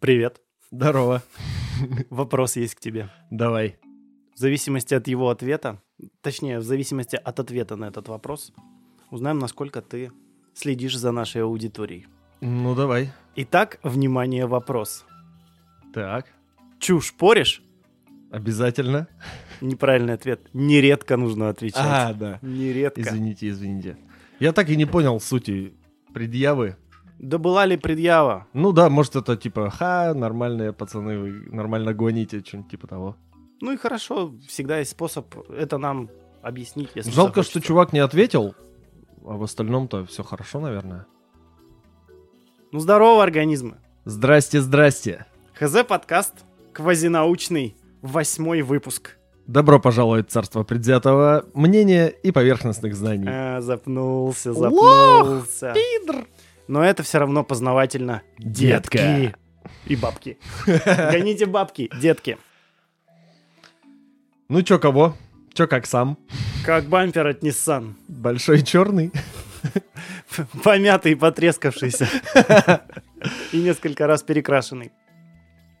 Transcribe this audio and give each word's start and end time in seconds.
Привет. 0.00 0.40
Здорово. 0.70 1.22
Вопрос 2.10 2.54
есть 2.56 2.76
к 2.76 2.80
тебе. 2.80 3.08
Давай. 3.30 3.78
В 4.32 4.38
зависимости 4.38 4.94
от 4.94 5.08
его 5.08 5.28
ответа, 5.28 5.82
точнее, 6.20 6.60
в 6.60 6.62
зависимости 6.62 7.16
от 7.16 7.40
ответа 7.40 7.74
на 7.74 7.86
этот 7.86 8.06
вопрос, 8.06 8.52
узнаем, 9.10 9.40
насколько 9.40 9.82
ты 9.82 10.12
следишь 10.54 10.96
за 10.96 11.10
нашей 11.10 11.42
аудиторией. 11.42 12.06
Ну, 12.40 12.76
давай. 12.76 13.10
Итак, 13.34 13.80
внимание, 13.82 14.46
вопрос. 14.46 15.04
Так, 15.92 16.26
Чушь 16.78 17.12
поришь? 17.12 17.60
обязательно. 18.30 19.08
Неправильный 19.60 20.14
ответ. 20.14 20.48
Нередко 20.52 21.16
нужно 21.16 21.48
отвечать. 21.48 21.82
А, 21.84 22.12
да. 22.12 22.38
Нередко. 22.42 23.00
Извините, 23.00 23.48
извините. 23.48 23.96
Я 24.38 24.52
так 24.52 24.68
и 24.68 24.76
не 24.76 24.84
понял 24.86 25.18
сути 25.18 25.74
предъявы. 26.14 26.76
Да 27.18 27.38
была 27.38 27.66
ли 27.66 27.76
предъява? 27.76 28.46
Ну 28.52 28.72
да, 28.72 28.88
может 28.88 29.16
это 29.16 29.36
типа, 29.36 29.70
ха, 29.70 30.14
нормальные 30.14 30.72
пацаны, 30.72 31.18
вы 31.18 31.30
нормально 31.50 31.92
гоните, 31.92 32.42
что-нибудь 32.44 32.70
типа 32.70 32.86
того. 32.86 33.16
Ну 33.60 33.72
и 33.72 33.76
хорошо, 33.76 34.32
всегда 34.46 34.78
есть 34.78 34.92
способ 34.92 35.34
это 35.50 35.78
нам 35.78 36.10
объяснить, 36.42 36.90
если 36.94 37.10
Жалко, 37.10 37.30
захочется. 37.40 37.58
что 37.58 37.66
чувак 37.66 37.92
не 37.92 37.98
ответил, 37.98 38.54
а 39.26 39.36
в 39.36 39.42
остальном-то 39.42 40.04
все 40.06 40.22
хорошо, 40.22 40.60
наверное. 40.60 41.06
Ну 42.70 42.78
здорово, 42.78 43.22
организмы. 43.22 43.78
Здрасте, 44.04 44.60
здрасте. 44.60 45.26
ХЗ 45.54 45.82
подкаст 45.88 46.44
квазинаучный, 46.72 47.76
восьмой 48.00 48.62
выпуск. 48.62 49.16
Добро 49.48 49.80
пожаловать 49.80 50.28
в 50.28 50.30
царство 50.30 50.62
предвзятого 50.62 51.46
мнения 51.54 52.06
и 52.08 52.30
поверхностных 52.30 52.94
знаний. 52.94 53.26
А, 53.28 53.60
запнулся, 53.60 54.52
Лох, 54.52 54.60
запнулся. 54.60 55.74
Но 56.68 56.84
это 56.84 57.02
все 57.02 57.18
равно 57.18 57.44
познавательно. 57.44 58.22
Детка. 58.38 58.98
Детки. 58.98 59.34
И 59.86 59.96
бабки. 59.96 60.38
Гоните 60.66 61.46
бабки, 61.46 61.90
детки. 62.00 62.38
Ну 64.48 64.62
чё, 64.62 64.78
кого? 64.78 65.16
Чё, 65.54 65.66
как 65.66 65.86
сам? 65.86 66.16
Как 66.64 66.84
бампер 66.84 67.26
от 67.26 67.42
Nissan. 67.42 67.94
Большой 68.08 68.62
черный? 68.62 69.10
Помятый 70.62 71.16
потрескавшийся. 71.16 72.08
И 73.52 73.60
несколько 73.60 74.06
раз 74.06 74.22
перекрашенный. 74.22 74.92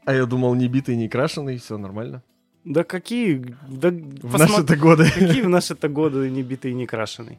А 0.04 0.14
я 0.14 0.24
думал, 0.26 0.54
не 0.54 0.68
битый, 0.68 0.96
не 0.96 1.08
крашеный, 1.08 1.58
все 1.58 1.78
нормально. 1.78 2.22
Да 2.64 2.82
какие... 2.82 3.44
Да 3.68 3.88
В 3.90 3.92
посмо- 4.34 4.38
наши-то 4.38 4.76
годы. 4.76 5.04
Какие 5.04 5.42
в 5.42 5.48
наши-то 5.48 5.88
годы 5.88 6.30
не 6.30 6.42
битый 6.42 6.72
не 6.74 6.86
крашеный? 6.86 7.38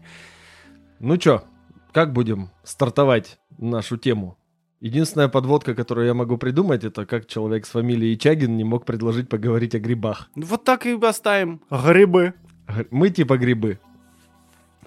Ну 1.00 1.18
чё, 1.18 1.44
как 1.92 2.14
будем 2.14 2.50
стартовать 2.64 3.40
нашу 3.58 3.98
тему? 3.98 4.38
Единственная 4.80 5.28
подводка, 5.28 5.76
которую 5.76 6.08
я 6.08 6.14
могу 6.14 6.38
придумать, 6.38 6.86
это 6.86 7.06
как 7.06 7.28
человек 7.28 7.66
с 7.66 7.70
фамилией 7.70 8.18
Чагин 8.18 8.56
не 8.56 8.64
мог 8.64 8.86
предложить 8.86 9.28
поговорить 9.28 9.76
о 9.76 9.80
грибах. 9.80 10.30
Ну 10.36 10.46
Вот 10.46 10.64
так 10.64 10.86
и 10.86 10.98
оставим. 11.02 11.62
Грибы. 11.70 12.34
Мы 12.90 13.10
типа 13.10 13.38
грибы. 13.38 13.80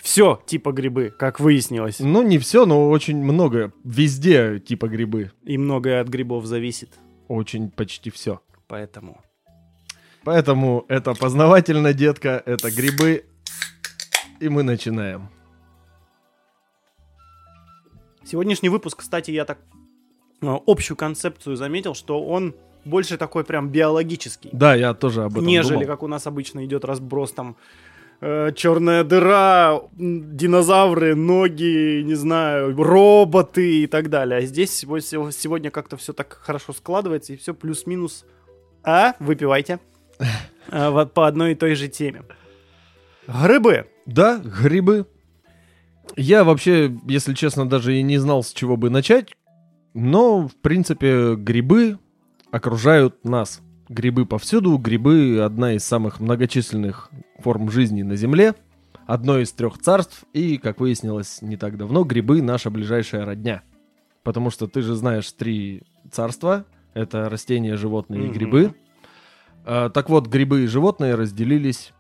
Все 0.01 0.43
типа 0.47 0.73
грибы, 0.73 1.13
как 1.17 1.41
выяснилось. 1.41 2.01
Ну, 2.01 2.23
не 2.23 2.39
все, 2.39 2.65
но 2.65 2.89
очень 2.89 3.23
много. 3.23 3.73
Везде 3.85 4.59
типа 4.59 4.89
грибы. 4.89 5.33
И 5.45 5.59
многое 5.59 6.01
от 6.01 6.09
грибов 6.09 6.47
зависит. 6.47 6.99
Очень 7.29 7.71
почти 7.71 8.11
все. 8.11 8.41
Поэтому... 8.67 9.21
Поэтому 10.25 10.87
это 10.89 11.15
познавательно, 11.15 11.93
детка, 11.93 12.43
это 12.47 12.71
грибы. 12.71 13.27
И 14.41 14.49
мы 14.49 14.63
начинаем. 14.63 15.29
Сегодняшний 18.25 18.69
выпуск, 18.69 18.99
кстати, 19.01 19.31
я 19.31 19.45
так 19.45 19.59
э, 20.43 20.47
общую 20.67 20.97
концепцию 20.97 21.57
заметил, 21.57 21.95
что 21.95 22.23
он 22.25 22.55
больше 22.85 23.17
такой 23.17 23.45
прям 23.45 23.69
биологический, 23.71 24.51
Да, 24.53 24.75
я 24.75 24.95
тоже 24.95 25.23
об 25.25 25.33
этом 25.33 25.47
нежели 25.47 25.75
думал. 25.75 25.87
как 25.87 26.03
у 26.03 26.09
нас 26.09 26.27
обычно 26.27 26.65
идет 26.65 26.85
разброс 26.85 27.33
там 27.33 27.57
черная 28.55 29.03
дыра, 29.03 29.81
динозавры, 29.97 31.17
ноги, 31.17 32.03
не 32.03 32.15
знаю, 32.15 32.73
роботы 32.81 33.83
и 33.83 33.87
так 33.89 34.11
далее. 34.11 34.39
А 34.39 34.43
здесь 34.43 34.71
сего- 34.71 35.01
сего- 35.01 35.33
сегодня 35.33 35.73
как-то 35.73 35.97
все 35.97 36.13
так 36.13 36.39
хорошо 36.41 36.73
складывается 36.73 37.33
и 37.33 37.37
все 37.37 37.53
плюс-минус. 37.53 38.25
А, 38.85 39.15
выпивайте. 39.19 39.81
А, 40.71 40.91
вот 40.93 41.15
по 41.15 41.27
одной 41.27 41.53
и 41.53 41.55
той 41.57 41.75
же 41.75 41.89
теме. 41.89 42.23
Грибы. 43.27 43.87
Да, 44.07 44.39
грибы. 44.39 45.07
Я 46.17 46.45
вообще, 46.45 46.95
если 47.07 47.35
честно, 47.35 47.69
даже 47.69 47.97
и 47.97 48.03
не 48.03 48.19
знал, 48.19 48.43
с 48.43 48.53
чего 48.53 48.77
бы 48.77 48.91
начать. 48.91 49.35
Но, 49.95 50.49
в 50.49 50.55
принципе, 50.57 51.35
грибы 51.37 51.99
окружают 52.51 53.25
нас. 53.25 53.61
Грибы 53.89 54.27
повсюду. 54.27 54.77
Грибы— 54.79 55.41
одна 55.45 55.75
из 55.75 55.85
самых 55.85 56.21
многочисленных 56.21 57.11
форм 57.39 57.71
жизни 57.71 58.03
на 58.03 58.17
Земле. 58.17 58.55
Одно 59.07 59.39
из 59.39 59.53
трех 59.53 59.79
царств. 59.79 60.25
И, 60.33 60.59
как 60.59 60.81
выяснилось 60.81 61.43
не 61.43 61.57
так 61.57 61.77
давно, 61.77 62.05
грибы— 62.05 62.41
наша 62.43 62.71
ближайшая 62.71 63.25
родня. 63.25 63.63
Потому 64.23 64.51
что 64.51 64.67
ты 64.67 64.83
же 64.83 64.95
знаешь 64.95 65.31
три 65.33 65.83
царства. 66.11 66.65
Это 66.95 67.29
растения, 67.29 67.77
животные 67.77 68.23
и 68.23 68.25
Мгм. 68.27 68.33
грибы. 68.33 68.75
А, 69.65 69.91
так 69.91 70.09
вот, 70.09 70.27
грибы 70.27 70.65
и 70.65 70.67
животные 70.67 71.15
разделились 71.15 71.93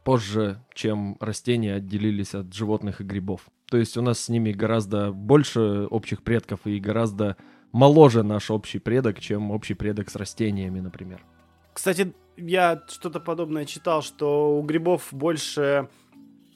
позже, 0.00 0.62
чем 0.74 1.16
растения 1.20 1.74
отделились 1.74 2.34
от 2.34 2.52
животных 2.52 3.00
и 3.00 3.04
грибов. 3.04 3.42
То 3.66 3.78
есть 3.78 3.96
у 3.96 4.02
нас 4.02 4.20
с 4.20 4.28
ними 4.28 4.52
гораздо 4.52 5.12
больше 5.12 5.86
общих 5.90 6.22
предков 6.22 6.60
и 6.66 6.78
гораздо 6.78 7.36
моложе 7.72 8.22
наш 8.22 8.50
общий 8.50 8.78
предок, 8.78 9.20
чем 9.20 9.50
общий 9.50 9.74
предок 9.74 10.10
с 10.10 10.16
растениями, 10.16 10.80
например. 10.80 11.24
Кстати, 11.72 12.14
я 12.36 12.82
что-то 12.88 13.20
подобное 13.20 13.64
читал, 13.64 14.02
что 14.02 14.58
у 14.58 14.62
грибов 14.62 15.08
больше 15.10 15.88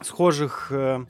схожих, 0.02 0.70
э, 0.70 1.06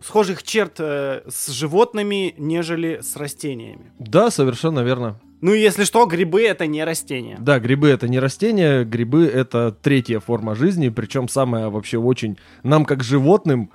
схожих 0.00 0.42
черт 0.42 0.80
э, 0.80 1.22
с 1.28 1.48
животными, 1.48 2.34
нежели 2.38 3.00
с 3.02 3.16
растениями. 3.16 3.92
Да, 3.98 4.30
совершенно 4.30 4.80
верно. 4.80 5.20
Ну, 5.40 5.54
если 5.54 5.84
что, 5.84 6.04
грибы 6.06 6.42
это 6.42 6.66
не 6.66 6.84
растения. 6.84 7.36
Да, 7.40 7.58
грибы 7.58 7.88
это 7.88 8.08
не 8.08 8.18
растения, 8.18 8.84
грибы 8.84 9.26
это 9.26 9.72
третья 9.72 10.20
форма 10.20 10.54
жизни, 10.54 10.90
причем 10.90 11.28
самая 11.28 11.68
вообще 11.70 11.98
очень, 11.98 12.36
нам 12.62 12.84
как 12.84 13.02
животным, 13.02 13.70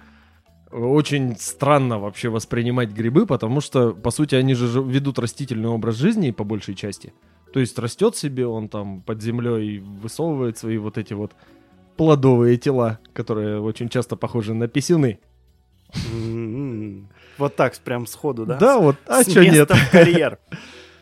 очень 0.72 1.36
странно 1.38 2.00
вообще 2.00 2.30
воспринимать 2.30 2.90
грибы, 2.90 3.26
потому 3.26 3.62
что, 3.62 3.94
по 3.94 4.12
сути, 4.12 4.36
они 4.36 4.54
же 4.54 4.82
ведут 4.82 5.18
растительный 5.18 5.70
образ 5.70 5.96
жизни 5.96 6.32
по 6.32 6.44
большей 6.44 6.76
части. 6.76 7.14
То 7.54 7.60
есть 7.60 7.80
растет 7.80 8.16
себе, 8.16 8.46
он 8.46 8.68
там 8.68 9.02
под 9.02 9.22
землей 9.22 9.80
высовывает 9.80 10.58
свои 10.58 10.78
вот 10.78 10.98
эти 10.98 11.14
вот 11.14 11.32
плодовые 11.98 12.58
тела, 12.58 13.00
которые 13.14 13.62
очень 13.62 13.90
часто 13.90 14.16
похожи 14.18 14.54
на 14.54 14.68
писюны. 14.68 15.20
М-м-м. 16.12 17.08
Вот 17.38 17.56
так 17.56 17.76
прям 17.78 18.06
сходу, 18.08 18.46
да? 18.46 18.58
Да, 18.58 18.80
вот, 18.80 18.98
а 19.08 19.24
что 19.24 19.46
нет? 19.46 19.72
карьер. 19.92 20.40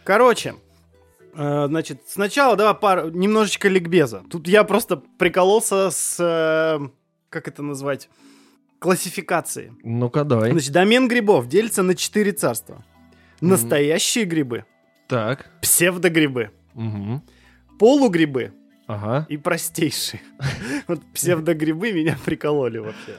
Короче, 0.04 0.56
э, 1.36 1.66
значит, 1.68 2.02
сначала 2.08 2.56
давай 2.56 2.74
пару, 2.76 3.10
немножечко 3.10 3.70
ликбеза. 3.70 4.24
Тут 4.30 4.48
я 4.48 4.64
просто 4.64 4.98
прикололся 4.98 5.90
с, 5.92 6.18
э, 6.20 6.80
как 7.30 7.48
это 7.48 7.64
назвать, 7.64 8.10
классификацией. 8.80 9.72
Ну-ка, 9.84 10.24
давай. 10.24 10.52
Значит, 10.52 10.72
домен 10.74 11.08
грибов 11.08 11.48
делится 11.48 11.84
на 11.84 11.96
четыре 11.96 12.32
царства. 12.34 12.84
Настоящие 13.42 14.26
грибы, 14.26 14.66
Так. 15.08 15.50
псевдогрибы, 15.62 16.52
полугрибы 17.80 18.54
Ага. 18.88 19.26
и 19.30 19.38
простейшие. 19.38 20.22
Вот 20.88 21.02
псевдогрибы 21.14 21.92
меня 21.94 22.18
прикололи 22.26 22.80
вообще. 22.80 23.18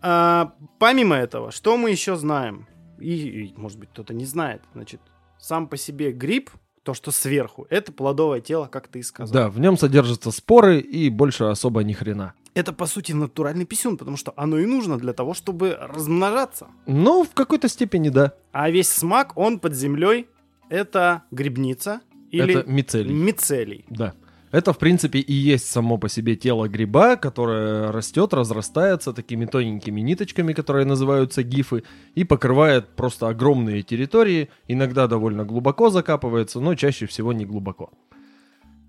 А, 0.00 0.52
помимо 0.78 1.16
этого, 1.16 1.50
что 1.50 1.76
мы 1.76 1.90
еще 1.90 2.16
знаем? 2.16 2.66
И, 3.00 3.14
и, 3.14 3.54
может 3.56 3.78
быть, 3.78 3.88
кто-то 3.90 4.14
не 4.14 4.24
знает. 4.24 4.62
Значит, 4.72 5.00
сам 5.38 5.68
по 5.68 5.76
себе 5.76 6.12
гриб, 6.12 6.50
то, 6.82 6.94
что 6.94 7.10
сверху, 7.10 7.66
это 7.68 7.90
плодовое 7.90 8.40
тело, 8.40 8.66
как 8.66 8.86
ты 8.86 9.00
и 9.00 9.02
сказал. 9.02 9.32
Да, 9.32 9.48
в 9.50 9.58
нем 9.58 9.76
содержатся 9.76 10.30
споры 10.30 10.78
и 10.78 11.10
больше 11.10 11.44
особо 11.44 11.82
ни 11.82 11.92
хрена. 11.92 12.34
Это, 12.54 12.72
по 12.72 12.86
сути, 12.86 13.12
натуральный 13.12 13.66
писюн, 13.66 13.96
потому 13.98 14.16
что 14.16 14.32
оно 14.36 14.58
и 14.58 14.66
нужно 14.66 14.96
для 14.96 15.12
того, 15.12 15.34
чтобы 15.34 15.76
размножаться. 15.78 16.68
Ну, 16.86 17.24
в 17.24 17.34
какой-то 17.34 17.68
степени 17.68 18.08
да. 18.08 18.32
А 18.52 18.70
весь 18.70 18.88
смак, 18.88 19.36
он 19.36 19.58
под 19.58 19.74
землей, 19.74 20.28
это 20.68 21.24
грибница 21.30 22.00
или 22.30 22.58
Это 22.60 22.70
мицелий. 22.70 23.12
мицелий. 23.12 23.84
Да. 23.90 24.14
Это, 24.56 24.72
в 24.72 24.78
принципе, 24.78 25.18
и 25.18 25.34
есть 25.34 25.66
само 25.66 25.98
по 25.98 26.08
себе 26.08 26.34
тело 26.34 26.66
гриба, 26.66 27.16
которое 27.16 27.92
растет, 27.92 28.32
разрастается 28.32 29.12
такими 29.12 29.44
тоненькими 29.44 30.00
ниточками, 30.00 30.54
которые 30.54 30.86
называются 30.86 31.42
гифы, 31.42 31.82
и 32.14 32.24
покрывает 32.24 32.88
просто 32.96 33.28
огромные 33.28 33.82
территории, 33.82 34.48
иногда 34.66 35.08
довольно 35.08 35.44
глубоко 35.44 35.90
закапывается, 35.90 36.60
но 36.60 36.74
чаще 36.74 37.04
всего 37.04 37.34
не 37.34 37.44
глубоко. 37.44 37.90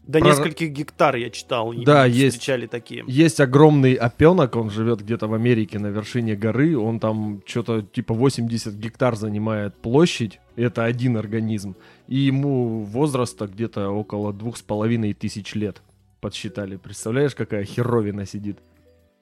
До 0.07 0.19
Про- 0.19 0.29
нескольких 0.29 0.71
гектар 0.71 1.17
я 1.17 1.29
читал. 1.29 1.73
Да, 1.73 2.05
есть. 2.05 2.37
Встречали 2.37 2.65
такие. 2.65 3.03
Есть 3.07 3.41
огромный 3.41 3.93
опенок, 3.93 4.55
он 4.55 4.69
живет 4.69 5.01
где-то 5.01 5.27
в 5.27 5.33
Америке 5.33 5.79
на 5.79 5.87
вершине 5.87 6.35
горы, 6.35 6.77
он 6.77 6.99
там 7.01 7.41
что-то 7.45 7.81
типа 7.81 8.13
80 8.13 8.73
гектар 8.75 9.15
занимает 9.17 9.75
площадь, 9.75 10.39
Это 10.55 10.85
один 10.85 11.17
организм. 11.17 11.75
И 12.07 12.15
ему 12.17 12.79
возраста 12.83 13.47
где-то 13.47 13.89
около 13.89 14.31
двух 14.33 14.57
с 14.57 14.61
половиной 14.61 15.13
тысяч 15.13 15.53
лет 15.55 15.81
подсчитали. 16.21 16.77
Представляешь, 16.77 17.35
какая 17.35 17.63
херовина 17.65 18.25
сидит? 18.25 18.57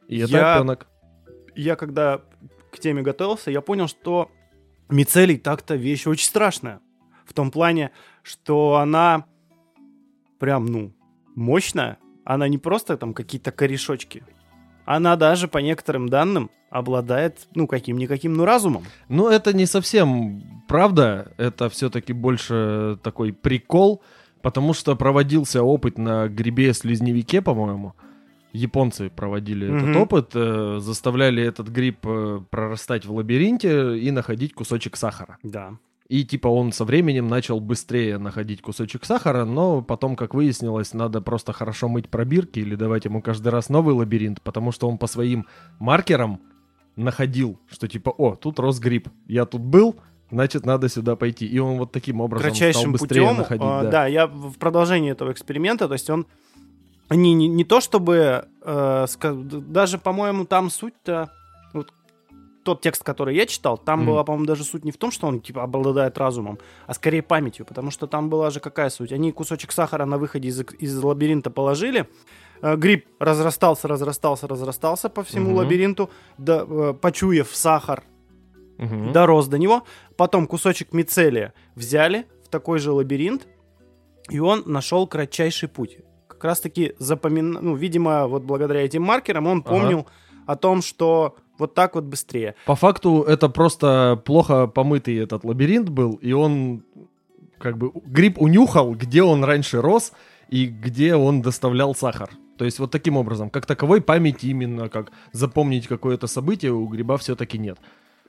И 0.08 0.20
это 0.20 0.32
Я- 0.32 0.56
опенок. 0.56 0.88
Я 1.56 1.76
когда 1.76 2.22
к 2.72 2.80
теме 2.80 3.02
готовился, 3.02 3.50
я 3.52 3.62
понял, 3.62 3.88
что 3.88 4.30
мицелий 4.90 5.38
так-то 5.38 5.76
вещь 5.76 6.06
очень 6.08 6.28
страшная. 6.28 6.80
В 7.26 7.34
том 7.34 7.50
плане, 7.52 7.90
что 8.22 8.76
она 8.76 9.26
прям, 10.40 10.66
ну, 10.66 10.92
мощная. 11.36 11.98
Она 12.24 12.48
не 12.48 12.58
просто 12.58 12.98
там 12.98 13.14
какие-то 13.14 13.52
корешочки. 13.52 14.24
Она 14.86 15.16
даже, 15.16 15.48
по 15.48 15.58
некоторым 15.60 16.10
данным, 16.10 16.50
обладает, 16.70 17.48
ну, 17.56 17.68
каким-никаким, 17.68 18.34
ну, 18.34 18.46
разумом. 18.46 18.84
Ну, 19.10 19.30
это 19.30 19.54
не 19.54 19.66
совсем 19.66 20.42
правда. 20.68 21.34
Это 21.38 21.70
все-таки 21.70 22.14
больше 22.14 23.00
такой 23.02 23.32
прикол, 23.34 24.02
потому 24.42 24.74
что 24.74 24.96
проводился 24.96 25.64
опыт 25.64 25.98
на 25.98 26.28
грибе-слизневике, 26.28 27.42
по-моему. 27.42 27.94
Японцы 28.54 29.10
проводили 29.10 29.70
Мгм. 29.70 29.78
этот 29.78 29.96
опыт, 29.98 30.32
э, 30.34 30.78
заставляли 30.80 31.44
этот 31.44 31.68
гриб 31.68 31.98
э, 32.06 32.40
прорастать 32.50 33.06
в 33.06 33.14
лабиринте 33.14 33.98
и 33.98 34.12
находить 34.12 34.54
кусочек 34.54 34.96
сахара. 34.96 35.38
Да. 35.44 35.74
И 36.08 36.24
типа 36.24 36.48
он 36.48 36.72
со 36.72 36.86
временем 36.86 37.28
начал 37.28 37.60
быстрее 37.60 38.20
находить 38.20 38.62
кусочек 38.62 39.06
сахара, 39.06 39.44
но 39.44 39.82
потом, 39.82 40.16
как 40.16 40.36
выяснилось, 40.36 40.94
надо 40.94 41.20
просто 41.20 41.52
хорошо 41.52 41.88
мыть 41.88 42.10
пробирки 42.10 42.60
или 42.60 42.76
давать 42.76 43.06
ему 43.06 43.24
каждый 43.24 43.48
раз 43.48 43.70
новый 43.70 43.96
лабиринт, 43.96 44.40
потому 44.42 44.72
что 44.72 44.88
он 44.88 45.00
по 45.00 45.08
своим 45.08 45.48
маркерам 45.80 46.42
находил, 46.96 47.60
что 47.68 47.88
типа, 47.88 48.12
о, 48.12 48.36
тут 48.36 48.60
рос 48.60 48.80
гриб, 48.80 49.10
я 49.28 49.46
тут 49.46 49.62
был, 49.62 49.96
значит, 50.30 50.64
надо 50.66 50.90
сюда 50.90 51.16
пойти. 51.16 51.48
И 51.48 51.58
он 51.58 51.80
вот 51.80 51.92
таким 51.92 52.22
образом 52.22 52.42
стал 52.42 52.50
кратчайшим 52.52 52.92
быстрее 52.92 53.22
путем. 53.22 53.38
находить. 53.38 53.64
а, 53.66 53.84
да. 53.84 53.90
да. 53.90 54.06
я 54.06 54.28
в 54.28 54.58
продолжении 54.60 55.12
этого 55.12 55.32
эксперимента, 55.32 55.88
то 55.88 55.94
есть 55.94 56.10
он 56.12 56.28
не, 57.10 57.34
не, 57.34 57.48
не 57.48 57.64
то 57.64 57.82
чтобы, 57.82 58.46
э, 58.62 59.06
ска- 59.08 59.44
д- 59.44 59.62
даже, 59.62 59.98
по-моему, 59.98 60.46
там 60.46 60.70
суть-то, 60.70 61.32
тот 62.66 62.82
текст, 62.82 63.04
который 63.04 63.36
я 63.36 63.46
читал, 63.46 63.78
там 63.78 64.00
Мгм. 64.00 64.08
была, 64.10 64.24
по-моему, 64.24 64.46
даже 64.46 64.64
суть 64.64 64.84
не 64.84 64.92
в 64.92 64.98
том, 64.98 65.12
что 65.12 65.28
он, 65.28 65.40
типа, 65.40 65.64
обладает 65.64 66.18
разумом, 66.18 66.58
а 66.88 66.94
скорее 66.94 67.22
памятью, 67.22 67.66
потому 67.66 67.92
что 67.92 68.08
там 68.08 68.30
была 68.30 68.50
же 68.50 68.60
какая 68.60 68.90
суть? 68.90 69.14
Они 69.14 69.32
кусочек 69.32 69.72
сахара 69.72 70.06
на 70.06 70.18
выходе 70.18 70.50
из, 70.50 70.60
из 70.80 71.02
лабиринта 71.04 71.50
положили, 71.52 72.08
э, 72.62 72.76
гриб 72.76 73.06
разрастался, 73.20 73.88
разрастался, 73.88 74.48
разрастался 74.48 75.10
по 75.10 75.24
всему 75.24 75.50
Мгм. 75.52 75.58
лабиринту, 75.58 76.10
да, 76.38 76.66
э, 76.68 76.94
почуяв 77.00 77.56
сахар, 77.56 78.04
Мгм. 78.78 79.14
дорос 79.14 79.48
до 79.48 79.58
него. 79.58 79.84
Потом 80.18 80.48
кусочек 80.48 80.92
мицелия 80.94 81.54
взяли 81.76 82.26
в 82.46 82.50
такой 82.50 82.80
же 82.80 82.92
лабиринт, 82.92 83.48
и 84.30 84.40
он 84.40 84.64
нашел 84.66 85.08
кратчайший 85.08 85.70
путь. 85.70 86.00
Как 86.28 86.44
раз 86.44 86.60
таки 86.60 86.94
запомин... 87.00 87.52
ну, 87.62 87.76
видимо, 87.76 88.28
вот 88.28 88.44
благодаря 88.44 88.82
этим 88.84 89.04
маркерам 89.04 89.48
он 89.48 89.60
Ага. 89.60 89.70
помнил 89.70 90.08
о 90.48 90.56
том, 90.56 90.82
что 90.82 91.36
вот 91.58 91.74
так 91.74 91.96
вот 91.96 92.04
быстрее. 92.04 92.56
По 92.66 92.76
факту 92.76 93.24
это 93.24 93.50
просто 93.50 94.22
плохо 94.26 94.68
помытый 94.68 95.18
этот 95.18 95.44
лабиринт 95.44 95.90
был, 95.90 96.14
и 96.16 96.32
он 96.32 96.84
как 97.58 97.78
бы 97.78 97.92
гриб 98.06 98.42
унюхал, 98.42 98.94
где 98.94 99.24
он 99.24 99.44
раньше 99.44 99.82
рос 99.82 100.12
и 100.50 100.66
где 100.68 101.16
он 101.16 101.42
доставлял 101.42 101.96
сахар. 101.96 102.30
То 102.58 102.66
есть 102.66 102.80
вот 102.80 102.92
таким 102.92 103.18
образом, 103.18 103.50
как 103.50 103.66
таковой 103.66 104.02
памяти 104.02 104.48
именно, 104.48 104.90
как 104.90 105.12
запомнить 105.32 105.88
какое-то 105.88 106.28
событие 106.28 106.72
у 106.72 106.88
гриба 106.88 107.18
все-таки 107.18 107.58
нет. 107.58 107.78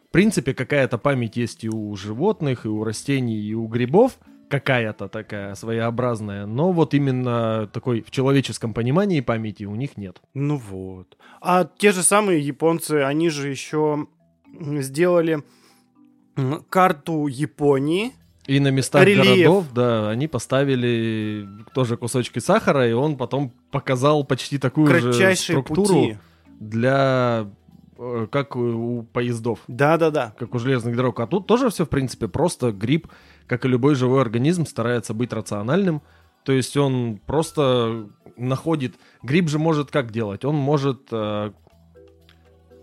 В 0.09 0.13
принципе, 0.13 0.55
какая-то 0.55 0.99
память 0.99 1.37
есть 1.37 1.65
и 1.65 1.69
у 1.69 1.95
животных, 1.97 2.65
и 2.65 2.69
у 2.69 2.85
растений, 2.85 3.39
и 3.39 3.55
у 3.55 3.67
грибов, 3.67 4.19
какая-то 4.49 5.09
такая 5.09 5.55
своеобразная, 5.55 6.47
но 6.47 6.73
вот 6.73 6.95
именно 6.95 7.69
такой 7.73 8.03
в 8.03 8.11
человеческом 8.11 8.73
понимании 8.73 9.21
памяти 9.21 9.65
у 9.65 9.75
них 9.75 9.97
нет. 9.97 10.21
Ну 10.35 10.57
вот. 10.57 11.17
А 11.41 11.65
те 11.65 11.93
же 11.93 12.03
самые 12.03 12.41
японцы, 12.41 13.03
они 13.03 13.29
же 13.29 13.49
еще 13.49 14.07
сделали 14.61 15.43
карту 16.69 17.27
Японии. 17.27 18.13
И 18.47 18.61
на 18.61 18.69
местах 18.69 19.05
Рельеф. 19.05 19.25
городов, 19.27 19.65
да, 19.75 20.09
они 20.09 20.29
поставили 20.29 21.49
тоже 21.75 21.97
кусочки 21.97 22.39
сахара, 22.39 22.89
и 22.89 22.93
он 22.93 23.17
потом 23.17 23.53
показал 23.73 24.23
почти 24.25 24.59
такую 24.59 24.87
же 24.87 25.01
Кратчайшие 25.01 25.57
структуру 25.57 25.95
пути. 25.95 26.19
для 26.61 27.51
как 28.31 28.57
у 28.57 29.07
поездов, 29.13 29.61
Да-да-да. 29.69 30.35
как 30.39 30.55
у 30.55 30.59
железных 30.59 30.97
дорог. 30.97 31.19
А 31.21 31.27
тут 31.27 31.47
тоже 31.47 31.71
все, 31.71 31.85
в 31.85 31.89
принципе, 31.89 32.29
просто 32.29 32.73
гриб, 32.73 33.09
как 33.47 33.65
и 33.65 33.69
любой 33.69 33.95
живой 33.95 34.21
организм, 34.21 34.67
старается 34.67 35.15
быть 35.15 35.33
рациональным. 35.33 36.03
То 36.45 36.53
есть 36.53 36.77
он 36.77 37.19
просто 37.27 38.09
находит... 38.37 38.95
Гриб 39.23 39.49
же 39.49 39.59
может 39.59 39.91
как 39.91 40.13
делать? 40.13 40.45
Он 40.45 40.55
может 40.55 41.09
э, 41.11 41.51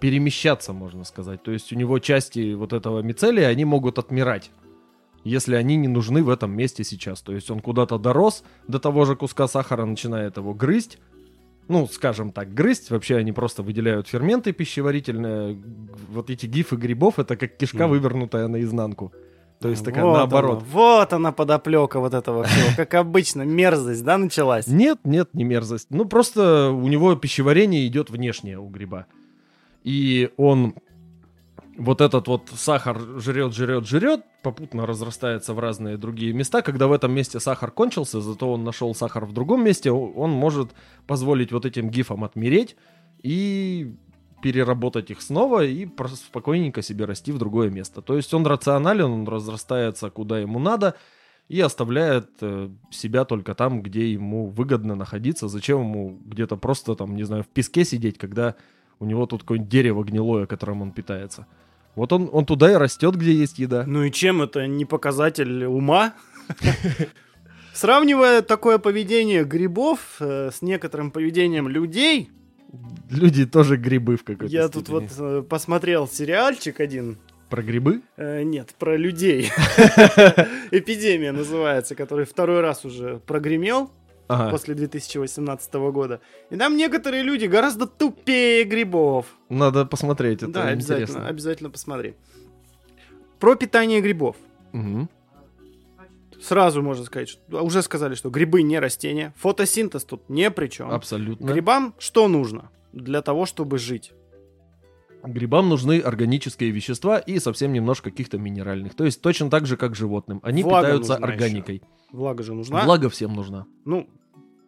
перемещаться, 0.02 0.74
можно 0.74 1.06
сказать. 1.06 1.44
То 1.44 1.52
есть 1.52 1.72
у 1.72 1.76
него 1.76 2.00
части 2.00 2.56
вот 2.56 2.74
этого 2.74 3.00
мицелия, 3.02 3.48
они 3.48 3.64
могут 3.64 4.00
отмирать, 4.00 4.52
если 5.24 5.56
они 5.56 5.78
не 5.78 5.88
нужны 5.88 6.24
в 6.24 6.30
этом 6.30 6.52
месте 6.52 6.84
сейчас. 6.84 7.22
То 7.22 7.34
есть 7.34 7.50
он 7.50 7.62
куда-то 7.62 7.98
дорос 7.98 8.44
до 8.68 8.80
того 8.80 9.06
же 9.06 9.16
куска 9.16 9.48
сахара, 9.48 9.86
начинает 9.86 10.36
его 10.36 10.54
грызть. 10.54 10.98
Ну, 11.68 11.88
скажем 11.88 12.32
так, 12.32 12.54
грызть. 12.54 12.92
Вообще 12.92 13.16
они 13.18 13.32
просто 13.32 13.64
выделяют 13.64 14.08
ферменты 14.08 14.52
пищеварительные. 14.52 15.58
Вот 16.10 16.30
эти 16.30 16.46
гифы 16.46 16.76
грибов, 16.76 17.20
это 17.20 17.36
как 17.36 17.58
кишка, 17.58 17.88
вывернутая 17.88 18.48
наизнанку. 18.48 19.14
То 19.60 19.70
есть 19.70 19.86
такая 19.86 20.04
Вот 20.04 20.18
наоборот. 20.18 20.58
она, 20.58 20.68
вот 20.72 21.14
она 21.14 21.32
подоплека 21.32 22.02
вот 22.02 22.14
этого 22.14 22.44
всего. 22.44 22.76
Как 22.76 22.94
обычно, 22.96 23.44
мерзость, 23.44 24.04
да, 24.04 24.18
началась? 24.18 24.68
Нет, 24.68 25.00
нет, 25.06 25.30
не 25.34 25.46
мерзость. 25.46 25.88
Ну, 25.90 26.04
просто 26.04 26.72
у 26.72 26.88
него 26.90 27.16
пищеварение 27.16 27.88
идет 27.88 28.10
внешнее 28.10 28.60
у 28.60 28.68
гриба. 28.68 29.06
И 29.84 30.32
он 30.36 30.76
вот 31.78 32.02
этот 32.02 32.28
вот 32.28 32.50
сахар 32.56 33.00
жрет, 33.20 33.54
жрет, 33.54 33.88
жрет, 33.88 34.22
попутно 34.42 34.86
разрастается 34.86 35.54
в 35.54 35.60
разные 35.60 35.98
другие 35.98 36.34
места. 36.34 36.62
Когда 36.62 36.88
в 36.88 36.92
этом 36.92 37.14
месте 37.14 37.40
сахар 37.40 37.72
кончился, 37.72 38.22
зато 38.22 38.52
он 38.52 38.64
нашел 38.64 38.94
сахар 38.94 39.26
в 39.26 39.34
другом 39.34 39.64
месте, 39.64 39.92
он 39.92 40.32
может 40.32 40.72
позволить 41.08 41.52
вот 41.52 41.66
этим 41.66 41.90
гифам 41.90 42.24
отмереть 42.24 42.76
и 43.22 43.96
переработать 44.42 45.10
их 45.10 45.22
снова 45.22 45.64
и 45.64 45.88
спокойненько 46.16 46.82
себе 46.82 47.06
расти 47.06 47.32
в 47.32 47.38
другое 47.38 47.70
место. 47.70 48.02
То 48.02 48.18
есть 48.18 48.34
он 48.34 48.46
рационален, 48.46 49.06
он 49.06 49.28
разрастается 49.28 50.10
куда 50.10 50.40
ему 50.40 50.60
надо 50.60 50.96
и 51.48 51.60
оставляет 51.62 52.30
э, 52.42 52.70
себя 52.92 53.26
только 53.26 53.56
там, 53.56 53.82
где 53.82 54.12
ему 54.12 54.48
выгодно 54.48 54.96
находиться. 54.96 55.48
Зачем 55.48 55.82
ему 55.82 56.20
где-то 56.26 56.58
просто 56.58 56.96
там, 56.96 57.16
не 57.16 57.24
знаю, 57.24 57.44
в 57.44 57.48
песке 57.48 57.86
сидеть, 57.86 58.18
когда 58.18 58.56
у 59.00 59.06
него 59.06 59.26
тут 59.26 59.42
какое-нибудь 59.42 59.72
дерево 59.72 60.04
гнилое, 60.04 60.46
которым 60.46 60.82
он 60.82 60.92
питается. 60.92 61.48
Вот 61.96 62.12
он, 62.14 62.30
он 62.32 62.46
туда 62.46 62.72
и 62.72 62.76
растет, 62.76 63.16
где 63.16 63.34
есть 63.34 63.60
еда. 63.60 63.84
Ну 63.86 64.04
и 64.04 64.12
чем 64.12 64.42
это 64.42 64.68
не 64.68 64.86
показатель 64.86 65.66
ума? 65.66 66.14
Сравнивая 67.74 68.42
такое 68.42 68.78
поведение 68.78 69.44
грибов 69.44 70.18
э, 70.20 70.52
с 70.54 70.62
некоторым 70.62 71.12
поведением 71.12 71.68
людей, 71.68 72.30
Люди 73.12 73.46
тоже 73.46 73.78
грибы 73.78 74.18
в 74.18 74.24
какой-то 74.24 74.52
я 74.52 74.68
тут 74.68 74.90
вот 74.90 75.04
э, 75.18 75.44
посмотрел 75.48 76.08
сериальчик 76.08 76.80
один. 76.80 77.20
Про 77.50 77.62
грибы? 77.62 78.02
Э, 78.18 78.42
нет, 78.42 78.74
про 78.80 78.98
людей. 78.98 79.52
Эпидемия 80.72 81.32
называется, 81.32 81.94
который 81.94 82.26
второй 82.26 82.62
раз 82.62 82.84
уже 82.84 83.22
прогремел 83.28 83.92
Ага. 84.34 84.52
после 84.52 84.76
2018 84.76 85.74
года. 85.92 86.20
И 86.50 86.56
там 86.56 86.76
некоторые 86.78 87.24
люди 87.24 87.46
гораздо 87.46 87.88
тупее 87.88 88.64
грибов. 88.64 89.28
Надо 89.50 89.86
посмотреть, 89.86 90.44
это 90.44 90.52
да, 90.52 90.68
обязательно, 90.68 91.04
интересно. 91.04 91.28
обязательно 91.28 91.70
посмотри. 91.70 92.16
Про 93.40 93.56
питание 93.56 94.02
грибов. 94.02 94.36
Мгм. 94.72 95.10
Сразу 96.42 96.82
можно 96.82 97.06
сказать, 97.06 97.30
что 97.30 97.64
уже 97.64 97.82
сказали, 97.82 98.16
что 98.16 98.30
грибы 98.30 98.64
не 98.64 98.80
растения. 98.80 99.34
Фотосинтез 99.38 100.04
тут 100.04 100.30
не 100.30 100.52
при 100.52 100.68
чем. 100.68 100.92
Абсолютно. 100.92 101.46
Грибам 101.46 101.94
что 102.00 102.28
нужно 102.28 102.70
для 102.92 103.22
того, 103.22 103.46
чтобы 103.46 103.78
жить? 103.78 104.12
Грибам 105.24 105.70
нужны 105.70 106.02
органические 106.02 106.72
вещества 106.72 107.18
и 107.18 107.40
совсем 107.40 107.72
немножко 107.72 108.10
каких-то 108.10 108.38
минеральных. 108.38 108.94
То 108.94 109.06
есть 109.06 109.22
точно 109.22 109.50
так 109.50 109.66
же, 109.66 109.78
как 109.78 109.96
животным. 109.96 110.42
Они 110.44 110.64
Влага 110.64 110.88
питаются 110.88 111.16
органикой. 111.16 111.82
Влага 112.12 112.44
же 112.44 112.54
нужна. 112.54 112.84
Влага 112.84 113.10
всем 113.10 113.34
нужна. 113.34 113.66
Ну, 113.86 114.10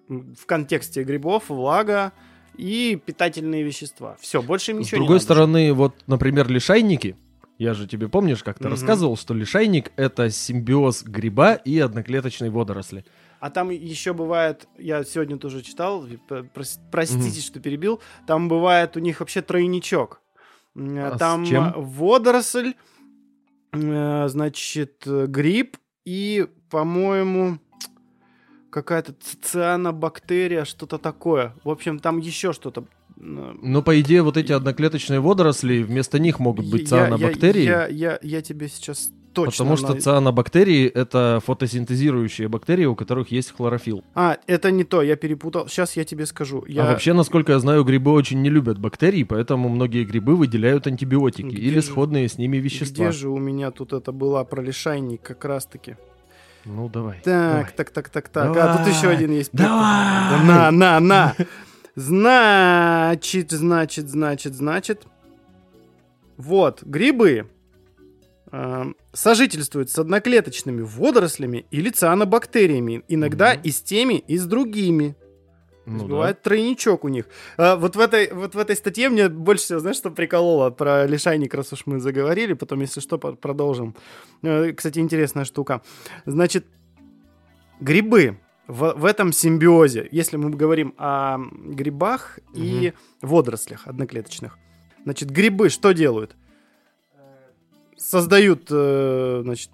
в 0.08 0.46
контексте 0.46 1.04
грибов 1.04 1.50
влага 1.50 2.14
и 2.58 3.02
питательные 3.04 3.64
вещества. 3.64 4.18
Все, 4.20 4.42
больше 4.42 4.72
им 4.72 4.78
С 4.78 4.80
ничего 4.82 5.00
другой 5.00 5.18
не 5.18 5.22
стороны, 5.22 5.74
вот, 5.74 5.96
например, 6.08 6.50
лишайники. 6.50 7.16
Я 7.58 7.74
же 7.74 7.88
тебе 7.88 8.10
помнишь, 8.10 8.44
как 8.44 8.58
ты 8.58 8.64
Мгм. 8.66 8.72
рассказывал, 8.72 9.16
что 9.18 9.34
лишайник 9.34 9.92
это 9.96 10.30
симбиоз 10.30 11.04
гриба 11.04 11.54
и 11.54 11.80
одноклеточной 11.80 12.50
водоросли. 12.50 13.06
А 13.40 13.50
там 13.50 13.70
еще 13.70 14.14
бывает, 14.14 14.68
я 14.78 15.04
сегодня 15.04 15.38
тоже 15.38 15.62
читал, 15.62 16.06
простите, 16.92 17.40
Мгм. 17.40 17.42
что 17.42 17.60
перебил, 17.60 18.02
там 18.28 18.48
бывает 18.50 18.98
у 18.98 19.00
них 19.00 19.20
вообще 19.20 19.42
тройничок. 19.42 20.22
А 20.76 21.16
с 21.16 21.20
Там 21.20 21.74
водоросль, 21.78 22.74
э, 23.72 24.28
значит, 24.28 25.04
э, 25.06 25.26
гриб 25.28 25.78
и, 26.06 26.48
по-моему, 26.70 27.60
какая-то 28.76 29.14
цианобактерия, 29.42 30.66
что-то 30.66 30.98
такое. 30.98 31.54
В 31.64 31.70
общем, 31.70 32.00
там 32.00 32.20
еще 32.20 32.52
что-то. 32.54 32.82
э, 33.18 33.54
Ну, 33.62 33.82
по 33.82 34.00
идее, 34.02 34.22
вот 34.22 34.36
эти 34.38 34.52
одноклеточные 34.52 35.20
водоросли, 35.22 35.82
вместо 35.84 36.20
них 36.20 36.40
могут 36.40 36.70
быть 36.70 36.92
Я- 36.92 36.98
я- 36.98 37.08
цианобактерии. 37.08 37.64
Я, 37.64 37.88
я, 37.88 38.20
я 38.22 38.42
тебе 38.42 38.68
сейчас 38.68 39.12
точно... 39.34 39.52
Потому 39.52 39.78
что 39.78 39.94
на- 39.94 40.02
цианобактерии— 40.02 40.86
это 40.94 41.42
фотосинтезирующие 41.46 42.48
бактерии, 42.48 42.86
у 42.86 42.96
которых 42.96 43.32
есть 43.32 43.56
хлорофилл. 43.56 44.04
А, 44.14 44.38
это 44.48 44.72
не 44.72 44.84
то, 44.84 45.02
я 45.02 45.16
перепутал. 45.16 45.68
Сейчас 45.68 45.96
я 45.98 46.04
тебе 46.04 46.26
скажу. 46.26 46.66
Я... 46.68 46.84
А 46.84 46.92
вообще, 46.92 47.14
насколько 47.14 47.54
я 47.54 47.60
знаю, 47.60 47.84
грибы 47.86 48.12
очень 48.12 48.42
не 48.42 48.50
любят 48.50 48.78
бактерий, 48.80 49.24
поэтому 49.26 49.70
многие 49.70 50.04
грибы 50.04 50.36
выделяют 50.36 50.88
антибиотики 50.88 51.46
Где 51.48 51.62
или 51.62 51.80
же- 51.80 51.84
сходные 51.88 52.28
с 52.28 52.38
ними 52.38 52.58
вещества. 52.58 53.06
Где 53.06 53.12
же 53.18 53.30
у 53.30 53.38
меня 53.38 53.72
тут 53.72 53.94
это 53.94 54.12
была 54.12 54.44
про 54.44 54.62
лишайник 54.62 55.22
как 55.22 55.46
раз-таки? 55.46 55.96
Ну, 56.66 56.90
давай. 56.90 57.22
Так, 57.24 57.72
так, 57.74 57.92
так, 57.92 58.10
так, 58.10 58.30
так. 58.30 58.46
А 58.50 58.68
тут 58.74 58.78
Давай. 58.86 58.92
еще 58.92 59.08
один 59.10 59.32
есть. 59.32 59.52
Давай. 59.54 60.30
Да 60.32 60.44
на, 60.44 60.72
на, 60.72 61.00
на. 61.00 61.36
Значит, 61.96 63.52
значит, 63.52 64.10
значит, 64.10 64.54
значит. 64.56 65.06
Вот, 66.38 66.84
грибы 66.84 67.48
э, 68.52 68.86
сожительствуют 69.14 69.90
с 69.90 69.98
одноклеточными 70.00 70.82
водорослями 70.82 71.66
или 71.72 71.90
цианобактериями. 71.90 73.04
Иногда 73.08 73.54
Мгм. 73.54 73.62
и 73.64 73.72
с 73.72 73.82
теми, 73.82 74.16
и 74.16 74.38
с 74.38 74.46
другими. 74.46 75.16
Ну 75.86 76.00
да. 76.00 76.06
Бывает 76.06 76.42
тройничок 76.42 77.04
у 77.04 77.10
них. 77.10 77.28
А, 77.58 77.76
вот, 77.76 77.96
в 77.96 78.00
этой, 78.00 78.32
вот 78.34 78.56
в 78.56 78.58
этой 78.58 78.76
статье 78.76 79.10
мне 79.10 79.30
больше 79.30 79.66
всего, 79.66 79.80
знаешь, 79.80 79.98
что 79.98 80.10
прикололо 80.10 80.72
про 80.72 81.06
лишайник, 81.06 81.54
раз 81.54 81.74
уж 81.74 81.86
мы 81.86 82.00
заговорили, 82.00 82.54
потом, 82.54 82.82
если 82.82 83.02
что, 83.02 83.18
продолжим. 83.18 83.96
Э, 84.42 84.74
Кстати, 84.74 85.00
интересная 85.00 85.46
штука. 85.46 85.82
Значит, 86.26 86.66
грибы 87.80 88.40
в, 88.68 88.94
в 88.94 89.06
этом 89.06 89.32
симбиозе, 89.32 90.08
если 90.12 90.38
мы 90.38 90.50
говорим 90.50 90.96
о 90.98 91.38
грибах 91.54 92.40
и 92.54 92.94
водорослях 93.22 93.88
одноклеточных, 93.88 94.58
значит, 95.04 95.30
грибы 95.30 95.70
что 95.70 95.92
делают? 95.92 96.36
Создают, 97.96 98.68
э, 98.72 99.42
значит, 99.44 99.72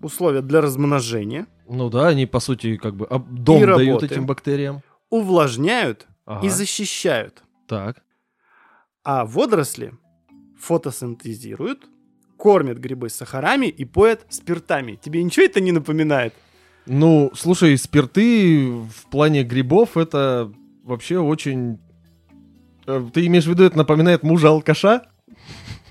условия 0.00 0.40
для 0.40 0.60
размножения, 0.60 1.46
Ну 1.68 1.88
да, 1.90 2.08
они, 2.08 2.26
по 2.26 2.40
сути, 2.40 2.76
как 2.76 2.94
бы 2.96 3.06
об- 3.06 3.28
дом 3.32 3.62
И 3.62 3.66
дают 3.66 4.02
этим 4.02 4.26
бактериям. 4.26 4.82
увлажняют 5.10 6.06
Ага. 6.26 6.46
и 6.46 6.50
защищают. 6.50 7.42
Так. 7.68 8.02
А 9.04 9.24
водоросли 9.24 9.92
фотосинтезируют, 10.58 11.84
кормят 12.36 12.78
грибы 12.78 13.08
сахарами 13.08 13.66
и 13.66 13.84
поят 13.84 14.24
спиртами. 14.28 14.98
Тебе 15.00 15.22
ничего 15.22 15.44
это 15.46 15.60
не 15.60 15.72
напоминает? 15.72 16.34
Ну, 16.86 17.30
слушай, 17.34 17.76
спирты 17.78 18.68
в 18.70 19.06
плане 19.10 19.44
грибов 19.44 19.96
это 19.96 20.52
вообще 20.82 21.18
очень... 21.18 21.78
Э, 22.86 23.04
Ты 23.12 23.26
имеешь 23.26 23.44
в 23.44 23.48
виду, 23.50 23.62
это 23.64 23.76
напоминает 23.78 24.22
мужа 24.24 24.48
алкаша? 24.48 25.06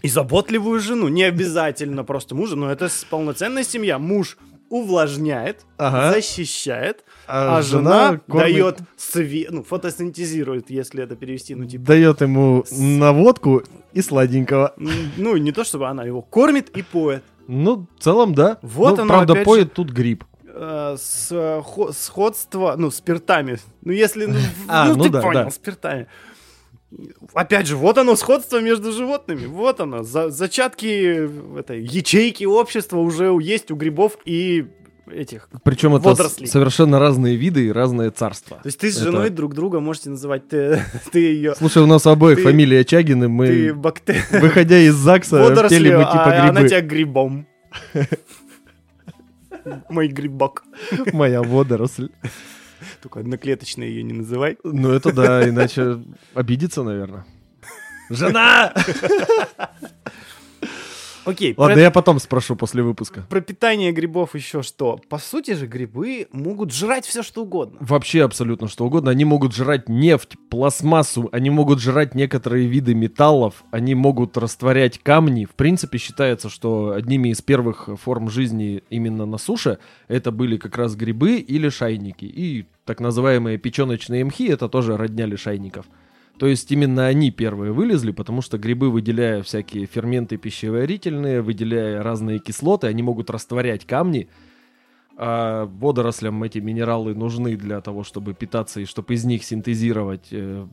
И 0.01 0.09
заботливую 0.09 0.79
жену. 0.81 1.07
Не 1.07 1.23
обязательно 1.23 2.03
просто 2.03 2.35
мужа, 2.35 2.55
но 2.57 2.69
это 2.69 2.89
полноценная 3.09 3.63
семья. 3.63 3.99
Муж 3.99 4.37
увлажняет, 4.71 5.65
Ага. 5.77 6.13
защищает, 6.13 7.03
а, 7.27 7.61
жена, 7.61 8.19
кормит- 8.27 8.53
дает 8.53 8.77
свет, 8.97 9.51
ну, 9.51 9.63
фотосинтезирует, 9.63 10.71
если 10.71 11.03
это 11.03 11.15
перевести, 11.15 11.53
ну, 11.55 11.65
типа, 11.65 11.85
дает 11.85 12.21
ему 12.21 12.63
наводку 12.71 13.63
и 13.93 14.01
сладенького. 14.01 14.73
ну, 15.17 15.35
не 15.37 15.51
то 15.51 15.63
чтобы 15.63 15.87
она 15.87 16.03
его 16.05 16.21
кормит 16.21 16.69
и 16.69 16.81
поет. 16.81 17.23
Ну, 17.47 17.85
в 17.99 18.03
целом, 18.03 18.33
да. 18.33 18.57
Вот 18.61 18.95
Ну, 18.97 19.03
оно, 19.03 19.07
правда, 19.13 19.35
поет 19.43 19.73
тут 19.73 19.89
гриб. 19.91 20.23
Э, 20.53 20.95
с, 20.99 21.27
э, 21.31 21.61
хо- 21.63 21.91
сходство, 21.91 22.75
ну, 22.77 22.91
спиртами. 22.91 23.57
Ну, 23.83 23.91
если, 23.91 24.25
ну, 24.25 24.35
А, 24.67 24.87
ну, 24.87 24.95
ну 24.95 25.03
ты 25.03 25.09
да, 25.09 25.21
понял, 25.21 25.43
да. 25.45 25.49
спиртами. 25.51 26.07
Опять 27.33 27.67
же, 27.67 27.75
вот 27.77 27.97
оно, 27.97 28.15
сходство 28.15 28.59
между 28.61 28.91
животными. 28.91 29.45
Вот 29.45 29.79
оно, 29.79 30.03
за- 30.03 30.29
зачатки 30.29 31.57
этой 31.59 31.81
ячейки 31.83 32.43
общества 32.43 32.97
уже 32.97 33.35
есть 33.41 33.71
у 33.71 33.75
грибов 33.75 34.17
и 34.25 34.65
этих. 35.09 35.49
Причем 35.63 35.95
это 35.95 36.09
Водорослей. 36.09 36.47
совершенно 36.47 36.99
разные 36.99 37.35
виды 37.35 37.67
и 37.67 37.71
разные 37.71 38.11
царства. 38.11 38.57
То 38.57 38.67
есть 38.67 38.77
ты 38.79 38.91
с 38.91 38.95
Это- 38.97 39.05
женой 39.05 39.29
друг 39.29 39.53
друга 39.53 39.79
можете 39.79 40.09
называть, 40.09 40.47
ты, 40.49 40.81
ты 41.11 41.19
ее, 41.19 41.55
Слушай, 41.55 41.83
у 41.83 41.85
нас 41.85 42.05
обоих 42.05 42.37
Ты- 42.37 42.43
фамилия 42.43 42.83
Чагины, 42.83 43.25
ты 43.25 43.29
мы, 43.29 43.73
бактер... 43.73 44.17
выходя 44.31 44.77
из 44.79 44.93
ЗАГСа, 44.95 45.37
пели 45.37 45.43
водорослью, 45.49 45.97
мы 45.99 46.03
типа 46.05 46.23
а 46.25 46.43
она 46.49 46.51
грибы. 46.61 46.67
тебя 46.69 46.81
грибом. 46.81 47.47
Мой 49.89 50.07
грибок. 50.07 50.63
Моя 51.13 51.41
водоросль. 51.43 52.09
Только 53.01 53.19
одноклеточно 53.19 53.83
ее 53.83 54.03
не 54.03 54.13
называй. 54.13 54.57
Ну 54.63 54.91
это 54.91 55.11
да, 55.11 55.47
иначе 55.47 56.01
обидится, 56.33 56.83
наверное. 56.83 57.25
Жена! 58.09 58.73
Окей, 61.25 61.53
Ладно, 61.57 61.75
про- 61.75 61.81
я 61.81 61.91
потом 61.91 62.19
спрошу 62.19 62.55
после 62.55 62.81
выпуска. 62.83 63.25
Про 63.29 63.41
питание 63.41 63.91
грибов 63.91 64.35
еще 64.35 64.63
что? 64.63 64.99
По 65.09 65.17
сути 65.17 65.53
же 65.53 65.67
грибы 65.67 66.27
могут 66.31 66.73
жрать 66.73 67.05
все 67.05 67.21
что 67.23 67.43
угодно. 67.43 67.77
Вообще 67.79 68.23
абсолютно 68.23 68.67
что 68.67 68.85
угодно. 68.85 69.11
Они 69.11 69.25
могут 69.25 69.53
жрать 69.53 69.87
нефть, 69.87 70.35
пластмассу, 70.49 71.29
они 71.31 71.49
могут 71.49 71.79
жрать 71.79 72.15
некоторые 72.15 72.67
виды 72.67 72.95
металлов, 72.95 73.63
они 73.71 73.95
могут 73.95 74.37
растворять 74.37 74.99
камни. 74.99 75.45
В 75.45 75.51
принципе, 75.55 75.97
считается, 75.97 76.49
что 76.49 76.91
одними 76.91 77.29
из 77.29 77.41
первых 77.41 77.89
форм 78.01 78.29
жизни 78.29 78.83
именно 78.89 79.25
на 79.25 79.37
суше 79.37 79.77
это 80.07 80.31
были 80.31 80.57
как 80.57 80.77
раз 80.77 80.95
грибы 80.95 81.35
или 81.37 81.69
шайники. 81.69 82.25
И 82.25 82.65
так 82.85 82.99
называемые 82.99 83.57
печеночные 83.57 84.25
мхи 84.25 84.47
это 84.47 84.67
тоже 84.67 84.97
родня 84.97 85.25
лишайников. 85.25 85.85
То 86.41 86.47
есть 86.47 86.71
именно 86.71 87.05
они 87.05 87.29
первые 87.29 87.71
вылезли, 87.71 88.09
потому 88.09 88.41
что 88.41 88.57
грибы, 88.57 88.89
выделяя 88.89 89.43
всякие 89.43 89.85
ферменты 89.85 90.37
пищеварительные, 90.37 91.43
выделяя 91.43 92.01
разные 92.01 92.39
кислоты, 92.39 92.87
они 92.87 93.03
могут 93.03 93.29
растворять 93.29 93.85
камни, 93.85 94.27
а 95.17 95.65
водорослям 95.67 96.41
эти 96.41 96.57
минералы 96.57 97.13
нужны 97.13 97.55
для 97.57 97.79
того, 97.79 98.03
чтобы 98.03 98.33
питаться 98.33 98.79
и 98.79 98.85
чтобы 98.85 99.13
из 99.13 99.23
них 99.23 99.43
синтезировать 99.43 100.29
э, 100.31 100.65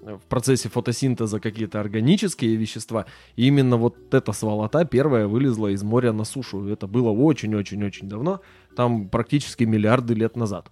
в 0.00 0.22
процессе 0.28 0.68
фотосинтеза 0.68 1.40
какие-то 1.40 1.80
органические 1.80 2.54
вещества. 2.54 3.06
И 3.34 3.48
именно 3.48 3.76
вот 3.76 4.14
эта 4.14 4.30
сволота 4.30 4.84
первая 4.84 5.26
вылезла 5.26 5.72
из 5.72 5.82
моря 5.82 6.12
на 6.12 6.22
сушу. 6.22 6.68
Это 6.68 6.86
было 6.86 7.10
очень-очень-очень 7.10 8.08
давно, 8.08 8.42
там 8.76 9.08
практически 9.08 9.64
миллиарды 9.64 10.14
лет 10.14 10.36
назад. 10.36 10.70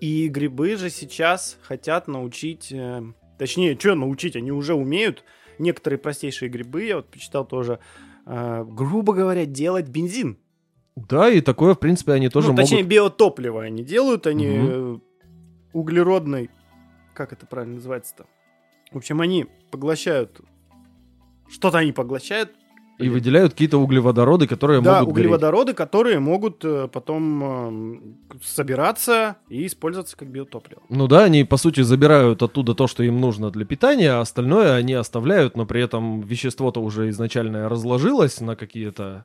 И 0.00 0.26
грибы 0.28 0.74
же 0.76 0.88
сейчас 0.88 1.58
хотят 1.62 2.08
научить, 2.08 2.72
э, 2.72 3.02
точнее, 3.42 3.76
что 3.76 3.96
научить, 3.96 4.36
они 4.36 4.52
уже 4.52 4.72
умеют. 4.72 5.24
Некоторые 5.58 5.98
простейшие 5.98 6.48
грибы, 6.48 6.84
я 6.84 6.96
вот 6.96 7.10
почитал 7.10 7.44
тоже, 7.44 7.80
э, 8.24 8.64
грубо 8.64 9.14
говоря, 9.14 9.46
делать 9.46 9.88
бензин. 9.88 10.38
Да, 10.94 11.28
и 11.28 11.40
такое, 11.40 11.74
в 11.74 11.80
принципе, 11.80 12.12
они 12.12 12.28
тоже 12.28 12.50
ну, 12.50 12.56
точнее, 12.56 12.78
могут... 12.78 12.90
биотопливо 12.90 13.64
они 13.64 13.82
делают, 13.82 14.28
они 14.28 14.46
э, 14.48 14.98
углеродный, 15.72 16.50
как 17.14 17.32
это 17.32 17.44
правильно 17.46 17.76
называется-то? 17.76 18.26
В 18.92 18.98
общем, 18.98 19.20
они 19.20 19.46
поглощают, 19.72 20.40
что-то 21.48 21.78
они 21.78 21.90
поглощают, 21.90 22.52
И 22.98 23.08
выделяют 23.08 23.52
какие-то 23.52 23.78
углеводороды, 23.78 24.46
которые 24.46 24.80
да, 24.80 25.00
могут 25.00 25.14
гореть. 25.14 25.26
углеводороды, 25.26 25.74
которые 25.74 26.20
могут 26.20 26.64
э, 26.64 26.88
потом 26.92 27.44
эм, 27.44 28.18
собираться 28.42 29.36
и 29.48 29.66
использоваться 29.66 30.16
как 30.16 30.28
биотопливо. 30.28 30.82
Ну 30.88 31.08
да, 31.08 31.24
они 31.24 31.44
по 31.44 31.56
сути 31.56 31.80
забирают 31.80 32.42
оттуда 32.42 32.74
то, 32.74 32.86
что 32.86 33.02
им 33.02 33.20
нужно 33.20 33.50
для 33.50 33.64
питания, 33.64 34.12
а 34.12 34.20
остальное 34.20 34.74
они 34.76 34.94
оставляют, 34.94 35.56
но 35.56 35.66
при 35.66 35.82
этом 35.82 36.20
вещество-то 36.20 36.80
уже 36.80 37.08
изначально 37.08 37.68
разложилось 37.68 38.40
на 38.40 38.56
какие-то 38.56 39.24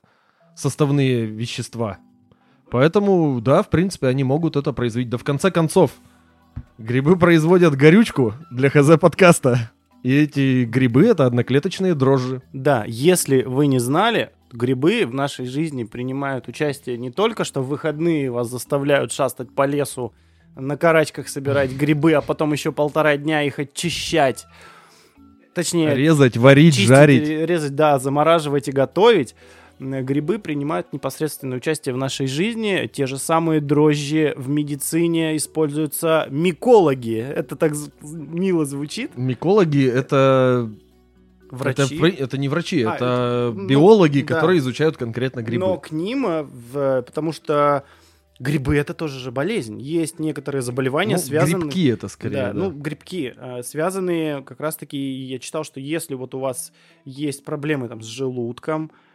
составные 0.55 1.25
вещества. 1.25 1.99
Поэтому, 2.69 3.39
да, 3.41 3.63
в 3.63 3.69
принципе, 3.69 4.07
они 4.07 4.23
могут 4.23 4.55
это 4.55 4.73
производить. 4.73 5.09
Да 5.09 5.17
в 5.17 5.23
конце 5.23 5.51
концов, 5.51 5.91
грибы 6.77 7.17
производят 7.17 7.75
горючку 7.75 8.33
для 8.51 8.69
ХЗ-подкаста. 8.69 9.71
И 10.03 10.15
эти 10.15 10.63
грибы— 10.63 11.05
это 11.07 11.25
одноклеточные 11.25 11.93
дрожжи. 11.95 12.41
Да, 12.53 12.85
если 12.87 13.41
вы 13.43 13.67
не 13.67 13.79
знали, 13.79 14.31
грибы 14.51 15.05
в 15.05 15.13
нашей 15.13 15.45
жизни 15.47 15.83
принимают 15.83 16.47
участие 16.47 16.97
не 16.97 17.11
только, 17.11 17.43
что 17.43 17.61
в 17.61 17.67
выходные 17.67 18.31
вас 18.31 18.49
заставляют 18.49 19.11
шастать 19.11 19.53
по 19.53 19.65
лесу, 19.65 20.13
на 20.55 20.77
карачках 20.77 21.27
собирать 21.27 21.71
грибы, 21.77 22.13
а 22.13 22.21
потом 22.21 22.53
еще 22.53 22.71
полтора 22.71 23.17
дня 23.17 23.43
их 23.43 23.59
очищать. 23.59 24.45
Точнее, 25.53 25.95
Резать, 25.95 26.37
варить, 26.37 26.75
чистить, 26.75 26.87
жарить. 26.87 27.27
ре- 27.27 27.45
резать, 27.47 27.75
да, 27.75 27.97
замораживать 27.97 28.67
и 28.67 28.71
готовить. 28.71 29.33
М, 29.79 30.05
Грибы 30.05 30.39
принимают 30.39 30.91
непосредственное 30.93 31.57
участие 31.57 31.93
в 31.93 31.97
нашей 31.97 32.27
жизни. 32.27 32.89
Те 32.91 33.05
же 33.05 33.17
самые 33.17 33.61
дрожжи 33.61 34.33
в 34.37 34.49
медицине 34.49 35.35
используются 35.37 36.27
микологи. 36.29 37.17
Это 37.19 37.55
так 37.55 37.73
мило 38.01 38.65
звучит. 38.65 39.11
Микологи— 39.17 39.87
это 39.89 40.71
врачи. 41.51 41.95
Это, 41.97 42.23
это 42.23 42.37
не 42.37 42.49
врачи, 42.49 42.83
А, 42.83 42.95
это 42.95 43.53
ну, 43.55 43.67
биологи, 43.67 44.21
да. 44.21 44.33
которые 44.35 44.59
изучают 44.59 44.97
конкретно 44.97 45.41
грибы. 45.41 45.65
Но 45.65 45.77
к 45.77 45.91
ним, 45.91 46.25
э, 46.27 46.43
в- 46.43 47.03
потому 47.03 47.31
что 47.31 47.83
грибы 48.39 48.75
это 48.75 48.93
тоже 48.93 49.19
же 49.19 49.31
болезнь. 49.31 49.79
Есть 49.79 50.19
некоторые 50.19 50.61
заболевания, 50.61 51.15
Ну, 51.15 51.21
связанные... 51.21 51.61
Грибки 51.69 51.87
это 51.89 52.07
скорее. 52.07 52.33
да, 52.35 52.53
да. 52.53 52.53
ну, 52.53 52.71
грибки, 52.71 53.33
э, 53.35 53.63
связанные 53.63 54.41
как 54.43 54.59
раз-таки, 54.59 54.97
я 54.97 55.39
читал, 55.39 55.63
что 55.63 55.79
если 55.79 56.15
вот 56.15 56.35
у 56.35 56.39
вас 56.39 56.71
есть 57.05 57.45
проблемы 57.45 57.87
там 57.87 58.01
с 58.01 58.05
желудком, 58.05 58.91
э, 58.93 59.06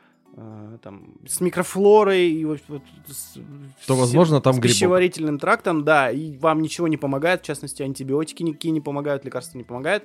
там, 0.82 1.14
с 1.26 1.40
микрофлорой, 1.40 2.30
и 2.30 2.44
вот, 2.44 2.60
вот 2.68 2.82
с- 3.06 3.38
То, 3.86 3.94
возможно, 3.94 4.40
там 4.40 4.54
с 4.54 4.56
грибок. 4.56 4.70
пищеварительным 4.74 5.38
трактом, 5.38 5.84
да, 5.84 6.10
и 6.10 6.36
вам 6.38 6.62
ничего 6.62 6.88
не 6.88 6.96
помогает, 6.96 7.42
в 7.42 7.44
частности, 7.44 7.82
антибиотики 7.82 8.42
никакие 8.42 8.72
не 8.72 8.80
помогают, 8.80 9.24
лекарства 9.24 9.58
не 9.58 9.64
помогают, 9.64 10.04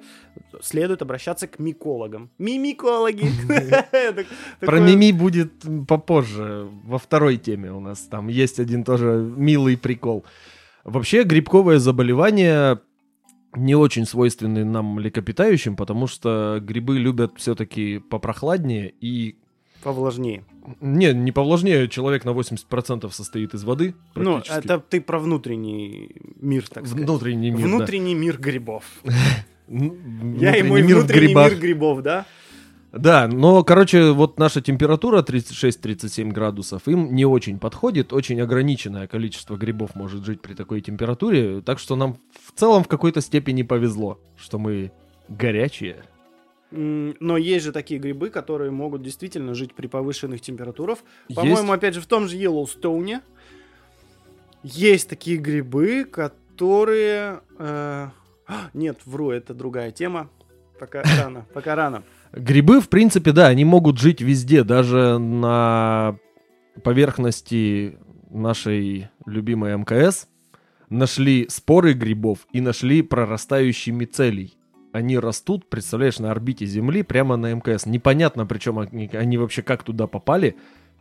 следует 0.62 1.02
обращаться 1.02 1.48
к 1.48 1.60
микологам. 1.60 2.30
Мимикологи! 2.38 3.30
Про 4.60 4.80
мими 4.80 5.12
будет 5.12 5.54
попозже, 5.88 6.68
во 6.84 6.98
второй 6.98 7.38
теме 7.38 7.72
у 7.72 7.80
нас. 7.80 8.00
Там 8.02 8.28
есть 8.28 8.60
один 8.60 8.84
тоже 8.84 9.32
милый 9.38 9.78
прикол. 9.78 10.26
Вообще 10.84 11.24
грибковое 11.24 11.80
заболевание 11.80 12.80
не 13.56 13.76
очень 13.76 14.06
свойственны 14.06 14.66
нам 14.66 14.86
млекопитающим, 14.86 15.76
потому 15.76 16.08
что 16.08 16.60
грибы 16.62 17.00
любят 17.00 17.34
все-таки 17.38 18.00
попрохладнее 18.00 18.94
и... 19.02 19.38
Повлажнее. 19.88 20.44
Не, 20.82 21.14
не 21.14 21.32
повлажнее, 21.32 21.88
человек 21.88 22.26
на 22.26 22.32
80% 22.32 23.10
состоит 23.10 23.54
из 23.54 23.64
воды. 23.64 23.96
Ну, 24.16 24.40
это 24.40 24.80
ты 24.80 25.00
про 25.00 25.18
внутренний 25.18 26.12
мир, 26.42 26.68
так 26.68 26.86
сказать. 26.86 27.06
Внутренний 27.06 27.52
мир, 27.52 27.62
да. 27.62 27.68
Внутренний 27.68 28.14
мир 28.14 28.38
грибов. 28.38 28.84
Я 29.70 30.58
и 30.58 30.64
мой 30.64 30.84
внутренний 30.84 31.34
мир 31.34 31.56
грибов, 31.56 32.02
да? 32.02 32.26
Да, 32.92 33.30
но, 33.30 33.64
короче, 33.64 34.12
вот 34.12 34.38
наша 34.38 34.60
температура 34.60 35.22
36-37 35.22 36.34
градусов 36.34 36.86
им 36.90 37.16
не 37.16 37.24
очень 37.24 37.58
подходит. 37.58 38.12
Очень 38.12 38.42
ограниченное 38.42 39.08
количество 39.08 39.56
грибов 39.56 39.96
может 39.96 40.26
жить 40.26 40.42
при 40.42 40.54
такой 40.54 40.82
температуре. 40.82 41.62
Так 41.62 41.80
что 41.80 41.96
нам 41.96 42.18
в 42.46 42.60
целом 42.60 42.84
в 42.84 42.90
какой-то 42.90 43.22
степени 43.22 43.62
повезло, 43.62 44.20
что 44.36 44.60
мы 44.60 44.92
горячие. 45.30 46.04
Но 46.72 47.38
есть 47.38 47.66
же 47.66 47.72
такие 47.72 48.00
грибы, 48.00 48.30
которые 48.30 48.72
могут 48.72 49.02
действительно 49.02 49.54
жить 49.54 49.74
при 49.74 49.88
повышенных 49.88 50.42
температурах. 50.42 51.00
По-моему, 51.34 51.72
опять 51.72 51.94
же, 51.94 52.02
в 52.02 52.08
том 52.08 52.28
же 52.28 52.36
Йеллоустоуне 52.36 53.22
есть 54.64 55.10
такие 55.10 55.38
грибы, 55.38 56.04
которые... 56.04 57.42
э, 57.58 58.10
а, 58.48 58.70
Нет, 58.74 59.00
вру, 59.06 59.32
это 59.32 59.54
другая 59.54 59.92
тема. 59.92 60.30
Пока 60.80 61.04
рано, 61.24 61.46
пока 61.54 61.76
рано. 61.76 62.04
Грибы, 62.34 62.82
в 62.82 62.90
принципе, 62.90 63.32
да, 63.32 63.48
они 63.48 63.64
могут 63.64 63.98
жить 63.98 64.22
везде, 64.22 64.64
даже 64.64 65.18
на 65.18 66.18
поверхности 66.84 67.98
нашей 68.30 69.10
любимой 69.26 69.78
МКС. 69.78 70.28
Нашли 70.90 71.48
споры 71.50 71.94
грибов 71.94 72.48
и 72.52 72.62
нашли 72.62 73.02
прорастающий 73.02 73.92
мицелий. 73.92 74.57
Они 74.98 75.20
растут, 75.20 75.70
представляешь, 75.70 76.18
на 76.18 76.32
орбите 76.32 76.66
Земли 76.66 77.04
прямо 77.04 77.38
на 77.38 77.54
МКС. 77.54 77.86
Непонятно, 77.86 78.48
причем 78.48 78.80
они, 78.80 79.08
они 79.14 79.38
вообще 79.38 79.62
как 79.62 79.84
туда 79.84 80.08
попали. 80.08 80.56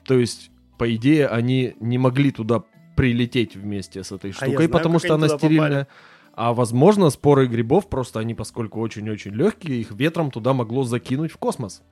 То 0.04 0.18
есть, 0.18 0.50
по 0.76 0.94
идее, 0.94 1.28
они 1.28 1.74
не 1.80 1.96
могли 1.96 2.30
туда 2.30 2.62
прилететь 2.94 3.56
вместе 3.56 4.04
с 4.04 4.12
этой 4.12 4.32
А 4.32 4.34
штукой, 4.34 4.54
знаю, 4.56 4.70
потому 4.70 4.98
что 4.98 5.14
она 5.14 5.28
попали. 5.28 5.38
стерильная. 5.38 5.88
А 6.34 6.52
возможно, 6.52 7.08
споры 7.08 7.46
грибов, 7.46 7.88
просто 7.88 8.20
они, 8.20 8.34
поскольку 8.34 8.80
очень-очень 8.80 9.32
легкие, 9.32 9.80
их 9.80 9.92
ветром 9.92 10.30
туда 10.30 10.52
могло 10.52 10.82
закинуть 10.84 11.32
в 11.32 11.38
космос. 11.38 11.82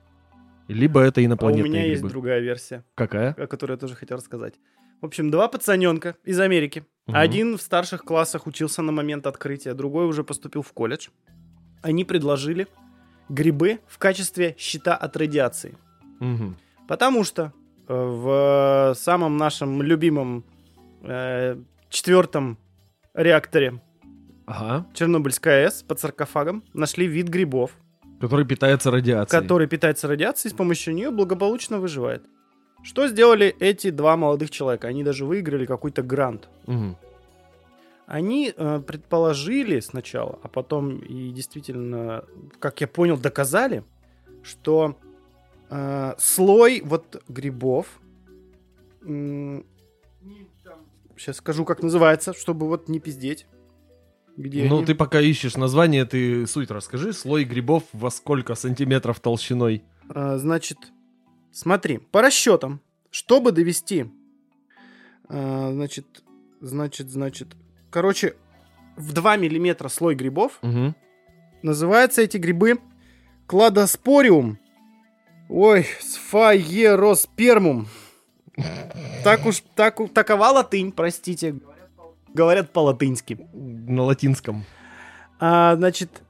Либо 0.67 1.01
это 1.01 1.21
А 1.21 1.23
у 1.23 1.25
инопланетные 1.25 1.71
меня 1.71 1.85
есть 1.85 2.01
грибы. 2.03 2.09
другая 2.09 2.39
версия, 2.39 2.83
Какая? 2.93 3.31
о 3.33 3.47
которой 3.47 3.71
я 3.71 3.77
тоже 3.77 3.95
хотел 3.95 4.17
рассказать. 4.17 4.53
В 5.01 5.05
общем, 5.07 5.31
два 5.31 5.47
пацаненка 5.47 6.17
из 6.23 6.39
Америки. 6.39 6.85
Мгм. 7.07 7.17
Один 7.17 7.57
в 7.57 7.61
старших 7.63 8.03
классах 8.03 8.45
учился 8.45 8.83
на 8.83 8.91
момент 8.91 9.25
открытия, 9.25 9.73
другой 9.73 10.05
уже 10.05 10.23
поступил 10.23 10.61
в 10.61 10.71
колледж. 10.73 11.07
Они 11.81 12.03
предложили 12.05 12.67
грибы 13.29 13.79
в 13.87 13.97
качестве 13.97 14.55
щита 14.57 14.95
от 14.95 15.15
радиации. 15.17 15.75
Мгм. 16.19 16.55
Потому 16.87 17.23
что 17.23 17.51
э, 17.87 17.93
в 17.93 18.93
самом 18.95 19.37
нашем 19.37 19.81
любимом 19.81 20.43
э, 21.03 21.57
четвертом 21.89 22.57
реакторе 23.13 23.81
Ага. 24.47 24.85
Чернобыльской 24.93 25.63
АЭС 25.65 25.83
под 25.83 25.99
саркофагом 25.99 26.63
нашли 26.73 27.07
вид 27.07 27.29
грибов, 27.29 27.71
Который 28.21 28.45
питается 28.45 28.91
радиацией. 28.91 29.41
который 29.41 29.67
питается 29.67 30.07
радиацией, 30.07 30.51
с 30.51 30.55
помощью 30.55 30.93
нее 30.93 31.09
благополучно 31.11 31.79
выживает. 31.79 32.23
Что 32.83 33.07
сделали 33.07 33.55
эти 33.59 33.89
два 33.89 34.15
молодых 34.15 34.51
человека? 34.51 34.87
Они 34.87 35.03
даже 35.03 35.25
выиграли 35.25 35.65
какой-то 35.65 36.03
грант. 36.03 36.47
Мгм. 36.67 36.95
Они 38.05 38.53
э, 38.55 38.81
предположили 38.85 39.79
сначала, 39.79 40.39
а 40.43 40.47
потом 40.47 40.99
и 40.99 41.31
действительно, 41.31 42.23
как 42.59 42.81
я 42.81 42.87
понял, 42.87 43.17
доказали, 43.17 43.83
что 44.43 44.97
э, 45.69 46.13
слой 46.19 46.81
вот 46.85 47.23
грибов, 47.27 47.99
сейчас 51.17 51.37
скажу, 51.37 51.65
как 51.65 51.81
называется, 51.81 52.33
чтобы 52.33 52.67
вот 52.67 52.89
не 52.89 52.99
пиздеть. 52.99 53.47
Где 54.37 54.67
Ну, 54.67 54.77
они? 54.77 54.85
ты 54.85 54.95
пока 54.95 55.21
ищешь 55.21 55.55
название, 55.55 56.03
ты 56.05 56.45
суть 56.45 56.69
расскажи. 56.69 57.13
Слой 57.13 57.45
грибов 57.45 57.83
во 57.93 58.11
сколько 58.11 58.53
сантиметров 58.55 59.19
толщиной? 59.21 59.83
А, 60.09 60.37
значит, 60.37 60.77
смотри, 61.51 61.99
по 61.99 62.21
расчетам, 62.21 62.81
чтобы 63.11 63.51
довести, 63.53 64.11
а, 65.29 65.71
значит, 65.71 66.05
значит, 66.59 67.09
значит, 67.09 67.55
короче, 67.95 68.35
в 68.97 69.13
2 69.13 69.37
миллиметра 69.37 69.87
слой 69.87 70.15
грибов, 70.15 70.59
Мгм. 70.61 70.93
называются 71.61 72.21
эти 72.21 72.35
грибы 72.35 72.77
кладоспориум. 73.47 74.59
Ой, 75.47 75.85
сфаероспермум. 76.01 77.87
Так 79.23 79.45
уж, 79.45 79.63
так, 79.75 79.97
такова 80.13 80.49
латынь, 80.49 80.91
простите. 80.91 81.55
Говорят 82.33 82.73
по-латынски. 82.73 83.47
На 83.53 84.03
латинском. 84.03 84.65
А, 85.39 85.75
значит, 85.77 86.21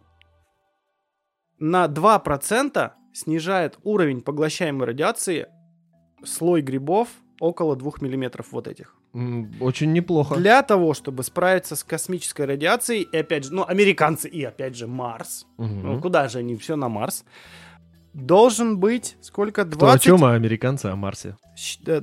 на 1.57 1.87
2% 1.87 2.91
снижает 3.11 3.79
уровень 3.83 4.21
поглощаемой 4.21 4.85
радиации 4.85 5.47
слой 6.23 6.61
грибов 6.61 7.09
около 7.39 7.75
2 7.75 7.91
миллиметров 8.01 8.51
вот 8.51 8.67
этих. 8.67 8.95
Очень 9.61 9.93
неплохо. 9.93 10.35
Для 10.35 10.61
того, 10.61 10.93
чтобы 10.93 11.23
справиться 11.23 11.75
с 11.75 11.83
космической 11.83 12.45
радиацией, 12.45 13.07
и 13.11 13.17
опять 13.17 13.45
же, 13.45 13.53
ну, 13.53 13.63
американцы 13.65 14.27
и 14.27 14.43
опять 14.43 14.75
же 14.75 14.87
Марс, 14.87 15.45
Мгм. 15.57 15.83
ну, 15.83 16.01
куда 16.01 16.27
же 16.27 16.39
они, 16.39 16.55
все 16.57 16.75
на 16.75 16.89
Марс, 16.89 17.23
должен 18.13 18.77
быть 18.77 19.17
сколько? 19.21 19.65
Кто 19.65 19.77
20... 19.79 19.95
о 20.01 20.03
чем, 20.05 20.23
а 20.25 20.33
американцы 20.33 20.87
о 20.87 20.95
Марсе. 20.95 21.37
щ- 21.55 21.79
э, 21.85 22.01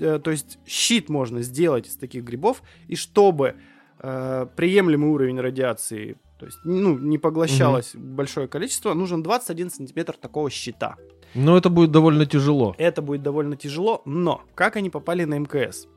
э, 0.00 0.18
то 0.18 0.30
есть 0.30 0.58
щит 0.66 1.08
можно 1.08 1.42
сделать 1.42 1.88
из 1.88 1.96
таких 1.96 2.24
грибов, 2.24 2.62
и 2.88 2.96
чтобы 2.96 3.54
э, 4.00 4.46
приемлемый 4.56 5.08
уровень 5.10 5.40
радиации, 5.40 6.16
то 6.38 6.46
есть 6.46 6.58
ну, 6.64 6.98
не 6.98 7.16
поглощалось 7.18 7.92
большое 7.94 8.48
количество, 8.48 8.92
нужен 8.94 9.22
21 9.22 9.70
сантиметр 9.70 10.14
такого 10.16 10.50
щита. 10.50 10.96
Но 11.34 11.56
это 11.56 11.68
будет 11.70 11.90
довольно 11.90 12.26
тяжело. 12.26 12.74
Это 12.78 13.02
будет 13.02 13.22
довольно 13.22 13.56
тяжело, 13.56 14.02
но 14.04 14.42
как 14.54 14.76
они 14.76 14.90
попали 14.90 15.24
на 15.24 15.38
МКС? 15.38 15.88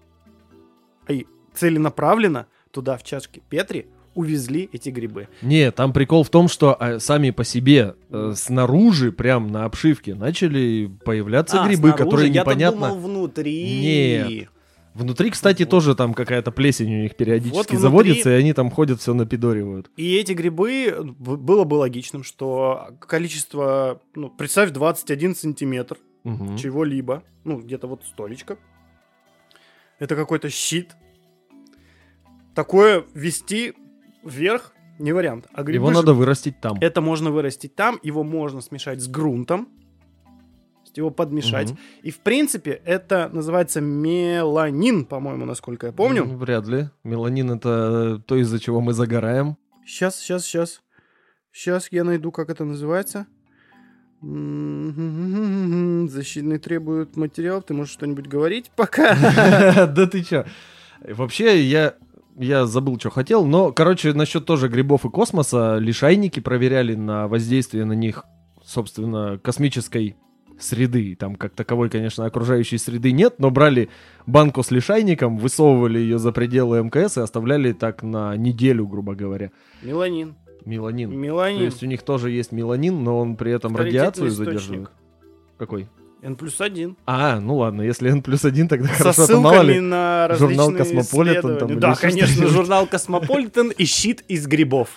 И 1.10 1.26
целенаправленно 1.54 2.48
туда 2.72 2.98
в 2.98 3.04
чашке 3.04 3.42
Петри 3.50 3.88
увезли 4.14 4.68
эти 4.74 4.90
грибы. 4.90 5.28
Не, 5.44 5.72
там 5.72 5.94
прикол 5.94 6.24
в 6.24 6.30
том, 6.30 6.48
что 6.48 6.76
а, 6.80 7.00
сами 7.00 7.30
по 7.30 7.44
себе 7.44 7.96
э, 8.10 8.34
снаружи, 8.36 9.12
прям 9.12 9.52
на 9.52 9.66
обшивке, 9.66 10.16
начали 10.16 10.90
появляться 11.06 11.62
А, 11.62 11.68
грибы, 11.68 11.90
снаружи? 11.90 12.04
которые 12.04 12.32
Я-то 12.32 12.50
непонятно. 12.52 12.90
думал 12.90 13.00
внутри. 13.00 13.80
Нет. 13.82 14.50
Внутри, 14.96 15.30
кстати, 15.30 15.64
тоже 15.66 15.94
там 15.94 16.16
какая-то 16.16 16.52
плесень 16.52 16.92
у 16.96 17.02
них 17.04 17.16
периодически 17.16 17.56
Вот 17.56 17.68
внутри- 17.70 17.78
заводится, 17.82 18.32
и 18.32 18.40
они 18.40 18.54
там 18.54 18.72
ходят, 18.72 19.00
все 19.00 19.14
напидоривают. 19.14 19.92
И 19.96 20.16
эти 20.16 20.32
грибы, 20.32 21.14
было 21.20 21.66
бы 21.66 21.76
логичным, 21.76 22.24
что 22.24 22.88
количество, 23.00 24.02
ну, 24.16 24.32
представь, 24.32 24.72
21 24.72 25.36
сантиметр 25.36 25.98
Мгм. 26.24 26.58
чего-либо, 26.58 27.22
ну, 27.44 27.60
где-то 27.60 27.86
вот 27.86 28.04
столечко. 28.06 28.58
Это 30.00 30.16
какой-то 30.16 30.50
щит. 30.50 30.96
Такое 32.54 33.04
вести 33.14 33.74
вверх 34.24 34.74
не 35.00 35.14
вариант. 35.14 35.48
А 35.54 35.64
грибы 35.64 35.86
Его 35.86 35.92
надо 35.92 36.14
вырастить 36.14 36.60
там. 36.60 36.78
это 36.82 37.02
можно 37.02 37.30
вырастить 37.32 37.76
там, 37.76 38.00
его 38.02 38.24
можно 38.24 38.62
смешать 38.62 39.00
с 39.00 39.08
грунтом, 39.08 39.70
его 40.96 41.12
подмешать. 41.12 41.70
Мгм. 41.72 41.80
И, 42.02 42.10
в 42.10 42.20
принципе, 42.22 42.82
это 42.84 43.30
называется 43.32 43.82
меланин, 43.82 45.06
по-моему, 45.06 45.46
насколько 45.46 45.88
я 45.88 45.94
помню. 45.94 46.24
М, 46.24 46.38
Вряд 46.38 46.66
ли. 46.68 46.90
Меланин 47.04 47.52
это 47.52 48.20
то, 48.26 48.36
из-за 48.38 48.60
чего 48.60 48.82
мы 48.82 48.94
загораем. 48.94 49.58
Сейчас, 49.86 50.20
сейчас, 50.20 50.44
сейчас. 50.44 50.82
Сейчас 51.52 51.92
я 51.92 52.04
найду, 52.04 52.32
как 52.32 52.50
это 52.50 52.66
называется. 52.66 53.28
Защитный 56.10 56.58
требует 56.58 57.16
материал. 57.18 57.62
Ты 57.62 57.74
можешь 57.74 57.94
что-нибудь 57.94 58.28
говорить 58.28 58.72
пока? 58.76 59.16
Да 59.88 60.08
ты 60.08 60.24
чё? 60.24 60.46
Вообще, 61.02 61.62
я 61.64 61.94
я 62.38 62.66
забыл, 62.66 63.00
что 63.00 63.10
хотел, 63.10 63.46
но, 63.46 63.72
короче, 63.72 64.14
насчет 64.14 64.46
тоже 64.46 64.68
грибов 64.68 65.06
и 65.06 65.10
космоса, 65.10 65.78
лишайники 65.78 66.40
проверяли 66.40 66.94
на 66.94 67.28
воздействие 67.28 67.84
на 67.86 67.94
них, 67.94 68.26
собственно, 68.64 69.40
космической 69.44 70.16
среды. 70.60 71.16
Там 71.16 71.36
как 71.36 71.54
таковой, 71.54 71.90
конечно, 71.90 72.26
окружающей 72.26 72.78
среды 72.78 73.12
нет, 73.12 73.36
но 73.40 73.50
брали 73.50 73.90
банку 74.26 74.64
с 74.64 74.72
лишайником, 74.72 75.38
высовывали 75.38 76.00
ее 76.00 76.20
за 76.20 76.32
пределы 76.32 76.84
МКС 76.84 77.18
и 77.18 77.22
оставляли 77.22 77.74
так 77.74 78.04
на 78.04 78.36
неделю, 78.36 78.88
грубо 78.88 79.16
говоря. 79.16 79.52
Меланин. 79.82 80.36
Меланин. 80.68 81.10
То 81.10 81.16
Меланин. 81.16 81.62
есть 81.62 81.82
у 81.82 81.86
них 81.86 82.04
тоже 82.04 82.30
есть 82.30 82.52
меланин, 82.52 83.04
но 83.04 83.18
он 83.20 83.38
при 83.38 83.52
этом 83.54 83.76
радиацию 83.76 84.28
источник. 84.28 84.46
задерживает. 84.54 84.90
Какой? 85.58 85.88
N 86.22 86.36
плюс 86.36 86.60
один. 86.60 86.98
А, 87.06 87.40
ну 87.40 87.58
ладно, 87.58 87.84
если 87.84 88.10
N 88.10 88.22
плюс 88.22 88.44
один, 88.44 88.68
тогда 88.68 88.90
Со 88.90 88.96
хорошо, 89.14 89.28
то 89.28 89.40
мало 89.40 89.56
ссылками 89.56 89.74
ли. 89.74 89.80
на 89.80 90.36
журнал 90.36 90.72
«Космополитен» 90.74 91.58
там 91.58 91.80
Да, 91.80 91.96
конечно, 91.96 92.48
журнал 92.48 92.86
«Космополитен» 92.88 93.70
и 93.70 93.86
щит 93.86 94.24
из 94.28 94.46
грибов. 94.46 94.90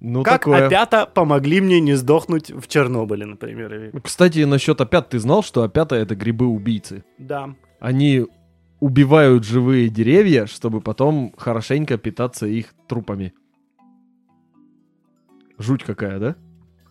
Ну, 0.00 0.22
как 0.22 0.42
такое. 0.42 0.66
опята 0.66 1.06
помогли 1.06 1.60
мне 1.60 1.80
не 1.80 1.94
сдохнуть 1.94 2.50
в 2.50 2.66
Чернобыле, 2.66 3.26
например. 3.26 3.92
Кстати, 4.02 4.40
насчет 4.40 4.80
опят, 4.80 5.10
ты 5.10 5.18
знал, 5.18 5.42
что 5.42 5.62
опята 5.62 5.94
это 5.94 6.14
грибы-убийцы? 6.16 7.04
Да. 7.16 7.54
Они 7.80 8.26
убивают 8.80 9.44
живые 9.44 9.88
деревья, 9.88 10.46
чтобы 10.46 10.80
потом 10.80 11.32
хорошенько 11.38 11.96
питаться 11.96 12.46
их 12.46 12.74
трупами. 12.88 13.32
Жуть 15.64 15.82
какая, 15.82 16.18
да? 16.18 16.36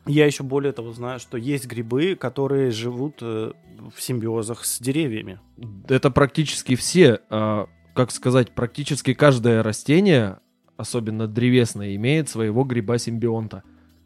Я 0.05 0.25
еще 0.25 0.43
более 0.43 0.73
того 0.73 0.91
знаю, 0.91 1.19
что 1.19 1.37
есть 1.37 1.65
грибы, 1.65 2.15
которые 2.15 2.71
живут 2.71 3.19
э, 3.21 3.51
в 3.95 4.01
симбиозах 4.01 4.65
с 4.65 4.79
деревьями. 4.79 5.39
Это 5.87 6.11
практически 6.11 6.75
все, 6.75 7.19
а, 7.29 7.67
как 7.93 8.11
сказать, 8.11 8.51
практически 8.51 9.13
каждое 9.13 9.63
растение, 9.63 10.39
особенно 10.75 11.27
древесное, 11.27 11.95
имеет 11.95 12.27
своего 12.27 12.63
гриба-симбионта, 12.63 13.63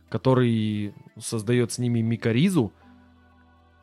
который 0.10 0.93
создает 1.17 1.71
с 1.71 1.80
ними 1.80 2.01
микоризу 2.01 2.73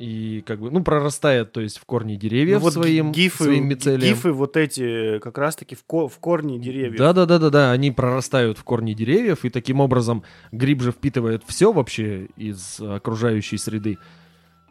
и 0.04 0.42
как 0.42 0.60
бы, 0.60 0.70
ну, 0.70 0.82
прорастает, 0.82 1.52
то 1.52 1.60
есть 1.60 1.78
в 1.78 1.84
корни 1.86 2.16
деревьев 2.16 2.58
Ну 2.58 2.64
вот 2.64 2.72
своим, 2.74 3.10
гифы, 3.12 3.44
своим 3.44 3.68
мицелием. 3.68 4.14
гифы 4.14 4.32
вот 4.32 4.56
эти 4.56 5.18
как 5.20 5.38
раз-таки 5.38 5.74
в, 5.74 5.84
ко- 5.84 6.08
в 6.08 6.18
корне 6.18 6.58
деревьев. 6.58 6.98
Да, 6.98 7.12
да, 7.14 7.24
да, 7.24 7.38
да, 7.38 7.48
да. 7.50 7.72
Они 7.72 7.90
прорастают 7.90 8.58
в 8.58 8.64
корни 8.64 8.92
деревьев, 8.92 9.44
и 9.44 9.50
таким 9.50 9.80
образом 9.80 10.22
гриб 10.52 10.82
же 10.82 10.92
впитывает 10.92 11.42
все 11.46 11.72
вообще 11.72 12.26
из 12.36 12.80
окружающей 12.80 13.56
среды. 13.56 13.96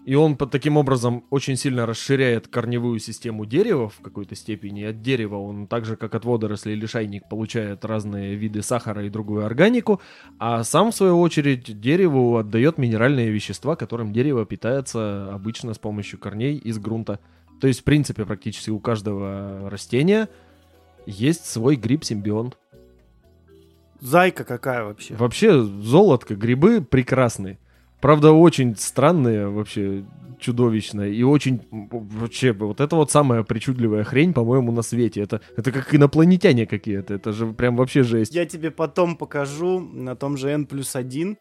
И 0.06 0.16
он 0.16 0.36
по- 0.36 0.48
таким 0.48 0.76
образом 0.76 1.24
очень 1.30 1.56
сильно 1.56 1.86
расширяет 1.86 2.50
корневую 2.50 3.00
систему 3.00 3.46
дерева 3.46 3.88
в 3.88 4.02
какой-то 4.02 4.36
степени. 4.36 4.84
От 4.84 5.02
дерева 5.02 5.38
он 5.38 5.68
так 5.68 5.86
же, 5.86 5.96
как 5.96 6.14
от 6.14 6.26
водорослей 6.26 6.76
или 6.76 6.86
шайник, 6.86 7.30
получает 7.30 7.86
разные 7.86 8.36
виды 8.36 8.64
сахара 8.64 9.06
и 9.06 9.10
другую 9.10 9.46
органику, 9.46 10.02
а 10.40 10.64
сам, 10.66 10.92
в 10.92 10.96
свою 10.96 11.22
очередь, 11.22 11.80
дереву 11.80 12.36
отдает 12.36 12.78
минеральные 12.78 13.30
вещества, 13.30 13.78
которым 13.78 14.12
дерево 14.12 14.46
питается 14.46 15.34
обычно 15.34 15.74
с 15.74 15.80
помощью 15.80 16.20
корней 16.20 16.58
из 16.58 16.80
грунта. 16.80 17.20
То 17.62 17.68
есть, 17.68 17.82
в 17.82 17.84
принципе, 17.86 18.26
практически 18.26 18.72
у 18.72 18.80
каждого 18.80 19.70
растения 19.70 20.28
есть 21.06 21.46
свой 21.46 21.78
гриб-симбионт. 21.78 22.58
Зайка 24.02 24.44
какая 24.44 24.84
вообще. 24.84 25.16
Вообще, 25.16 25.64
золотко, 25.64 26.36
грибы 26.36 26.82
прекрасные. 26.82 27.58
Правда, 28.04 28.34
очень 28.34 28.76
странные, 28.76 29.48
вообще 29.48 30.04
чудовищные. 30.38 31.16
И 31.16 31.24
очень, 31.24 31.62
вообще, 31.72 32.52
вот 32.52 32.82
это 32.82 32.98
вот 32.98 33.12
самая 33.12 33.44
причудливая 33.44 34.04
хрень, 34.04 34.34
по-моему, 34.34 34.74
на 34.74 34.82
свете. 34.82 35.22
Это, 35.22 35.40
это 35.56 35.72
как 35.72 35.96
инопланетяне 35.96 36.66
какие-то. 36.66 37.14
Это 37.14 37.32
же 37.32 37.54
прям 37.54 37.78
вообще 37.78 38.04
жесть. 38.04 38.36
Я 38.36 38.46
тебе 38.46 38.72
потом 38.72 39.16
покажу 39.16 39.80
на 39.80 40.18
том 40.18 40.36
же 40.36 40.50
N 40.50 40.66
плюс 40.66 40.98
1. 40.98 41.38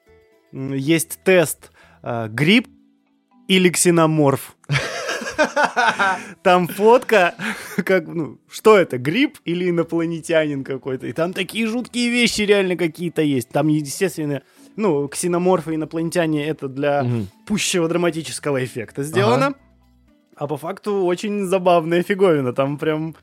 Есть 0.53 1.19
тест 1.25 1.73
э, 2.05 2.29
гриб 2.29 2.69
или 3.49 3.69
ксеноморф. 3.69 4.57
Там 6.43 6.69
фотка, 6.69 7.35
как, 7.85 8.07
ну, 8.07 8.39
что 8.49 8.79
это, 8.79 8.99
гриб 8.99 9.39
или 9.45 9.69
инопланетянин 9.69 10.63
какой-то. 10.63 11.09
И 11.09 11.13
там 11.13 11.33
такие 11.33 11.67
жуткие 11.67 12.09
вещи 12.11 12.43
реально 12.43 12.77
какие-то 12.77 13.23
есть. 13.23 13.49
Там, 13.49 13.67
естественно, 13.67 14.43
ну, 14.77 15.09
ксеноморфы 15.09 15.75
инопланетяне 15.75 16.47
это 16.47 16.69
для 16.69 17.03
Мгм. 17.03 17.29
пущего 17.47 17.89
драматического 17.89 18.65
эффекта 18.65 19.03
сделано. 19.03 19.55
А 20.37 20.47
по 20.47 20.57
факту 20.57 21.05
очень 21.05 21.45
забавная 21.47 22.03
фиговина. 22.03 22.53
Там 22.53 22.79
прям... 22.79 23.15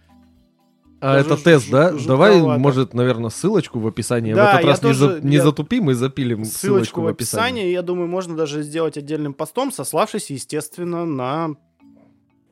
А 1.01 1.13
Даже 1.13 1.25
это 1.33 1.43
тест, 1.43 1.69
да? 1.71 1.91
Давай, 1.93 2.41
может, 2.41 2.93
наверное, 2.93 3.29
ссылочку 3.29 3.79
в 3.79 3.87
описании. 3.87 4.33
Да, 4.33 4.51
в 4.51 4.55
этот 4.55 4.65
раз 4.65 4.83
не, 4.83 4.93
за- 4.93 5.07
тоже- 5.09 5.21
не 5.23 5.35
я- 5.37 5.43
затупим 5.43 5.89
и 5.89 5.93
запилим 5.93 6.43
Ссылочку 6.43 7.01
в 7.01 7.07
описании. 7.07 7.69
Я 7.71 7.81
думаю, 7.83 8.09
можно 8.09 8.35
даже 8.35 8.63
сделать 8.63 8.97
отдельным 8.97 9.33
постом, 9.33 9.71
сославшись, 9.71 10.29
естественно, 10.29 11.05
на 11.05 11.55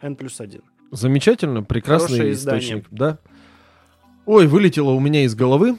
N 0.02 0.16
плюс 0.16 0.40
1. 0.40 0.62
Замечательно, 0.92 1.62
прекрасный 1.64 2.08
Хорошее 2.18 2.32
издание. 2.34 2.62
источник, 2.62 2.88
да. 2.92 3.18
Ой, 4.26 4.48
вылетело 4.48 4.92
у 4.92 5.00
меня 5.02 5.26
из 5.26 5.36
головы. 5.36 5.78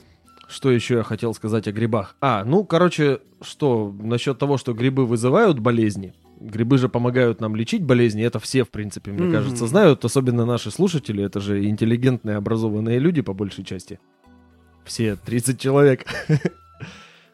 Что 0.48 0.70
еще 0.70 0.94
я 0.96 1.02
хотел 1.02 1.34
сказать 1.34 1.68
о 1.68 1.72
грибах? 1.72 2.16
А, 2.20 2.42
ну, 2.44 2.64
короче, 2.64 3.20
что 3.42 3.94
насчет 4.00 4.38
того, 4.38 4.56
что 4.56 4.72
грибы 4.72 5.04
вызывают 5.06 5.58
болезни. 5.58 6.14
Грибы 6.40 6.78
же 6.78 6.88
помогают 6.88 7.40
нам 7.40 7.54
лечить 7.54 7.82
болезни. 7.82 8.22
Это 8.24 8.38
все, 8.38 8.64
в 8.64 8.70
принципе, 8.70 9.10
мне 9.12 9.24
Мгм. 9.24 9.32
кажется, 9.32 9.66
знают. 9.66 10.04
Особенно 10.04 10.46
наши 10.46 10.70
слушатели. 10.70 11.22
Это 11.22 11.40
же 11.40 11.64
интеллигентные, 11.66 12.36
образованные 12.36 12.98
люди, 12.98 13.20
по 13.20 13.34
большей 13.34 13.64
части. 13.64 14.00
Все 14.84 15.16
30 15.16 15.60
человек. 15.60 16.06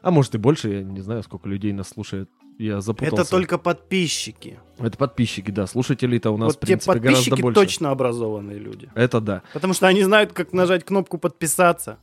А 0.02 0.10
может 0.10 0.34
и 0.34 0.38
больше, 0.38 0.68
я 0.68 0.82
не 0.82 1.00
знаю, 1.00 1.22
сколько 1.22 1.48
людей 1.48 1.72
нас 1.72 1.88
слушает. 1.88 2.28
Я 2.58 2.82
запутался. 2.82 3.22
Это 3.22 3.30
только 3.30 3.56
подписчики. 3.56 4.58
Это 4.78 4.98
подписчики, 4.98 5.50
да. 5.50 5.66
Слушателей-то 5.66 6.30
у 6.30 6.36
нас, 6.36 6.48
вот 6.48 6.56
в 6.56 6.58
принципе, 6.58 6.98
гораздо 6.98 7.08
подписчики 7.30 7.40
больше. 7.40 7.58
точно 7.58 7.90
образованные 7.90 8.58
люди. 8.58 8.90
Это 8.94 9.22
да. 9.22 9.40
Потому 9.54 9.72
что 9.72 9.86
они 9.86 10.02
знают, 10.02 10.34
как 10.34 10.52
нажать 10.52 10.84
кнопку 10.84 11.16
подписаться, 11.16 11.96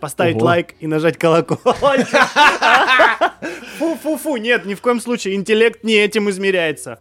поставить 0.00 0.36
Ого. 0.36 0.46
лайк 0.46 0.74
и 0.80 0.86
нажать 0.86 1.16
колокольчик. 1.16 2.18
Фу-фу-фу, 3.78 4.36
нет, 4.36 4.66
ни 4.66 4.74
в 4.74 4.80
коем 4.80 5.00
случае 5.00 5.34
интеллект 5.34 5.84
не 5.84 5.94
этим 5.94 6.28
измеряется. 6.30 7.00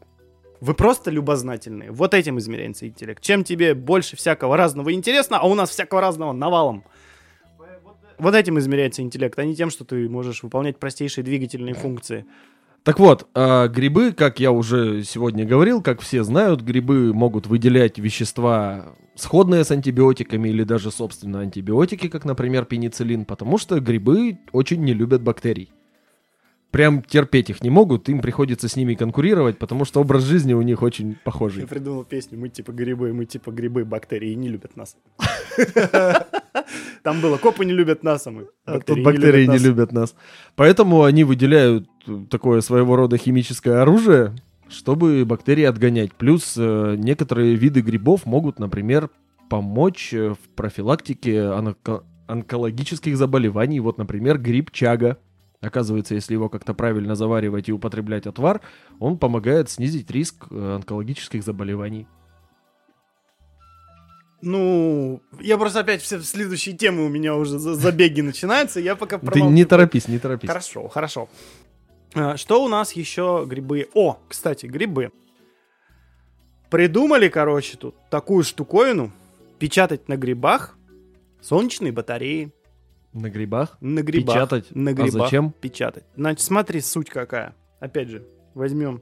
Вы 0.59 0.73
просто 0.73 1.11
любознательные. 1.11 1.91
Вот 1.91 2.13
этим 2.13 2.39
измеряется 2.39 2.87
интеллект. 2.87 3.21
Чем 3.21 3.43
тебе 3.43 3.75
больше 3.75 4.15
всякого 4.15 4.57
разного 4.57 4.91
интересно, 4.93 5.37
а 5.39 5.47
у 5.47 5.53
нас 5.53 5.69
всякого 5.69 6.01
разного 6.01 6.33
навалом. 6.33 6.83
Вот 8.17 8.33
этим 8.33 8.57
измеряется 8.57 9.03
интеллект, 9.03 9.37
а 9.37 9.45
не 9.45 9.55
тем, 9.55 9.69
что 9.69 9.85
ты 9.85 10.09
можешь 10.09 10.41
выполнять 10.41 10.79
простейшие 10.79 11.23
двигательные 11.23 11.75
функции. 11.75 12.25
Так 12.81 12.99
вот, 12.99 13.27
а, 13.35 13.67
грибы, 13.67 14.13
как 14.13 14.39
я 14.39 14.51
уже 14.51 15.03
сегодня 15.03 15.45
говорил, 15.45 15.81
как 15.81 16.01
все 16.01 16.23
знают, 16.23 16.61
грибы 16.61 17.13
могут 17.13 17.45
выделять 17.45 17.99
вещества, 17.99 18.93
сходные 19.17 19.63
с 19.63 19.71
антибиотиками 19.71 20.49
или 20.49 20.63
даже, 20.63 20.91
собственно, 20.91 21.41
антибиотики, 21.41 22.07
как, 22.07 22.25
например, 22.25 22.65
пенициллин, 22.65 23.25
потому 23.25 23.57
что 23.57 23.79
грибы 23.79 24.37
очень 24.51 24.83
не 24.83 24.93
любят 24.93 25.21
бактерий. 25.21 25.71
Прям 26.71 27.01
терпеть 27.01 27.49
их 27.49 27.63
не 27.63 27.69
могут, 27.69 28.09
им 28.09 28.19
приходится 28.19 28.67
с 28.67 28.75
ними 28.75 28.93
конкурировать, 28.95 29.57
потому 29.57 29.85
что 29.85 30.01
образ 30.01 30.23
жизни 30.23 30.53
у 30.53 30.61
них 30.61 30.81
очень 30.81 31.11
Я 31.11 31.15
похожий. 31.23 31.65
придумал 31.65 32.03
песню 32.03 32.37
«Мы 32.37 32.49
типа 32.49 32.71
грибы, 32.71 33.13
мы 33.13 33.25
типа 33.25 33.51
грибы, 33.51 33.85
бактерии 33.85 34.33
не 34.33 34.49
любят 34.49 34.75
нас». 34.75 34.97
Там 37.03 37.21
было 37.21 37.37
«Копы 37.37 37.63
не 37.63 37.71
любят 37.71 38.03
нас, 38.03 38.27
а 38.27 38.31
мы 38.31 38.47
тут 38.85 39.01
бактерии 39.01 39.43
не 39.43 39.53
нас». 39.53 39.61
любят 39.61 39.91
нас. 39.93 40.13
Поэтому 40.55 41.03
они 41.03 41.23
выделяют 41.23 41.87
такое 42.29 42.59
своего 42.59 42.97
рода 42.97 43.17
химическое 43.17 43.81
оружие, 43.81 44.35
чтобы 44.69 45.23
бактерии 45.25 45.63
отгонять. 45.63 46.13
Плюс 46.13 46.55
э, 46.57 46.95
некоторые 46.97 47.55
виды 47.55 47.81
грибов 47.81 48.25
могут, 48.25 48.59
например, 48.59 49.09
помочь 49.49 50.13
э, 50.13 50.29
в 50.33 50.39
профилактике 50.55 51.35
онко- 51.37 52.03
онкологических 52.27 53.15
заболеваний. 53.17 53.79
Вот, 53.79 53.97
например, 53.97 54.37
гриб 54.37 54.71
чага. 54.71 55.17
Оказывается, 55.59 56.13
если 56.13 56.33
его 56.33 56.49
как-то 56.49 56.73
правильно 56.75 57.15
заваривать 57.15 57.67
и 57.67 57.73
употреблять 57.73 58.27
отвар, 58.27 58.61
он 58.99 59.17
помогает 59.17 59.69
снизить 59.69 60.11
риск 60.11 60.45
э, 60.51 60.75
онкологических 60.75 61.43
заболеваний. 61.43 62.05
Ну, 64.43 65.19
я 65.39 65.57
просто 65.57 65.79
опять 65.79 66.01
все 66.03 66.19
следующие 66.21 66.77
темы 66.77 67.05
у 67.05 67.09
меня 67.09 67.33
уже 67.35 67.57
за- 67.57 67.73
забеги 67.73 68.21
начинаются, 68.21 68.79
я 68.79 68.95
пока 68.95 69.17
Ты 69.17 69.25
промолчу. 69.25 69.51
не 69.55 69.65
торопись, 69.65 70.07
не 70.07 70.19
торопись. 70.19 70.47
Хорошо, 70.47 70.87
хорошо. 70.89 71.27
А, 72.19 72.37
Что 72.37 72.63
у 72.63 72.67
нас 72.67 72.93
еще 72.93 73.45
грибы? 73.47 73.89
О, 73.93 74.19
кстати, 74.27 74.65
грибы. 74.65 75.11
Придумали, 76.69 77.29
короче, 77.29 77.77
тут 77.77 77.95
такую 78.09 78.43
штуковину 78.43 79.11
печатать 79.59 80.07
на 80.09 80.17
грибах 80.17 80.77
солнечные 81.41 81.91
батареи. 81.91 82.51
На 83.13 83.29
грибах? 83.29 83.77
На 83.79 84.01
грибах. 84.01 84.35
Печатать? 84.35 84.75
На 84.75 84.91
А 84.91 84.93
грибах. 84.93 85.11
зачем? 85.25 85.51
Печатать. 85.51 86.03
Значит, 86.15 86.41
смотри, 86.45 86.81
суть 86.81 87.09
какая. 87.09 87.55
Опять 87.79 88.09
же, 88.09 88.27
возьмем. 88.53 89.01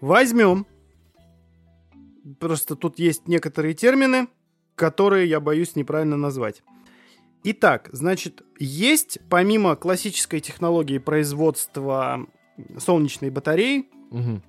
Возьмем. 0.00 0.66
Просто 2.40 2.76
тут 2.76 2.98
есть 2.98 3.26
некоторые 3.28 3.74
термины, 3.74 4.28
которые 4.74 5.28
я 5.28 5.40
боюсь 5.40 5.76
неправильно 5.76 6.16
назвать. 6.16 6.62
Итак, 7.48 7.90
значит, 7.92 8.42
есть 8.58 9.20
помимо 9.30 9.76
классической 9.76 10.40
технологии 10.40 10.98
производства 10.98 12.26
солнечной 12.76 13.30
батареи, 13.30 13.88
Мгм. 14.10 14.42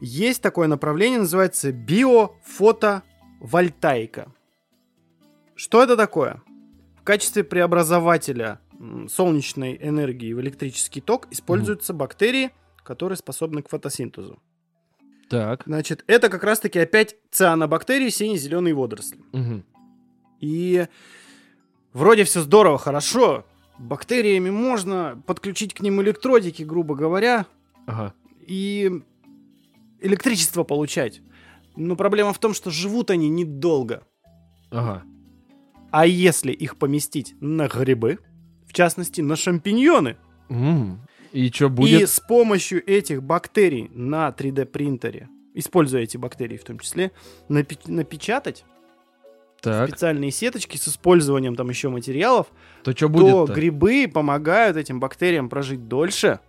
есть 0.00 0.40
такое 0.40 0.66
направление, 0.66 1.18
называется 1.18 1.72
биофотовольтаика. 1.72 4.32
Что 5.54 5.82
это 5.82 5.94
такое? 5.98 6.42
В 6.96 7.02
качестве 7.04 7.44
преобразователя 7.44 8.62
солнечной 9.08 9.76
энергии 9.78 10.32
в 10.32 10.40
электрический 10.40 11.02
ток 11.02 11.30
используются 11.30 11.92
бактерии, 11.92 12.50
которые 12.82 13.18
способны 13.18 13.60
к 13.60 13.68
фотосинтезу. 13.68 14.40
Так. 15.28 15.64
Значит, 15.66 16.02
это 16.06 16.30
как 16.30 16.44
раз-таки 16.44 16.78
опять 16.78 17.16
цианобактерии, 17.30 18.08
сине-зеленые 18.08 18.74
водоросли. 18.74 19.20
Мгм. 19.32 19.66
И 20.40 20.86
вроде 21.92 22.24
все 22.24 22.40
здорово, 22.40 22.78
хорошо. 22.78 23.44
Бактериями 23.78 24.50
можно 24.50 25.22
подключить 25.26 25.72
к 25.74 25.80
ним 25.80 26.00
электродики, 26.02 26.62
грубо 26.62 26.94
говоря, 26.94 27.46
Ага. 27.86 28.12
и 28.46 28.90
электричество 30.00 30.64
получать. 30.64 31.20
Но 31.76 31.96
проблема 31.96 32.32
в 32.32 32.38
том, 32.38 32.52
что 32.54 32.70
живут 32.70 33.10
они 33.10 33.28
недолго. 33.28 34.02
Ага. 34.70 35.02
А 35.90 36.06
если 36.06 36.52
их 36.52 36.76
поместить 36.76 37.34
на 37.40 37.68
грибы, 37.68 38.18
в 38.66 38.72
частности 38.72 39.20
на 39.20 39.36
шампиньоны, 39.36 40.16
М. 40.48 41.00
И 41.32 41.48
что 41.50 41.66
и 41.66 41.68
будет? 41.68 42.10
с 42.10 42.20
помощью 42.20 42.84
этих 42.88 43.22
бактерий 43.22 43.88
на 43.94 44.28
3D 44.30 44.66
принтере, 44.66 45.28
используя 45.54 46.02
эти 46.02 46.16
бактерии 46.16 46.56
в 46.56 46.64
том 46.64 46.78
числе, 46.80 47.12
напи- 47.48 47.78
напечатать 47.90 48.64
Так. 49.62 49.88
специальные 49.88 50.30
сеточки 50.30 50.76
с 50.76 50.88
использованием 50.88 51.54
там 51.56 51.68
еще 51.68 51.88
материалов, 51.88 52.46
То 52.82 52.92
что 52.92 53.08
то 53.08 53.44
будет? 53.44 53.54
грибы 53.56 54.10
помогают 54.12 54.76
этим 54.76 55.00
бактериям 55.00 55.48
прожить 55.48 55.88
дольше, 55.88 56.40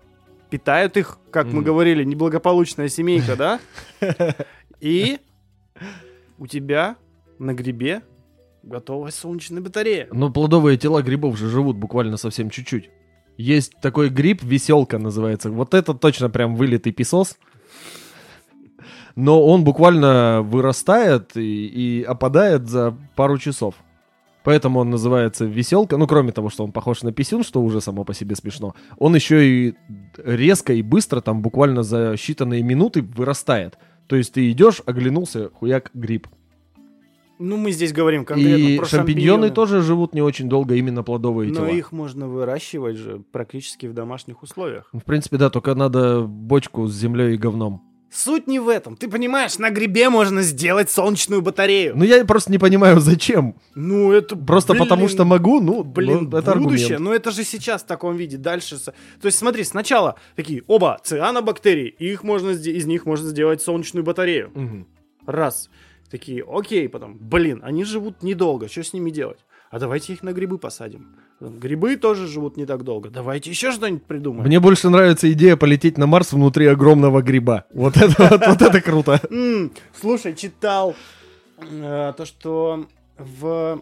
питают 0.50 0.98
их, 0.98 1.18
как 1.32 1.48
мы 1.48 1.56
Мгм. 1.56 1.64
говорили, 1.64 2.04
неблагополучная 2.04 2.88
семейка, 2.90 3.36
да? 3.36 3.60
И 4.80 5.20
у 6.38 6.48
тебя 6.48 6.96
на 7.40 7.54
грибе 7.54 8.02
готовая 8.64 9.12
солнечная 9.12 9.62
батарея. 9.62 10.08
Но 10.12 10.32
плодовые 10.32 10.78
тела 10.78 11.02
грибов 11.02 11.38
же 11.38 11.50
живут 11.50 11.78
буквально 11.78 12.18
совсем 12.18 12.50
чуть-чуть. 12.50 12.90
Есть 13.38 13.74
такой 13.82 14.10
гриб, 14.10 14.44
веселка 14.44 15.00
называется. 15.00 15.50
Вот 15.50 15.74
это 15.74 15.94
точно 15.94 16.30
прям 16.30 16.56
вылитый 16.56 16.92
песос. 16.92 17.38
Но 19.22 19.46
он 19.46 19.64
буквально 19.64 20.42
вырастает 20.42 21.38
и, 21.38 21.68
и 21.68 22.04
опадает 22.04 22.68
за 22.68 22.98
пару 23.16 23.38
часов. 23.38 23.76
Поэтому 24.44 24.80
он 24.80 24.90
называется 24.90 25.46
веселка. 25.46 25.98
Ну, 25.98 26.08
кроме 26.08 26.32
того, 26.32 26.50
что 26.50 26.64
он 26.64 26.72
похож 26.72 27.04
на 27.04 27.12
писюн, 27.12 27.44
что 27.44 27.62
уже 27.62 27.82
само 27.82 28.04
по 28.04 28.16
себе 28.16 28.36
смешно. 28.36 28.74
Он 28.98 29.14
еще 29.14 29.48
и 29.48 29.76
резко 30.18 30.74
и 30.74 30.82
быстро, 30.82 31.22
там 31.22 31.44
буквально 31.44 31.84
за 31.84 32.14
считанные 32.14 32.64
минуты 32.64 33.04
вырастает. 33.04 33.78
То 34.08 34.16
есть 34.16 34.34
ты 34.34 34.50
идешь, 34.50 34.82
оглянулся, 34.88 35.52
хуяк, 35.54 35.92
гриб. 35.94 36.28
Ну, 37.38 37.58
мы 37.58 37.72
здесь 37.72 37.94
говорим 37.94 38.26
конкретно 38.26 38.56
И 38.56 38.78
про 38.80 38.86
шампиньоны 38.88 39.20
шампиньоны. 39.22 39.50
тоже 39.52 39.82
живут 39.84 40.16
не 40.16 40.24
очень 40.24 40.50
долго, 40.50 40.74
именно 40.74 41.04
плодовые 41.04 41.50
Но 41.50 41.58
тела. 41.58 41.68
их 41.68 41.92
можно 41.92 42.28
выращивать 42.28 42.98
же 42.98 43.22
практически 43.32 43.86
в 43.86 43.94
домашних 43.94 44.42
условиях. 44.42 44.90
В 44.94 45.02
принципе, 45.02 45.38
да, 45.38 45.52
только 45.52 45.76
надо 45.76 46.22
бочку 46.22 46.88
с 46.88 46.96
землей 46.96 47.36
и 47.36 47.38
говном. 47.38 47.84
Суть 48.12 48.46
не 48.46 48.60
в 48.60 48.68
этом. 48.68 48.98
Ты 48.98 49.08
понимаешь, 49.08 49.58
на 49.58 49.70
грибе 49.70 50.10
можно 50.10 50.42
сделать 50.42 50.92
солнечную 50.92 51.42
батарею. 51.42 51.94
Ну, 51.96 52.04
я 52.04 52.26
просто 52.26 52.52
не 52.52 52.58
понимаю, 52.58 53.00
зачем. 53.00 53.56
Ну, 53.74 54.12
это... 54.12 54.36
Просто 54.36 54.74
блин, 54.74 54.84
потому 54.84 55.08
что 55.08 55.24
могу, 55.24 55.62
ну, 55.62 55.84
Блин, 55.84 56.28
ну, 56.30 56.38
это 56.38 56.56
будущее, 56.56 56.96
аргумент. 56.96 57.06
но 57.06 57.14
это 57.14 57.32
же 57.32 57.46
сейчас 57.46 57.84
в 57.84 57.86
таком 57.86 58.18
виде. 58.18 58.36
Дальше... 58.36 58.78
То 58.80 58.94
есть 59.24 59.38
смотри, 59.38 59.64
сначала 59.64 60.20
такие, 60.36 60.62
оба, 60.68 61.00
цианобактерии, 61.02 61.88
их 61.88 62.24
можно, 62.24 62.50
из 62.50 62.86
них 62.86 63.06
можно 63.06 63.30
сделать 63.30 63.62
солнечную 63.62 64.04
батарею. 64.04 64.52
Мгм. 64.54 64.88
Раз. 65.26 65.70
Такие, 66.10 66.44
окей, 66.46 66.90
потом, 66.90 67.18
блин, 67.18 67.62
они 67.64 67.86
живут 67.86 68.24
недолго, 68.24 68.68
что 68.68 68.84
с 68.84 68.92
ними 68.92 69.10
делать? 69.12 69.40
А 69.72 69.80
давайте 69.80 70.12
их 70.12 70.22
на 70.22 70.34
грибы 70.34 70.58
посадим. 70.58 71.16
Грибы 71.40 71.96
тоже 71.96 72.28
живут 72.28 72.58
не 72.58 72.66
так 72.66 72.84
долго. 72.84 73.10
Давайте 73.10 73.50
еще 73.50 73.72
что-нибудь 73.72 74.04
придумаем. 74.04 74.46
Мне 74.46 74.60
больше 74.60 74.90
нравится 74.90 75.32
идея 75.32 75.56
полететь 75.56 75.98
на 75.98 76.08
Марс 76.08 76.34
внутри 76.34 76.66
огромного 76.66 77.22
гриба. 77.22 77.64
Вот 77.74 77.96
это, 77.96 78.38
вот, 78.50 78.62
это 78.62 78.82
круто. 78.82 79.22
Слушай, 80.00 80.36
читал 80.36 80.94
э, 81.58 82.14
то, 82.18 82.26
что 82.26 82.86
в... 83.18 83.82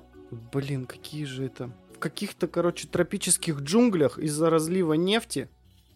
Блин, 0.53 0.85
какие 0.85 1.25
же 1.25 1.45
это? 1.45 1.71
В 1.95 1.97
каких-то, 1.97 2.47
короче, 2.47 2.87
тропических 2.87 3.59
джунглях 3.61 4.19
из-за 4.19 4.51
разлива 4.51 4.93
нефти 4.93 5.49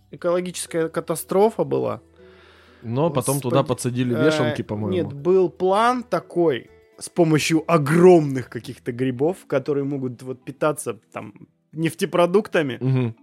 экологическая 0.09 0.89
катастрофа 0.89 1.63
была. 1.63 2.01
Но 2.81 3.11
потом 3.11 3.39
туда 3.39 3.61
подсадили 3.61 4.13
вешалки, 4.15 4.61
Э, 4.61 4.65
по-моему. 4.65 4.91
Нет, 4.91 5.13
был 5.13 5.49
план 5.49 6.03
такой 6.03 6.71
с 6.99 7.09
помощью 7.09 7.63
огромных 7.71 8.49
каких-то 8.49 8.91
грибов, 8.91 9.37
которые 9.47 9.83
могут 9.83 10.21
вот 10.23 10.43
питаться 10.43 10.99
там 11.11 11.33
нефтепродуктами, 11.71 12.77
Мгм. 12.79 13.15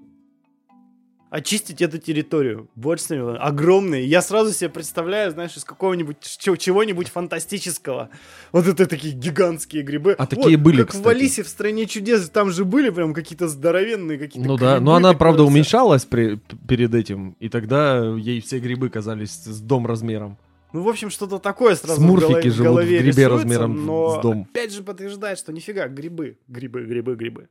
очистить 1.31 1.81
эту 1.81 1.99
территорию. 1.99 2.69
Вот 2.75 3.01
что 3.01 3.15
мне- 3.15 3.39
огромные. 3.39 4.05
Я 4.05 4.21
сразу 4.21 4.53
себе 4.53 4.69
представляю, 4.69 5.31
знаешь, 5.31 5.57
из 5.57 5.63
какого-нибудь 5.63 6.17
чего-нибудь 6.59 7.09
фантастического. 7.09 8.11
Вот 8.51 8.67
это 8.67 8.87
такие 8.87 9.15
гигантские 9.15 9.85
грибы. 9.85 10.15
А 10.19 10.27
такие 10.27 10.57
были, 10.57 10.79
как 10.79 10.89
кстати. 10.89 11.05
в 11.05 11.09
Алисе 11.09 11.43
в 11.45 11.49
стране 11.49 11.87
чудес, 11.87 12.29
там 12.31 12.51
же 12.51 12.65
были 12.65 12.91
прям 12.91 13.15
какие-то 13.15 13.47
здоровенные 13.47 14.19
какие-то. 14.19 14.49
Ну 14.49 14.57
да, 14.57 14.81
но 14.81 14.95
она, 14.97 15.13
правда, 15.15 15.45
уменьшалась 15.45 16.05
при- 16.05 16.41
перед 16.67 16.93
этим, 16.95 17.37
и 17.39 17.49
тогда 17.49 17.99
ей 18.19 18.41
все 18.41 18.59
грибы 18.59 18.91
казались 18.91 19.31
с 19.45 19.61
дом 19.61 19.87
размером. 19.87 20.37
Ну, 20.73 20.83
в 20.83 20.89
общем, 20.89 21.11
что-то 21.11 21.39
такое 21.39 21.75
сразу 21.75 22.01
Смурфики 22.01 22.27
в 22.27 22.29
голове, 22.31 22.51
в 22.51 22.55
живут 22.55 22.61
в 22.61 22.63
голове 22.71 22.99
грибе 22.99 23.09
рисуется, 23.09 23.29
размером 23.31 23.75
в- 23.77 23.85
но 23.87 24.19
с 24.19 24.23
дом. 24.23 24.47
опять 24.51 24.73
же 24.73 24.83
подтверждает, 24.83 25.39
что 25.39 25.53
нифига, 25.53 25.89
грибы, 25.89 26.39
грибы, 26.49 26.85
грибы, 26.85 27.15
грибы. 27.17 27.49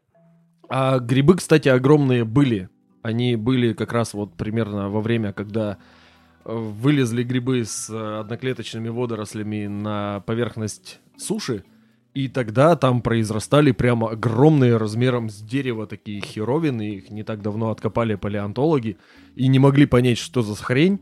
А 0.69 0.99
грибы, 0.99 1.35
кстати, 1.35 1.67
огромные 1.67 2.23
были. 2.23 2.69
Они 3.01 3.35
были 3.35 3.73
как 3.73 3.91
раз 3.93 4.13
вот 4.13 4.35
примерно 4.35 4.89
во 4.89 5.01
время, 5.01 5.33
когда 5.33 5.77
э, 6.45 6.53
вылезли 6.53 7.23
грибы 7.23 7.63
с 7.65 7.89
э, 7.89 8.19
одноклеточными 8.19 8.89
водорослями 8.89 9.67
на 9.67 10.21
поверхность 10.21 10.99
суши, 11.17 11.63
и 12.13 12.27
тогда 12.27 12.75
там 12.75 13.01
произрастали 13.01 13.71
прямо 13.71 14.11
огромные 14.11 14.77
размером 14.77 15.29
с 15.29 15.41
дерева 15.41 15.87
такие 15.87 16.21
херовины, 16.21 16.95
их 16.95 17.09
не 17.11 17.23
так 17.23 17.41
давно 17.41 17.69
откопали 17.71 18.15
палеонтологи, 18.15 18.97
и 19.35 19.47
не 19.47 19.59
могли 19.59 19.85
понять, 19.85 20.17
что 20.17 20.41
за 20.41 20.55
хрень, 20.55 20.99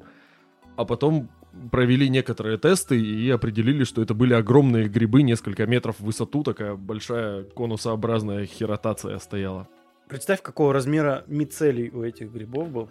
а 0.76 0.86
потом 0.86 1.30
провели 1.72 2.10
некоторые 2.10 2.58
тесты 2.58 3.00
и 3.00 3.30
определили, 3.30 3.84
что 3.84 4.02
это 4.02 4.14
были 4.14 4.34
огромные 4.34 4.88
грибы, 4.88 5.24
несколько 5.24 5.66
метров 5.66 6.00
в 6.00 6.06
высоту, 6.06 6.44
такая 6.44 6.76
большая 6.76 7.44
конусообразная 7.44 8.46
херотация 8.46 9.18
стояла. 9.20 9.68
Представь, 10.08 10.42
какого 10.42 10.74
размера 10.74 11.24
мицелий 11.28 11.90
у 11.90 12.04
этих 12.04 12.32
грибов 12.32 12.70
был. 12.70 12.90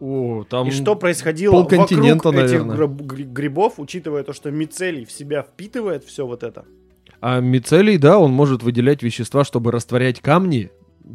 О, 0.00 0.44
там... 0.48 0.68
И 0.68 0.70
что 0.70 0.94
происходило 0.94 1.54
вокруг 1.62 1.86
этих 1.86 1.98
наверное. 1.98 2.86
гри- 2.86 3.24
грибов, 3.24 3.74
учитывая 3.78 4.22
то, 4.22 4.32
что 4.32 4.50
мицелий 4.50 5.04
в 5.04 5.10
себя 5.10 5.42
впитывает 5.42 6.04
все 6.04 6.26
вот 6.26 6.42
это. 6.42 6.64
А 7.20 7.40
мицелий, 7.40 7.98
да, 7.98 8.18
он 8.18 8.32
может 8.32 8.62
выделять 8.62 9.02
вещества, 9.02 9.44
чтобы 9.44 9.72
растворять 9.72 10.20
камни. 10.20 10.70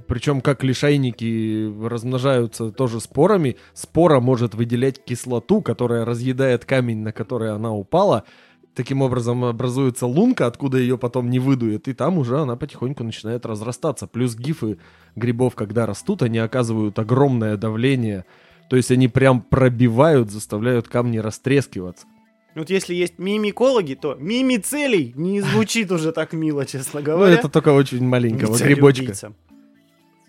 Причем 0.08 0.42
как 0.42 0.64
лишайники 0.64 1.72
размножаются 1.88 2.72
тоже 2.72 3.00
спорами, 3.00 3.58
спора 3.74 4.20
может 4.20 4.56
выделять 4.56 5.04
кислоту, 5.04 5.62
которая 5.62 6.06
разъедает 6.06 6.66
камень, 6.66 7.00
на 7.00 7.12
который 7.12 7.52
она 7.54 7.74
упала. 7.74 8.24
Таким 8.76 9.04
образом 9.04 9.44
образуется 9.46 10.08
лунка, 10.08 10.48
откуда 10.48 10.80
ее 10.80 10.98
потом 10.98 11.30
не 11.30 11.38
выдует, 11.38 11.88
и 11.88 11.94
там 11.94 12.18
уже 12.18 12.40
она 12.40 12.56
потихоньку 12.56 13.04
начинает 13.04 13.46
разрастаться. 13.46 14.08
Плюс 14.08 14.36
гифы 14.36 14.80
грибов, 15.16 15.54
когда 15.54 15.86
растут, 15.86 16.24
они 16.24 16.40
оказывают 16.40 16.98
огромное 16.98 17.56
давление. 17.56 18.26
То 18.70 18.76
есть 18.76 18.90
они 18.90 19.08
прям 19.08 19.42
пробивают, 19.42 20.32
заставляют 20.32 20.88
камни 20.88 21.20
растрескиваться. 21.20 22.08
Вот 22.56 22.70
если 22.70 22.94
есть 22.96 23.18
мимикологи, 23.20 23.96
то 23.96 24.16
мимицелий 24.20 25.12
не 25.16 25.42
звучит 25.42 25.92
уже 25.92 26.12
так 26.12 26.34
мило, 26.34 26.66
честно 26.66 27.00
Ну, 27.00 27.06
говоря. 27.06 27.34
это 27.34 27.50
только 27.50 27.74
очень 27.74 28.04
маленького 28.04 28.58
грибочка. 28.58 29.02
убийца. 29.04 29.34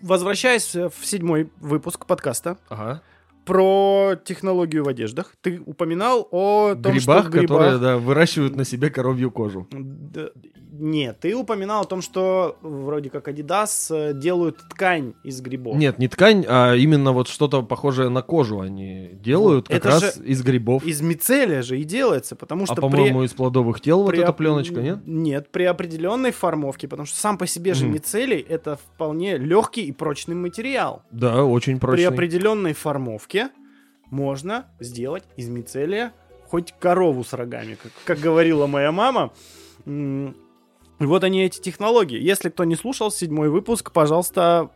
Возвращаясь 0.01 0.75
э, 0.75 0.89
в 0.89 1.05
седьмой 1.05 1.49
выпуск 1.59 2.05
подкаста 2.05 2.57
Ага. 2.69 3.01
Про 3.45 4.15
технологию 4.23 4.83
в 4.83 4.87
одеждах, 4.87 5.33
ты 5.41 5.61
упоминал 5.65 6.27
о 6.31 6.73
том, 6.75 6.93
грибах, 6.93 7.21
что 7.21 7.29
грибах... 7.31 7.47
которые 7.57 7.77
да, 7.77 7.97
выращивают 7.97 8.55
на 8.55 8.65
себе 8.65 8.89
коровью 8.89 9.31
кожу. 9.31 9.67
Да, 9.71 10.29
Нет, 10.77 11.19
ты 11.21 11.35
упоминал 11.35 11.83
о 11.83 11.85
том, 11.85 12.01
что 12.01 12.57
вроде 12.61 13.09
как 13.09 13.27
Adidas 13.29 13.87
э, 13.95 14.13
делают 14.13 14.57
ткань 14.69 15.13
из 15.23 15.39
грибов. 15.41 15.77
Нет, 15.77 15.99
не 15.99 16.07
ткань, 16.07 16.43
а 16.47 16.73
именно 16.75 17.11
вот 17.13 17.27
что-то 17.29 17.61
похожее 17.61 18.09
на 18.09 18.21
кожу 18.21 18.59
они 18.59 19.11
делают, 19.13 19.67
как 19.67 19.77
Это 19.77 19.87
раз 19.89 20.15
же 20.17 20.23
из 20.25 20.41
грибов. 20.43 20.83
Из 20.83 21.01
мицелия 21.01 21.61
же 21.61 21.79
и 21.79 21.83
делается, 21.83 22.35
потому 22.35 22.63
А 22.63 22.65
что 22.65 22.75
по-моему, 22.75 23.23
из 23.23 23.31
плодовых 23.33 23.79
тел 23.79 24.01
вот 24.03 24.09
при 24.09 24.19
эта 24.19 24.31
оп- 24.31 24.37
пленочка, 24.37 24.81
нет? 24.81 24.99
Нет, 25.05 25.49
при 25.51 25.63
определенной 25.63 26.31
формовке, 26.31 26.87
потому 26.87 27.05
что 27.05 27.17
сам 27.17 27.37
по 27.37 27.45
себе 27.47 27.73
же 27.73 27.85
Мгм. 27.85 27.93
мицелий 27.93 28.39
это 28.39 28.77
вполне 28.77 29.37
легкий 29.37 29.85
и 29.85 29.91
прочный 29.91 30.35
материал. 30.35 31.03
Да, 31.11 31.43
очень 31.45 31.75
При 31.75 31.85
прочный. 31.85 32.07
определенной 32.07 32.73
формовке 32.73 33.34
можно 34.15 34.65
сделать 34.79 35.23
из 35.35 35.49
мицелия 35.49 36.13
хоть 36.47 36.73
корову 36.79 37.23
с 37.23 37.33
рогами, 37.33 37.75
как, 37.75 37.91
как 38.05 38.19
говорила 38.19 38.65
моя 38.65 38.91
мама. 38.91 39.33
Вот 39.85 41.23
они 41.23 41.43
эти 41.43 41.59
технологии. 41.59 42.19
Если 42.21 42.49
кто 42.49 42.63
не 42.63 42.75
слушал 42.75 43.11
седьмой 43.11 43.49
выпуск, 43.49 43.91
пожалуйста, 43.91 44.71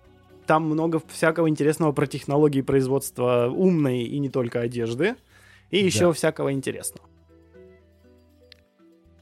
там 0.46 0.66
много 0.66 1.02
всякого 1.08 1.48
интересного 1.48 1.94
про 1.94 2.06
технологии 2.06 2.62
производства 2.62 3.48
умной 3.48 4.02
и 4.02 4.20
не 4.20 4.30
только 4.30 4.60
одежды. 4.60 5.16
И 5.70 5.78
еще 5.78 6.08
Да. 6.08 6.14
всякого 6.14 6.52
интересного. 6.52 7.08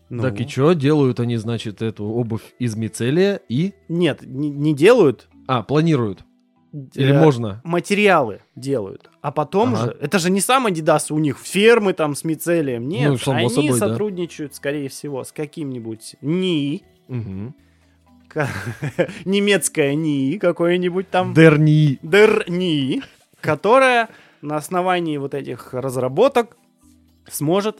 Ну, 0.09 0.23
Так 0.23 0.39
и 0.39 0.47
что, 0.47 0.73
делают 0.73 1.19
они, 1.19 1.35
значит, 1.35 1.81
эту 1.81 2.05
обувь 2.05 2.55
из 2.59 2.75
мицелия 2.75 3.41
и... 3.49 3.73
Нет, 3.89 4.21
не, 4.21 4.49
не 4.49 4.73
делают. 4.73 5.27
А, 5.47 5.63
планируют. 5.63 6.23
Или 6.95 7.11
э, 7.13 7.19
можно? 7.19 7.61
материалы 7.63 8.41
делают. 8.55 9.09
А 9.21 9.31
потом 9.31 9.73
Ага. 9.73 9.85
же, 9.85 9.97
это 10.01 10.19
же 10.19 10.29
не 10.29 10.41
сам 10.41 10.67
Adidas, 10.67 11.11
у 11.11 11.19
них 11.19 11.37
фермы 11.37 11.93
там 11.93 12.15
с 12.15 12.23
мицелием. 12.23 12.87
Нет, 12.87 13.19
Ну, 13.25 13.33
они 13.33 13.49
собой, 13.49 13.69
да. 13.71 13.87
сотрудничают, 13.89 14.55
скорее 14.55 14.89
всего, 14.89 15.23
с 15.23 15.31
каким-нибудь 15.31 16.15
НИИ, 16.21 16.83
Мгм. 17.07 17.55
ка- 18.27 18.47
немецкое 19.25 19.95
НИИ 19.95 20.37
какое-нибудь 20.37 21.09
там, 21.09 21.33
Дерни. 21.33 21.99
ДРНИИ, 22.01 23.01
которая 23.41 24.09
на 24.41 24.57
основании 24.57 25.17
вот 25.17 25.33
этих 25.33 25.73
разработок 25.73 26.57
сможет 27.29 27.79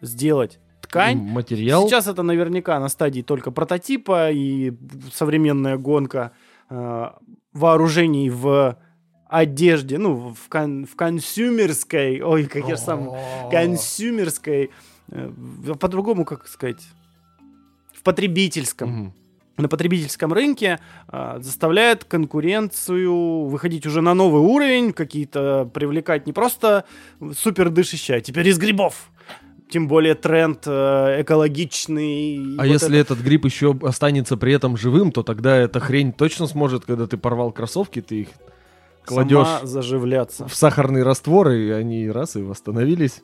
сделать 0.00 0.58
ткань. 0.80 1.18
Материал. 1.18 1.86
Сейчас 1.88 2.06
это 2.06 2.22
наверняка 2.22 2.80
на 2.80 2.88
стадии 2.88 3.20
только 3.22 3.50
прототипа 3.50 4.30
и 4.30 4.72
современная 5.12 5.76
гонка 5.76 6.32
э, 6.70 7.10
вооружений 7.52 8.30
в 8.30 8.76
одежде, 9.28 9.98
ну, 9.98 10.34
в, 10.34 10.48
кон- 10.48 10.86
в 10.86 10.96
консюмерской, 10.96 12.20
ой, 12.20 12.46
как 12.46 12.68
я 12.68 12.76
же 12.76 12.82
сам, 12.82 13.10
консюмерской, 13.50 14.70
э, 15.10 15.30
по-другому, 15.78 16.24
как 16.24 16.48
сказать, 16.48 16.82
в 17.92 18.02
потребительском, 18.02 18.90
Мгм. 18.90 19.12
на 19.56 19.68
потребительском 19.68 20.32
рынке 20.32 20.78
э, 21.12 21.38
заставляет 21.40 22.04
конкуренцию 22.04 23.44
выходить 23.46 23.86
уже 23.86 24.00
на 24.00 24.14
новый 24.14 24.40
уровень, 24.42 24.92
какие-то 24.92 25.70
привлекать 25.72 26.26
не 26.26 26.32
просто 26.32 26.84
супер 27.36 27.70
дышащие, 27.70 28.16
а 28.16 28.20
теперь 28.20 28.48
из 28.48 28.58
грибов. 28.58 29.10
Тем 29.70 29.86
более 29.86 30.14
тренд 30.16 30.64
э, 30.66 31.22
экологичный. 31.22 32.54
А 32.58 32.62
вот 32.62 32.72
если 32.72 32.98
это- 32.98 33.14
этот 33.14 33.24
гриб 33.24 33.44
еще 33.44 33.76
останется 33.82 34.36
при 34.36 34.52
этом 34.52 34.76
живым, 34.76 35.12
то 35.12 35.22
тогда 35.22 35.56
эта 35.56 35.78
хрень 35.80 36.12
точно 36.12 36.46
сможет, 36.46 36.84
когда 36.84 37.06
ты 37.06 37.16
порвал 37.16 37.52
кроссовки, 37.52 38.00
ты 38.02 38.22
их 38.22 38.28
кладешь 39.04 39.46
сама 39.46 39.66
заживляться. 39.66 40.46
в 40.48 40.54
сахарный 40.54 41.02
раствор, 41.04 41.50
и 41.50 41.70
они 41.70 42.10
раз 42.10 42.36
и 42.36 42.42
восстановились. 42.42 43.22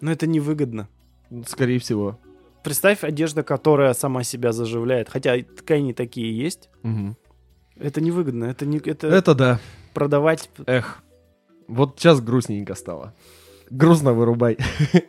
Но 0.00 0.10
это 0.10 0.26
невыгодно. 0.26 0.88
Ну, 1.30 1.44
Скорее 1.46 1.78
всего. 1.78 2.18
Представь 2.64 3.04
одежда, 3.04 3.42
которая 3.42 3.94
сама 3.94 4.24
себя 4.24 4.52
заживляет. 4.52 5.08
Хотя 5.08 5.36
ткани 5.42 5.92
такие 5.92 6.36
есть. 6.36 6.68
Мгм. 6.82 7.16
Это 7.76 8.00
невыгодно. 8.00 8.44
Это 8.46 8.66
не 8.66 8.78
это, 8.78 9.06
Это 9.08 9.34
да. 9.34 9.60
продавать. 9.94 10.50
Эх. 10.66 11.02
Вот 11.68 11.98
сейчас 11.98 12.20
грустненько 12.20 12.74
стало. 12.74 13.14
Грустно 13.70 14.12
вырубай. 14.12 14.58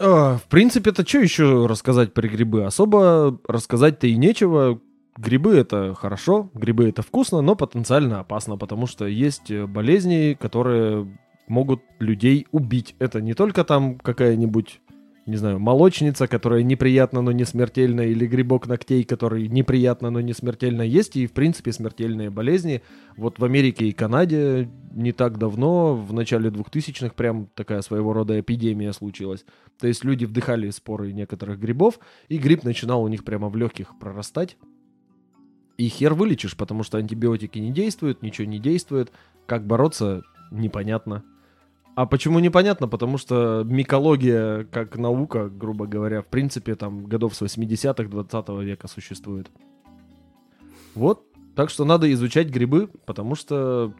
А, 0.00 0.36
В 0.36 0.44
принципе, 0.44 0.90
это 0.90 1.06
что 1.06 1.18
еще 1.18 1.66
рассказать 1.66 2.14
про 2.14 2.26
грибы? 2.28 2.64
Особо 2.64 3.38
рассказать-то 3.46 4.06
и 4.06 4.16
нечего. 4.16 4.80
Грибы 5.16 5.56
это 5.56 5.94
хорошо, 5.94 6.50
грибы 6.54 6.88
это 6.88 7.02
вкусно, 7.02 7.40
но 7.40 7.54
потенциально 7.54 8.18
опасно, 8.18 8.56
потому 8.56 8.88
что 8.88 9.06
есть 9.06 9.48
э, 9.48 9.64
болезни, 9.64 10.36
которые 10.38 11.06
могут 11.46 11.82
людей 12.00 12.48
убить. 12.50 12.96
Это 12.98 13.20
не 13.20 13.34
только 13.34 13.62
там 13.62 13.96
какая-нибудь, 13.98 14.80
не 15.26 15.36
знаю, 15.36 15.58
молочница, 15.58 16.26
которая 16.26 16.62
неприятна, 16.62 17.22
но 17.22 17.32
не 17.32 17.44
смертельна, 17.44 18.02
или 18.02 18.26
грибок 18.26 18.66
ногтей, 18.66 19.04
который 19.04 19.48
неприятно, 19.48 20.10
но 20.10 20.20
не 20.20 20.34
смертельно. 20.34 20.82
Есть 20.82 21.16
и, 21.16 21.26
в 21.26 21.32
принципе, 21.32 21.72
смертельные 21.72 22.28
болезни. 22.28 22.82
Вот 23.16 23.38
в 23.38 23.44
Америке 23.44 23.88
и 23.88 23.92
Канаде 23.92 24.68
не 24.92 25.12
так 25.12 25.38
давно, 25.38 25.96
в 25.96 26.12
начале 26.12 26.50
2000-х, 26.50 27.14
прям 27.14 27.48
такая 27.54 27.80
своего 27.80 28.12
рода 28.12 28.38
эпидемия 28.38 28.92
случилась. 28.92 29.46
То 29.80 29.86
есть 29.86 30.04
люди 30.04 30.26
вдыхали 30.26 30.68
споры 30.70 31.12
некоторых 31.12 31.58
грибов, 31.58 31.98
и 32.28 32.36
гриб 32.36 32.62
начинал 32.62 33.02
у 33.02 33.08
них 33.08 33.24
прямо 33.24 33.48
в 33.48 33.56
легких 33.56 33.98
прорастать. 33.98 34.58
И 35.78 35.88
хер 35.88 36.14
вылечишь, 36.14 36.56
потому 36.56 36.82
что 36.82 36.98
антибиотики 36.98 37.58
не 37.58 37.72
действуют, 37.72 38.22
ничего 38.22 38.46
не 38.46 38.58
действует. 38.58 39.10
Как 39.46 39.66
бороться, 39.66 40.22
непонятно. 40.50 41.24
А 41.94 42.06
почему 42.06 42.40
непонятно? 42.40 42.88
Потому 42.88 43.18
что 43.18 43.62
микология, 43.64 44.64
как 44.64 44.96
наука, 44.96 45.48
грубо 45.48 45.86
говоря, 45.86 46.22
в 46.22 46.26
принципе, 46.26 46.74
там 46.74 47.04
годов 47.04 47.34
с 47.34 47.42
80-х 47.42 48.04
20 48.08 48.48
века 48.64 48.88
существует. 48.88 49.48
Вот. 50.94 51.22
Так 51.54 51.70
что 51.70 51.84
надо 51.84 52.12
изучать 52.12 52.48
грибы, 52.48 52.88
потому 53.06 53.36
что 53.36 53.94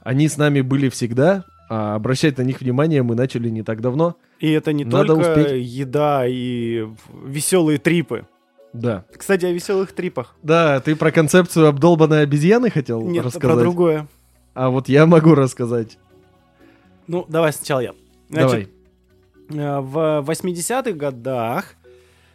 они 0.00 0.28
с 0.28 0.36
нами 0.36 0.60
были 0.60 0.88
всегда, 0.88 1.44
а 1.68 1.96
обращать 1.96 2.38
на 2.38 2.42
них 2.42 2.60
внимание 2.60 3.02
мы 3.02 3.16
начали 3.16 3.48
не 3.48 3.64
так 3.64 3.80
давно. 3.80 4.16
И 4.38 4.50
это 4.52 4.72
не 4.72 4.84
Надо 4.84 5.14
только 5.14 5.30
успеть. 5.32 5.66
еда 5.66 6.24
и 6.26 6.86
веселые 7.24 7.78
трипы. 7.78 8.26
Да. 8.72 9.04
Кстати, 9.16 9.44
о 9.46 9.52
веселых 9.52 9.92
трипах. 9.92 10.36
Да, 10.42 10.80
ты 10.80 10.94
про 10.94 11.10
концепцию 11.10 11.66
обдолбанной 11.66 12.22
обезьяны 12.22 12.70
хотел 12.70 13.02
Нет, 13.02 13.24
рассказать? 13.24 13.56
про 13.56 13.60
другое. 13.60 14.06
А 14.54 14.70
вот 14.70 14.88
я 14.88 15.06
могу 15.06 15.34
рассказать. 15.34 15.98
Ну, 17.08 17.24
давай 17.28 17.52
сначала 17.52 17.80
я. 17.80 17.94
Давай. 18.28 18.68
э, 19.50 19.80
в 19.80 20.24
80-х 20.28 20.92
годах 20.92 21.74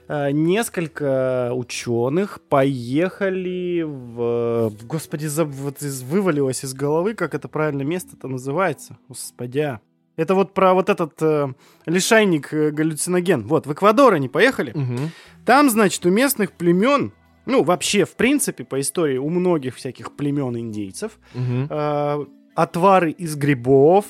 э, 0.07 0.31
несколько 0.31 1.51
ученых 1.53 2.39
поехали 2.49 3.83
в... 3.83 4.71
Господи, 4.83 5.25
заб- 5.27 5.45
вот 5.51 5.81
из- 5.81 6.01
вывалилось 6.03 6.63
из 6.65 6.73
головы, 6.73 7.13
как 7.13 7.33
это 7.35 7.47
правильно 7.47 7.83
место-то 7.83 8.27
называется. 8.27 8.97
Господя. 9.07 9.79
Это 10.15 10.35
вот 10.35 10.53
про 10.53 10.73
вот 10.73 10.89
этот 10.89 11.13
э, 11.21 11.53
лишайник 11.85 12.53
э, 12.53 12.69
галлюциноген. 12.71 13.47
Вот, 13.47 13.65
в 13.67 13.73
Эквадор 13.73 14.13
они 14.13 14.29
поехали. 14.29 14.71
Мгм. 14.75 15.11
Там, 15.45 15.69
значит, 15.69 16.05
у 16.05 16.09
местных 16.09 16.51
племен, 16.51 17.13
ну, 17.45 17.63
вообще, 17.63 18.05
в 18.05 18.15
принципе, 18.15 18.63
по 18.63 18.79
истории, 18.79 19.17
у 19.17 19.29
многих 19.29 19.75
всяких 19.75 20.15
племен 20.15 20.55
индейцев, 20.57 21.17
Мгм. 21.33 21.67
э, 21.69 22.25
отвары 22.55 23.09
из 23.11 23.35
грибов, 23.35 24.05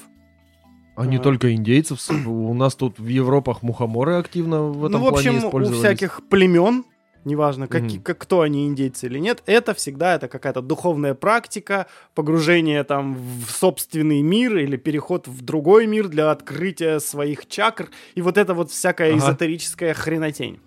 А 0.96 1.06
не 1.06 1.18
только 1.20 1.54
индейцев. 1.54 2.00
У 2.28 2.54
нас 2.54 2.76
тут 2.76 3.00
в 3.00 3.08
Европах 3.08 3.64
мухоморы 3.64 4.14
активно 4.16 4.64
в 4.64 4.86
этом 4.86 5.02
ну, 5.02 5.08
в 5.08 5.10
плане 5.10 5.30
общем, 5.30 5.44
у 5.44 5.48
использовались. 5.48 5.80
всяких 5.80 6.22
племен, 6.30 6.86
неважно, 7.26 7.68
каки- 7.68 7.96
Мгм. 7.96 8.04
как, 8.04 8.18
кто 8.20 8.42
они, 8.42 8.68
индейцы 8.68 9.08
или 9.08 9.18
нет, 9.18 9.42
это 9.48 9.74
всегда 9.74 10.14
это 10.14 10.28
какая-то 10.28 10.62
духовная 10.62 11.16
практика, 11.16 11.88
погружение 12.14 12.84
там 12.84 13.16
в 13.16 13.50
собственный 13.50 14.22
мир 14.22 14.56
или 14.58 14.78
переход 14.78 15.28
в 15.28 15.42
другой 15.42 15.88
мир 15.88 16.10
для 16.10 16.30
открытия 16.30 17.00
своих 17.00 17.48
чакр, 17.48 17.90
и 18.14 18.22
вот 18.22 18.38
это 18.38 18.54
вот 18.54 18.70
всякая 18.70 19.14
Ага. 19.16 19.18
эзотерическая 19.18 19.94
хренотень. 19.96 20.60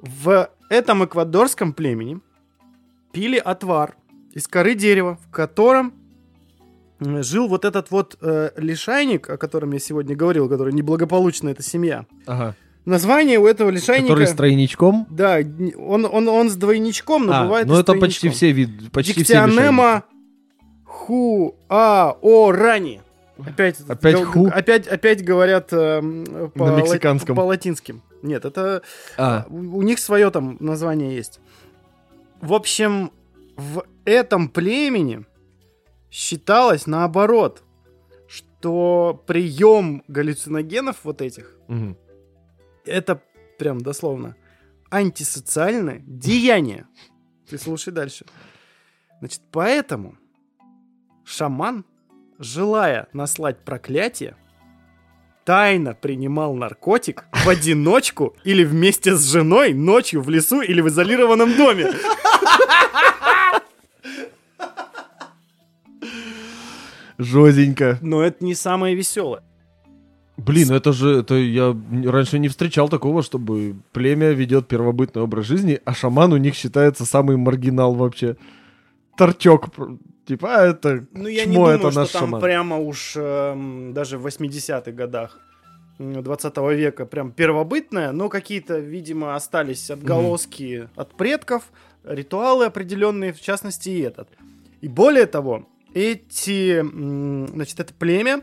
В 0.00 0.50
этом 0.68 1.04
эквадорском 1.04 1.72
племени 1.72 2.20
пили 3.12 3.38
отвар 3.38 3.96
из 4.32 4.46
коры 4.48 4.74
дерева, 4.74 5.18
в 5.26 5.30
котором 5.30 5.94
жил 7.00 7.48
вот 7.48 7.64
этот 7.64 7.90
вот 7.90 8.16
э, 8.20 8.50
лишайник, 8.56 9.28
о 9.28 9.36
котором 9.36 9.72
я 9.72 9.78
сегодня 9.78 10.14
говорил, 10.16 10.48
который 10.48 10.72
неблагополучна 10.72 11.50
эта 11.50 11.62
семья. 11.62 12.06
Ага. 12.26 12.54
Название 12.84 13.38
у 13.38 13.46
этого 13.46 13.70
лишайника... 13.70 14.08
Который 14.08 14.26
с 14.26 14.32
тройничком. 14.34 15.06
Да, 15.10 15.38
он, 15.78 16.04
он, 16.04 16.28
он 16.28 16.50
с 16.50 16.56
двойничком, 16.56 17.26
но 17.26 17.32
А, 17.32 17.44
бывает 17.44 17.66
ну 17.66 17.78
это 17.78 17.94
почти 17.94 18.28
все 18.28 18.52
виды. 18.52 18.90
Почти 18.90 19.24
все 19.24 19.34
Диктионема 19.34 20.04
ху 20.84 21.56
а 21.68 22.16
о 22.20 22.52
рани. 22.52 23.00
Опять, 23.38 23.80
Опять 23.88 24.14
гал- 24.14 24.24
ху? 24.26 24.46
опять, 24.46 24.86
опять 24.86 25.24
говорят 25.24 25.72
эм, 25.72 26.52
по, 26.54 26.70
На 26.70 26.76
мексиканском. 26.76 27.34
по 27.34 27.40
латинским. 27.40 28.02
Нет, 28.22 28.44
это 28.44 28.82
А, 29.16 29.44
у, 29.48 29.78
у 29.78 29.82
них 29.82 29.98
свое 29.98 30.30
там 30.30 30.56
название 30.60 31.16
есть. 31.16 31.40
В 32.40 32.52
общем, 32.52 33.10
в 33.56 33.84
этом 34.04 34.48
племени 34.48 35.24
считалось 36.14 36.86
наоборот, 36.86 37.64
что 38.28 39.20
прием 39.26 40.04
галлюциногенов 40.06 40.98
вот 41.02 41.20
этих 41.20 41.56
мгм. 41.66 41.98
это 42.86 43.20
прям 43.58 43.80
дословно, 43.80 44.36
антисоциальное 44.90 46.02
деяние. 46.06 46.86
Ты 47.50 47.58
слушай 47.58 47.92
дальше. 47.92 48.26
Значит, 49.18 49.42
поэтому 49.50 50.16
шаман, 51.24 51.84
желая 52.38 53.08
наслать 53.12 53.64
проклятие, 53.64 54.36
тайно 55.44 55.94
принимал 55.94 56.54
наркотик 56.54 57.24
в 57.44 57.48
одиночку 57.48 58.36
или 58.44 58.62
вместе 58.64 59.16
с 59.16 59.24
женой 59.24 59.74
ночью 59.74 60.22
в 60.22 60.30
лесу 60.30 60.62
или 60.62 60.80
в 60.80 60.88
изолированном 60.88 61.56
доме. 61.56 61.92
Жозенько. 67.24 67.98
Но 68.02 68.22
это 68.22 68.44
не 68.44 68.54
самое 68.54 68.94
веселое. 68.94 69.42
Блин, 70.36 70.72
это 70.72 70.92
же, 70.92 71.20
это 71.20 71.34
я 71.36 71.76
раньше 72.06 72.38
не 72.40 72.48
встречал 72.48 72.88
такого, 72.88 73.22
чтобы 73.22 73.76
племя 73.92 74.32
ведет 74.32 74.66
первобытный 74.66 75.22
образ 75.22 75.46
жизни, 75.46 75.80
а 75.84 75.94
шаман 75.94 76.32
у 76.32 76.36
них 76.38 76.54
считается 76.56 77.06
самый 77.06 77.36
маргинал 77.36 77.94
вообще. 77.94 78.36
Торчок. 79.16 79.68
Типа, 80.26 80.48
а 80.56 80.66
это 80.66 81.04
Ну, 81.12 81.28
я 81.28 81.44
не 81.44 81.54
думаю, 81.54 81.76
это 81.78 81.90
что 81.90 82.00
наш 82.00 82.10
там 82.10 82.20
шаман. 82.22 82.40
прямо 82.40 82.78
уж 82.78 83.12
эм, 83.16 83.92
даже 83.92 84.18
в 84.18 84.26
80-х 84.26 84.90
годах 84.90 85.38
м, 86.00 86.20
20 86.22 86.56
века 86.74 87.06
прям 87.06 87.30
первобытное, 87.30 88.10
но 88.10 88.28
какие-то, 88.28 88.78
видимо, 88.78 89.36
остались 89.36 89.88
отголоски 89.90 90.88
от 90.96 91.14
предков, 91.14 91.70
ритуалы 92.02 92.64
определенные, 92.64 93.32
в 93.32 93.40
частности, 93.40 93.90
и 93.90 94.00
этот. 94.00 94.28
И 94.80 94.88
более 94.88 95.26
того, 95.26 95.68
эти, 95.94 96.80
значит, 96.82 97.80
это 97.80 97.94
племя 97.94 98.42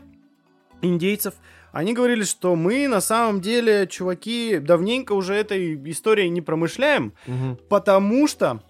индейцев, 0.80 1.34
они 1.72 1.92
говорили, 1.94 2.24
что 2.24 2.54
мы 2.56 2.88
на 2.88 3.00
самом 3.00 3.40
деле, 3.40 3.86
чуваки, 3.86 4.58
давненько 4.58 5.12
уже 5.12 5.34
этой 5.34 5.74
историей 5.90 6.28
не 6.28 6.40
промышляем, 6.40 7.12
Мгм. 7.26 7.58
Потому 7.68 8.26
что 8.28 8.60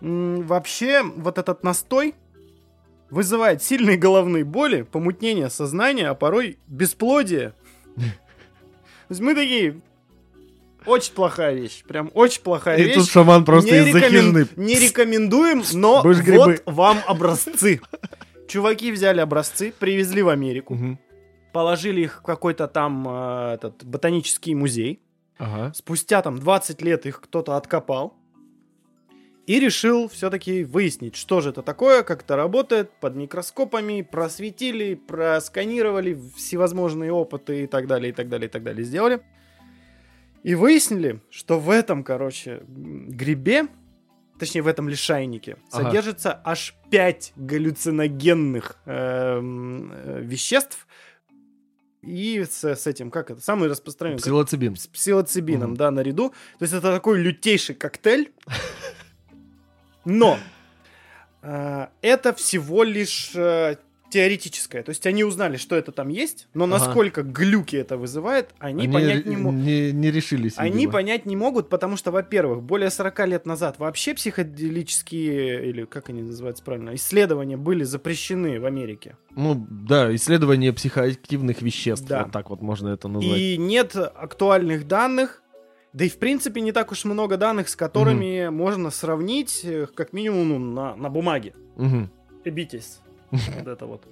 вообще 0.00 1.02
вот 1.02 1.38
этот 1.38 1.62
настой 1.62 2.14
вызывает 3.10 3.62
сильные 3.62 3.96
головные 3.96 4.44
боли, 4.44 4.82
помутнение 4.82 5.50
сознания, 5.50 6.08
а 6.08 6.14
порой 6.14 6.58
бесплодие. 6.66 7.54
То 7.96 8.02
есть 9.10 9.20
мы 9.20 9.34
такие... 9.34 9.80
Очень 10.86 11.12
плохая 11.12 11.54
вещь. 11.54 11.82
Прям 11.84 12.10
очень 12.14 12.40
плохая 12.42 12.78
И 12.78 12.84
вещь. 12.84 12.94
тут 12.94 13.10
шаман 13.10 13.44
просто 13.44 13.70
не, 13.70 13.90
из-за 13.90 13.98
рекомен- 13.98 14.48
не 14.56 14.78
рекомендуем, 14.78 15.62
но 15.74 16.02
Будешь 16.02 16.16
вот 16.18 16.24
грибы. 16.24 16.62
вам 16.64 16.98
образцы. 17.06 17.82
Чуваки 18.50 18.90
взяли 18.90 19.20
образцы, 19.20 19.72
привезли 19.78 20.22
в 20.22 20.28
Америку, 20.28 20.74
Мгм. 20.74 20.98
положили 21.52 22.00
их 22.00 22.18
в 22.18 22.22
какой-то 22.22 22.66
там 22.66 23.06
э, 23.08 23.54
этот 23.54 23.84
ботанический 23.84 24.56
музей. 24.56 25.00
Ага. 25.38 25.72
Спустя 25.72 26.20
там 26.20 26.36
20 26.36 26.82
лет 26.82 27.06
их 27.06 27.20
кто-то 27.20 27.56
откопал 27.56 28.14
и 29.46 29.60
решил 29.60 30.08
все-таки 30.08 30.64
выяснить, 30.64 31.14
что 31.14 31.40
же 31.40 31.50
это 31.50 31.62
такое, 31.62 32.02
как 32.02 32.22
это 32.22 32.34
работает, 32.34 32.90
под 33.00 33.14
микроскопами, 33.14 34.02
просветили, 34.02 34.94
просканировали, 34.94 36.18
всевозможные 36.34 37.12
опыты 37.12 37.62
и 37.62 37.66
так 37.68 37.86
далее, 37.86 38.10
и 38.10 38.12
так 38.12 38.28
далее, 38.28 38.48
и 38.48 38.50
так 38.50 38.64
далее 38.64 38.84
сделали. 38.84 39.20
И 40.42 40.56
выяснили, 40.56 41.20
что 41.30 41.60
в 41.60 41.70
этом, 41.70 42.02
короче, 42.02 42.62
грибе, 42.66 43.68
точнее 44.40 44.62
в 44.62 44.66
этом 44.66 44.88
лишайнике, 44.88 45.56
Ага. 45.70 45.84
содержится 45.84 46.40
аж 46.44 46.74
5 46.90 47.32
галлюциногенных 47.36 48.76
эм, 48.86 49.92
э, 49.92 50.20
веществ, 50.22 50.86
и 52.02 52.42
с, 52.44 52.64
с 52.64 52.86
этим, 52.86 53.10
как 53.10 53.30
это, 53.30 53.40
самый 53.42 53.68
распространенный, 53.68 54.20
Псилоцибин. 54.22 54.74
с 54.74 54.86
псилоцибином, 54.86 55.70
Мгм. 55.70 55.76
да, 55.76 55.90
наряду. 55.90 56.30
То 56.58 56.62
есть 56.62 56.72
это 56.72 56.90
такой 56.92 57.20
лютейший 57.20 57.74
коктейль. 57.74 58.32
Но 60.06 60.38
э, 61.42 61.86
это 62.00 62.32
всего 62.32 62.84
лишь 62.84 63.32
э, 63.34 63.76
теоретическое. 64.10 64.82
То 64.82 64.90
есть 64.90 65.06
они 65.06 65.24
узнали, 65.24 65.56
что 65.56 65.76
это 65.76 65.92
там 65.92 66.08
есть, 66.08 66.48
но 66.54 66.64
Ага. 66.64 66.78
насколько 66.78 67.22
глюки 67.22 67.76
это 67.76 67.96
вызывает, 67.96 68.50
они, 68.58 68.88
понять 68.88 69.26
не 69.26 69.36
могут. 69.36 69.60
не, 69.60 69.92
не 69.92 70.10
решились. 70.10 70.54
Они 70.56 70.78
видимо. 70.78 70.92
понять 70.92 71.26
не 71.26 71.36
могут, 71.36 71.68
потому 71.68 71.96
что, 71.96 72.10
во-первых, 72.10 72.62
более 72.62 72.90
40 72.90 73.26
лет 73.28 73.46
назад 73.46 73.78
вообще 73.78 74.14
психоделические, 74.14 75.68
или 75.68 75.84
как 75.84 76.08
они 76.10 76.22
называются 76.22 76.62
правильно, 76.62 76.94
исследования 76.94 77.56
были 77.56 77.84
запрещены 77.84 78.60
в 78.60 78.66
Америке. 78.66 79.16
Ну, 79.34 79.66
да, 79.70 80.14
исследование 80.14 80.72
психоактивных 80.72 81.62
веществ. 81.62 82.06
Да. 82.06 82.24
Вот 82.24 82.32
так 82.32 82.50
вот 82.50 82.60
можно 82.62 82.88
это 82.88 83.08
назвать. 83.08 83.38
И 83.38 83.56
нет 83.58 83.96
актуальных 83.96 84.86
данных, 84.86 85.42
да 85.92 86.04
и 86.04 86.08
в 86.08 86.18
принципе 86.18 86.60
не 86.60 86.72
так 86.72 86.92
уж 86.92 87.04
много 87.04 87.36
данных, 87.36 87.68
с 87.68 87.76
которыми 87.76 88.48
можно 88.48 88.90
сравнить, 88.90 89.60
э, 89.64 89.86
как 89.94 90.12
минимум, 90.12 90.48
ну, 90.48 90.58
на, 90.58 90.96
на 90.96 91.08
бумаге. 91.10 91.54
Мгм. 91.76 92.10
Эбитесь. 92.44 93.00
Вот 93.56 93.66
это 93.66 93.86
вот. 93.86 94.02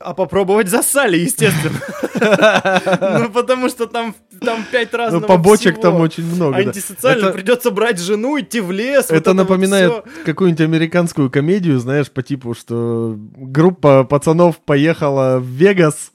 А 0.00 0.12
попробовать 0.12 0.68
засали, 0.68 1.18
естественно. 1.18 1.80
Ну, 3.18 3.30
потому 3.30 3.68
что 3.68 3.86
там, 3.86 4.14
там 4.40 4.64
пять 4.70 4.92
Ну, 4.92 4.98
разного 4.98 5.26
побочек 5.26 5.80
там 5.80 5.96
очень 5.96 6.24
много. 6.24 6.56
Антисоциально 6.56 7.30
придется 7.32 7.70
брать 7.70 7.98
жену, 7.98 8.38
идти 8.38 8.60
в 8.60 8.70
лес. 8.70 9.10
Это 9.10 9.32
напоминает 9.32 10.04
какую-нибудь 10.24 10.60
американскую 10.60 11.30
комедию, 11.30 11.78
знаешь, 11.78 12.10
по 12.10 12.22
типу, 12.22 12.54
что 12.54 13.16
группа 13.16 14.04
пацанов 14.04 14.58
поехала 14.58 15.38
в 15.38 15.46
Вегас, 15.46 16.12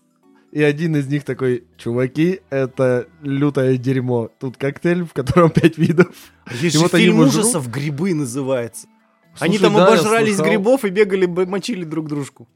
и 0.51 0.63
один 0.63 0.95
из 0.95 1.07
них 1.07 1.23
такой, 1.25 1.63
чуваки, 1.77 2.41
это 2.49 3.07
лютое 3.21 3.77
дерьмо. 3.77 4.29
Тут 4.39 4.57
коктейль, 4.57 5.03
в 5.03 5.13
котором 5.13 5.51
пять 5.51 5.77
видов. 5.77 6.07
Есть 6.51 6.75
И 6.75 6.77
же 6.77 6.79
вот 6.79 6.91
фильм 6.91 7.19
ужасов 7.19 7.69
«Грибы» 7.69 8.13
называется. 8.13 8.87
Они 9.39 9.57
Слушай, 9.57 9.71
там 9.71 9.73
да, 9.75 9.87
обожрались 9.87 10.35
слыхал. 10.35 10.45
грибов 10.53 10.85
и 10.85 10.89
бегали, 10.89 11.25
мочили 11.25 11.83
друг 11.83 12.07
дружку. 12.07 12.47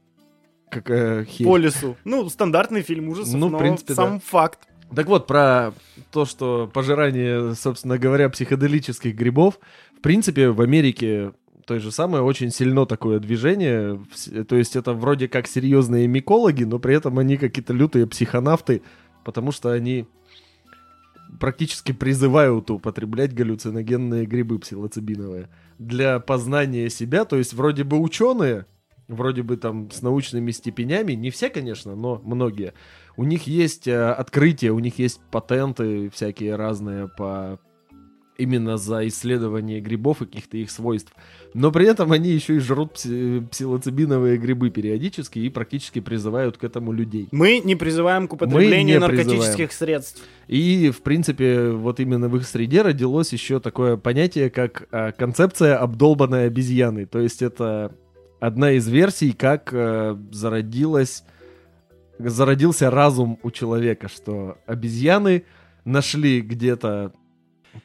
Какая 0.70 1.24
херь. 1.24 1.46
по 1.46 1.56
лесу. 1.56 1.96
Ну, 2.04 2.28
стандартный 2.28 2.82
фильм 2.82 3.08
ужасов, 3.08 3.34
Ну, 3.34 3.48
в 3.48 3.52
но 3.52 3.58
принципе, 3.58 3.94
сам 3.94 4.14
да. 4.14 4.22
факт. 4.24 4.68
Так 4.94 5.06
вот, 5.06 5.26
про 5.26 5.72
то, 6.10 6.24
что 6.24 6.68
пожирание, 6.72 7.54
собственно 7.54 7.96
говоря, 7.98 8.28
психоделических 8.28 9.14
грибов, 9.14 9.58
в 9.96 10.00
принципе, 10.00 10.50
в 10.50 10.60
Америке 10.60 11.32
то 11.66 11.78
же 11.78 11.90
самое 11.90 12.22
очень 12.22 12.50
сильно 12.50 12.84
такое 12.86 13.18
движение. 13.18 13.98
То 14.48 14.56
есть 14.56 14.76
это 14.76 14.92
вроде 14.92 15.28
как 15.28 15.46
серьезные 15.46 16.06
микологи, 16.06 16.64
но 16.64 16.78
при 16.78 16.94
этом 16.96 17.18
они 17.18 17.36
какие-то 17.38 17.72
лютые 17.72 18.06
психонавты, 18.06 18.82
потому 19.24 19.50
что 19.50 19.70
они 19.70 20.06
практически 21.40 21.92
призывают 21.92 22.70
употреблять 22.70 23.34
галлюциногенные 23.34 24.26
грибы 24.26 24.58
псилоцибиновые 24.58 25.48
для 25.78 26.20
познания 26.20 26.88
себя. 26.90 27.24
То 27.24 27.36
есть 27.36 27.54
вроде 27.54 27.84
бы 27.84 27.98
ученые, 27.98 28.66
вроде 29.08 29.42
бы 29.42 29.56
там 29.56 29.90
с 29.90 30.02
научными 30.02 30.50
степенями, 30.50 31.12
не 31.12 31.30
все, 31.30 31.50
конечно, 31.50 31.94
но 31.94 32.20
многие, 32.24 32.74
у 33.16 33.24
них 33.24 33.46
есть 33.46 33.86
э, 33.86 34.10
открытия, 34.10 34.70
у 34.70 34.78
них 34.78 34.98
есть 34.98 35.20
патенты 35.30 36.10
всякие 36.10 36.56
разные 36.56 37.08
по 37.08 37.58
именно 38.36 38.76
за 38.76 39.06
исследование 39.08 39.80
грибов 39.80 40.22
и 40.22 40.26
каких-то 40.26 40.56
их 40.56 40.70
свойств. 40.70 41.12
Но 41.54 41.70
при 41.70 41.86
этом 41.86 42.10
они 42.12 42.30
еще 42.30 42.56
и 42.56 42.58
жрут 42.58 42.94
пси- 42.94 43.46
псилоцибиновые 43.48 44.38
грибы 44.38 44.70
периодически 44.70 45.38
и 45.38 45.48
практически 45.48 46.00
призывают 46.00 46.56
к 46.58 46.64
этому 46.64 46.92
людей. 46.92 47.28
Мы 47.30 47.60
не 47.60 47.76
призываем 47.76 48.26
к 48.26 48.32
употреблению 48.32 49.00
призываем. 49.00 49.16
наркотических 49.16 49.72
средств. 49.72 50.22
И, 50.48 50.90
в 50.90 51.02
принципе, 51.02 51.70
вот 51.70 52.00
именно 52.00 52.28
в 52.28 52.36
их 52.36 52.46
среде 52.46 52.82
родилось 52.82 53.32
еще 53.32 53.60
такое 53.60 53.96
понятие, 53.96 54.50
как 54.50 54.88
а, 54.90 55.12
концепция 55.12 55.78
обдолбанной 55.78 56.46
обезьяны. 56.46 57.06
То 57.06 57.20
есть 57.20 57.40
это 57.40 57.94
одна 58.40 58.72
из 58.72 58.86
версий, 58.88 59.32
как 59.32 59.70
э, 59.72 60.16
зародилась, 60.30 61.24
зародился 62.18 62.90
разум 62.90 63.38
у 63.42 63.50
человека, 63.50 64.08
что 64.08 64.58
обезьяны 64.66 65.44
нашли 65.84 66.40
где-то 66.40 67.12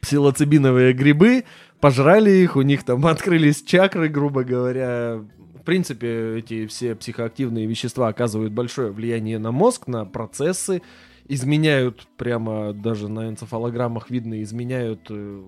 псилоцибиновые 0.01 0.93
грибы, 0.93 1.45
пожрали 1.79 2.31
их, 2.31 2.55
у 2.55 2.61
них 2.61 2.83
там 2.83 3.05
открылись 3.07 3.63
чакры, 3.63 4.09
грубо 4.09 4.43
говоря. 4.43 5.21
В 5.55 5.63
принципе, 5.63 6.37
эти 6.37 6.65
все 6.67 6.95
психоактивные 6.95 7.67
вещества 7.67 8.07
оказывают 8.07 8.53
большое 8.53 8.91
влияние 8.91 9.39
на 9.39 9.51
мозг, 9.51 9.87
на 9.87 10.05
процессы, 10.05 10.81
изменяют 11.27 12.07
прямо 12.17 12.73
даже 12.73 13.07
на 13.07 13.29
энцефалограммах 13.29 14.09
видно, 14.09 14.41
изменяют, 14.41 15.01
э, 15.09 15.43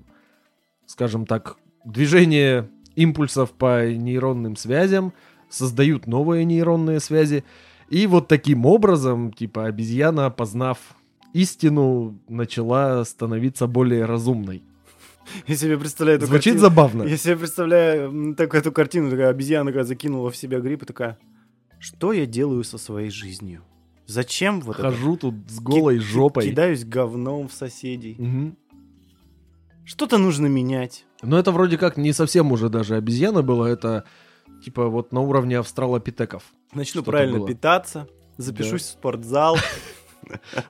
скажем 0.85 1.25
так, 1.25 1.57
движение 1.85 2.69
импульсов 2.95 3.51
по 3.51 3.89
нейронным 3.89 4.55
связям, 4.57 5.13
создают 5.49 6.07
новые 6.07 6.45
нейронные 6.45 6.99
связи. 6.99 7.43
И 7.89 8.05
вот 8.05 8.27
таким 8.27 8.65
образом, 8.65 9.33
типа, 9.33 9.65
обезьяна, 9.65 10.29
познав 10.29 10.77
истину, 11.33 12.19
начала 12.27 13.03
становиться 13.05 13.67
более 13.67 14.05
разумной. 14.05 14.63
Я 15.47 15.55
себе 15.55 15.77
представляю 15.77 16.17
эту 16.17 16.25
Звучит 16.27 16.53
картину. 16.55 16.59
забавно. 16.59 17.03
Я 17.03 17.15
себе 17.17 17.37
представляю 17.37 18.09
м, 18.09 18.35
так, 18.35 18.53
эту 18.55 18.71
картину, 18.71 19.09
такая 19.11 19.29
обезьяна 19.29 19.69
такая 19.71 19.83
закинула 19.85 20.29
в 20.31 20.35
себя 20.35 20.59
гриб 20.59 20.83
и 20.83 20.85
такая, 20.85 21.17
что 21.79 22.11
я 22.11 22.25
делаю 22.25 22.63
со 22.63 22.77
своей 22.77 23.09
жизнью? 23.11 23.61
Зачем 24.07 24.59
вот 24.61 24.79
это? 24.79 24.89
Хожу 24.89 25.15
тут 25.17 25.35
с 25.47 25.59
голой 25.59 25.99
Ки- 25.99 26.03
жопой. 26.03 26.49
Кидаюсь 26.49 26.83
говном 26.83 27.47
в 27.47 27.53
соседей. 27.53 28.15
Мгм. 28.19 28.57
Что-то 29.85 30.17
нужно 30.17 30.47
менять. 30.47 31.05
Но 31.21 31.37
это 31.39 31.51
вроде 31.51 31.77
как 31.77 31.97
не 31.97 32.13
совсем 32.13 32.51
уже 32.51 32.69
даже 32.69 32.95
обезьяна 32.95 33.41
была, 33.41 33.69
это 33.69 34.05
типа 34.63 34.87
вот 34.87 35.11
на 35.11 35.21
уровне 35.21 35.57
австралопитеков. 35.59 36.43
Начну 36.73 37.03
правильно 37.03 37.37
было. 37.39 37.47
питаться, 37.47 38.07
запишусь 38.37 38.83
в 38.83 38.85
спортзал, 38.89 39.57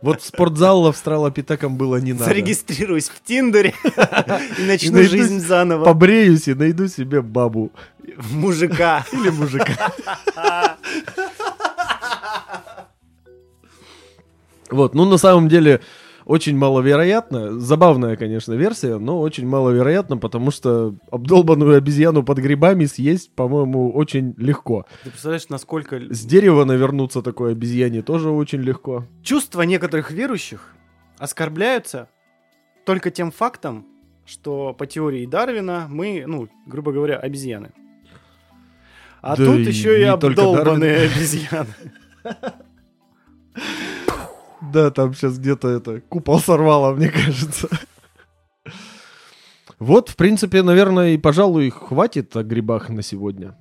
Вот 0.01 0.21
спортзал 0.21 0.87
австралопитекам 0.87 1.75
было 1.75 1.97
не 1.97 2.13
надо. 2.13 2.25
зарегистрируюсь 2.25 3.09
в 3.09 3.23
Тиндере 3.23 3.73
и 4.57 4.63
начну 4.63 4.93
найду 4.93 5.09
жизнь 5.09 5.39
заново. 5.39 5.85
Побреюсь 5.85 6.47
и 6.47 6.53
найду 6.53 6.87
себе 6.87 7.21
бабу 7.21 7.71
Мужика. 8.31 9.05
или 9.11 9.29
мужика. 9.29 9.91
Вот, 14.69 14.95
ну 14.95 15.03
на 15.03 15.17
самом 15.17 15.49
деле 15.49 15.81
очень 16.31 16.57
маловероятно, 16.57 17.59
забавная, 17.59 18.15
конечно, 18.15 18.53
версия, 18.53 18.97
но 18.97 19.19
очень 19.19 19.45
маловероятно, 19.45 20.15
потому 20.15 20.49
что 20.49 20.95
обдолбанную 21.11 21.75
обезьяну 21.75 22.23
под 22.23 22.37
грибами 22.37 22.85
съесть, 22.85 23.35
по-моему, 23.35 23.91
очень 23.91 24.33
легко. 24.37 24.85
Ты 25.03 25.09
представляешь, 25.09 25.49
насколько... 25.49 25.99
С 25.99 26.23
дерева 26.23 26.63
навернуться 26.63 27.21
такой 27.21 27.51
обезьяне 27.51 28.01
тоже 28.01 28.29
очень 28.29 28.61
легко. 28.61 29.05
Чувства 29.21 29.63
некоторых 29.63 30.11
верующих 30.11 30.73
оскорбляются 31.17 32.07
только 32.85 33.11
тем 33.11 33.31
фактом, 33.31 33.85
что 34.25 34.73
по 34.73 34.87
теории 34.87 35.25
Дарвина 35.25 35.87
мы, 35.89 36.23
ну, 36.25 36.47
грубо 36.65 36.93
говоря, 36.93 37.17
обезьяны. 37.17 37.73
А 39.21 39.35
Да 39.35 39.43
тут 39.43 39.57
и 39.57 39.63
еще 39.63 39.99
и 39.99 40.03
обдолбанные 40.03 41.09
обезьяны. 41.09 41.75
Да, 44.71 44.91
там 44.91 45.13
сейчас 45.13 45.37
где-то 45.37 45.67
это 45.69 46.01
купол 46.01 46.39
сорвало, 46.39 46.93
мне 46.93 47.09
кажется. 47.09 47.67
Вот, 49.79 50.09
в 50.09 50.15
принципе, 50.15 50.61
наверное, 50.61 51.13
и, 51.13 51.17
пожалуй, 51.17 51.71
хватит 51.71 52.35
о 52.35 52.43
грибах 52.43 52.89
на 52.89 53.01
сегодня. 53.01 53.57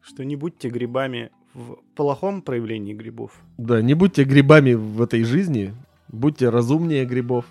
Что 0.00 0.24
не 0.24 0.34
будьте 0.34 0.70
грибами 0.70 1.30
в 1.52 1.76
плохом 1.94 2.40
проявлении 2.40 2.94
грибов. 2.94 3.32
Да, 3.58 3.82
не 3.82 3.94
будьте 3.94 4.24
грибами 4.24 4.72
в 4.72 5.02
этой 5.02 5.24
жизни, 5.24 5.74
будьте 6.08 6.48
разумнее 6.48 7.04
грибов. 7.04 7.44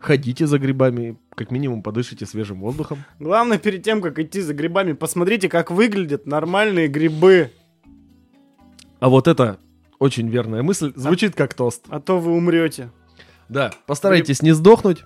Ходите 0.00 0.46
за 0.46 0.58
грибами, 0.58 1.16
как 1.34 1.50
минимум 1.50 1.82
подышите 1.82 2.26
свежим 2.26 2.60
воздухом. 2.60 3.04
Главное, 3.18 3.58
перед 3.58 3.82
тем, 3.82 4.00
как 4.00 4.18
идти 4.18 4.40
за 4.40 4.54
грибами, 4.54 4.92
посмотрите, 4.92 5.48
как 5.48 5.70
выглядят 5.70 6.26
нормальные 6.26 6.88
грибы. 6.88 7.50
А 9.00 9.08
вот 9.08 9.28
это 9.28 9.58
очень 10.04 10.28
верная 10.28 10.62
мысль, 10.62 10.92
звучит 10.96 11.34
как 11.34 11.54
тост. 11.54 11.86
А 11.88 11.98
то 11.98 12.20
вы 12.20 12.32
умрете. 12.32 12.90
Да, 13.48 13.72
постарайтесь 13.86 14.42
не 14.42 14.52
сдохнуть. 14.52 15.02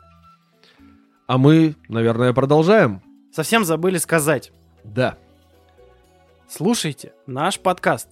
А 1.29 1.39
мы, 1.39 1.77
наверное, 1.89 2.33
продолжаем. 2.33 3.01
Совсем 3.33 3.65
забыли 3.65 3.99
сказать. 3.99 4.51
Да. 4.83 5.17
Слушайте 6.49 7.13
наш 7.27 7.61
подкаст. 7.61 8.09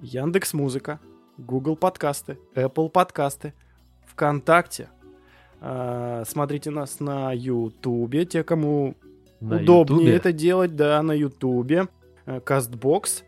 Яндекс 0.00 0.52
Музыка, 0.52 1.00
Google 1.38 1.74
подкасты, 1.74 2.38
Apple 2.54 2.88
подкасты, 2.88 3.52
ВКонтакте. 4.06 4.90
А, 5.60 6.22
Смотрите 6.24 6.70
нас 6.70 7.00
на 7.00 7.32
Ютубе, 7.32 8.26
те, 8.26 8.44
кому 8.44 8.94
На 9.40 9.56
удобнее 9.56 9.98
Ютубе. 9.98 10.16
это 10.16 10.32
делать, 10.32 10.76
да, 10.76 11.02
на 11.02 11.12
Ютубе. 11.12 11.88
Э, 12.26 12.38
Кастбокс, 12.40 13.24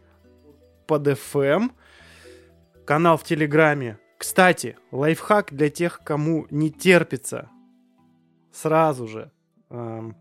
под 0.86 1.08
FM, 1.08 1.70
канал 2.84 3.16
в 3.16 3.24
Телеграме. 3.24 3.98
Кстати, 4.18 4.76
лайфхак 4.92 5.52
для 5.52 5.70
тех, 5.70 6.00
кому 6.04 6.46
не 6.50 6.70
терпится 6.70 7.50
сразу 8.52 9.08
же 9.08 9.32
эм, 9.70 10.16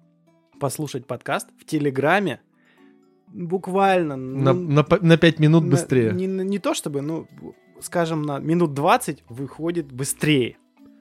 послушать 0.59 1.05
подкаст 1.05 1.49
в 1.59 1.65
Телеграме. 1.65 2.41
Буквально. 3.27 4.15
На, 4.15 4.53
ну, 4.53 4.83
на, 4.83 4.85
на 5.01 5.17
5 5.17 5.39
минут 5.39 5.63
на- 5.63 5.71
быстрее. 5.71 6.11
Не, 6.13 6.27
не 6.27 6.59
то 6.59 6.73
чтобы, 6.73 7.01
ну, 7.01 7.27
скажем, 7.79 8.23
на 8.23 8.39
минут 8.39 8.73
20 8.73 9.23
выходит 9.29 9.91
быстрее. 9.91 10.57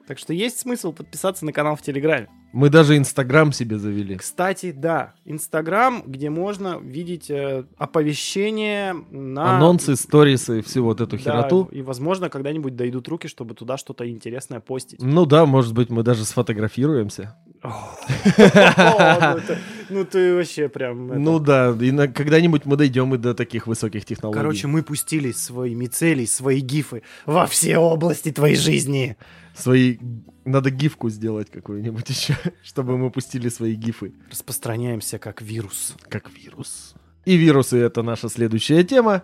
Так 0.07 0.19
что 0.19 0.33
есть 0.33 0.59
смысл 0.59 0.93
подписаться 0.93 1.45
на 1.45 1.53
канал 1.53 1.75
в 1.75 1.81
Телеграме. 1.81 2.29
Мы 2.53 2.69
даже 2.69 2.95
Инстаграм 2.97 3.51
себе 3.51 3.79
завели. 3.79 4.15
Кстати, 4.15 4.71
да, 4.71 5.13
Инстаграм, 5.25 6.03
где 6.05 6.29
можно 6.29 6.77
видеть 6.79 7.31
э, 7.31 7.65
оповещения 7.77 8.95
на... 9.09 9.57
Анонсы, 9.57 9.95
сторисы, 9.95 10.61
всю 10.61 10.83
вот 10.83 11.01
эту 11.01 11.17
Да, 11.17 11.23
хероту. 11.23 11.67
и, 11.71 11.81
возможно, 11.81 12.29
когда-нибудь 12.29 12.75
дойдут 12.75 13.07
руки, 13.07 13.27
чтобы 13.27 13.55
туда 13.55 13.75
что-то 13.77 14.07
интересное 14.07 14.59
постить. 14.59 15.01
Ну 15.01 15.25
да, 15.25 15.47
может 15.47 15.73
быть, 15.73 15.89
мы 15.89 16.03
даже 16.03 16.25
сфотографируемся. 16.25 17.35
Ну 17.63 19.39
ты- 19.47 19.57
ну 19.89 20.05
ты 20.05 20.35
вообще 20.35 20.69
прям... 20.69 21.07
Ну 21.23 21.39
да, 21.39 21.71
и 21.79 21.91
когда-нибудь 22.07 22.65
мы 22.65 22.75
дойдем 22.77 23.13
и 23.15 23.17
до 23.17 23.33
таких 23.33 23.67
высоких 23.67 24.05
технологий. 24.05 24.37
Короче, 24.39 24.67
мы 24.67 24.83
пустили 24.83 25.31
своими 25.31 25.87
цели, 25.87 26.25
свои 26.25 26.59
гифы 26.59 27.01
во 27.25 27.45
все 27.47 27.77
области 27.77 28.31
твоей 28.31 28.55
жизни. 28.55 29.17
Свои... 29.53 29.97
Надо 30.45 30.69
гифку 30.69 31.09
сделать 31.09 31.49
какую-нибудь 31.49 32.09
еще, 32.09 32.35
чтобы 32.63 32.97
мы 32.97 33.11
пустили 33.11 33.49
свои 33.49 33.75
гифы. 33.75 34.13
Распространяемся 34.29 35.19
как 35.19 35.41
вирус. 35.41 35.95
Как 36.09 36.29
вирус. 36.31 36.95
И 37.25 37.37
вирусы— 37.37 37.77
это 37.79 38.03
наша 38.03 38.29
следующая 38.29 38.83
тема. 38.83 39.23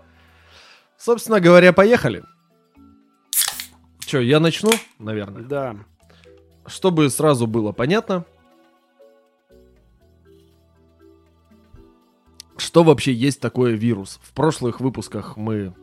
Собственно 0.98 1.40
говоря, 1.40 1.74
поехали. 1.74 2.24
Че, 4.06 4.22
я 4.22 4.40
начну, 4.40 4.72
наверное? 4.98 5.44
Да. 5.44 5.76
Чтобы 6.66 7.10
сразу 7.10 7.48
было 7.48 7.72
понятно, 7.72 8.26
что 12.58 12.84
вообще 12.84 13.14
есть 13.14 13.40
такое 13.40 13.74
вирус. 13.74 14.20
В 14.22 14.34
прошлых 14.34 14.80
выпусках 14.80 15.38
мы 15.38 15.74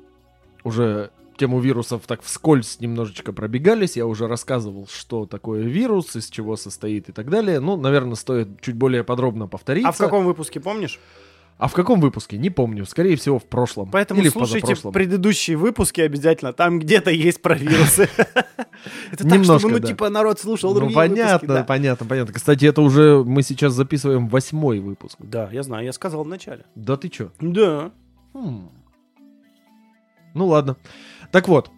уже 0.65 1.11
тему 1.37 1.61
вирусов 1.61 2.03
так 2.07 2.23
вскользь 2.23 2.81
немножечко 2.81 3.33
пробегались. 3.33 3.97
Я 3.97 4.07
уже 4.07 4.27
рассказывал, 4.27 4.89
что 4.91 5.27
такое 5.27 5.63
вирус, 5.63 6.17
из 6.17 6.29
чего 6.29 6.57
состоит 6.57 7.09
и 7.09 7.13
так 7.13 7.31
далее. 7.31 7.61
Ну, 7.61 7.77
наверное, 7.77 8.15
стоит 8.17 8.61
чуть 8.61 8.75
более 8.77 9.05
подробно 9.05 9.47
повториться. 9.47 9.89
А 9.89 9.93
в 9.93 9.99
каком 9.99 10.25
выпуске, 10.25 10.61
помнишь? 10.61 10.99
А 11.59 11.69
в 11.69 11.73
каком 11.73 12.01
выпуске? 12.01 12.37
Не 12.37 12.51
помню. 12.51 12.85
Скорее 12.85 13.17
всего, 13.17 13.39
в 13.39 13.45
прошлом. 13.45 13.91
Поэтому 13.91 14.21
Или 14.21 14.29
в 14.29 14.33
слушайте 14.33 14.61
позапрошлом. 14.61 14.93
предыдущие 14.93 15.57
выпуски 15.57 16.03
обязательно. 16.03 16.53
Там 16.53 16.79
где-то 16.79 17.11
есть 17.11 17.41
про 17.41 17.55
вирусы. 17.55 18.11
Это 19.11 19.27
так, 19.27 19.43
чтобы, 19.43 19.71
ну, 19.71 19.79
типа, 19.79 20.11
народ 20.11 20.39
слушал 20.39 20.75
Ну, 20.75 20.81
другие 20.81 20.97
понятно, 20.97 21.65
понятно, 21.65 22.07
понятно. 22.07 22.35
Кстати, 22.35 22.67
это 22.67 22.83
уже 22.83 23.25
мы 23.25 23.43
сейчас 23.43 23.73
записываем 23.73 24.29
восьмой 24.29 24.81
выпуск. 24.81 25.17
Да, 25.19 25.49
я 25.51 25.63
знаю, 25.63 25.87
я 25.87 25.93
сказал 25.95 26.25
в 26.25 26.29
начале. 26.29 26.67
Да 26.75 26.99
ты 26.99 27.09
чё? 27.09 27.31
Да. 27.41 27.91
Хм. 28.35 28.69
Ну 30.35 30.47
ладно. 30.47 30.77
Так 31.31 31.49
вот, 31.49 31.71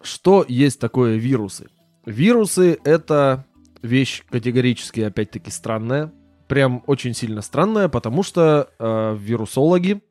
что 0.00 0.44
есть 0.48 0.80
такое 0.80 1.16
вирусы? 1.16 1.68
Вирусы— 2.06 2.78
это 2.84 3.44
вещь 3.82 4.22
категорически, 4.30 5.00
опять-таки, 5.00 5.50
странная. 5.50 6.12
Прям 6.46 6.82
очень 6.86 7.14
сильно 7.14 7.42
странная, 7.42 7.88
потому 7.88 8.22
что 8.22 8.70
э, 8.78 9.16
вирусологи, 9.18 10.02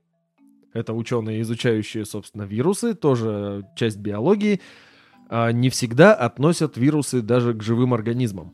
это 0.73 0.93
ученые, 0.93 1.41
изучающие, 1.41 2.05
собственно, 2.05 2.43
вирусы, 2.43 2.93
тоже 2.93 3.67
часть 3.75 3.97
биологии, 3.97 4.61
э, 5.30 5.51
не 5.51 5.69
всегда 5.69 6.13
относят 6.13 6.78
вирусы 6.78 7.21
даже 7.21 7.53
к 7.53 7.63
живым 7.63 7.93
организмам. 7.93 8.53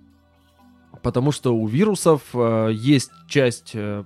Потому 1.01 1.31
что 1.33 1.53
у 1.53 1.67
вирусов 1.67 2.21
э, 2.33 2.69
есть 2.73 3.11
часть 3.27 3.71
э, 3.73 4.05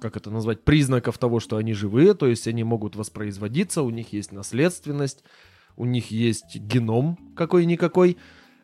как 0.00 0.16
это 0.16 0.30
назвать, 0.30 0.62
признаков 0.62 1.18
того, 1.18 1.40
что 1.40 1.56
они 1.56 1.72
живые, 1.72 2.14
то 2.14 2.26
есть 2.26 2.46
они 2.48 2.64
могут 2.64 2.96
воспроизводиться, 2.96 3.82
у 3.82 3.90
них 3.90 4.12
есть 4.12 4.32
наследственность, 4.32 5.24
у 5.76 5.84
них 5.84 6.10
есть 6.10 6.56
геном 6.56 7.18
какой-никакой, 7.34 8.16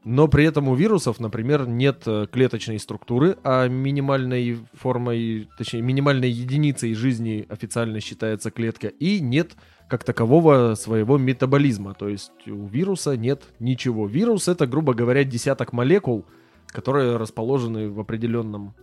но 0.05 0.27
при 0.27 0.45
этом 0.45 0.69
у 0.69 0.75
вирусов, 0.75 1.21
например, 1.21 1.69
нет 1.69 2.03
э, 2.07 2.27
клеточной 2.31 2.81
структуры, 2.81 3.39
а 3.45 3.69
минимальной 3.69 4.59
формой, 4.75 5.49
точнее, 5.57 5.81
минимальной 5.81 6.31
единицей 6.31 6.95
жизни 6.95 7.47
официально 7.49 8.01
считается 8.01 8.51
клетка, 8.51 8.89
и 8.89 9.21
нет 9.21 9.53
как 9.89 10.03
такового 10.03 10.75
своего 10.75 11.19
метаболизма, 11.19 11.95
то 11.95 12.09
есть 12.09 12.33
у 12.47 12.67
вируса 12.67 13.17
нет 13.17 13.43
ничего. 13.61 14.07
Вирус 14.07 14.49
это, 14.49 14.67
грубо 14.67 14.95
говоря, 14.95 15.23
десяток 15.23 15.73
молекул, 15.73 16.25
которые 16.67 17.17
расположены 17.17 17.89
в 17.89 18.01
определенном 18.01 18.75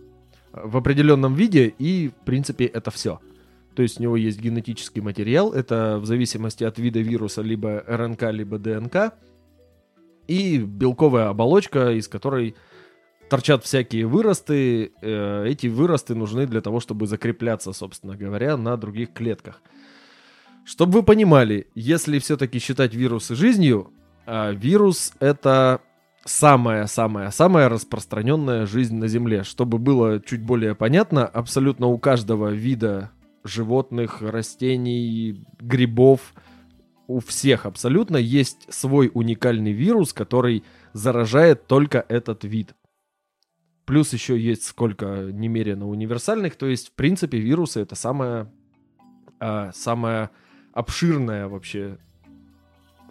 в 0.52 0.76
определенном 0.76 1.34
виде, 1.34 1.74
и, 1.78 2.08
в 2.08 2.24
принципе, 2.24 2.64
это 2.66 2.90
все. 2.90 3.20
То 3.74 3.82
есть 3.82 4.00
у 4.00 4.02
него 4.02 4.16
есть 4.16 4.40
генетический 4.40 5.00
материал, 5.00 5.52
это 5.52 5.98
в 5.98 6.06
зависимости 6.06 6.64
от 6.64 6.78
вида 6.78 7.00
вируса 7.00 7.42
либо 7.42 7.84
РНК, 7.86 8.22
либо 8.32 8.58
ДНК, 8.58 9.14
и 10.26 10.58
белковая 10.58 11.28
оболочка, 11.28 11.92
из 11.92 12.08
которой 12.08 12.54
торчат 13.28 13.64
всякие 13.64 14.06
выросты. 14.06 14.92
Э, 15.00 15.46
Эти 15.46 15.68
выросты 15.68 16.14
нужны 16.14 16.46
для 16.46 16.60
того, 16.60 16.80
чтобы 16.80 17.06
закрепляться, 17.06 17.72
собственно 17.72 18.16
говоря, 18.16 18.56
на 18.56 18.76
других 18.76 19.12
клетках. 19.12 19.62
Чтобы 20.64 20.98
вы 20.98 21.02
понимали, 21.02 21.68
если 21.74 22.18
все-таки 22.18 22.58
считать 22.58 22.94
вирусы 22.94 23.34
жизнью, 23.34 23.92
а 24.26 24.52
вирус 24.52 25.14
это 25.20 25.80
самая-самая-самая 26.24 27.68
распространенная 27.68 28.66
жизнь 28.66 28.96
на 28.96 29.08
Земле. 29.08 29.42
Чтобы 29.42 29.78
было 29.78 30.20
чуть 30.20 30.42
более 30.42 30.74
понятно, 30.74 31.26
абсолютно 31.26 31.86
у 31.86 31.98
каждого 31.98 32.48
вида 32.48 33.10
животных, 33.44 34.20
растений, 34.20 35.44
грибов, 35.58 36.34
у 37.06 37.18
всех 37.18 37.66
абсолютно 37.66 38.16
есть 38.16 38.72
свой 38.72 39.10
уникальный 39.12 39.72
вирус, 39.72 40.12
который 40.12 40.62
заражает 40.92 41.66
только 41.66 42.04
этот 42.08 42.44
вид. 42.44 42.74
Плюс 43.84 44.12
еще 44.12 44.38
есть 44.38 44.64
сколько 44.64 45.30
немерено 45.32 45.88
универсальных, 45.88 46.54
то 46.54 46.66
есть, 46.66 46.90
в 46.90 46.92
принципе, 46.92 47.38
вирусы 47.38 47.80
это 47.80 47.96
самая, 47.96 48.52
а, 49.40 49.72
самая 49.72 50.30
обширная 50.72 51.48
вообще 51.48 51.98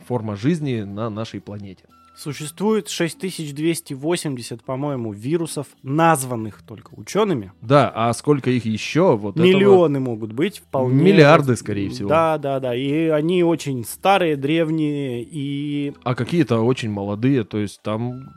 форма 0.05 0.37
жизни 0.37 0.83
на 0.83 1.09
нашей 1.09 1.41
планете. 1.41 1.85
Существует 2.19 2.89
6280, 2.89 4.61
по-моему, 4.65 5.13
вирусов, 5.13 5.67
названных 5.83 6.61
только 6.63 6.93
учеными. 6.95 7.53
Да, 7.61 7.89
а 7.95 8.11
сколько 8.11 8.49
их 8.49 8.65
еще? 8.65 9.15
Вот 9.15 9.37
Миллионы 9.37 9.99
этого... 9.99 10.11
могут 10.11 10.33
быть 10.33 10.57
вполне. 10.57 11.01
Миллиарды, 11.01 11.55
скорее 11.55 11.89
всего. 11.89 12.09
Да, 12.09 12.37
да, 12.37 12.59
да. 12.59 12.75
И 12.75 13.07
они 13.07 13.41
очень 13.45 13.85
старые, 13.85 14.35
древние 14.35 15.23
и... 15.23 15.93
А 16.03 16.13
какие-то 16.13 16.59
очень 16.59 16.89
молодые, 16.89 17.45
то 17.45 17.57
есть 17.57 17.81
там 17.83 18.27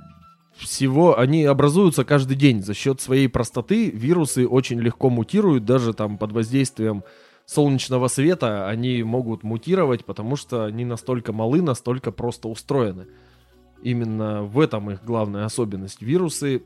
всего 0.56 1.18
они 1.18 1.44
образуются 1.44 2.04
каждый 2.04 2.36
день 2.36 2.62
за 2.62 2.74
счет 2.74 3.00
своей 3.00 3.26
простоты. 3.26 3.90
Вирусы 3.90 4.46
очень 4.46 4.78
легко 4.78 5.10
мутируют, 5.10 5.64
даже 5.64 5.92
там 5.92 6.18
под 6.18 6.30
воздействием 6.30 7.02
солнечного 7.46 8.06
света 8.06 8.68
они 8.68 9.02
могут 9.02 9.42
мутировать, 9.42 10.04
потому 10.04 10.36
что 10.36 10.66
они 10.66 10.84
настолько 10.84 11.32
малы, 11.32 11.62
настолько 11.62 12.12
просто 12.12 12.46
устроены. 12.46 13.08
Именно 13.82 14.44
в 14.44 14.60
этом 14.60 14.90
их 14.90 15.04
главная 15.04 15.44
особенность. 15.44 16.00
Вирусы, 16.00 16.62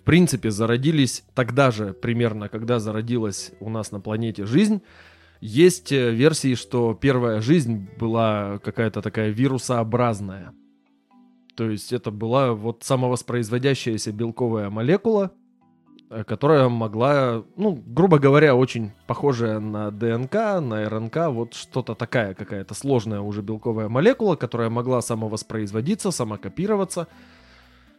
в 0.00 0.04
принципе, 0.04 0.50
зародились 0.50 1.24
тогда 1.34 1.70
же, 1.70 1.92
примерно, 1.92 2.48
когда 2.48 2.78
зародилась 2.78 3.52
у 3.60 3.68
нас 3.68 3.90
на 3.90 4.00
планете 4.00 4.46
жизнь. 4.46 4.82
Есть 5.40 5.90
э, 5.90 6.12
версии, 6.12 6.54
что 6.54 6.94
первая 6.94 7.40
жизнь 7.40 7.88
была 7.98 8.58
какая-то 8.58 9.02
такая 9.02 9.30
вирусообразная. 9.30 10.54
То 11.56 11.68
есть 11.68 11.92
это 11.92 12.12
была 12.12 12.52
вот 12.52 12.84
самовоспроизводящаяся 12.84 14.12
белковая 14.12 14.70
молекула, 14.70 15.32
которая 16.26 16.68
могла, 16.68 17.42
ну, 17.56 17.82
грубо 17.86 18.18
говоря, 18.18 18.54
очень 18.54 18.92
похожая 19.06 19.60
на 19.60 19.90
ДНК, 19.90 20.34
на 20.60 20.88
РНК, 20.88 21.28
вот 21.28 21.54
что-то 21.54 21.94
такая 21.94 22.34
какая-то 22.34 22.74
сложная 22.74 23.20
уже 23.20 23.42
белковая 23.42 23.88
молекула, 23.88 24.36
которая 24.36 24.70
могла 24.70 25.00
самовоспроизводиться, 25.00 26.10
самокопироваться, 26.10 27.08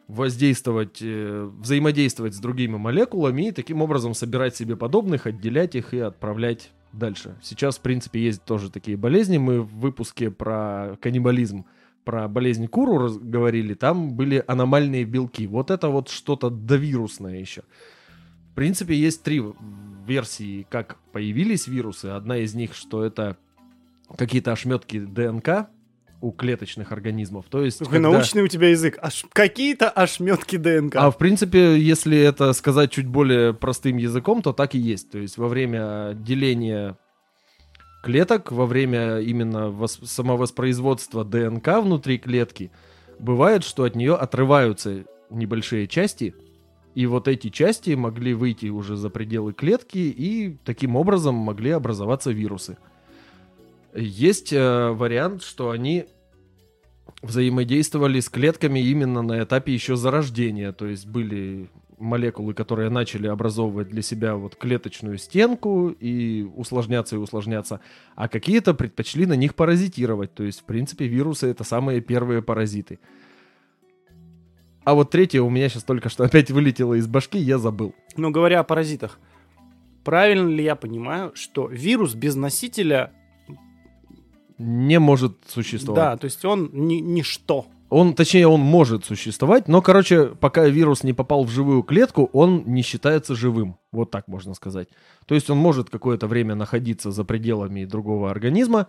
воздействовать, 0.08 1.00
э, 1.02 1.50
взаимодействовать 1.60 2.36
с 2.36 2.40
другими 2.40 2.78
молекулами 2.78 3.48
и 3.48 3.52
таким 3.52 3.82
образом 3.82 4.14
собирать 4.14 4.56
себе 4.56 4.76
подобных, 4.76 5.26
отделять 5.26 5.76
их 5.76 5.94
и 5.94 6.00
отправлять 6.00 6.72
дальше. 6.92 7.36
Сейчас, 7.42 7.78
в 7.78 7.82
принципе, 7.82 8.20
есть 8.20 8.44
тоже 8.44 8.70
такие 8.70 8.98
болезни. 8.98 9.38
Мы 9.38 9.62
в 9.62 9.80
выпуске 9.80 10.30
про 10.30 10.98
каннибализм 11.02 11.66
про 12.04 12.28
болезнь 12.28 12.68
Куру 12.68 13.18
говорили, 13.20 13.74
там 13.74 14.14
были 14.14 14.44
аномальные 14.46 15.06
белки. 15.06 15.48
Вот 15.48 15.72
это 15.72 15.88
вот 15.88 16.10
что-то 16.10 16.50
довирусное 16.50 17.40
еще. 17.40 17.64
В 18.54 18.56
принципе, 18.56 18.94
есть 18.94 19.24
три 19.24 19.42
версии, 20.06 20.68
как 20.70 20.98
появились 21.12 21.66
вирусы. 21.66 22.06
Одна 22.06 22.38
из 22.38 22.54
них, 22.54 22.76
что 22.76 23.04
это 23.04 23.36
какие-то 24.16 24.52
ошметки 24.52 25.00
ДНК 25.00 25.70
у 26.22 26.30
клеточных 26.30 26.92
организмов. 26.92 27.48
То 27.50 27.66
есть, 27.66 27.80
Какой 27.80 27.94
когда... 27.94 28.12
научный 28.12 28.44
у 28.44 28.48
тебя 28.48 28.70
язык. 28.70 29.00
Аж... 29.02 29.26
Какие-то 29.34 29.90
ошметки 29.90 30.58
ДНК. 30.58 30.98
А 30.98 31.10
в 31.10 31.18
принципе, 31.18 31.80
если 31.80 32.16
это 32.16 32.54
сказать 32.54 32.92
чуть 32.92 33.08
более 33.08 33.56
простым 33.56 33.98
языком, 33.98 34.44
то 34.44 34.54
так 34.54 34.76
и 34.76 34.78
есть. 34.78 35.10
То 35.10 35.18
есть 35.18 35.40
во 35.40 35.48
время 35.48 36.14
деления 36.14 36.96
клеток, 38.04 38.52
во 38.52 38.68
время 38.68 39.18
именно 39.18 39.70
вос... 39.72 40.00
самовоспроизводства 40.04 41.26
ДНК 41.26 41.80
внутри 41.82 42.20
клетки, 42.20 42.72
бывает, 43.18 43.64
что 43.64 43.84
от 43.84 43.96
нее 43.96 44.14
отрываются 44.14 45.06
небольшие 45.32 45.88
части, 45.88 46.36
и 46.96 47.06
вот 47.06 47.28
эти 47.28 47.50
части 47.50 47.92
могли 47.92 48.34
выйти 48.34 48.68
уже 48.68 48.96
за 48.96 49.10
пределы 49.10 49.54
клетки, 49.54 49.98
и 49.98 50.58
таким 50.64 50.96
образом 50.96 51.36
могли 51.36 51.72
образоваться 51.72 52.32
вирусы. 52.32 52.78
Есть 53.96 54.54
э, 54.54 54.90
вариант, 54.92 55.44
что 55.44 55.70
они 55.70 56.06
взаимодействовали 57.22 58.20
с 58.20 58.30
клетками 58.30 58.80
именно 58.80 59.22
на 59.22 59.44
этапе 59.44 59.74
еще 59.74 59.96
зарождения. 59.96 60.72
То 60.72 60.88
есть 60.88 61.06
были 61.08 61.70
молекулы, 61.98 62.54
которые 62.54 62.90
начали 62.90 63.28
образовывать 63.28 63.90
для 63.90 64.02
себя 64.02 64.36
вот 64.36 64.56
клеточную 64.56 65.18
стенку 65.18 65.90
и 65.90 66.44
усложняться 66.44 67.16
и 67.16 67.20
усложняться, 67.20 67.80
а 68.16 68.28
какие-то 68.28 68.74
предпочли 68.74 69.26
на 69.26 69.34
них 69.34 69.56
паразитировать. 69.56 70.34
То 70.34 70.44
есть, 70.44 70.62
в 70.62 70.64
принципе, 70.66 71.08
вирусы 71.08 71.48
это 71.48 71.64
самые 71.64 72.02
первые 72.02 72.42
паразиты. 72.42 73.00
А 74.86 74.94
вот 74.94 75.12
третье 75.12 75.42
у 75.42 75.50
меня 75.50 75.70
сейчас 75.70 75.84
только 75.84 76.10
что 76.10 76.24
опять 76.26 76.52
вылетело 76.52 76.94
из 76.96 77.08
башки, 77.08 77.38
я 77.38 77.58
забыл. 77.58 77.94
Ну, 78.16 78.32
говоря 78.32 78.60
о 78.60 78.64
паразитах, 78.64 79.20
правильно 80.04 80.50
ли 80.50 80.64
я 80.64 80.76
понимаю, 80.76 81.32
что 81.36 81.68
вирус 81.68 82.14
без 82.16 82.36
носителя 82.36 83.12
не 84.58 85.00
может 85.00 85.38
существовать? 85.48 86.04
Да, 86.04 86.18
то 86.18 86.26
есть 86.26 86.44
он 86.46 86.70
ни, 86.74 86.96
ничто. 86.96 87.68
Он, 87.90 88.16
точнее, 88.16 88.48
он 88.48 88.60
может 88.60 89.06
существовать, 89.06 89.68
но, 89.68 89.80
короче, 89.82 90.26
пока 90.26 90.68
вирус 90.68 91.04
не 91.04 91.14
попал 91.14 91.44
в 91.44 91.52
живую 91.52 91.84
клетку, 91.84 92.28
он 92.34 92.64
не 92.66 92.82
считается 92.82 93.36
живым. 93.36 93.78
Вот 93.92 94.10
так 94.10 94.28
можно 94.28 94.56
сказать. 94.56 94.90
То 95.28 95.36
есть 95.36 95.50
он 95.52 95.60
может 95.60 95.92
какое-то 95.92 96.26
время 96.26 96.56
находиться 96.56 97.12
за 97.12 97.24
пределами 97.24 97.86
другого 97.86 98.32
организма, 98.32 98.88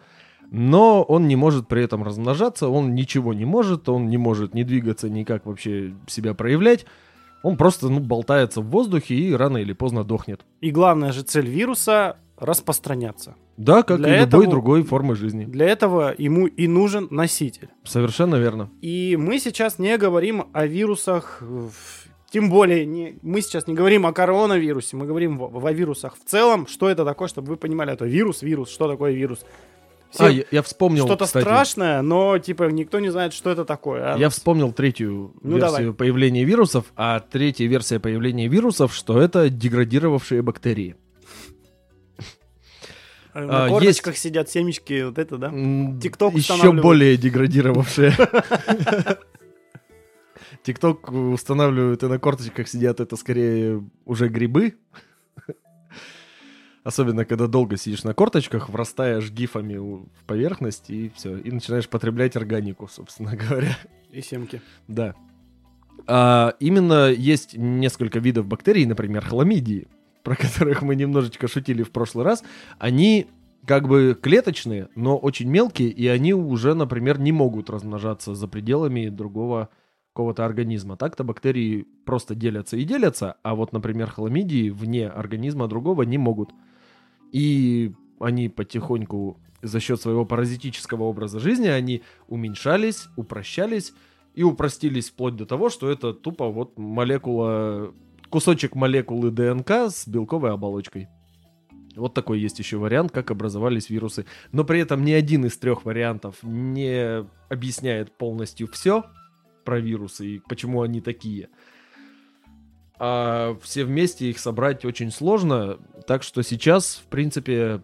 но 0.50 1.02
он 1.02 1.28
не 1.28 1.36
может 1.36 1.68
при 1.68 1.82
этом 1.82 2.02
размножаться, 2.02 2.68
он 2.68 2.94
ничего 2.94 3.34
не 3.34 3.44
может, 3.44 3.88
он 3.88 4.08
не 4.08 4.16
может 4.16 4.54
не 4.54 4.64
двигаться, 4.64 5.08
никак 5.08 5.46
вообще 5.46 5.94
себя 6.06 6.34
проявлять. 6.34 6.86
Он 7.42 7.56
просто 7.56 7.88
ну, 7.90 8.00
болтается 8.00 8.62
в 8.62 8.70
воздухе 8.70 9.14
и 9.14 9.32
рано 9.34 9.58
или 9.58 9.74
поздно 9.74 10.02
дохнет. 10.02 10.40
И 10.60 10.70
главная 10.70 11.12
же 11.12 11.22
цель 11.22 11.46
вируса— 11.46 12.16
распространяться. 12.38 13.36
Да, 13.56 13.82
как 13.82 13.98
для 13.98 14.16
и 14.16 14.22
этого, 14.22 14.42
любой 14.42 14.50
другой 14.50 14.82
формы 14.82 15.14
жизни. 15.14 15.44
Для 15.44 15.66
этого 15.66 16.14
ему 16.16 16.46
и 16.46 16.66
нужен 16.66 17.06
носитель. 17.10 17.68
Совершенно 17.84 18.36
верно. 18.36 18.70
И 18.80 19.16
мы 19.18 19.38
сейчас 19.38 19.78
не 19.78 19.96
говорим 19.96 20.46
о 20.52 20.66
вирусах, 20.66 21.42
тем 22.30 22.50
более 22.50 22.84
не, 22.84 23.18
мы 23.22 23.42
сейчас 23.42 23.68
не 23.68 23.74
говорим 23.74 24.06
о 24.06 24.12
коронавирусе, 24.12 24.96
мы 24.96 25.06
говорим 25.06 25.40
о, 25.40 25.50
о 25.54 25.72
вирусах 25.72 26.16
в 26.16 26.28
целом. 26.28 26.66
Что 26.66 26.88
это 26.88 27.04
такое, 27.04 27.28
чтобы 27.28 27.48
вы 27.48 27.56
понимали, 27.56 27.92
это 27.92 28.06
вирус, 28.06 28.42
вирус, 28.42 28.70
что 28.70 28.88
такое 28.88 29.12
вирус. 29.12 29.44
Все 30.14 30.26
а, 30.26 30.30
я, 30.30 30.44
я 30.52 30.62
вспомнил, 30.62 31.06
Что-то 31.06 31.26
страшное, 31.26 32.00
но, 32.00 32.38
типа, 32.38 32.70
никто 32.70 33.00
не 33.00 33.10
знает, 33.10 33.32
что 33.32 33.50
это 33.50 33.64
такое. 33.64 34.14
А? 34.14 34.16
Я 34.16 34.28
вспомнил 34.30 34.72
третью 34.72 35.34
ну, 35.42 35.56
версию 35.56 35.78
давай. 35.78 35.92
появления 35.94 36.44
вирусов, 36.44 36.84
а 36.94 37.18
третья 37.18 37.66
версия 37.66 37.98
появления 37.98 38.46
вирусов, 38.46 38.94
что 38.94 39.20
это 39.20 39.50
деградировавшие 39.50 40.40
бактерии. 40.42 40.94
На 43.34 43.64
а, 43.64 43.68
корточках 43.68 44.14
есть... 44.14 44.22
сидят 44.22 44.48
семечки, 44.48 45.02
вот 45.02 45.18
это, 45.18 45.36
да? 45.36 45.50
Тикток 46.00 46.34
Еще 46.34 46.70
более 46.70 47.16
деградировавшие. 47.16 48.12
Тикток 50.62 51.10
устанавливают 51.10 52.04
и 52.04 52.06
на 52.06 52.20
корточках 52.20 52.68
сидят, 52.68 53.00
это 53.00 53.16
скорее 53.16 53.82
уже 54.04 54.28
грибы. 54.28 54.76
Особенно, 56.84 57.24
когда 57.24 57.46
долго 57.46 57.78
сидишь 57.78 58.04
на 58.04 58.12
корточках, 58.12 58.68
врастаешь 58.68 59.30
гифами 59.30 59.76
в 59.76 60.06
поверхность, 60.26 60.90
и 60.90 61.10
все. 61.16 61.38
И 61.38 61.50
начинаешь 61.50 61.88
потреблять 61.88 62.36
органику, 62.36 62.88
собственно 62.88 63.34
говоря. 63.48 63.76
И 64.10 64.20
семки. 64.20 64.60
Да. 64.86 65.14
А, 66.06 66.54
именно 66.60 67.10
есть 67.10 67.56
несколько 67.56 68.18
видов 68.18 68.46
бактерий, 68.46 68.84
например, 68.84 69.24
хламидии, 69.24 69.88
про 70.22 70.36
которых 70.36 70.82
мы 70.82 70.94
немножечко 70.94 71.48
шутили 71.48 71.82
в 71.82 71.90
прошлый 71.90 72.26
раз. 72.26 72.44
Они 72.78 73.28
как 73.66 73.88
бы 73.88 74.18
клеточные, 74.20 74.90
но 74.94 75.16
очень 75.16 75.48
мелкие, 75.48 75.88
и 75.88 76.06
они 76.06 76.34
уже, 76.34 76.74
например, 76.74 77.18
не 77.18 77.32
могут 77.32 77.70
размножаться 77.70 78.34
за 78.34 78.46
пределами 78.46 79.08
другого 79.08 79.70
какого-то 80.12 80.44
организма. 80.44 80.98
Так-то 80.98 81.24
бактерии 81.24 81.86
просто 82.04 82.34
делятся 82.34 82.76
и 82.76 82.84
делятся, 82.84 83.36
а 83.42 83.54
вот, 83.54 83.72
например, 83.72 84.10
хламидии 84.10 84.68
вне 84.68 85.08
организма 85.08 85.66
другого 85.66 86.02
не 86.02 86.18
могут. 86.18 86.52
И 87.34 87.92
они 88.20 88.48
потихоньку 88.48 89.40
за 89.60 89.80
счет 89.80 90.00
своего 90.00 90.24
паразитического 90.24 91.02
образа 91.02 91.40
жизни, 91.40 91.66
они 91.66 92.02
уменьшались, 92.28 93.08
упрощались 93.16 93.92
и 94.36 94.44
упростились 94.44 95.10
вплоть 95.10 95.34
до 95.34 95.44
того, 95.44 95.68
что 95.68 95.90
это 95.90 96.14
тупо 96.14 96.48
вот 96.50 96.78
молекула, 96.78 97.92
кусочек 98.30 98.76
молекулы 98.76 99.32
ДНК 99.32 99.70
с 99.90 100.06
белковой 100.06 100.52
оболочкой. 100.52 101.08
Вот 101.96 102.14
такой 102.14 102.38
есть 102.38 102.60
еще 102.60 102.76
вариант, 102.76 103.10
как 103.10 103.32
образовались 103.32 103.90
вирусы. 103.90 104.26
Но 104.52 104.62
при 104.62 104.78
этом 104.78 105.04
ни 105.04 105.10
один 105.10 105.44
из 105.44 105.58
трех 105.58 105.84
вариантов 105.84 106.36
не 106.42 107.26
объясняет 107.48 108.16
полностью 108.16 108.68
все 108.68 109.06
про 109.64 109.80
вирусы 109.80 110.36
и 110.36 110.38
почему 110.38 110.82
они 110.82 111.00
такие. 111.00 111.48
А 113.06 113.54
все 113.60 113.84
вместе 113.84 114.30
их 114.30 114.38
собрать 114.38 114.86
очень 114.86 115.10
сложно. 115.10 115.76
Так 116.06 116.22
что 116.22 116.40
сейчас, 116.40 117.02
в 117.04 117.06
принципе, 117.08 117.82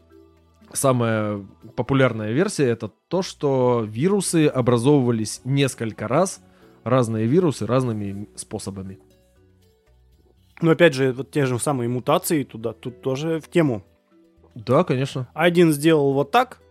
самая 0.72 1.46
популярная 1.76 2.32
версия 2.32 2.68
это 2.68 2.88
то, 2.88 3.20
что 3.20 3.84
вирусы 3.86 4.46
образовывались 4.46 5.42
несколько 5.44 6.08
раз, 6.08 6.40
разные 6.84 7.26
вирусы 7.26 7.66
разными 7.66 8.30
способами. 8.34 8.98
Но 10.62 10.70
опять 10.70 10.94
же, 10.94 11.12
вот 11.12 11.30
те 11.30 11.44
же 11.44 11.58
самые 11.58 11.90
мутации 11.90 12.42
туда, 12.42 12.72
тут 12.72 13.02
тоже 13.02 13.40
в 13.40 13.50
тему. 13.50 13.84
Да, 14.54 14.84
конечно. 14.84 15.28
Один 15.34 15.70
сделал 15.72 16.14
вот 16.14 16.30
так, 16.30 16.62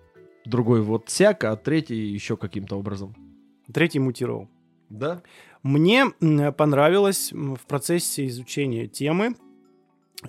Другой 0.44 0.82
вот 0.82 1.10
сяк, 1.10 1.44
а 1.44 1.56
третий 1.56 2.08
еще 2.08 2.36
каким-то 2.36 2.80
образом. 2.80 3.16
третий 3.72 4.00
мутировал. 4.00 4.50
Да? 4.90 5.22
Мне 5.64 6.10
понравилась 6.58 7.32
м, 7.34 7.56
в 7.56 7.66
процессе 7.66 8.26
изучения 8.28 8.88
темы 8.88 9.36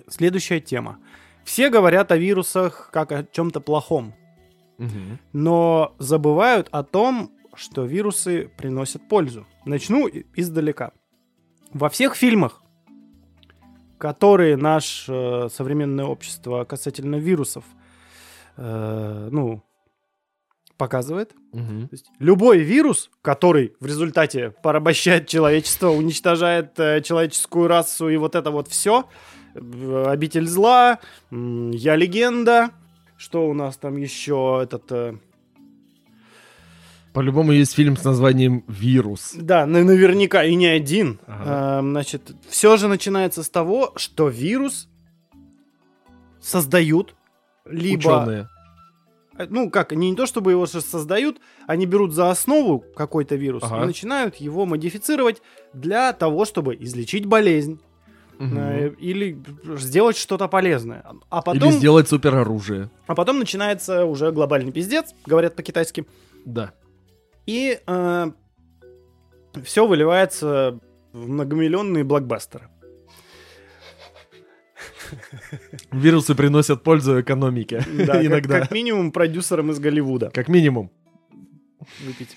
следующая 0.07 0.59
тема. 0.59 0.99
Все 1.43 1.69
говорят 1.69 2.11
о 2.11 2.17
вирусах 2.17 2.89
как 2.91 3.11
о 3.11 3.23
чем-то 3.23 3.61
плохом, 3.61 4.13
но 5.33 5.95
забывают 5.99 6.67
о 6.71 6.83
том, 6.83 7.31
что 7.53 7.85
вирусы 7.85 8.49
приносят 8.57 9.07
пользу. 9.07 9.45
Начну 9.65 10.07
издалека. 10.35 10.91
Во 11.73 11.89
всех 11.89 12.15
фильмах, 12.15 12.61
которые 13.97 14.57
наше 14.57 15.47
современное 15.51 16.05
общество 16.05 16.63
касательно 16.65 17.17
вирусов, 17.17 17.63
э, 18.57 19.29
ну, 19.31 19.63
показывает, 20.85 21.31
Мгм. 21.53 21.87
то 21.89 21.93
есть 21.93 22.07
любой 22.19 22.59
вирус, 22.59 23.09
который 23.21 23.73
в 23.79 23.85
результате 23.85 24.49
порабощает 24.63 25.27
человечество, 25.27 25.89
уничтожает 25.89 26.79
э, 26.79 27.01
человеческую 27.01 27.67
расу 27.67 28.09
и 28.09 28.17
вот 28.17 28.35
это 28.35 28.49
вот 28.51 28.67
все, 28.67 29.05
обитель 29.53 30.47
зла, 30.47 30.97
м, 31.31 31.69
я 31.71 31.95
легенда, 31.95 32.71
что 33.17 33.47
у 33.47 33.53
нас 33.53 33.77
там 33.77 33.97
еще 33.97 34.61
этот... 34.63 34.91
э, 34.91 35.13
По-любому 37.13 37.51
есть 37.51 37.75
фильм 37.75 37.95
с 37.97 38.03
названием 38.05 38.63
«Вирус». 38.67 39.33
Да, 39.35 39.65
на- 39.65 39.83
наверняка 39.83 40.43
и 40.45 40.55
не 40.55 40.67
один. 40.67 41.19
Ага. 41.27 41.79
Эм, 41.79 41.91
значит, 41.91 42.31
все 42.49 42.77
же 42.77 42.87
начинается 42.87 43.43
с 43.43 43.49
того, 43.49 43.91
что 43.97 44.29
вирус 44.29 44.87
создают 46.39 47.13
либо... 47.65 47.99
Ученые. 48.23 48.47
Э, 49.43 49.47
Ну, 49.49 49.69
как, 49.69 49.91
они 49.91 50.09
не 50.11 50.15
то 50.15 50.25
чтобы 50.25 50.51
его 50.51 50.65
создают, 50.65 51.37
они 51.67 51.85
берут 51.85 52.13
за 52.13 52.29
основу 52.31 52.83
какой-то 52.95 53.35
вирус 53.35 53.63
Ага. 53.63 53.83
и 53.83 53.85
начинают 53.87 54.35
его 54.35 54.65
модифицировать 54.65 55.41
для 55.73 56.13
того, 56.13 56.45
чтобы 56.45 56.75
излечить 56.75 57.25
болезнь 57.25 57.79
э, 58.39 58.89
или 58.99 59.37
сделать 59.77 60.17
что-то 60.17 60.47
полезное. 60.47 61.03
А 61.29 61.41
потом, 61.41 61.69
Или 61.69 61.77
сделать 61.77 62.07
супероружие. 62.09 62.89
а 63.07 63.15
потом 63.15 63.39
начинается 63.39 64.05
уже 64.05 64.31
глобальный 64.31 64.71
пиздец, 64.71 65.13
говорят 65.25 65.55
по-китайски, 65.55 66.05
Да. 66.45 66.71
и 67.45 67.79
все 69.63 69.85
выливается 69.85 70.79
в 71.13 71.27
многомиллионные 71.29 72.03
блокбастеры. 72.03 72.69
Вирусы 75.91 76.35
приносят 76.35 76.83
пользу 76.83 77.19
экономике. 77.21 77.83
Да, 77.97 78.13
как- 78.13 78.25
Иногда. 78.25 78.59
Как, 78.61 78.71
минимум 78.71 79.11
продюсерам 79.11 79.71
из 79.71 79.79
Голливуда. 79.79 80.29
Как 80.33 80.47
минимум. 80.47 80.91
выпить. 82.05 82.35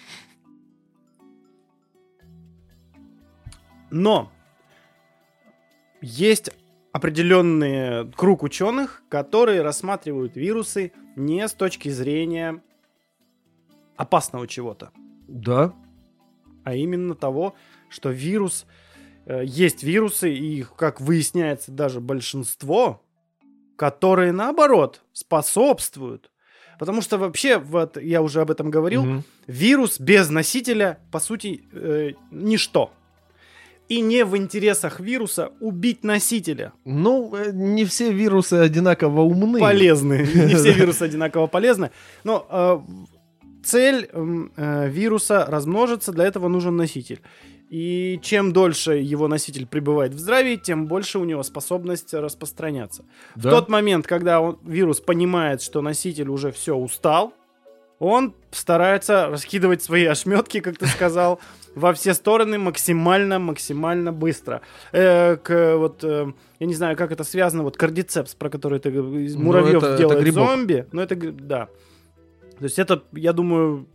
Но 3.91 4.33
есть 6.01 6.51
определенный 6.93 8.11
круг 8.13 8.43
ученых, 8.43 9.03
которые 9.09 9.63
рассматривают 9.63 10.37
вирусы 10.37 10.93
не 11.17 11.47
с 11.47 11.53
точки 11.53 11.89
зрения 11.89 12.63
опасного 13.97 14.49
чего-то, 14.49 14.91
Да. 15.29 15.73
а 16.65 16.75
именно 16.75 17.15
того, 17.15 17.55
что 17.89 18.11
вирус 18.11 18.67
есть 19.27 19.83
вирусы, 19.83 20.33
и 20.33 20.59
их, 20.59 20.75
как 20.77 21.01
выясняется, 21.01 21.71
даже 21.73 22.01
большинство, 22.01 23.03
которые 23.77 24.33
наоборот 24.33 25.03
способствуют. 25.13 26.31
Потому 26.79 27.03
что 27.03 27.19
вообще, 27.19 27.59
вот 27.59 27.97
я 27.97 28.21
уже 28.23 28.41
об 28.41 28.51
этом 28.51 28.71
говорил, 28.71 29.05
Мгм. 29.05 29.25
Вирус 29.47 30.01
без 30.01 30.31
носителя, 30.31 30.99
по 31.11 31.21
сути, 31.21 31.63
э, 31.73 32.13
ничто. 32.31 32.91
И 33.89 34.01
не 34.01 34.25
в 34.25 34.37
интересах 34.37 35.01
вируса 35.01 35.51
убить 35.61 36.03
носителя. 36.05 36.73
Ну, 36.85 37.35
э, 37.37 37.51
не 37.53 37.85
все 37.85 38.11
вирусы 38.11 38.55
одинаково 38.55 39.21
умны. 39.21 39.61
Полезны. 39.61 40.27
Не 40.35 40.55
все 40.55 40.73
вирусы 40.73 41.03
одинаково 41.03 41.47
полезны. 41.47 41.91
Но 42.25 42.47
э, 42.49 42.79
цель 43.63 44.09
э, 44.11 44.89
вируса 44.89 45.45
размножиться, 45.47 46.13
для 46.13 46.25
этого 46.25 46.49
нужен 46.49 46.77
носитель. 46.77 47.21
И 47.71 48.21
чем 48.23 48.53
дольше 48.53 48.95
его 48.97 49.27
носитель 49.27 49.67
пребывает 49.67 50.15
в 50.15 50.19
здравии, 50.19 50.57
тем 50.57 50.87
больше 50.87 51.19
у 51.19 51.25
него 51.25 51.43
способность 51.43 52.13
распространяться. 52.15 53.05
Да? 53.37 53.49
В 53.49 53.53
тот 53.53 53.69
момент, 53.69 54.07
когда 54.07 54.41
он, 54.41 54.59
вирус 54.63 55.01
понимает, 55.01 55.63
что 55.63 55.81
носитель 55.81 56.29
уже 56.29 56.53
все 56.53 56.77
устал, 56.77 57.33
он 57.99 58.35
старается 58.51 59.29
раскидывать 59.29 59.83
свои 59.83 60.05
ошметки, 60.05 60.61
как 60.61 60.77
ты 60.77 60.87
сказал, 60.87 61.41
во 61.75 61.93
все 61.95 62.13
стороны 62.15 62.59
максимально, 62.59 63.39
максимально 63.39 64.13
быстро. 64.13 64.61
Э, 64.93 65.37
к, 65.37 65.77
вот, 65.77 66.05
э, 66.05 66.33
я 66.61 66.67
не 66.67 66.75
знаю, 66.75 66.97
как 66.97 67.13
это 67.13 67.25
связано, 67.25 67.63
вот 67.63 67.77
кардицепс, 67.77 68.35
про 68.35 68.51
который 68.51 68.79
ты 68.79 68.91
из 68.91 69.37
Ну, 69.37 69.45
муравьев 69.45 69.83
это 69.83 69.97
делает 69.97 70.21
грибок. 70.21 70.49
зомби. 70.49 70.87
Ну, 70.93 71.01
это, 71.03 71.17
да. 71.17 71.69
То 72.59 72.65
есть 72.65 72.79
это, 72.79 73.03
я 73.13 73.33
думаю, 73.33 73.87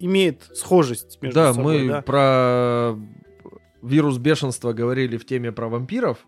имеет 0.00 0.42
схожесть 0.54 1.18
между 1.22 1.34
Да, 1.40 1.52
собой. 1.54 1.82
мы 1.84 1.88
да. 1.88 2.02
про 2.02 2.94
вирус 3.82 4.18
бешенства 4.18 4.72
говорили 4.72 5.16
в 5.16 5.24
теме 5.26 5.50
про 5.52 5.68
вампиров, 5.68 6.26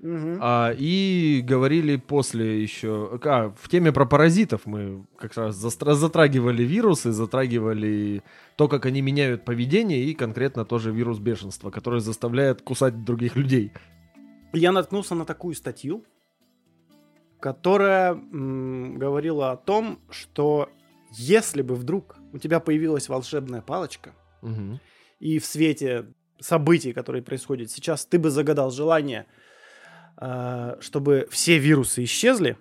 Мгм. 0.00 0.38
а, 0.40 0.72
и 0.78 1.40
говорили 1.44 1.96
после 1.96 2.62
еще... 2.62 3.18
А, 3.24 3.52
в 3.60 3.68
теме 3.68 3.90
про 3.92 4.06
паразитов 4.06 4.64
мы 4.64 5.04
как 5.16 5.34
раз 5.36 5.56
затрагивали 5.56 6.62
вирусы, 6.62 7.10
затрагивали 7.10 8.22
то, 8.56 8.68
как 8.68 8.86
они 8.86 9.00
меняют 9.02 9.44
поведение, 9.44 10.04
и 10.04 10.14
конкретно 10.14 10.64
тоже 10.64 10.92
вирус 10.92 11.18
бешенства, 11.18 11.70
который 11.70 11.98
заставляет 12.00 12.62
кусать 12.62 13.04
других 13.04 13.34
людей. 13.34 13.72
я 14.52 14.70
наткнулся 14.72 15.14
на 15.16 15.24
такую 15.24 15.54
статью, 15.56 16.04
которая 17.40 18.12
м, 18.14 18.98
говорила 18.98 19.50
о 19.52 19.56
том, 19.56 19.98
что 20.10 20.68
если 21.12 21.62
бы 21.62 21.74
вдруг 21.74 22.17
у 22.32 22.38
тебя 22.38 22.60
появилась 22.60 23.08
волшебная 23.08 23.60
палочка, 23.62 24.14
Мгм. 24.42 24.80
и 25.20 25.38
в 25.38 25.44
свете 25.46 26.06
событий, 26.40 26.92
которые 26.92 27.22
происходят 27.22 27.70
сейчас, 27.70 28.04
ты 28.06 28.18
бы 28.18 28.30
загадал 28.30 28.70
желание, 28.70 29.26
э, 30.20 30.76
чтобы 30.80 31.26
все 31.30 31.58
вирусы 31.58 32.04
исчезли, 32.04 32.56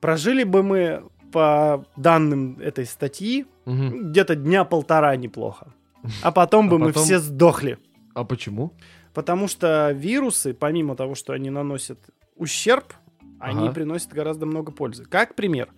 прожили 0.00 0.44
бы 0.44 0.62
мы 0.62 1.02
по 1.32 1.84
данным 1.96 2.58
этой 2.60 2.86
статьи 2.86 3.46
Мгм. 3.66 4.10
где-то 4.10 4.34
дня 4.34 4.64
полтора 4.64 5.16
неплохо. 5.16 5.74
А 6.22 6.32
потом 6.32 6.68
бы 6.70 6.76
А 6.76 6.78
мы 6.78 6.86
потом- 6.88 7.04
все 7.04 7.18
сдохли. 7.18 7.78
А 8.14 8.24
почему? 8.24 8.72
Потому 9.14 9.48
что 9.48 9.90
вирусы, 9.92 10.54
помимо 10.54 10.94
того, 10.96 11.14
что 11.14 11.32
они 11.32 11.50
наносят 11.50 11.98
ущерб, 12.36 12.92
они 13.40 13.64
Ага. 13.64 13.72
приносят 13.74 14.12
гораздо 14.12 14.46
много 14.46 14.72
пользы. 14.72 15.04
Как 15.04 15.34
пример, 15.34 15.68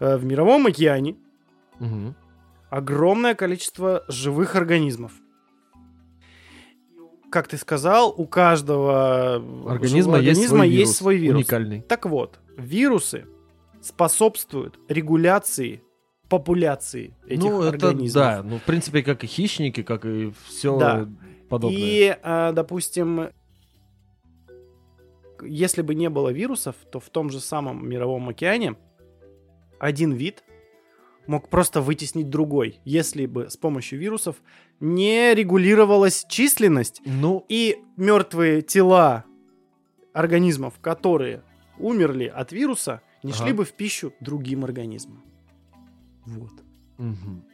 э, 0.00 0.16
в 0.16 0.24
мировом 0.24 0.66
океане 0.66 1.16
Мгм. 1.78 2.14
Огромное 2.70 3.34
количество 3.34 4.04
живых 4.08 4.56
организмов. 4.56 5.12
Как 7.30 7.48
ты 7.48 7.56
сказал, 7.56 8.14
у 8.16 8.26
каждого 8.26 9.34
Организма, 9.68 10.18
есть, 10.18 10.28
организма 10.28 10.48
свой 10.58 10.68
есть 10.68 10.78
вирус, 10.78 10.96
свой 10.96 11.16
вирус. 11.16 11.36
Уникальный. 11.38 11.80
Так 11.82 12.06
вот, 12.06 12.38
вирусы 12.56 13.26
способствуют 13.82 14.78
регуляции 14.88 15.82
популяции 16.28 17.14
этих 17.26 17.44
ну, 17.44 17.62
это 17.62 17.88
организмов. 17.88 18.12
да. 18.14 18.42
Ну, 18.42 18.58
в 18.58 18.62
принципе, 18.62 19.02
как 19.02 19.22
и 19.22 19.26
хищники, 19.26 19.82
как 19.82 20.04
и 20.04 20.32
все 20.46 20.78
Да. 20.78 21.08
подобное. 21.48 21.78
И, 21.80 22.16
э, 22.20 22.52
допустим, 22.52 23.28
если 25.42 25.82
бы 25.82 25.94
не 25.94 26.08
было 26.08 26.30
вирусов, 26.30 26.74
то 26.90 26.98
в 27.00 27.10
том 27.10 27.30
же 27.30 27.40
самом 27.40 27.88
мировом 27.88 28.28
океане 28.28 28.76
один 29.78 30.12
вид 30.12 30.42
мог 31.28 31.48
просто 31.48 31.80
вытеснить 31.80 32.30
другой, 32.30 32.80
если 32.84 33.26
бы 33.26 33.50
с 33.50 33.56
помощью 33.56 33.98
вирусов 33.98 34.36
не 34.80 35.34
регулировалась 35.34 36.24
численность 36.28 37.00
Ну, 37.04 37.44
и 37.48 37.76
мертвые 37.96 38.62
тела 38.62 39.24
организмов, 40.12 40.74
которые 40.80 41.42
умерли 41.78 42.24
от 42.24 42.52
вируса, 42.52 43.00
не 43.22 43.32
Ага. 43.32 43.42
шли 43.42 43.52
бы 43.52 43.64
в 43.64 43.72
пищу 43.72 44.12
другим 44.20 44.64
организмам. 44.64 45.22
Вот. 46.24 46.52
Мгм. 46.98 47.44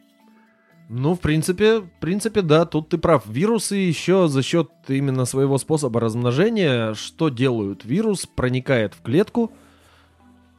Ну, 0.89 1.15
в 1.15 1.19
принципе, 1.19 1.79
в 1.79 1.89
принципе, 1.99 2.41
да, 2.41 2.65
тут 2.65 2.89
ты 2.89 2.97
прав. 2.97 3.25
Вирусы 3.25 3.75
еще 3.75 4.27
за 4.27 4.43
счет 4.43 4.69
именно 4.87 5.25
своего 5.25 5.57
способа 5.57 5.99
размножения, 5.99 6.93
что 6.93 7.29
делают? 7.29 7.85
Вирус 7.85 8.25
проникает 8.25 8.93
в 8.93 9.01
клетку 9.01 9.51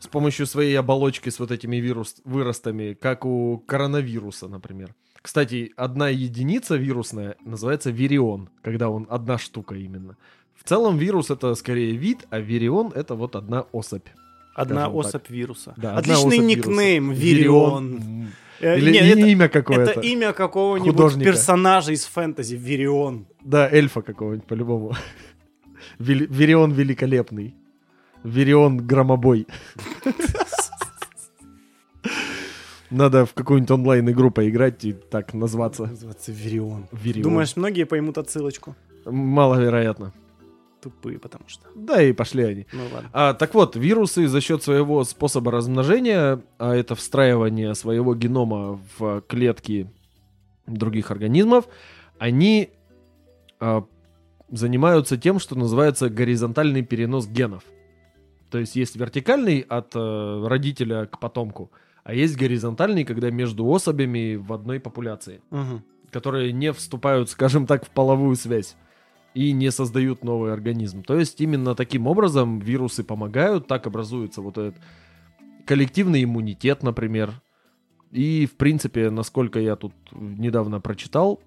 с 0.04 0.06
помощью 0.06 0.46
своей 0.46 0.78
оболочки 0.78 1.30
с 1.30 1.38
вот 1.38 1.50
этими 1.50 1.76
вирус 1.76 2.16
выростами, 2.24 2.92
как 2.92 3.24
у 3.24 3.56
коронавируса, 3.66 4.48
например. 4.48 4.94
Кстати, 5.22 5.72
одна 5.76 6.10
единица 6.10 6.76
вирусная 6.76 7.36
называется 7.42 7.90
вирион, 7.90 8.50
когда 8.62 8.90
он 8.90 9.06
одна 9.08 9.38
штука 9.38 9.74
именно. 9.74 10.16
В 10.54 10.68
целом 10.68 10.98
вирус 10.98 11.30
это 11.30 11.54
скорее 11.54 11.92
вид, 11.96 12.26
а 12.28 12.38
вирион 12.38 12.92
это 12.94 13.14
вот 13.14 13.34
одна 13.34 13.62
особь. 13.72 14.06
Одна 14.54 14.82
Скажем 14.82 15.02
так. 15.02 15.06
особь 15.08 15.30
вируса. 15.30 15.74
Да, 15.78 15.96
Отличный 15.96 16.36
особь 16.38 16.44
никнейм 16.44 17.10
вируса. 17.12 17.22
Вирион. 17.24 17.96
М. 17.96 18.32
Э, 18.60 18.78
Или 18.78 18.90
не, 18.92 18.98
и- 18.98 19.10
это, 19.10 19.26
имя 19.26 19.48
какое-то. 19.48 19.90
это 19.92 20.00
имя 20.00 20.32
какого-нибудь 20.34 21.14
персонажа 21.24 21.92
из 21.92 22.04
фэнтези. 22.04 22.56
Вирион. 22.56 23.26
Да, 23.42 23.68
эльфа 23.70 24.02
какого-нибудь 24.02 24.46
по-любому. 24.46 24.94
Верион 25.98 26.72
великолепный. 26.72 27.54
Верион 28.24 28.78
громобой. 28.78 29.46
Надо 32.90 33.26
в 33.26 33.34
какую-нибудь 33.34 33.70
онлайн-игру 33.70 34.30
поиграть 34.30 34.84
и 34.84 34.92
так 34.92 35.34
назваться. 35.34 35.86
Называется 35.86 36.32
Вирион. 36.32 36.86
Верион. 36.92 37.22
Думаешь, 37.22 37.56
многие 37.56 37.84
поймут 37.84 38.18
отсылочку? 38.18 38.76
Маловероятно. 39.04 40.12
Тупые, 40.80 41.18
потому 41.18 41.44
что. 41.48 41.66
Да 41.74 42.00
и 42.02 42.12
пошли 42.12 42.44
они. 42.44 42.66
Ну 42.72 42.82
ладно. 42.92 43.10
А, 43.12 43.34
так 43.34 43.54
вот, 43.54 43.74
вирусы 43.74 44.28
за 44.28 44.40
счет 44.40 44.62
своего 44.62 45.02
способа 45.04 45.50
размножения, 45.50 46.40
а 46.58 46.74
это 46.74 46.94
встраивание 46.94 47.74
своего 47.74 48.14
генома 48.14 48.78
в 48.98 49.22
клетки 49.22 49.90
других 50.66 51.10
организмов, 51.10 51.66
они 52.18 52.70
а, 53.60 53.84
занимаются 54.50 55.16
тем, 55.16 55.40
что 55.40 55.56
называется 55.56 56.08
горизонтальный 56.08 56.82
перенос 56.82 57.26
генов. 57.26 57.64
То 58.50 58.58
есть 58.58 58.76
есть 58.76 58.96
вертикальный 58.96 59.60
от 59.60 59.94
э, 59.94 60.46
родителя 60.46 61.06
к 61.06 61.18
потомку, 61.18 61.70
а 62.04 62.14
есть 62.14 62.36
горизонтальный, 62.36 63.04
когда 63.04 63.30
между 63.30 63.66
особями 63.72 64.36
в 64.36 64.52
одной 64.52 64.78
популяции 64.80 65.40
Мгм. 65.50 65.82
которые 66.10 66.52
не 66.52 66.72
вступают, 66.72 67.30
скажем 67.30 67.66
так, 67.66 67.84
в 67.84 67.90
половую 67.90 68.36
связь 68.36 68.76
и 69.34 69.50
не 69.52 69.70
создают 69.72 70.22
новый 70.22 70.52
организм. 70.52 71.02
То 71.02 71.18
есть 71.18 71.40
именно 71.40 71.74
таким 71.74 72.06
образом 72.06 72.60
вирусы 72.60 73.02
помогают, 73.02 73.66
так 73.66 73.86
образуется 73.86 74.40
вот 74.40 74.58
этот 74.58 74.80
коллективный 75.66 76.22
иммунитет, 76.22 76.82
например. 76.84 77.32
И, 78.12 78.46
в 78.46 78.56
принципе, 78.56 79.10
насколько 79.10 79.58
я 79.58 79.74
тут 79.74 79.92
недавно 80.12 80.80
прочитал, 80.80 81.40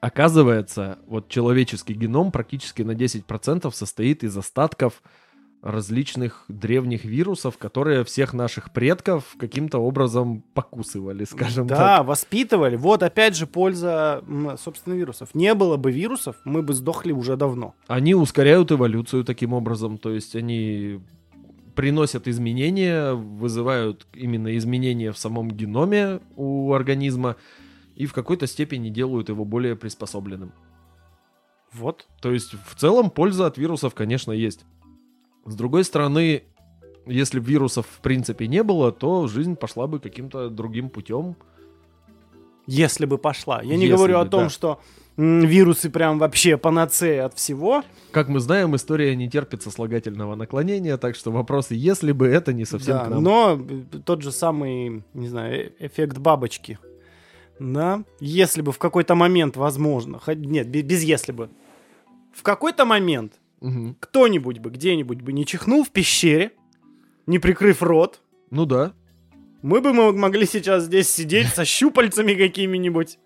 оказывается, 0.00 0.98
вот 1.06 1.28
человеческий 1.28 1.94
геном 1.94 2.32
практически 2.32 2.82
на 2.82 2.92
10% 2.92 3.70
состоит 3.72 4.24
из 4.24 4.36
остатков 4.36 5.02
различных 5.62 6.44
древних 6.48 7.04
вирусов, 7.04 7.56
которые 7.56 8.04
всех 8.04 8.34
наших 8.34 8.72
предков 8.72 9.36
каким-то 9.38 9.78
образом 9.78 10.42
покусывали, 10.54 11.24
скажем 11.30 11.68
да, 11.68 11.98
так. 11.98 12.06
воспитывали. 12.06 12.76
Вот 12.76 13.02
опять 13.02 13.36
же 13.36 13.46
польза, 13.46 14.22
собственно, 14.62 14.94
вирусов. 14.94 15.34
Не 15.34 15.54
было 15.54 15.76
бы 15.76 15.92
вирусов, 15.92 16.36
мы 16.44 16.62
бы 16.62 16.74
сдохли 16.74 17.12
уже 17.12 17.36
давно. 17.36 17.74
Они 17.86 18.14
ускоряют 18.14 18.72
эволюцию 18.72 19.24
таким 19.24 19.52
образом, 19.52 19.98
то 19.98 20.10
есть 20.10 20.34
они 20.34 21.00
приносят 21.76 22.28
изменения, 22.28 23.12
вызывают 23.14 24.06
именно 24.12 24.56
изменения 24.56 25.12
в 25.12 25.18
самом 25.18 25.50
геноме 25.50 26.20
у 26.36 26.72
организма 26.72 27.36
и 27.94 28.06
в 28.06 28.12
какой-то 28.12 28.46
степени 28.46 28.88
делают 28.88 29.28
его 29.28 29.44
более 29.44 29.76
приспособленным. 29.76 30.52
Вот. 31.72 32.06
То 32.20 32.32
есть 32.32 32.54
в 32.66 32.74
целом 32.74 33.10
польза 33.10 33.46
от 33.46 33.56
вирусов, 33.56 33.94
конечно, 33.94 34.32
есть. 34.32 34.66
С 35.44 35.54
другой 35.54 35.84
стороны, 35.84 36.44
если 37.06 37.40
бы 37.40 37.46
вирусов 37.46 37.86
в 37.86 38.00
принципе 38.00 38.46
не 38.46 38.62
было, 38.62 38.92
то 38.92 39.26
жизнь 39.26 39.56
пошла 39.56 39.86
бы 39.86 39.98
каким-то 40.00 40.48
другим 40.50 40.88
путем. 40.90 41.36
Если 42.66 43.06
бы 43.06 43.18
пошла. 43.18 43.60
Я 43.62 43.76
не 43.76 43.82
Если 43.86 43.96
говорю 43.96 44.14
бы, 44.14 44.20
о 44.20 44.26
том, 44.26 44.44
да. 44.44 44.48
что 44.50 44.80
вирусы 45.16 45.90
прям 45.90 46.18
вообще 46.18 46.56
панацея 46.56 47.26
от 47.26 47.34
всего. 47.34 47.82
Как 48.12 48.28
мы 48.28 48.38
знаем, 48.40 48.74
история 48.76 49.14
не 49.16 49.28
терпит 49.28 49.62
сослагательного 49.62 50.36
наклонения, 50.36 50.96
так 50.96 51.16
что 51.16 51.32
вопросы 51.32 51.74
«если 51.74 52.12
бы» 52.12 52.28
это 52.28 52.52
не 52.52 52.64
совсем 52.64 52.94
Да, 52.98 53.04
к 53.04 53.08
нам. 53.10 53.22
но 53.22 53.60
э, 53.60 53.98
тот 54.04 54.22
же 54.22 54.30
самый, 54.32 55.02
не 55.12 55.28
знаю, 55.28 55.54
э- 55.66 55.72
эффект 55.80 56.18
бабочки. 56.18 56.78
Да, 57.58 58.04
если 58.20 58.62
бы 58.62 58.72
в 58.72 58.78
какой-то 58.78 59.14
момент, 59.14 59.56
возможно, 59.56 60.18
хоть- 60.18 60.38
нет, 60.38 60.68
бе- 60.68 60.82
без 60.82 61.02
если 61.02 61.32
бы, 61.32 61.50
в 62.32 62.42
какой-то 62.42 62.84
момент 62.86 63.34
Мгм. 63.62 63.96
кто-нибудь 64.00 64.58
бы 64.58 64.70
где-нибудь 64.70 65.22
бы 65.22 65.32
не 65.32 65.46
чихнул 65.46 65.84
в 65.84 65.90
пещере, 65.90 66.50
не 67.26 67.38
прикрыв 67.38 67.82
рот, 67.82 68.20
Ну 68.50 68.66
да. 68.66 68.92
мы 69.62 69.80
бы 69.80 69.92
мо- 69.92 70.12
могли 70.12 70.44
сейчас 70.46 70.84
здесь 70.84 71.08
сидеть 71.08 71.46
со 71.48 71.64
щупальцами 71.64 72.34
какими-нибудь. 72.34 73.18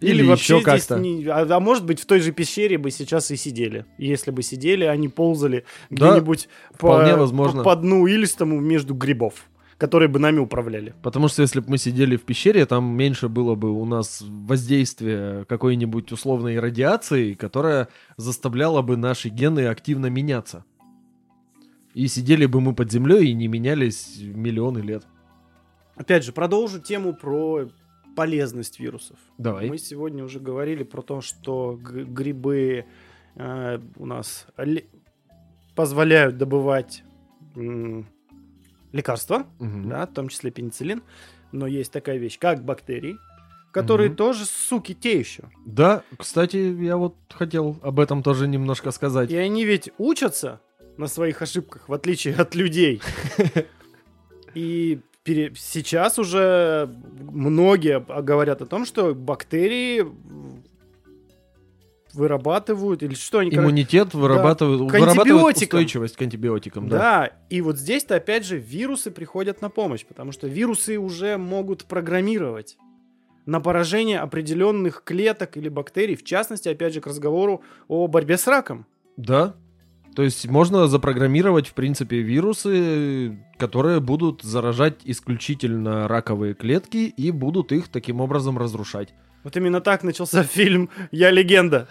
Или, 0.00 0.20
Или 0.20 0.28
вообще 0.28 0.58
еще 0.58 0.78
здесь 0.78 0.90
не- 1.00 1.26
а, 1.26 1.40
а 1.56 1.58
может 1.60 1.84
быть 1.84 1.98
в 2.00 2.06
той 2.06 2.20
же 2.20 2.30
пещере 2.30 2.78
бы 2.78 2.92
сейчас 2.92 3.32
и 3.32 3.36
сидели. 3.36 3.84
Если 3.98 4.30
бы 4.30 4.42
сидели, 4.44 4.84
они 4.84 5.08
ползали 5.08 5.64
Да, 5.90 6.10
где-нибудь 6.12 6.48
по, 6.78 6.98
возможно. 7.16 7.64
по, 7.64 7.74
по 7.74 7.76
дну 7.76 8.06
илистому 8.06 8.60
между 8.60 8.94
грибов, 8.94 9.48
которые 9.78 10.08
бы 10.08 10.18
нами 10.18 10.40
управляли. 10.40 10.92
Потому 11.02 11.28
что 11.28 11.42
если 11.42 11.60
бы 11.60 11.70
мы 11.70 11.78
сидели 11.78 12.16
в 12.16 12.24
пещере, 12.24 12.66
там 12.66 12.84
меньше 12.84 13.28
было 13.28 13.54
бы 13.54 13.70
у 13.70 13.84
нас 13.84 14.20
воздействия 14.20 15.44
какой-нибудь 15.44 16.10
условной 16.10 16.58
радиации, 16.58 17.34
которая 17.34 17.88
заставляла 18.16 18.82
бы 18.82 18.96
наши 18.96 19.28
гены 19.28 19.66
активно 19.68 20.06
меняться. 20.06 20.64
И 21.94 22.08
сидели 22.08 22.46
бы 22.46 22.60
мы 22.60 22.74
под 22.74 22.90
землей 22.90 23.30
и 23.30 23.34
не 23.34 23.46
менялись 23.46 24.18
миллионы 24.20 24.78
лет. 24.78 25.06
Опять 25.94 26.24
же, 26.24 26.32
продолжу 26.32 26.80
тему 26.80 27.14
про 27.14 27.68
полезность 28.16 28.80
вирусов. 28.80 29.16
Давай. 29.38 29.68
Мы 29.68 29.78
сегодня 29.78 30.24
уже 30.24 30.40
говорили 30.40 30.82
про 30.82 31.02
то, 31.02 31.20
что 31.20 31.78
грибы 31.80 32.84
э, 33.36 33.80
у 33.96 34.06
нас 34.06 34.46
позволяют 35.76 36.36
добывать 36.36 37.04
лекарства, 38.92 39.46
Мгм. 39.58 39.88
да, 39.88 40.06
в 40.06 40.12
том 40.12 40.28
числе 40.28 40.50
пенициллин. 40.50 41.02
Но 41.52 41.66
есть 41.66 41.92
такая 41.92 42.18
вещь, 42.18 42.38
как 42.38 42.64
бактерии, 42.64 43.16
которые 43.72 44.08
Мгм. 44.08 44.16
тоже, 44.16 44.44
суки, 44.44 44.94
те 44.94 45.18
еще. 45.18 45.44
Да, 45.66 46.02
кстати, 46.18 46.56
я 46.56 46.96
вот 46.96 47.14
хотел 47.30 47.78
об 47.82 48.00
этом 48.00 48.22
тоже 48.22 48.48
немножко 48.48 48.90
сказать. 48.90 49.30
И 49.30 49.36
они 49.36 49.64
ведь 49.64 49.90
учатся 49.98 50.60
на 50.96 51.06
своих 51.06 51.40
ошибках, 51.42 51.88
в 51.88 51.92
отличие 51.92 52.34
от 52.34 52.54
людей. 52.54 53.00
И 54.54 55.00
пере- 55.22 55.52
сейчас 55.56 56.18
уже 56.18 56.88
многие 57.20 58.00
говорят 58.22 58.62
о 58.62 58.66
том, 58.66 58.84
что 58.86 59.14
бактерии 59.14 60.04
вырабатывают, 62.18 63.02
или 63.02 63.14
что 63.14 63.38
они... 63.38 63.50
короче, 63.50 63.66
Иммунитет 63.66 64.12
вырабатывает, 64.12 64.80
к 64.80 64.92
вырабатывает 64.92 65.18
антибиотикам. 65.18 65.78
устойчивость 65.78 66.16
к 66.16 66.22
антибиотикам, 66.22 66.88
да. 66.88 66.98
Да, 66.98 67.30
и 67.48 67.60
вот 67.62 67.78
здесь-то 67.78 68.16
опять 68.16 68.44
же 68.44 68.58
вирусы 68.58 69.10
приходят 69.10 69.62
на 69.62 69.70
помощь, 69.70 70.04
потому 70.04 70.32
что 70.32 70.48
вирусы 70.48 70.98
уже 70.98 71.38
могут 71.38 71.84
программировать 71.84 72.76
на 73.46 73.60
поражение 73.60 74.18
определенных 74.18 75.02
клеток 75.04 75.56
или 75.56 75.70
бактерий, 75.70 76.16
в 76.16 76.24
частности, 76.24 76.68
опять 76.68 76.92
же, 76.92 77.00
к 77.00 77.06
разговору 77.06 77.62
о 77.88 78.06
борьбе 78.06 78.36
с 78.36 78.46
раком. 78.46 78.84
Да. 79.16 79.54
То 80.14 80.22
есть 80.22 80.46
можно 80.48 80.88
запрограммировать, 80.88 81.68
в 81.68 81.74
принципе, 81.74 82.20
вирусы, 82.20 83.38
которые 83.56 84.00
будут 84.00 84.42
заражать 84.42 84.96
исключительно 85.04 86.08
раковые 86.08 86.54
клетки 86.54 87.06
и 87.06 87.30
будут 87.30 87.72
их 87.72 87.88
таким 87.88 88.20
образом 88.20 88.58
разрушать. 88.58 89.14
Вот 89.48 89.56
именно 89.56 89.80
так 89.80 90.04
начался 90.04 90.42
фильм 90.56 90.90
«Я 91.10 91.30
легенда». 91.30 91.88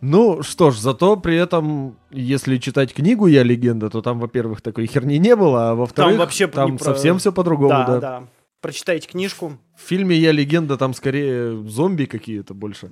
Ну 0.00 0.42
что 0.42 0.72
ж, 0.72 0.78
зато 0.78 1.16
при 1.16 1.36
этом, 1.36 1.96
если 2.10 2.56
читать 2.58 2.92
книгу 2.92 3.28
«Я 3.28 3.44
легенда», 3.44 3.88
то 3.88 4.02
там, 4.02 4.18
во-первых, 4.18 4.60
такой 4.60 4.86
херни 4.86 5.18
не 5.18 5.36
было, 5.36 5.70
а 5.70 5.74
во-вторых, 5.76 6.18
вообще 6.18 6.48
там 6.48 6.72
не 6.72 6.76
про- 6.78 6.84
совсем 6.84 7.18
все 7.18 7.30
по-другому, 7.30 7.68
Да, 7.70 7.86
да. 7.86 8.00
да. 8.00 8.22
Прочитайте 8.60 9.06
книжку. 9.08 9.52
В 9.76 9.88
фильме 9.88 10.16
«Я 10.16 10.32
легенда» 10.32 10.76
там 10.76 10.92
скорее 10.92 11.56
зомби 11.68 12.06
какие-то 12.06 12.54
больше. 12.54 12.90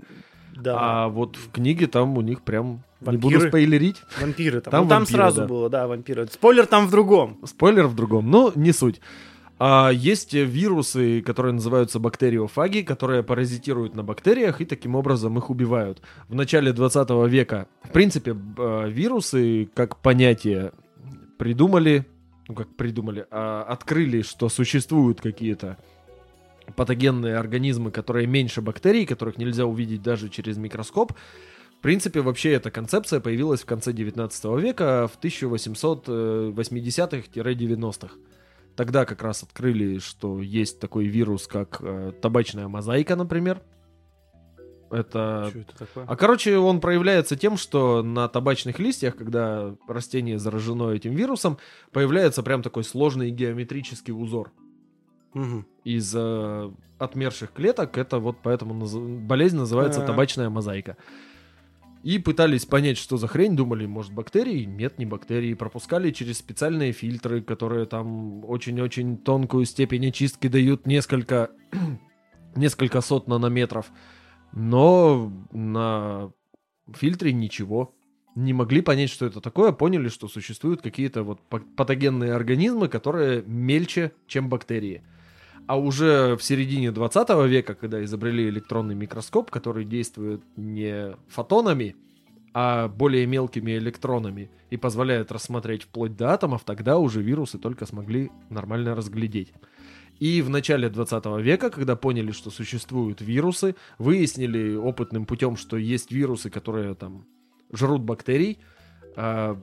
Да. 0.55 0.77
А 0.79 1.09
вот 1.09 1.35
в 1.35 1.51
книге 1.51 1.89
там 1.89 2.17
у 2.17 2.21
них 2.21 2.41
прям... 2.43 2.85
Не 3.01 3.17
буду 3.19 3.35
Вампиры. 3.35 3.49
спойлерить. 3.49 3.97
Вампиры 4.21 4.61
там. 4.61 4.71
Там 4.71 4.83
Ну, 4.85 4.89
там 4.89 4.99
вампиры, 5.01 5.17
сразу 5.19 5.41
да. 5.41 5.47
было, 5.49 5.69
да, 5.69 5.89
вампиры. 5.89 6.29
Спойлер 6.29 6.67
там 6.67 6.87
в 6.87 6.91
другом. 6.93 7.41
Спойлер 7.45 7.89
в 7.89 7.97
другом, 7.97 8.31
но 8.31 8.53
не 8.55 8.71
суть. 8.73 9.01
А 9.67 9.89
есть 9.89 10.35
вирусы, 10.35 11.23
которые 11.23 11.55
называются 11.55 11.99
бактериофаги, 11.99 12.83
которые 12.83 13.23
паразитируют 13.23 13.95
на 13.95 14.03
бактериях 14.03 14.61
и 14.61 14.67
таким 14.67 14.95
образом 14.95 15.39
их 15.39 15.49
убивают. 15.49 16.03
В 16.29 16.35
начале 16.35 16.75
20 16.75 17.09
века, 17.31 17.67
в 17.83 17.89
принципе, 17.89 18.33
э, 18.33 18.91
вирусы 18.91 19.71
как 19.75 20.03
понятие 20.03 20.73
придумали, 21.39 22.05
ну 22.47 22.55
как 22.55 22.77
придумали, 22.77 23.27
а 23.31 23.63
открыли, 23.63 24.21
что 24.21 24.51
существуют 24.51 25.23
какие-то 25.23 25.79
патогенные 26.77 27.39
организмы, 27.39 27.91
которые 27.91 28.27
меньше 28.27 28.61
бактерий, 28.61 29.07
которых 29.07 29.39
нельзя 29.39 29.65
увидеть 29.65 30.03
даже 30.03 30.29
через 30.29 30.59
микроскоп. 30.59 31.15
В 31.79 31.81
принципе, 31.81 32.21
вообще 32.21 32.53
эта 32.53 32.71
концепция 32.71 33.21
появилась 33.21 33.63
в 33.63 33.67
конце 33.67 33.95
19 33.95 34.45
века, 34.61 35.09
в 35.09 35.19
1880-х-90-х. 35.25 38.15
Тогда 38.77 39.05
как 39.05 39.23
раз 39.23 39.43
открыли, 39.43 39.99
что 39.99 40.41
есть 40.41 40.81
такой 40.81 41.07
вирус, 41.07 41.47
как 41.47 41.79
э, 41.81 42.13
табачная 42.21 42.67
мозаика, 42.69 43.15
например. 43.17 43.63
Это... 44.91 45.47
Что 45.51 45.59
это 45.61 45.77
такое? 45.79 46.05
А 46.07 46.17
короче, 46.17 46.57
он 46.59 46.81
проявляется 46.81 47.37
тем, 47.37 47.57
что 47.57 48.03
на 48.03 48.29
табачных 48.29 48.79
листьях, 48.79 49.17
когда 49.17 49.75
растение 49.89 50.39
заражено 50.39 50.91
этим 50.91 51.15
вирусом, 51.15 51.59
появляется 51.93 52.43
прям 52.43 52.63
такой 52.63 52.85
сложный 52.85 53.31
геометрический 53.31 54.13
узор 54.13 54.53
Мгм. 55.33 55.67
из 55.85 56.13
э, 56.17 56.71
отмерших 56.99 57.53
клеток. 57.53 57.99
Это 57.99 58.19
вот 58.19 58.37
поэтому 58.43 58.75
наз- 58.85 59.19
болезнь 59.27 59.57
называется 59.57 60.03
А. 60.03 60.07
табачная 60.07 60.49
мозаика. 60.49 60.97
И 62.05 62.19
пытались 62.19 62.67
понять, 62.67 62.99
что 62.99 63.17
за 63.17 63.27
хрень, 63.29 63.57
думали, 63.57 63.87
может, 63.87 64.13
бактерии? 64.13 64.65
Нет, 64.65 64.99
не 64.99 65.07
бактерии. 65.07 65.55
Пропускали 65.55 66.11
через 66.11 66.37
специальные 66.37 66.93
фильтры, 66.93 67.41
которые 67.41 67.87
там 67.87 68.45
очень-очень 68.45 69.17
тонкую 69.17 69.65
степень 69.65 70.09
очистки 70.09 70.49
дают 70.49 70.87
несколько, 70.87 71.51
несколько 72.57 73.01
сот 73.01 73.27
нанометров. 73.27 73.91
Но 74.53 75.33
на 75.51 76.31
фильтре 76.93 77.33
ничего. 77.33 77.95
Не 78.35 78.53
могли 78.53 78.83
понять, 78.83 79.09
что 79.09 79.25
это 79.25 79.41
такое, 79.41 79.73
поняли, 79.73 80.09
что 80.09 80.29
существуют 80.29 80.83
какие-то 80.83 81.23
вот 81.23 81.41
па- 81.49 81.63
патогенные 81.75 82.35
организмы, 82.35 82.89
которые 82.89 83.43
мельче, 83.47 84.13
чем 84.27 84.51
бактерии. 84.51 85.03
А 85.67 85.79
уже 85.79 86.37
в 86.37 86.43
середине 86.43 86.93
20 86.93 87.29
века, 87.47 87.75
когда 87.75 88.05
изобрели 88.05 88.49
электронный 88.49 88.95
микроскоп, 88.95 89.51
который 89.51 89.85
действует 89.85 90.43
не 90.57 91.17
фотонами, 91.29 91.97
а 92.53 92.89
более 92.89 93.27
мелкими 93.27 93.77
электронами 93.79 94.51
и 94.71 94.77
позволяет 94.77 95.33
рассмотреть 95.33 95.85
вплоть 95.85 96.17
до 96.17 96.33
атомов, 96.33 96.65
тогда 96.65 96.99
уже 96.99 97.23
вирусы 97.23 97.59
только 97.59 97.87
смогли 97.87 98.31
нормально 98.51 98.95
разглядеть. 98.95 99.53
И 100.21 100.43
в 100.43 100.51
начале 100.51 100.89
20 100.89 101.25
века, 101.41 101.71
когда 101.71 101.97
поняли, 101.97 102.31
что 102.31 102.51
существуют 102.51 103.21
вирусы, 103.21 103.75
выяснили 103.99 104.77
опытным 104.77 105.27
путем, 105.27 105.57
что 105.57 105.77
есть 105.77 106.13
вирусы, 106.13 106.51
которые 106.51 106.95
там 106.95 107.27
жрут 107.73 108.03
бактерий, 108.03 108.61
а, 109.17 109.61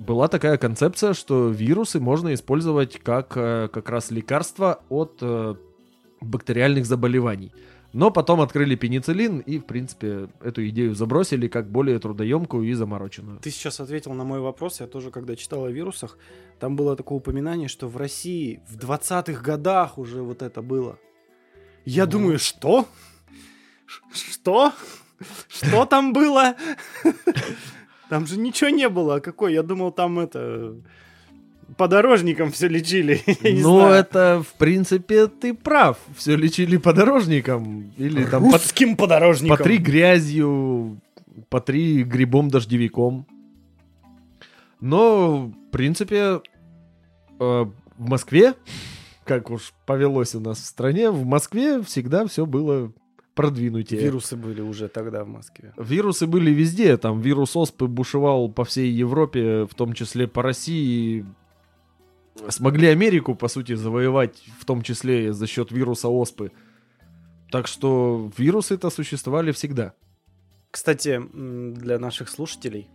была 0.00 0.28
такая 0.28 0.56
концепция, 0.56 1.12
что 1.14 1.48
вирусы 1.50 2.00
можно 2.00 2.32
использовать 2.34 2.98
как 3.00 3.36
э, 3.36 3.68
как 3.72 3.88
раз 3.90 4.10
лекарство 4.10 4.80
от 4.88 5.18
э, 5.20 5.54
бактериальных 6.20 6.86
заболеваний. 6.86 7.52
Но 7.92 8.10
потом 8.10 8.40
открыли 8.40 8.76
пенициллин 8.76 9.40
и, 9.40 9.58
в 9.58 9.64
принципе, 9.64 10.28
эту 10.40 10.66
идею 10.68 10.94
забросили 10.94 11.48
как 11.48 11.68
более 11.70 11.98
трудоемкую 11.98 12.68
и 12.68 12.72
замороченную. 12.72 13.40
Ты 13.40 13.50
сейчас 13.50 13.80
ответил 13.80 14.12
на 14.14 14.24
мой 14.24 14.38
вопрос. 14.40 14.80
Я 14.80 14.86
тоже, 14.86 15.10
когда 15.10 15.34
читал 15.36 15.64
о 15.64 15.70
вирусах, 15.70 16.16
там 16.60 16.76
было 16.76 16.96
такое 16.96 17.18
упоминание, 17.18 17.68
что 17.68 17.88
в 17.88 17.96
России 17.96 18.62
в 18.68 18.76
20-х 18.76 19.42
годах 19.42 19.98
уже 19.98 20.22
вот 20.22 20.40
это 20.42 20.62
было. 20.62 20.98
Я 21.84 22.04
Ну. 22.06 22.12
думаю, 22.12 22.38
что? 22.38 22.86
Что? 24.12 24.72
Что 25.48 25.84
там 25.84 26.12
было? 26.12 26.54
Там 28.10 28.26
же 28.26 28.38
ничего 28.38 28.70
не 28.70 28.88
было. 28.88 29.20
Какой? 29.20 29.54
Я 29.54 29.62
думал, 29.62 29.92
там 29.92 30.18
это... 30.18 30.74
Подорожником 31.76 32.50
все 32.50 32.66
лечили. 32.66 33.22
Ну, 33.62 33.86
это, 33.86 34.42
в 34.42 34.58
принципе, 34.58 35.28
ты 35.28 35.54
прав. 35.54 35.96
Все 36.16 36.34
лечили 36.34 36.76
подорожником. 36.76 37.92
Или 37.96 38.24
там 38.24 38.50
по, 38.50 38.58
Русским 38.58 38.96
подорожником. 38.96 39.56
по 39.56 39.62
три 39.62 39.78
грязью, 39.78 41.00
по 41.48 41.60
три 41.60 42.02
грибом-дождевиком. 42.02 43.26
Но, 44.80 45.46
в 45.46 45.70
принципе, 45.70 46.16
э, 46.18 46.40
в 47.38 48.08
Москве, 48.08 48.54
как 49.24 49.50
уж 49.50 49.72
повелось 49.86 50.34
у 50.34 50.40
нас 50.40 50.58
в 50.58 50.66
стране, 50.66 51.12
в 51.12 51.24
Москве 51.24 51.80
всегда 51.82 52.26
все 52.26 52.44
было 52.44 52.92
продвинутее. 53.34 54.00
Вирусы 54.00 54.36
были 54.36 54.60
уже 54.60 54.88
тогда 54.88 55.24
в 55.24 55.28
Москве. 55.28 55.72
Вирусы 55.76 56.26
были 56.26 56.50
везде, 56.50 56.96
там 56.96 57.20
вирус 57.20 57.56
оспы 57.56 57.86
бушевал 57.86 58.50
по 58.50 58.64
всей 58.64 58.90
Европе, 58.90 59.66
в 59.66 59.74
том 59.74 59.92
числе 59.92 60.26
по 60.26 60.42
России. 60.42 61.24
Смогли 62.48 62.88
Америку, 62.88 63.34
по 63.34 63.48
сути, 63.48 63.74
завоевать, 63.74 64.42
в 64.58 64.64
том 64.64 64.82
числе 64.82 65.32
за 65.32 65.46
счет 65.46 65.72
вируса 65.72 66.08
оспы. 66.08 66.52
Так 67.50 67.66
что 67.66 68.30
вирусы-то 68.36 68.90
существовали 68.90 69.52
всегда. 69.52 69.94
Кстати, 70.70 71.20
для 71.32 71.98
наших 71.98 72.28
слушателей, 72.28 72.88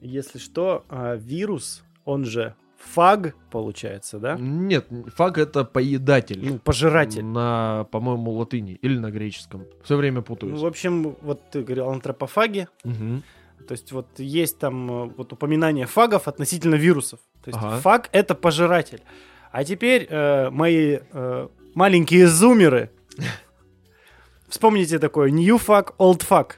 если 0.00 0.38
что, 0.38 0.84
а, 0.88 1.16
вирус, 1.16 1.84
он 2.04 2.24
же 2.24 2.54
фаг, 2.84 3.34
получается, 3.50 4.18
да? 4.18 4.36
Нет, 4.38 4.86
фаг 5.16 5.38
это 5.38 5.64
поедатель. 5.64 6.40
Ну, 6.42 6.58
пожиратель. 6.58 7.24
На, 7.24 7.86
по-моему, 7.90 8.30
латыни 8.32 8.78
или 8.82 8.98
на 8.98 9.10
греческом. 9.10 9.64
Все 9.82 9.96
время 9.96 10.16
Ну, 10.16 10.22
путаюсь. 10.22 10.60
в 10.60 10.66
общем, 10.66 11.16
вот 11.22 11.40
ты 11.50 11.62
говорил 11.62 11.88
антропофаги, 11.90 12.68
Мгм. 12.84 13.22
то 13.66 13.72
есть 13.72 13.92
вот 13.92 14.06
есть 14.18 14.58
там 14.58 14.90
э, 14.90 15.12
вот 15.16 15.32
упоминание 15.32 15.86
фагов 15.86 16.28
относительно 16.28 16.74
вирусов. 16.76 17.20
То 17.42 17.50
есть 17.50 17.58
Ага. 17.62 17.76
фаг 17.78 18.08
это 18.12 18.34
пожиратель. 18.34 19.02
А 19.52 19.64
теперь 19.64 20.06
э, 20.10 20.50
мои 20.50 20.98
э, 21.12 21.48
маленькие 21.74 22.26
зумеры, 22.26 22.90
вспомните 24.48 24.98
такое 24.98 25.30
new 25.30 25.56
fuck, 25.56 25.94
old 25.98 26.20
fuck. 26.28 26.52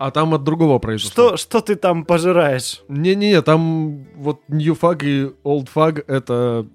А 0.00 0.10
там 0.10 0.32
от 0.32 0.44
другого 0.44 0.78
произошло. 0.78 1.10
Что, 1.10 1.36
что 1.36 1.60
ты 1.60 1.76
там 1.76 2.06
пожираешь? 2.06 2.80
Не-не-не, 2.88 3.42
там 3.42 4.06
вот 4.16 4.40
new 4.48 4.72
fag 4.74 5.04
и 5.04 5.34
old 5.44 5.68
fag 5.74 6.02
это 6.06 6.66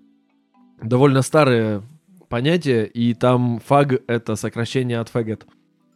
довольно 0.80 1.24
старые 1.24 1.82
понятия, 2.30 2.86
и 2.86 3.16
там 3.16 3.60
фаг 3.66 4.00
это 4.06 4.36
сокращение 4.36 5.00
от 5.00 5.10
faggot. 5.12 5.42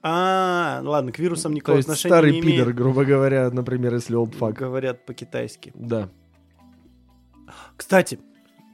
А, 0.01 0.81
ладно, 0.83 1.11
к 1.11 1.19
вирусам 1.19 1.51
То 1.51 1.55
никакого 1.57 1.77
есть 1.77 1.89
отношения 1.89 2.15
старый 2.15 2.31
не 2.31 2.41
пидор, 2.41 2.63
имеет. 2.63 2.75
грубо 2.75 3.05
говоря, 3.05 3.51
например, 3.51 3.93
если 3.93 4.17
old 4.17 4.35
fag. 4.35 4.53
Говорят 4.53 5.05
по-китайски. 5.05 5.71
Да. 5.75 6.09
Кстати, 7.77 8.19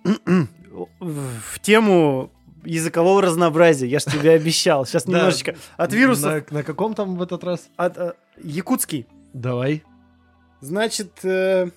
в 1.02 1.60
тему 1.62 2.32
языкового 2.66 3.22
разнообразия, 3.22 3.88
я 3.88 4.00
же 4.00 4.06
тебе 4.06 4.32
обещал. 4.36 4.86
Сейчас 4.86 5.08
немножечко 5.08 5.56
от 5.78 5.94
вирусов. 5.94 6.52
На, 6.52 6.64
каком 6.64 6.94
там 6.94 7.16
в 7.16 7.22
этот 7.22 7.44
раз? 7.44 7.70
Э, 7.78 8.14
якутский. 8.42 9.08
Давай. 9.34 9.84
Значит, 10.62 11.24
э, 11.24 11.70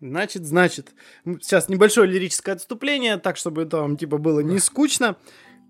значит, 0.00 0.44
значит. 0.44 0.92
Сейчас 1.24 1.68
небольшое 1.68 2.10
лирическое 2.10 2.54
отступление, 2.54 3.16
так, 3.16 3.36
чтобы 3.36 3.62
это 3.62 3.78
вам, 3.78 3.96
типа, 3.96 4.18
было 4.18 4.40
не 4.40 4.58
скучно. 4.58 5.16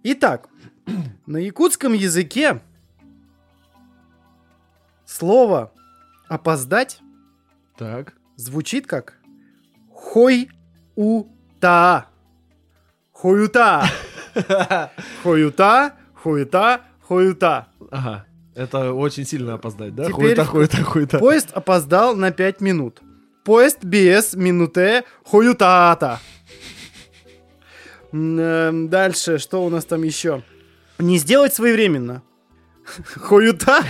Итак, 0.02 0.48
на 1.26 1.36
якутском 1.36 1.92
языке 1.92 2.60
слово 5.06 5.72
«опоздать» 6.28 7.00
Так. 7.76 8.14
звучит 8.36 8.86
как 8.86 9.18
хой-у-та. 9.92 10.50
Хой-у-та. 13.20 13.84
Хой-у-та, 15.22 15.92
хой-у-та, 16.14 16.80
хой-у-та. 17.02 17.66
Ага. 17.90 18.24
Это 18.54 18.92
очень 18.92 19.26
сильно 19.26 19.54
опоздать, 19.54 19.94
да? 19.94 20.04
Теперь- 20.04 20.14
Хуета, 20.14 20.44
хуета, 20.44 20.82
хуета. 20.82 21.18
Поезд 21.18 21.48
опоздал 21.52 22.16
на 22.16 22.30
5 22.30 22.60
минут. 22.62 23.00
Поезд 23.44 23.84
без 23.84 24.34
минуте 24.34 25.04
хуютата. 25.24 26.18
Эм, 28.12 28.88
Дальше, 28.88 29.38
что 29.38 29.64
у 29.64 29.68
нас 29.70 29.84
там 29.84 30.02
еще? 30.02 30.42
Не 30.98 31.18
сделать 31.18 31.52
своевременно. 31.54 32.22
Хуюта? 33.16 33.82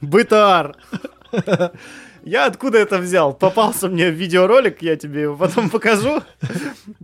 Бытар. 0.00 0.76
Я 2.24 2.46
откуда 2.46 2.78
это 2.78 2.98
взял? 2.98 3.32
Попался 3.34 3.88
мне 3.88 4.08
в 4.10 4.14
видеоролик, 4.14 4.80
я 4.82 4.96
тебе 4.96 5.22
его 5.22 5.36
потом 5.36 5.70
покажу. 5.70 6.22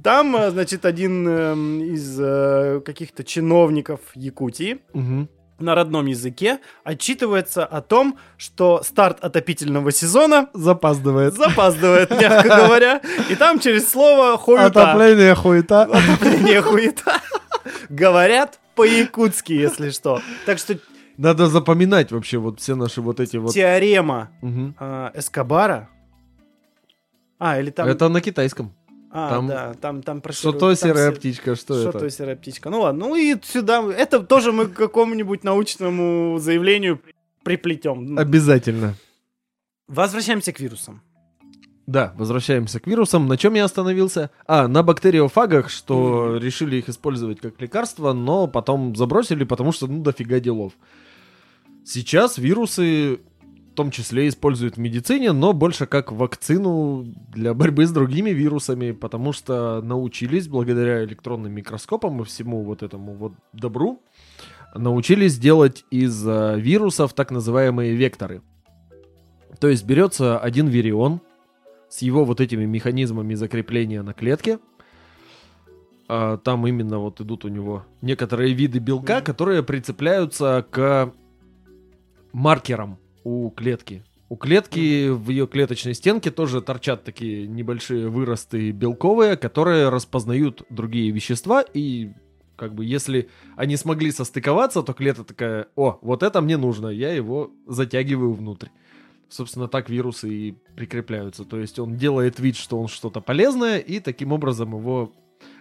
Там, 0.02 0.36
э, 0.36 0.50
значит, 0.50 0.84
один 0.84 1.26
эм, 1.28 1.80
из 1.82 2.16
э, 2.20 2.80
каких-то 2.84 3.24
чиновников 3.24 4.00
Якутии 4.14 4.78
Мгм. 4.92 5.28
на 5.58 5.74
родном 5.74 6.06
языке 6.06 6.58
отчитывается 6.84 7.64
о 7.66 7.80
том, 7.80 8.16
что 8.36 8.82
старт 8.84 9.18
отопительного 9.20 9.90
сезона 9.90 10.48
Запаздывает. 10.54 11.34
запаздывает, 11.34 12.10
мягко 12.10 12.48
говоря. 12.48 13.00
И 13.28 13.34
там 13.34 13.58
через 13.58 13.90
слово 13.90 14.38
хуета. 14.38 14.66
Отопление 14.66 15.34
хуета. 15.34 15.82
Отопление 15.82 16.62
хуета. 16.62 17.20
Говорят 17.88 18.60
по-якутски, 18.76 19.52
если 19.52 19.90
что. 19.90 20.20
Так 20.46 20.58
что 20.58 20.78
Надо 21.18 21.48
запоминать 21.48 22.12
вообще 22.12 22.38
вот 22.38 22.60
все 22.60 22.76
наши 22.76 23.02
вот 23.02 23.18
эти 23.20 23.36
вот... 23.36 23.52
теорема 23.52 24.30
Мгм. 24.40 24.74
а, 24.78 25.10
Эскобара. 25.14 25.88
А, 27.40 27.60
или 27.60 27.70
там... 27.70 27.88
Это 27.88 28.08
на 28.08 28.20
китайском. 28.20 28.72
а, 29.10 29.28
там- 29.30 29.46
да, 29.48 29.74
там, 29.74 30.02
там 30.02 30.20
про 30.20 30.32
Что 30.32 30.52
то 30.52 30.58
там 30.68 30.76
серая 30.76 31.10
се- 31.10 31.16
птичка, 31.16 31.56
что 31.56 31.74
Что 31.80 31.88
это? 31.90 31.98
то 31.98 32.10
серая 32.10 32.36
птичка. 32.36 32.70
Ну 32.70 32.80
ладно, 32.82 33.08
ну 33.08 33.16
и 33.16 33.36
сюда... 33.42 33.82
Это 33.92 34.20
тоже 34.20 34.52
мы 34.52 34.66
к 34.66 34.74
какому-нибудь 34.74 35.42
научному 35.44 36.38
заявлению 36.38 37.00
приплетем. 37.42 38.16
Обязательно. 38.16 38.94
Возвращаемся 39.88 40.52
к 40.52 40.60
вирусам. 40.60 41.02
Да, 41.86 42.12
возвращаемся 42.16 42.78
к 42.80 42.86
вирусам. 42.86 43.26
На 43.26 43.36
чем 43.38 43.54
я 43.54 43.64
остановился? 43.64 44.30
А, 44.46 44.68
на 44.68 44.82
бактериофагах, 44.82 45.70
что 45.70 46.36
решили 46.36 46.76
их 46.76 46.88
использовать 46.90 47.40
как 47.40 47.60
лекарство, 47.60 48.12
но 48.12 48.46
потом 48.46 48.94
забросили, 48.94 49.44
потому 49.44 49.72
что, 49.72 49.86
ну, 49.86 50.02
дофига 50.02 50.38
делов. 50.38 50.74
Сейчас 51.90 52.36
вирусы 52.36 53.18
в 53.72 53.74
том 53.74 53.90
числе 53.90 54.28
используют 54.28 54.76
в 54.76 54.78
медицине, 54.78 55.32
но 55.32 55.54
больше 55.54 55.86
как 55.86 56.12
вакцину 56.12 57.06
для 57.30 57.54
борьбы 57.54 57.86
с 57.86 57.90
другими 57.90 58.28
вирусами, 58.28 58.90
потому 58.90 59.32
что 59.32 59.80
научились, 59.80 60.48
благодаря 60.48 61.02
электронным 61.02 61.50
микроскопам 61.50 62.20
и 62.20 62.24
всему 62.26 62.62
вот 62.62 62.82
этому 62.82 63.14
вот 63.14 63.32
добру, 63.54 64.02
научились 64.74 65.38
делать 65.38 65.86
из 65.90 66.28
а, 66.28 66.56
вирусов 66.56 67.14
так 67.14 67.30
называемые 67.30 67.94
векторы. 67.94 68.42
То 69.58 69.68
есть 69.68 69.86
берется 69.86 70.38
один 70.38 70.68
вирион, 70.68 71.22
с 71.88 72.02
его 72.02 72.26
вот 72.26 72.42
этими 72.42 72.66
механизмами 72.66 73.32
закрепления 73.32 74.02
на 74.02 74.12
клетке. 74.12 74.58
А, 76.06 76.36
там 76.36 76.66
именно 76.66 76.98
вот 76.98 77.22
идут 77.22 77.46
у 77.46 77.48
него 77.48 77.86
некоторые 78.02 78.52
виды 78.52 78.78
белка, 78.78 79.22
которые 79.22 79.62
прицепляются 79.62 80.66
к 80.70 81.14
маркерам 82.38 82.98
у 83.24 83.50
клетки. 83.50 84.04
У 84.28 84.36
клетки 84.36 85.08
в 85.08 85.28
ее 85.30 85.46
клеточной 85.46 85.94
стенке 85.94 86.30
тоже 86.30 86.62
торчат 86.62 87.02
такие 87.02 87.48
небольшие 87.48 88.08
выросты 88.08 88.70
белковые, 88.70 89.36
которые 89.36 89.88
распознают 89.88 90.62
другие 90.70 91.10
вещества 91.10 91.62
и 91.62 92.12
как 92.56 92.74
бы 92.74 92.84
если 92.84 93.28
они 93.56 93.76
смогли 93.76 94.10
состыковаться, 94.10 94.82
то 94.82 94.92
клетка 94.92 95.24
такая, 95.24 95.68
о, 95.76 95.98
вот 96.02 96.22
это 96.22 96.40
мне 96.40 96.56
нужно, 96.56 96.88
я 96.88 97.12
его 97.12 97.52
затягиваю 97.66 98.32
внутрь. 98.32 98.68
Собственно, 99.28 99.68
так 99.68 99.88
вирусы 99.90 100.28
и 100.28 100.52
прикрепляются. 100.74 101.44
То 101.44 101.58
есть 101.58 101.78
он 101.78 101.96
делает 101.96 102.40
вид, 102.40 102.56
что 102.56 102.80
он 102.80 102.88
что-то 102.88 103.20
полезное, 103.20 103.78
и 103.78 104.00
таким 104.00 104.32
образом 104.32 104.76
его 104.76 105.12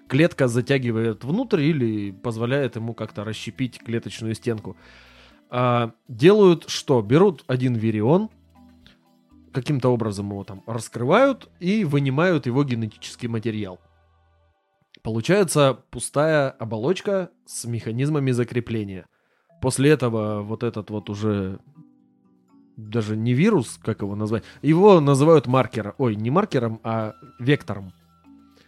клетка 0.08 0.48
затягивает 0.48 1.24
внутрь 1.24 1.62
или 1.62 2.12
позволяет 2.12 2.76
ему 2.76 2.94
как-то 2.94 3.24
расщепить 3.24 3.80
клеточную 3.80 4.34
стенку. 4.34 4.76
А, 5.50 5.92
делают 6.08 6.66
что? 6.68 7.02
Берут 7.02 7.44
один 7.48 7.76
вирион, 7.76 8.30
каким-то 9.52 9.90
образом 9.90 10.30
его 10.30 10.44
там 10.44 10.64
раскрывают 10.68 11.50
и 11.60 11.84
вынимают 11.84 12.46
его 12.46 12.64
генетический 12.64 13.28
материал. 13.28 13.80
Получается 15.02 15.80
пустая 15.90 16.50
оболочка 16.50 17.32
с 17.46 17.66
механизмами 17.66 18.32
закрепления. 18.32 19.06
После 19.62 19.90
этого 19.90 20.44
вот 20.44 20.64
этот 20.64 20.90
вот 20.90 21.10
уже 21.10 21.60
даже 22.76 23.18
не 23.18 23.34
вирус, 23.34 23.80
как 23.82 24.02
его 24.02 24.16
назвать, 24.16 24.44
его 24.62 25.00
называют 25.00 25.48
маркером, 25.48 25.94
ой, 25.98 26.16
не 26.16 26.30
маркером, 26.30 26.80
а 26.84 27.16
вектором. 27.40 27.94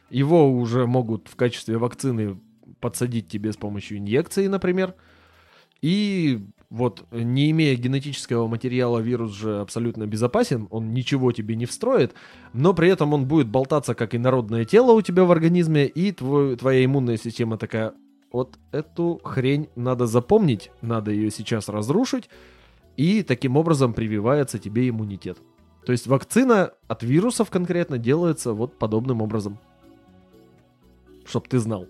Его 0.10 0.52
уже 0.52 0.88
могут 0.88 1.28
в 1.28 1.36
качестве 1.36 1.78
вакцины 1.78 2.40
подсадить 2.80 3.28
тебе 3.28 3.54
с 3.54 3.58
помощью 3.58 4.00
инъекции, 4.00 4.48
например. 4.48 4.96
И 5.82 6.48
вот, 6.70 7.06
не 7.12 7.50
имея 7.50 7.76
генетического 7.76 8.48
материала, 8.48 9.00
вирус 9.00 9.32
же 9.32 9.60
абсолютно 9.60 10.06
безопасен, 10.06 10.68
он 10.70 10.94
ничего 10.94 11.32
тебе 11.32 11.56
не 11.56 11.66
встроит, 11.66 12.14
но 12.54 12.74
при 12.74 12.90
этом 12.90 13.14
он 13.14 13.26
будет 13.28 13.48
болтаться 13.48 13.96
как 13.96 14.14
инородное 14.14 14.66
тело 14.66 14.92
у 14.92 15.02
тебя 15.02 15.24
в 15.24 15.32
организме, 15.32 15.88
и 15.88 16.12
твой, 16.12 16.56
твоя 16.56 16.86
иммунная 16.86 17.18
система 17.18 17.58
такая, 17.58 17.94
вот 18.32 18.60
эту 18.72 19.20
хрень 19.24 19.70
надо 19.76 20.06
запомнить, 20.06 20.72
надо 20.82 21.12
ее 21.12 21.32
сейчас 21.32 21.70
разрушить, 21.70 22.30
и 22.98 23.24
таким 23.24 23.58
образом 23.58 23.94
прививается 23.94 24.60
тебе 24.60 24.90
иммунитет. 24.90 25.40
То 25.86 25.92
есть 25.92 26.06
вакцина 26.06 26.74
от 26.88 27.02
вирусов 27.02 27.50
конкретно 27.50 27.98
делается 27.98 28.54
вот 28.54 28.78
подобным 28.78 29.24
образом. 29.24 29.58
Чтоб 31.26 31.48
ты 31.48 31.58
знал. 31.58 31.88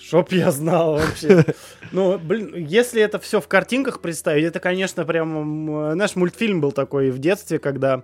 Чтоб 0.00 0.30
я 0.32 0.50
знал 0.50 0.94
вообще. 0.94 1.44
Ну, 1.92 2.18
блин, 2.18 2.52
если 2.56 3.00
это 3.00 3.20
все 3.20 3.40
в 3.40 3.46
картинках 3.46 4.00
представить, 4.00 4.44
это, 4.44 4.58
конечно, 4.58 5.04
прям... 5.04 5.96
Наш 5.96 6.16
мультфильм 6.16 6.60
был 6.60 6.72
такой 6.72 7.12
в 7.12 7.20
детстве, 7.20 7.60
когда 7.60 8.02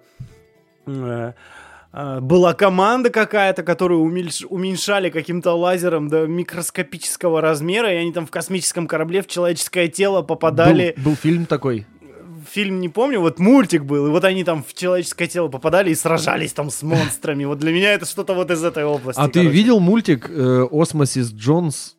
э, 0.86 1.32
э, 1.92 2.20
была 2.20 2.54
команда 2.54 3.10
какая-то, 3.10 3.64
которую 3.64 4.02
уменьшали 4.02 5.10
каким-то 5.10 5.54
лазером 5.54 6.08
до 6.08 6.28
микроскопического 6.28 7.40
размера, 7.40 7.92
и 7.92 7.96
они 7.96 8.12
там 8.12 8.24
в 8.24 8.30
космическом 8.30 8.86
корабле 8.86 9.20
в 9.20 9.26
человеческое 9.26 9.88
тело 9.88 10.22
попадали. 10.22 10.94
Был, 10.98 11.10
был 11.10 11.16
фильм 11.16 11.46
такой. 11.46 11.84
Фильм 12.50 12.80
не 12.80 12.88
помню, 12.88 13.20
вот 13.20 13.38
мультик 13.38 13.84
был, 13.84 14.06
и 14.06 14.10
вот 14.10 14.24
они 14.24 14.44
там 14.44 14.62
в 14.62 14.74
человеческое 14.74 15.26
тело 15.28 15.48
попадали 15.48 15.90
и 15.90 15.94
сражались 15.94 16.52
там 16.52 16.70
с 16.70 16.82
монстрами. 16.82 17.44
Вот 17.44 17.58
для 17.58 17.72
меня 17.72 17.92
это 17.92 18.06
что-то 18.06 18.34
вот 18.34 18.50
из 18.50 18.62
этой 18.64 18.84
области. 18.84 19.20
А 19.20 19.28
ты 19.28 19.44
видел 19.46 19.80
мультик 19.80 20.28
э, 20.30 20.66
Osmosis 20.70 21.32
Jones 21.32 21.96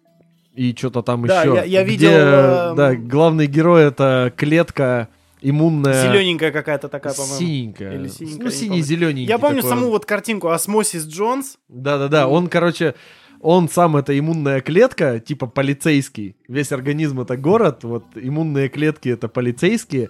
и 0.55 0.73
что-то 0.77 1.01
там 1.01 1.25
Да, 1.25 1.41
еще? 1.43 1.55
я- 1.55 1.63
я 1.63 1.83
где, 1.83 1.91
видел, 1.91 2.09
э, 2.11 2.73
Да, 2.75 2.95
главный 2.95 3.47
герой 3.47 3.83
это 3.83 4.31
клетка 4.35 5.07
иммунная. 5.41 6.01
Зелененькая 6.09 6.51
какая-то 6.51 6.87
такая, 6.89 7.13
по-моему. 7.13 7.37
Синенькая. 7.37 7.95
Или 7.95 8.07
синенькая, 8.07 8.37
ну, 8.39 8.45
не 8.45 8.51
синий-зелененький. 8.51 9.27
Я 9.29 9.37
помню 9.39 9.57
такой 9.61 9.69
саму 9.69 9.89
вот 9.89 10.05
картинку 10.05 10.49
Osmosis 10.49 11.05
Jones. 11.05 11.57
Да-да-да, 11.67 12.27
он, 12.27 12.47
короче, 12.47 12.95
он 13.43 13.67
сам 13.67 13.97
это 13.97 14.17
иммунная 14.17 14.61
клетка, 14.61 15.19
типа 15.19 15.47
полицейский. 15.47 16.37
Весь 16.47 16.71
организм 16.71 17.19
это 17.19 17.35
город, 17.35 17.83
вот 17.83 18.05
иммунные 18.15 18.69
клетки 18.69 19.09
это 19.09 19.27
полицейские. 19.27 20.09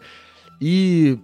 И 0.59 1.17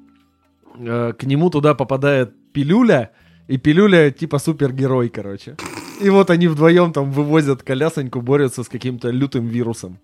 э, 0.79 1.13
к 1.13 1.23
нему 1.23 1.51
туда 1.51 1.75
попадает 1.75 2.33
пилюля, 2.51 3.11
и 3.47 3.57
пилюля 3.57 4.09
типа 4.09 4.39
супергерой, 4.39 5.09
короче. 5.09 5.55
И 6.01 6.09
вот 6.09 6.31
они 6.31 6.47
вдвоем 6.47 6.93
там 6.93 7.11
вывозят 7.11 7.61
колясоньку, 7.61 8.21
борются 8.21 8.63
с 8.63 8.69
каким-то 8.69 9.11
лютым 9.11 9.45
вирусом. 9.45 9.99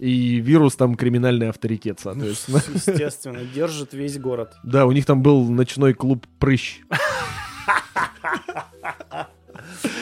И 0.00 0.40
вирус 0.40 0.74
там 0.74 0.96
криминальный 0.96 1.50
авторитет, 1.50 2.00
соответственно. 2.00 2.62
Естественно, 2.74 3.40
держит 3.54 3.92
весь 3.92 4.18
город. 4.18 4.54
Да, 4.64 4.86
у 4.86 4.92
них 4.92 5.06
там 5.06 5.22
был 5.22 5.48
ночной 5.48 5.94
клуб 5.94 6.26
«Прыщ». 6.40 6.80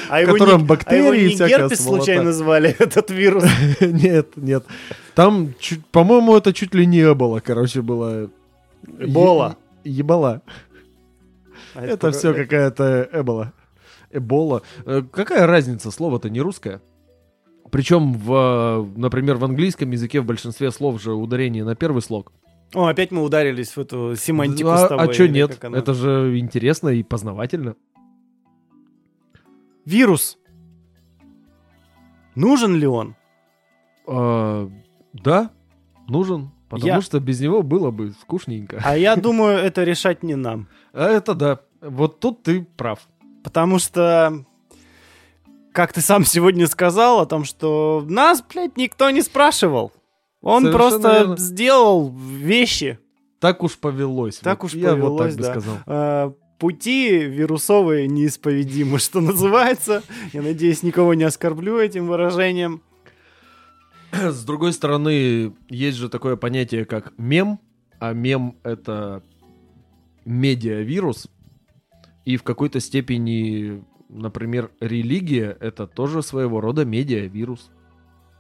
А 0.09 0.23
В 0.23 0.33
котором 0.33 0.61
не, 0.63 0.67
бактерии 0.67 1.01
а 1.01 1.05
его 1.05 1.15
не 1.15 1.29
всякая 1.35 1.59
герпес 1.59 1.81
сволота. 1.81 2.05
случайно 2.05 2.33
звали, 2.33 2.71
этот 2.79 3.11
вирус. 3.11 3.45
Нет, 3.81 4.37
нет. 4.37 4.65
Там, 5.15 5.55
по-моему, 5.93 6.37
это 6.37 6.53
чуть 6.53 6.75
ли 6.75 6.87
не 6.87 7.03
эбола, 7.03 7.41
короче, 7.41 7.83
было. 7.83 8.31
Эбола. 8.99 9.57
Е- 9.85 9.93
Ебала. 9.93 10.43
А 11.75 11.83
Это 11.85 11.97
такое- 11.97 12.13
все 12.13 12.35
какая-то 12.35 13.09
эбола. 13.13 13.53
Эбола. 14.11 14.63
Э, 14.85 15.03
Какая 15.11 15.47
разница? 15.47 15.91
Слово-то 15.91 16.31
не 16.31 16.41
русское. 16.41 16.81
Причем, 17.71 18.13
в, 18.15 18.89
например, 18.97 19.37
в 19.37 19.45
английском 19.45 19.91
языке 19.91 20.21
в 20.21 20.25
большинстве 20.25 20.71
слов 20.71 21.03
же 21.03 21.13
ударение 21.13 21.65
на 21.65 21.75
первый 21.75 22.01
слог. 22.03 22.33
О, 22.75 22.87
опять 22.87 23.11
мы 23.11 23.23
ударились 23.23 23.77
в 23.77 23.79
эту 23.79 24.15
семантику 24.17 24.71
а 24.71 24.79
с 24.79 24.89
тобой, 24.89 25.09
а 25.09 25.13
что 25.13 25.29
нет? 25.29 25.59
Это 25.63 25.95
же 25.95 26.39
интересно 26.39 26.89
и 26.91 27.03
познавательно. 27.03 27.75
Вирус. 29.87 30.37
Нужен 32.35 32.75
ли 32.75 32.87
он? 32.87 33.15
А, 34.07 34.69
да, 35.15 35.51
нужен. 36.09 36.51
Потому 36.69 36.87
Я- 36.87 37.01
что 37.01 37.21
без 37.21 37.41
него 37.41 37.63
было 37.63 37.91
бы 37.93 38.11
скучненько. 38.21 38.83
А 38.85 38.97
я 38.97 39.17
думаю, 39.17 39.59
это 39.59 39.85
решать 39.85 40.23
не 40.23 40.35
нам. 40.35 40.69
А 40.93 41.07
это 41.09 41.35
да. 41.35 41.61
Вот 41.81 42.19
тут 42.21 42.43
ты 42.43 42.67
прав. 42.77 43.09
Потому 43.45 43.79
что, 43.79 44.45
как 45.73 45.93
ты 45.93 46.01
сам 46.01 46.25
сегодня 46.25 46.67
сказал 46.67 47.21
о 47.21 47.27
том, 47.27 47.45
что 47.45 48.05
нас, 48.09 48.43
блядь, 48.43 48.77
никто 48.77 49.09
не 49.11 49.23
спрашивал. 49.23 49.93
Он 50.43 50.63
Совершенно 50.65 50.91
просто 50.91 51.13
верно. 51.21 51.37
сделал 51.39 52.11
вещи. 52.13 52.99
Так 53.39 53.63
уж 53.63 53.79
повелось. 53.79 54.39
Так 54.39 54.63
Вот 54.63 54.67
уж 54.73 54.75
я 54.75 54.97
вот 54.97 55.17
повелось, 55.19 55.35
так 55.35 55.37
бы 55.37 55.43
да. 55.43 55.51
сказал. 55.53 55.77
А, 55.87 56.33
пути 56.59 57.25
вирусовые 57.25 58.09
неисповедимы, 58.09 58.99
что 59.01 59.21
называется. 59.21 60.03
Я 60.33 60.43
надеюсь, 60.43 60.83
никого 60.83 61.15
не 61.15 61.25
оскорблю 61.25 61.79
этим 61.79 62.07
выражением. 62.07 62.83
С 64.13 64.45
другой 64.45 64.73
стороны, 64.73 65.55
есть 65.69 65.99
же 65.99 66.09
такое 66.09 66.37
понятие, 66.37 66.85
как 66.85 67.13
мем, 67.19 67.61
а 67.99 68.13
мем— 68.13 68.57
это 68.63 69.23
медиавирус, 70.25 71.29
и 72.27 72.37
в 72.37 72.43
какой-то 72.43 72.81
степени, 72.81 73.85
например, 74.09 74.71
религия— 74.81 75.57
это 75.61 75.87
тоже 75.87 76.23
своего 76.23 76.61
рода 76.61 76.85
медиавирус. 76.85 77.71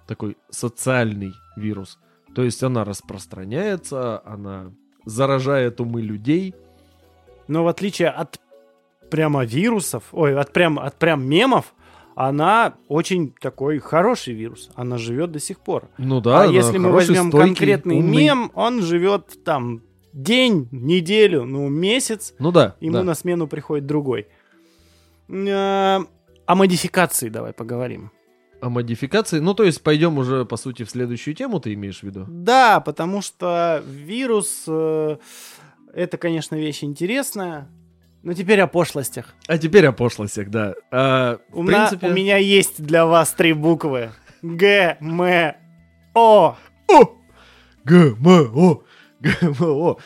Такой 0.08 0.36
социальный 0.50 1.32
вирус. 1.56 1.98
То 2.34 2.42
есть 2.42 2.62
она 2.62 2.84
распространяется, 2.84 4.20
она 4.26 4.72
заражает 5.04 5.80
умы 5.80 6.02
людей. 6.02 6.54
Но 7.48 7.64
в 7.64 7.68
отличие 7.68 8.08
от 8.08 8.40
прямо 9.10 9.44
вирусов, 9.44 10.04
ой, 10.12 10.38
от 10.38 10.52
прям, 10.52 10.78
от 10.78 10.96
прям 10.96 11.26
мемов, 11.26 11.74
она 12.14 12.74
очень 12.88 13.34
такой 13.40 13.78
хороший 13.78 14.34
вирус. 14.34 14.70
Она 14.74 14.96
живет 14.98 15.32
до 15.32 15.38
сих 15.38 15.60
пор. 15.60 15.88
Ну 15.98 16.20
да, 16.20 16.42
а 16.42 16.46
если 16.46 16.78
мы 16.78 16.90
хороший, 16.90 17.08
возьмем 17.08 17.28
стойкий, 17.28 17.48
конкретный 17.48 17.96
умный. 17.98 18.16
мем, 18.16 18.50
он 18.54 18.82
живет 18.82 19.44
там 19.44 19.82
день, 20.12 20.68
неделю, 20.72 21.44
ну 21.44 21.68
месяц, 21.68 22.34
Ну 22.38 22.52
да, 22.52 22.74
ему 22.80 22.96
да. 22.96 23.02
на 23.02 23.14
смену 23.14 23.46
приходит 23.46 23.86
другой. 23.86 24.28
Э, 25.28 25.98
О 26.46 26.54
модификации 26.54 27.28
давай 27.28 27.52
поговорим. 27.52 28.10
О 28.62 28.70
модификации, 28.70 29.40
ну 29.40 29.52
то 29.52 29.64
есть 29.64 29.82
пойдем 29.82 30.16
уже, 30.16 30.46
по 30.46 30.56
сути, 30.56 30.84
в 30.84 30.90
следующую 30.90 31.34
тему, 31.34 31.60
ты 31.60 31.74
имеешь 31.74 32.00
в 32.00 32.04
виду? 32.04 32.24
Да, 32.28 32.80
потому 32.80 33.20
что 33.20 33.82
вирус 33.86 34.64
э, 34.66 35.18
это, 35.96 36.18
конечно, 36.18 36.54
вещь 36.56 36.84
интересная. 36.84 37.68
Но 38.22 38.32
теперь 38.32 38.60
о 38.60 38.66
пошлостях. 38.66 39.34
А 39.46 39.56
теперь 39.56 39.86
о 39.86 39.92
пошлостях, 39.92 40.48
да. 40.50 40.74
А, 40.90 41.38
У, 41.52 41.64
принципе... 41.64 42.08
у 42.08 42.12
меня 42.12 42.36
есть 42.36 42.82
для 42.82 43.06
вас 43.06 43.32
три 43.32 43.52
буквы. 43.52 44.10
Г, 44.42 44.98
М, 45.00 45.54
О. 46.14 46.56
ГМО! 47.84 48.82
ГМО! 49.20 49.96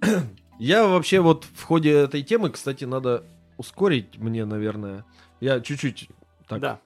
Я 0.58 0.86
вообще 0.86 1.20
вот 1.20 1.44
в 1.44 1.62
ходе 1.64 1.92
этой 1.92 2.22
темы, 2.22 2.50
кстати, 2.50 2.84
надо 2.84 3.24
ускорить 3.58 4.18
мне, 4.18 4.44
наверное. 4.44 5.04
Я 5.40 5.60
чуть-чуть 5.60 6.08
так. 6.48 6.60
Да. 6.60 6.80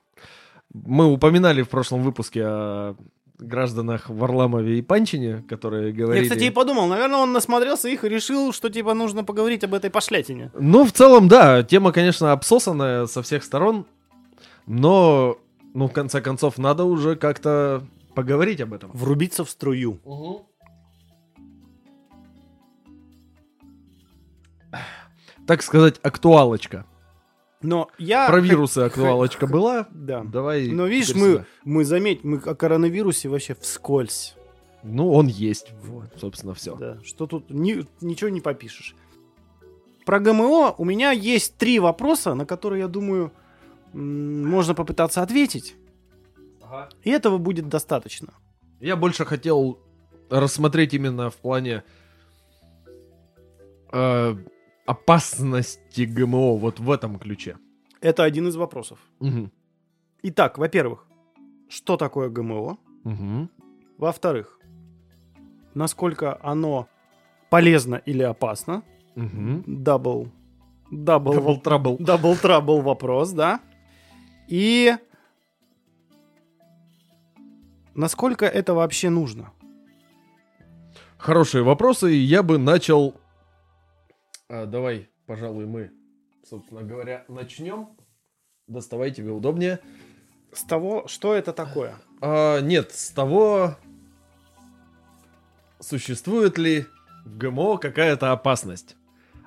Мы 0.73 1.07
упоминали 1.07 1.62
в 1.62 1.69
прошлом 1.69 2.03
выпуске 2.03 2.43
о 2.45 2.97
гражданах 3.41 4.09
Варламове 4.09 4.79
и 4.79 4.83
Панчине, 4.83 5.45
которые 5.49 5.89
Я, 5.89 5.93
говорили... 5.93 6.25
кстати, 6.25 6.45
и 6.45 6.51
подумал, 6.51 6.87
наверное, 6.87 7.19
он 7.19 7.33
насмотрелся 7.33 7.89
их 7.89 8.05
и 8.05 8.09
решил, 8.09 8.53
что 8.53 8.69
типа 8.69 8.95
нужно 8.95 9.25
поговорить 9.25 9.65
об 9.65 9.75
этой 9.75 9.91
пошлятине. 9.91 10.51
Ну, 10.59 10.85
в 10.85 10.93
целом, 10.93 11.29
да, 11.29 11.62
тема, 11.62 11.93
конечно, 11.93 12.33
обсосанная 12.33 13.07
со 13.07 13.23
всех 13.23 13.45
сторон, 13.45 13.87
но, 14.67 15.39
ну, 15.75 15.89
в 15.89 15.93
конце 15.93 16.21
концов, 16.21 16.59
надо 16.59 16.85
уже 16.85 17.17
как-то 17.17 17.83
поговорить 18.15 18.61
об 18.61 18.73
этом. 18.73 18.91
Врубиться 18.93 19.45
в 19.45 19.51
струю. 19.51 20.01
Так 25.47 25.62
сказать, 25.62 25.99
актуалочка. 26.03 26.87
Но 27.62 27.89
я... 27.99 28.27
Про 28.28 28.41
вирусы 28.41 28.78
актуалочка 28.78 29.47
была. 29.47 29.87
Да. 29.91 30.23
Давай. 30.24 30.69
Но 30.69 30.87
видишь, 30.87 31.15
мы, 31.15 31.32
сюда. 31.32 31.47
мы 31.65 31.85
заметь, 31.85 32.24
мы 32.24 32.39
о 32.39 32.55
коронавирусе 32.55 33.28
вообще 33.28 33.55
вскользь. 33.55 34.35
Ну, 34.82 35.12
он 35.12 35.27
есть. 35.27 35.73
Вот. 35.82 36.07
Собственно, 36.16 36.55
все. 36.55 36.74
Да, 36.77 36.99
что 37.05 37.27
тут 37.27 37.51
ни- 37.51 37.87
ничего 38.01 38.31
не 38.31 38.41
попишешь. 38.41 38.95
Про 40.07 40.20
ГМО 40.20 40.74
у 40.78 40.85
меня 40.85 41.11
есть 41.11 41.57
три 41.59 41.78
вопроса, 41.78 42.35
на 42.35 42.47
которые, 42.47 42.81
я 42.81 42.89
думаю, 42.89 43.31
можно 43.93 44.74
попытаться 44.74 45.23
ответить. 45.23 45.77
И 47.03 47.11
этого 47.11 47.39
будет 47.39 47.69
достаточно. 47.69 48.32
Я 48.81 48.97
больше 48.97 49.24
хотел 49.27 49.78
рассмотреть 50.31 50.95
именно 50.95 51.28
в 51.28 51.37
плане 51.37 51.82
э, 53.93 54.37
опасности 54.86 56.02
ГМО 56.02 56.57
вот 56.57 56.81
в 56.81 56.90
этом 56.90 57.19
ключе. 57.19 57.57
Это 58.01 58.24
один 58.24 58.48
из 58.48 58.57
вопросов. 58.57 58.98
Мгм. 59.20 59.52
Итак, 60.23 60.59
во-первых, 60.59 61.07
что 61.69 61.97
такое 61.97 62.28
ГМО? 62.28 62.78
Мгм. 63.05 63.51
Во-вторых, 63.98 64.59
насколько 65.74 66.39
оно 66.43 66.89
полезно 67.51 67.97
или 67.97 68.23
опасно? 68.23 68.82
Мгм. 69.15 69.65
Double. 69.67 70.29
Double. 70.91 71.35
Double 71.35 71.62
trouble. 71.62 71.97
Double 71.99 72.37
trouble 72.37 72.81
вопрос, 72.81 73.32
да? 73.32 73.61
И 74.48 74.97
насколько 77.94 78.47
это 78.47 78.74
вообще 78.74 79.11
нужно? 79.11 79.52
Хорошие 81.19 81.62
вопросы, 81.62 82.15
и 82.15 82.19
я 82.19 82.43
бы 82.43 82.59
начал... 82.59 83.20
А, 84.53 84.67
давай, 84.67 85.09
пожалуй, 85.27 85.67
мы, 85.67 85.93
собственно 86.45 86.83
говоря, 86.83 87.25
начнем. 87.29 87.91
Доставай 88.67 89.13
тебе 89.13 89.31
удобнее. 89.31 89.79
С 90.53 90.65
того, 90.65 91.07
что 91.07 91.35
это 91.35 91.53
такое? 91.53 91.95
А, 92.21 92.59
нет, 92.61 92.91
с 92.91 93.11
того, 93.11 93.77
существует 95.79 96.59
ли 96.59 96.87
в 97.25 97.39
ГМО 97.39 97.79
какая-то 97.79 98.33
опасность. 98.33 98.97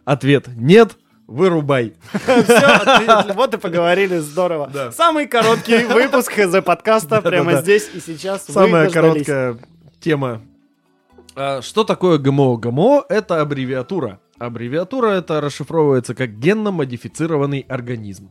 Ответ 0.06 0.48
нет, 0.48 0.96
вырубай. 1.28 1.96
Все, 2.14 3.34
вот 3.34 3.54
и 3.54 3.58
поговорили, 3.58 4.20
здорово. 4.20 4.70
Да. 4.74 4.94
Самый 4.94 5.28
короткий 5.28 5.84
выпуск 5.94 6.38
из 6.40 6.64
подкаста 6.64 7.22
прямо 7.22 7.52
Да-да-да. 7.52 7.62
здесь 7.62 7.90
и 7.94 8.00
сейчас. 8.00 8.46
Самая 8.46 8.90
короткая 8.90 9.58
тема. 10.00 10.42
А, 11.36 11.62
что 11.62 11.84
такое 11.84 12.20
ГМО? 12.20 12.56
ГМО 12.56 13.06
это 13.10 13.42
аббревиатура. 13.42 14.22
Аббревиатура 14.46 15.08
это 15.12 15.40
расшифровывается 15.40 16.14
как 16.16 16.38
генно-модифицированный 16.38 17.66
организм. 17.70 18.30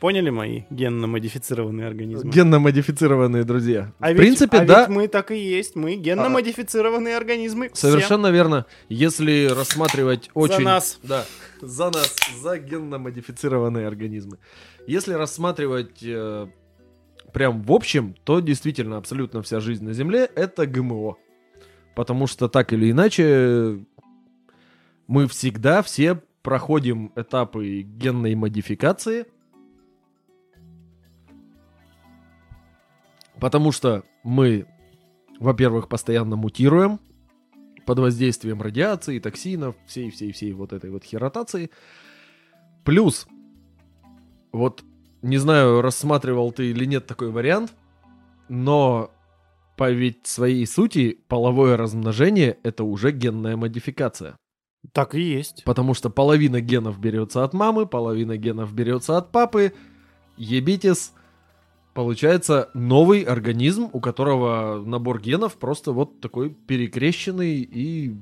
Поняли 0.00 0.30
мои 0.30 0.62
генно-модифицированные 0.70 1.86
организмы? 1.86 2.30
Генно-модифицированные 2.30 3.44
друзья. 3.44 3.92
А 3.98 4.06
в 4.06 4.08
ведь- 4.10 4.18
принципе, 4.18 4.58
а 4.58 4.64
да, 4.64 4.80
ведь 4.80 4.88
мы 4.96 5.08
так 5.08 5.30
и 5.30 5.38
есть. 5.38 5.76
Мы 5.76 5.96
генно-модифицированные 5.96 7.16
организмы. 7.16 7.70
Все. 7.72 7.88
совершенно 7.88 8.30
верно. 8.30 8.64
Если 8.88 9.46
рассматривать 9.46 10.30
очень... 10.32 10.64
нас. 10.64 10.98
Да, 11.02 11.24
за 11.60 11.86
нас, 11.86 12.14
за 12.40 12.58
генно-модифицированные 12.58 13.86
организмы. 13.86 14.38
Если 14.86 15.12
рассматривать 15.12 16.02
э, 16.02 16.46
прям 17.32 17.62
в 17.62 17.72
общем, 17.72 18.14
то 18.24 18.40
действительно 18.40 18.96
абсолютно 18.96 19.42
вся 19.42 19.60
жизнь 19.60 19.84
на 19.84 19.92
Земле 19.92 20.30
это 20.34 20.66
ГМО. 20.66 21.16
Потому 21.94 22.26
что 22.26 22.48
так 22.48 22.72
или 22.72 22.90
иначе 22.90 23.78
мы 25.06 25.28
всегда 25.28 25.82
все 25.82 26.22
проходим 26.42 27.12
этапы 27.16 27.82
генной 27.82 28.34
модификации. 28.34 29.26
Потому 33.40 33.72
что 33.72 34.04
мы, 34.22 34.66
во-первых, 35.38 35.88
постоянно 35.88 36.36
мутируем 36.36 37.00
под 37.84 37.98
воздействием 37.98 38.62
радиации, 38.62 39.18
токсинов, 39.18 39.76
всей-всей-всей 39.86 40.52
вот 40.52 40.72
этой 40.72 40.90
вот 40.90 41.04
херотации. 41.04 41.70
Плюс, 42.84 43.26
вот, 44.52 44.82
не 45.22 45.38
знаю, 45.38 45.82
рассматривал 45.82 46.52
ты 46.52 46.70
или 46.70 46.84
нет 46.84 47.06
такой 47.06 47.30
вариант, 47.30 47.74
но 48.48 49.12
по 49.76 49.90
ведь 49.90 50.26
своей 50.26 50.66
сути 50.66 51.18
половое 51.28 51.76
размножение 51.76 52.58
это 52.62 52.84
уже 52.84 53.12
генная 53.12 53.56
модификация. 53.56 54.36
Так 54.92 55.14
и 55.14 55.20
есть. 55.20 55.62
Потому 55.64 55.94
что 55.94 56.10
половина 56.10 56.60
генов 56.60 56.98
берется 56.98 57.44
от 57.44 57.52
мамы, 57.54 57.86
половина 57.86 58.36
генов 58.36 58.72
берется 58.72 59.16
от 59.16 59.30
папы. 59.32 59.72
Ебитесь. 60.36 61.12
Получается 61.94 62.68
новый 62.74 63.22
организм, 63.22 63.88
у 63.92 64.00
которого 64.00 64.82
набор 64.84 65.18
генов 65.20 65.56
просто 65.56 65.92
вот 65.92 66.20
такой 66.20 66.50
перекрещенный 66.50 67.56
и 67.60 68.14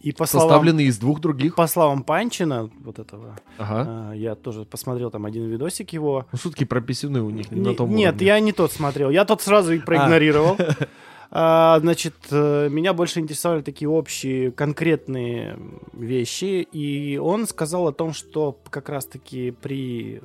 И 0.00 0.12
по 0.12 0.26
словам, 0.26 0.48
составленный 0.48 0.84
из 0.84 0.98
двух 0.98 1.20
других. 1.20 1.56
по 1.56 1.66
словам 1.66 2.04
Панчина, 2.04 2.70
вот 2.84 3.00
этого, 3.00 3.36
Ага. 3.58 4.10
а, 4.10 4.12
я 4.12 4.36
тоже 4.36 4.64
посмотрел 4.64 5.10
там 5.10 5.26
один 5.26 5.48
видосик 5.48 5.92
его. 5.92 6.26
Ну, 6.30 6.38
шутки 6.38 6.62
про 6.64 6.80
писюны 6.80 7.20
у 7.22 7.30
них 7.30 7.50
не, 7.50 7.58
Не- 7.58 7.70
на 7.70 7.74
том 7.74 7.90
Нет, 7.90 8.10
уровне. 8.14 8.26
я 8.28 8.38
не 8.40 8.52
тот 8.52 8.70
смотрел. 8.70 9.10
Я 9.10 9.24
тот 9.24 9.42
сразу 9.42 9.72
и 9.72 9.80
проигнорировал. 9.80 10.54
А, 10.58 10.74
значит, 11.30 12.14
э, 12.30 12.68
меня 12.70 12.92
больше 12.92 13.20
интересовали 13.20 13.62
такие 13.62 13.88
общие, 13.88 14.52
конкретные 14.52 15.58
вещи. 15.92 16.66
И 16.72 17.16
он 17.16 17.46
сказал 17.46 17.88
о 17.88 17.92
том, 17.92 18.12
что 18.12 18.58
как 18.70 18.88
раз-таки 18.88 19.50
при, 19.50 20.20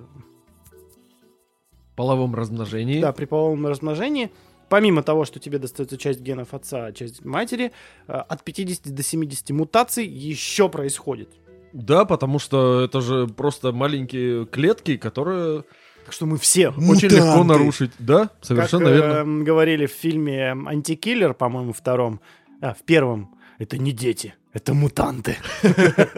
половом 1.99 2.33
размножении. 2.33 3.01
да, 3.01 3.11
при 3.11 3.25
половом 3.25 3.67
размножении, 3.67 4.31
помимо 4.69 5.03
того, 5.03 5.25
что 5.25 5.39
тебе 5.39 5.59
достается 5.59 5.97
часть 5.97 6.21
генов 6.21 6.53
отца, 6.53 6.85
а 6.85 6.93
часть 6.93 7.25
матери, 7.25 7.73
э, 8.07 8.13
от 8.13 8.43
50 8.43 8.93
до 8.93 9.03
70 9.03 9.49
мутаций 9.49 10.05
еще 10.05 10.69
происходит. 10.69 11.29
Да, 11.73 12.05
потому 12.05 12.39
что 12.39 12.81
это 12.81 13.01
же 13.01 13.27
просто 13.27 13.71
маленькие 13.73 14.45
клетки, 14.45 14.95
которые 14.95 15.65
Так 16.09 16.15
что 16.15 16.25
мы 16.25 16.39
все 16.39 16.69
Очень 16.69 17.09
легко 17.09 17.25
мутанты. 17.27 17.53
нарушить. 17.53 17.91
Да, 17.99 18.31
совершенно 18.41 18.85
как, 18.85 18.93
верно. 18.95 19.13
эм, 19.19 19.43
говорили 19.43 19.85
в 19.85 19.91
фильме 19.91 20.53
«Антикиллер», 20.65 21.35
по-моему, 21.35 21.71
втором, 21.71 22.19
а, 22.61 22.73
в 22.73 22.81
первом, 22.81 23.35
это 23.59 23.77
не 23.77 23.91
дети, 23.91 24.33
это 24.51 24.73
мутанты. 24.73 25.37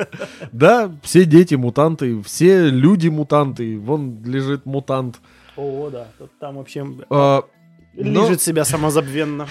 Да, 0.54 0.90
все 1.04 1.26
дети 1.26 1.56
мутанты, 1.56 2.22
все 2.24 2.70
люди 2.70 3.10
мутанты. 3.10 3.78
Вон 3.78 4.24
лежит 4.24 4.66
мутант. 4.66 5.20
О, 5.58 5.90
да, 5.90 6.08
там 6.40 6.56
вообще 6.56 6.88
А, 7.10 7.44
лежит 7.94 8.42
себя 8.42 8.64
самозабвенно. 8.64 9.46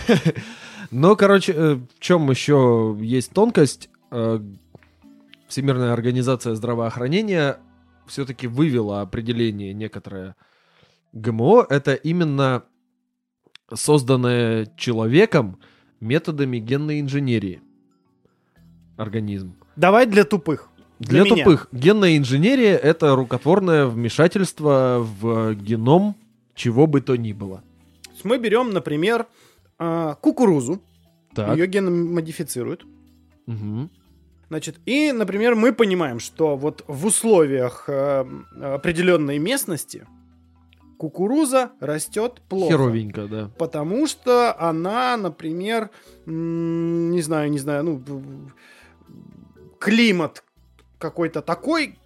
Но, 0.90 1.16
короче, 1.16 1.52
э, 1.54 1.74
в 1.74 2.00
чем 2.00 2.30
еще 2.30 2.96
есть 2.98 3.32
тонкость? 3.32 3.90
Э, 4.10 4.40
Всемирная 5.48 5.92
организация 5.92 6.54
здравоохранения 6.54 7.58
все-таки 8.10 8.46
вывела 8.46 9.00
определение 9.00 9.72
некоторое. 9.72 10.36
ГМО— 11.12 11.66
это 11.70 11.94
именно 11.94 12.64
созданное 13.72 14.66
человеком 14.76 15.58
методами 16.00 16.58
генной 16.58 17.00
инженерии 17.00 17.62
организм. 18.96 19.54
Давай 19.76 20.06
для 20.06 20.24
тупых. 20.24 20.68
Для, 20.98 21.22
меня. 21.22 21.36
тупых. 21.36 21.68
Генная 21.72 22.18
инженерия— 22.18 22.76
это 22.90 23.14
рукотворное 23.16 23.86
вмешательство 23.86 24.98
в 25.00 25.54
геном 25.54 26.14
чего 26.54 26.86
бы 26.86 27.00
то 27.00 27.16
ни 27.16 27.32
было. 27.32 27.62
Мы 28.22 28.38
берем, 28.38 28.70
например, 28.70 29.26
а, 29.78 30.16
кукурузу, 30.16 30.82
Так. 31.34 31.56
ее 31.56 31.66
гены 31.66 31.90
модифицируют. 31.90 32.84
Значит, 34.50 34.80
и, 34.84 35.12
например, 35.12 35.54
мы 35.54 35.72
понимаем, 35.72 36.18
что 36.18 36.56
вот 36.56 36.84
в 36.88 37.06
условиях 37.06 37.84
э, 37.86 38.24
определенной 38.60 39.38
местности 39.38 40.08
кукуруза 40.98 41.70
растет 41.78 42.42
плохо. 42.48 42.72
Херовенько, 42.72 43.28
да. 43.28 43.50
Потому 43.58 44.08
что 44.08 44.60
она, 44.60 45.16
например, 45.16 45.90
не 46.26 47.22
знаю, 47.22 47.52
не 47.52 47.60
знаю, 47.60 47.84
ну, 47.84 48.02
климат 49.78 50.42
какой-то 50.98 51.42
такой, 51.42 51.99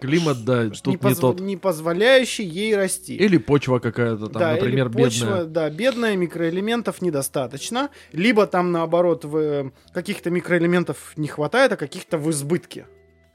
Климат, 0.00 0.44
да, 0.44 0.72
ш- 0.74 0.82
тут 0.82 0.86
не, 0.86 0.92
не 0.92 1.14
позв- 1.14 1.20
тот. 1.20 1.40
не 1.40 1.56
позволяющий 1.56 2.44
ей 2.44 2.76
расти. 2.76 3.14
Или 3.16 3.36
почва 3.38 3.78
какая-то 3.78 4.26
там, 4.28 4.40
да, 4.40 4.52
например, 4.52 4.86
или 4.88 4.92
почва, 5.02 5.24
бедная. 5.26 5.44
да, 5.44 5.70
бедная, 5.70 6.16
микроэлементов 6.16 7.02
недостаточно, 7.02 7.90
либо 8.12 8.46
там 8.46 8.72
наоборот 8.72 9.24
в, 9.24 9.72
каких-то 9.92 10.30
микроэлементов 10.30 11.12
не 11.16 11.28
хватает, 11.28 11.72
а 11.72 11.76
каких-то 11.76 12.18
в 12.18 12.30
избытке. 12.30 12.86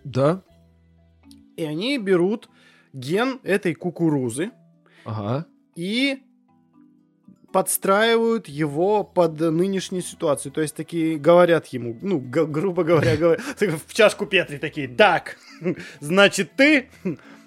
Да, 0.04 0.42
И 1.58 1.64
они 1.64 1.98
берут 1.98 2.50
ген 2.94 3.40
этой 3.44 3.74
кукурузы 3.74 4.52
ага. 5.06 5.46
и 5.76 6.20
подстраивают 7.54 8.50
его 8.50 9.04
под 9.06 9.40
нынешнюю 9.40 10.02
ситуацию. 10.02 10.52
То 10.52 10.60
есть 10.62 10.76
такие 10.76 11.18
говорят 11.18 11.68
ему, 11.68 11.98
ну, 12.02 12.20
г- 12.20 12.46
грубо 12.48 12.84
говоря, 12.84 13.16
говорят, 13.18 13.42
в 13.88 13.94
чашку 13.94 14.26
Петри 14.26 14.58
такие, 14.58 14.90
так, 14.90 15.38
значит 16.02 16.52
ты, 16.58 16.90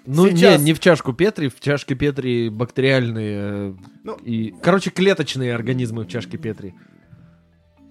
Ну, 0.05 0.29
Сейчас. 0.29 0.59
не, 0.59 0.65
не 0.67 0.73
в 0.73 0.79
чашку 0.79 1.11
Петри, 1.13 1.49
в 1.49 1.59
чашке 1.59 1.93
Петри 1.93 2.47
бактериальные 2.49 3.37
э, 3.39 3.73
Ну. 4.05 4.13
и, 4.23 4.55
короче, 4.63 4.89
клеточные 4.89 5.53
организмы 5.53 6.05
в 6.05 6.07
чашке 6.07 6.37
Петри. 6.37 6.73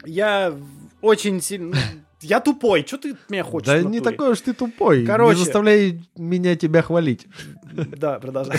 я 0.05 0.55
очень 1.03 1.41
сильно... 1.43 1.77
Я 2.23 2.41
тупой, 2.41 2.83
что 2.87 2.97
ты 2.97 3.15
меня 3.29 3.45
хочешь? 3.53 3.67
да 3.67 3.83
не 3.83 4.01
такой 4.01 4.33
уж 4.33 4.41
ты 4.41 4.55
тупой. 4.55 5.05
Короче. 5.05 5.39
Не 5.39 5.45
заставляй 5.45 6.01
меня 6.17 6.57
тебя 6.57 6.81
хвалить. 6.81 7.27
Да, 7.73 8.19
продолжай. 8.19 8.57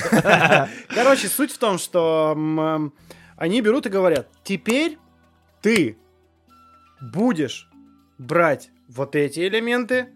Короче, 0.89 1.27
суть 1.27 1.51
в 1.51 1.57
том, 1.57 1.79
что 1.79 2.91
они 3.37 3.61
берут 3.61 3.85
и 3.85 3.89
говорят, 3.89 4.27
теперь 4.43 4.97
ты 5.61 5.97
будешь 7.01 7.69
брать 8.17 8.69
вот 8.89 9.15
эти 9.15 9.47
элементы, 9.47 10.07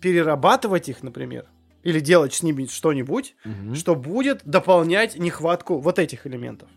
перерабатывать 0.00 0.88
их, 0.88 1.02
например, 1.02 1.46
или 1.82 2.00
делать 2.00 2.34
с 2.34 2.42
ними 2.42 2.66
что-нибудь, 2.66 3.34
Мгм. 3.44 3.74
что 3.74 3.94
будет 3.94 4.40
дополнять 4.44 5.18
нехватку 5.18 5.78
вот 5.78 5.98
этих 5.98 6.26
элементов. 6.26 6.68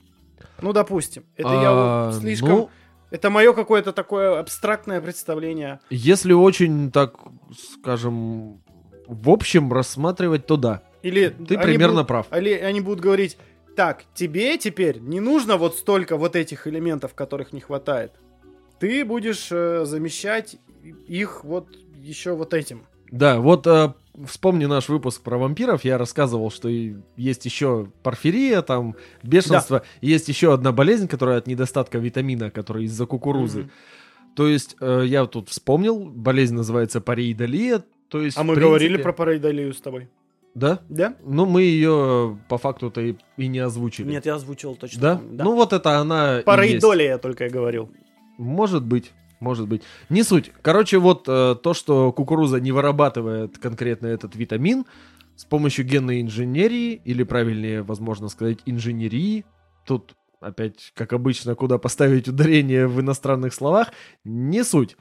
Ну, 0.61 0.73
допустим, 0.73 1.23
это 1.35 1.49
я 1.49 1.69
А, 1.71 2.11
вот 2.11 2.21
слишком... 2.21 2.49
ну, 2.49 2.69
Это 3.09 3.29
мое 3.29 3.53
какое-то 3.53 3.93
такое 3.93 4.37
абстрактное 4.39 4.99
представление. 4.99 5.79
если 5.89 6.33
очень 6.33 6.91
так, 6.91 7.15
скажем, 7.79 8.61
в 9.07 9.29
общем 9.29 9.71
рассматривать, 9.71 10.45
то 10.45 10.57
да. 10.57 10.81
Или 11.03 11.29
Ты 11.29 11.57
примерно 11.57 11.93
будут- 12.03 12.07
прав. 12.07 12.27
Или 12.35 12.51
они 12.53 12.81
будут 12.81 12.99
говорить, 12.99 13.37
так, 13.77 14.05
тебе 14.15 14.57
теперь 14.57 14.97
не 14.99 15.19
нужно 15.19 15.55
вот 15.55 15.77
столько 15.77 16.17
вот 16.17 16.35
этих 16.35 16.65
элементов, 16.65 17.13
которых 17.13 17.53
не 17.53 17.61
хватает. 17.61 18.11
Ты 18.79 19.05
будешь 19.05 19.49
э, 19.51 19.85
замещать 19.85 20.57
их 21.07 21.43
вот 21.43 21.67
еще 21.95 22.35
вот 22.35 22.55
этим. 22.55 22.87
Да, 23.11 23.39
вот 23.39 23.67
э, 23.67 23.93
вспомни 24.25 24.65
наш 24.65 24.89
выпуск 24.89 25.21
про 25.21 25.37
вампиров. 25.37 25.85
Я 25.85 25.99
рассказывал, 25.99 26.49
что 26.49 26.67
есть 26.69 27.45
еще 27.45 27.91
порфирия, 28.01 28.63
там 28.63 28.95
бешенство. 29.21 29.83
И 30.01 30.09
Есть 30.09 30.27
еще 30.27 30.53
одна 30.53 30.71
болезнь, 30.71 31.07
которая 31.07 31.37
от 31.37 31.45
недостатка 31.45 31.99
витамина, 31.99 32.49
которая 32.49 32.83
из-за 32.85 33.05
кукурузы. 33.05 33.59
Мгм. 33.59 33.71
То 34.35 34.47
есть 34.47 34.75
э, 34.81 35.03
я 35.05 35.27
тут 35.27 35.49
вспомнил, 35.49 35.99
болезнь 35.99 36.55
называется 36.55 36.99
пареидолия. 36.99 37.83
То 38.09 38.23
есть, 38.23 38.37
А 38.37 38.43
мы 38.43 38.55
принципе- 38.55 38.67
говорили 38.67 39.01
про 39.03 39.13
параидолию 39.13 39.71
с 39.71 39.81
тобой. 39.81 40.09
Да? 40.57 40.79
Да? 40.89 41.15
Ну, 41.23 41.45
мы 41.45 41.61
ее 41.61 42.39
по 42.49 42.57
факту-то 42.57 42.99
и, 42.99 43.15
и 43.37 43.47
не 43.47 43.59
озвучили. 43.59 44.09
Нет, 44.09 44.25
я 44.25 44.35
озвучил 44.35 44.75
точно. 44.75 45.01
Да? 45.01 45.15
помню, 45.17 45.43
Ну, 45.43 45.55
вот 45.55 45.71
это 45.71 45.99
она 45.99 46.33
и 46.33 46.35
есть. 46.37 46.45
Параидолия 46.45 47.09
я 47.09 47.17
только 47.19 47.45
и 47.45 47.49
говорил. 47.49 47.91
Может 48.39 48.83
быть, 48.83 49.11
может 49.39 49.67
быть. 49.67 49.83
Не 50.09 50.23
суть. 50.23 50.51
Короче, 50.63 50.97
вот 50.97 51.25
э, 51.27 51.55
то, 51.61 51.73
что 51.75 52.11
кукуруза 52.11 52.59
не 52.59 52.71
вырабатывает 52.71 53.59
конкретно 53.59 54.07
этот 54.07 54.35
витамин 54.35 54.85
с 55.35 55.45
помощью 55.45 55.85
генной 55.85 56.21
инженерии, 56.21 56.99
или 57.05 57.21
правильнее, 57.21 57.83
возможно 57.83 58.27
сказать, 58.27 58.57
инженерии. 58.65 59.45
Тут 59.85 60.15
опять, 60.39 60.91
как 60.95 61.13
обычно, 61.13 61.53
куда 61.53 61.77
поставить 61.77 62.27
ударение 62.27 62.87
в 62.87 62.99
иностранных 62.99 63.53
словах, 63.53 63.91
не 64.23 64.63
суть. 64.63 64.97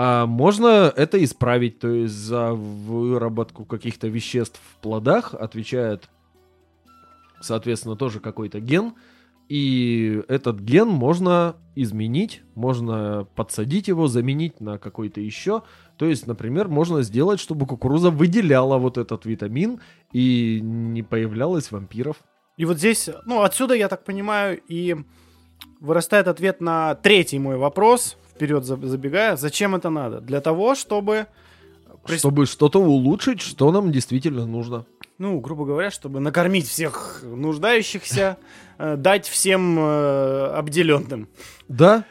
А 0.00 0.26
можно 0.26 0.92
это 0.94 1.24
исправить, 1.24 1.80
то 1.80 1.88
есть 1.88 2.14
за 2.14 2.52
выработку 2.52 3.64
каких-то 3.64 4.06
веществ 4.06 4.60
в 4.70 4.76
плодах 4.80 5.34
отвечает, 5.34 6.08
соответственно, 7.40 7.96
тоже 7.96 8.20
какой-то 8.20 8.60
ген, 8.60 8.92
и 9.48 10.22
этот 10.28 10.60
ген 10.60 10.86
можно 10.86 11.56
изменить, 11.74 12.42
можно 12.54 13.26
подсадить 13.34 13.88
его, 13.88 14.06
заменить 14.06 14.60
на 14.60 14.78
какой-то 14.78 15.20
еще. 15.20 15.62
То 15.96 16.06
есть, 16.06 16.28
например, 16.28 16.68
можно 16.68 17.02
сделать, 17.02 17.40
чтобы 17.40 17.66
кукуруза 17.66 18.10
выделяла 18.10 18.78
вот 18.78 18.98
этот 18.98 19.26
витамин 19.26 19.80
и 20.12 20.60
не 20.62 21.02
появлялось 21.02 21.72
вампиров. 21.72 22.18
И 22.56 22.64
вот 22.66 22.78
здесь, 22.78 23.10
ну, 23.26 23.42
отсюда, 23.42 23.74
я 23.74 23.88
так 23.88 24.04
понимаю, 24.04 24.60
и 24.68 24.94
вырастает 25.80 26.28
ответ 26.28 26.60
на 26.60 26.94
третий 26.94 27.40
мой 27.40 27.56
вопрос, 27.56 28.16
вперед 28.38 28.64
за- 28.64 28.76
забегая. 28.86 29.36
Зачем 29.36 29.74
это 29.74 29.90
надо? 29.90 30.20
Для 30.20 30.40
того, 30.40 30.74
чтобы... 30.76 31.26
Чтобы 32.06 32.46
что-то 32.46 32.80
улучшить, 32.80 33.40
что 33.40 33.70
нам 33.72 33.90
действительно 33.92 34.46
нужно. 34.46 34.86
Ну, 35.18 35.40
грубо 35.40 35.64
говоря, 35.64 35.90
чтобы 35.90 36.20
накормить 36.20 36.66
всех 36.68 37.22
нуждающихся, 37.24 38.36
э, 38.78 38.96
дать 38.96 39.26
всем 39.26 39.76
э, 39.78 40.46
обделенным. 40.54 41.28
Да, 41.66 42.04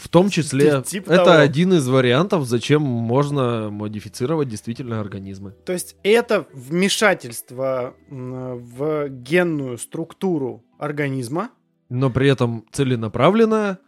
в 0.00 0.08
том 0.08 0.30
числе. 0.30 0.82
Ти- 0.82 0.90
типа 0.92 1.10
это 1.12 1.24
того. 1.24 1.38
один 1.38 1.74
из 1.74 1.86
вариантов, 1.86 2.46
зачем 2.46 2.80
можно 2.82 3.68
модифицировать 3.70 4.48
действительно 4.48 5.00
организмы. 5.00 5.52
То 5.66 5.74
есть 5.74 5.96
это 6.02 6.46
вмешательство 6.54 7.94
в 8.08 9.08
генную 9.10 9.76
структуру 9.78 10.64
организма, 10.78 11.50
Но 11.90 12.10
при 12.10 12.28
этом 12.28 12.64
целенаправленное, 12.72 13.78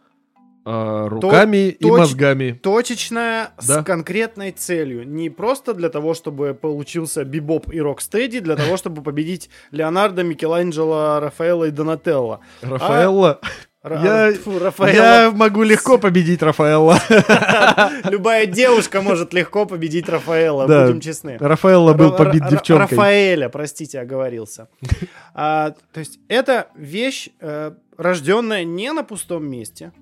а, 0.65 1.07
руками 1.09 1.69
и 1.69 1.83
точ- 1.85 1.97
мозгами. 1.97 2.51
точечная, 2.61 3.51
Да. 3.67 3.81
с 3.81 3.83
конкретной 3.83 4.51
целью. 4.51 5.07
Не 5.07 5.29
просто 5.29 5.73
для 5.73 5.89
того, 5.89 6.13
чтобы 6.13 6.53
получился 6.53 7.23
бибоп 7.23 7.71
и 7.73 7.81
рокстеди, 7.81 8.39
для 8.39 8.55
того, 8.55 8.77
чтобы 8.77 9.01
победить 9.01 9.49
Леонардо, 9.71 10.23
Микеланджело, 10.23 11.19
Рафаэлло 11.19 11.65
и 11.65 11.71
Донателло. 11.71 12.41
Рафаэлло. 12.61 13.39
Ра- 13.81 14.03
Я- 14.33 14.33
Фу, 14.37 14.59
Рафаэлло. 14.59 14.95
Я 15.03 15.31
могу 15.31 15.63
легко 15.63 15.97
победить 15.97 16.41
Рафаэлла. 16.43 16.99
Любая 18.09 18.45
девушка 18.45 19.01
может 19.01 19.33
легко 19.33 19.65
победить 19.65 20.09
Рафаэла, 20.09 20.67
Да. 20.67 20.85
будем 20.85 20.99
честны. 20.99 21.37
Рафаэлло 21.39 21.93
был 21.93 22.11
побит 22.11 22.43
Ра- 22.43 22.49
девчонкой. 22.51 22.97
Рафаэля, 22.97 23.47
простите, 23.49 23.99
оговорился. 24.01 24.67
А, 25.33 25.73
то 25.93 26.01
есть 26.01 26.19
это 26.27 26.67
вещь, 26.75 27.29
э, 27.39 27.71
рожденная 27.97 28.65
не 28.65 28.91
на 28.91 29.03
пустом 29.05 29.49
месте. 29.49 29.93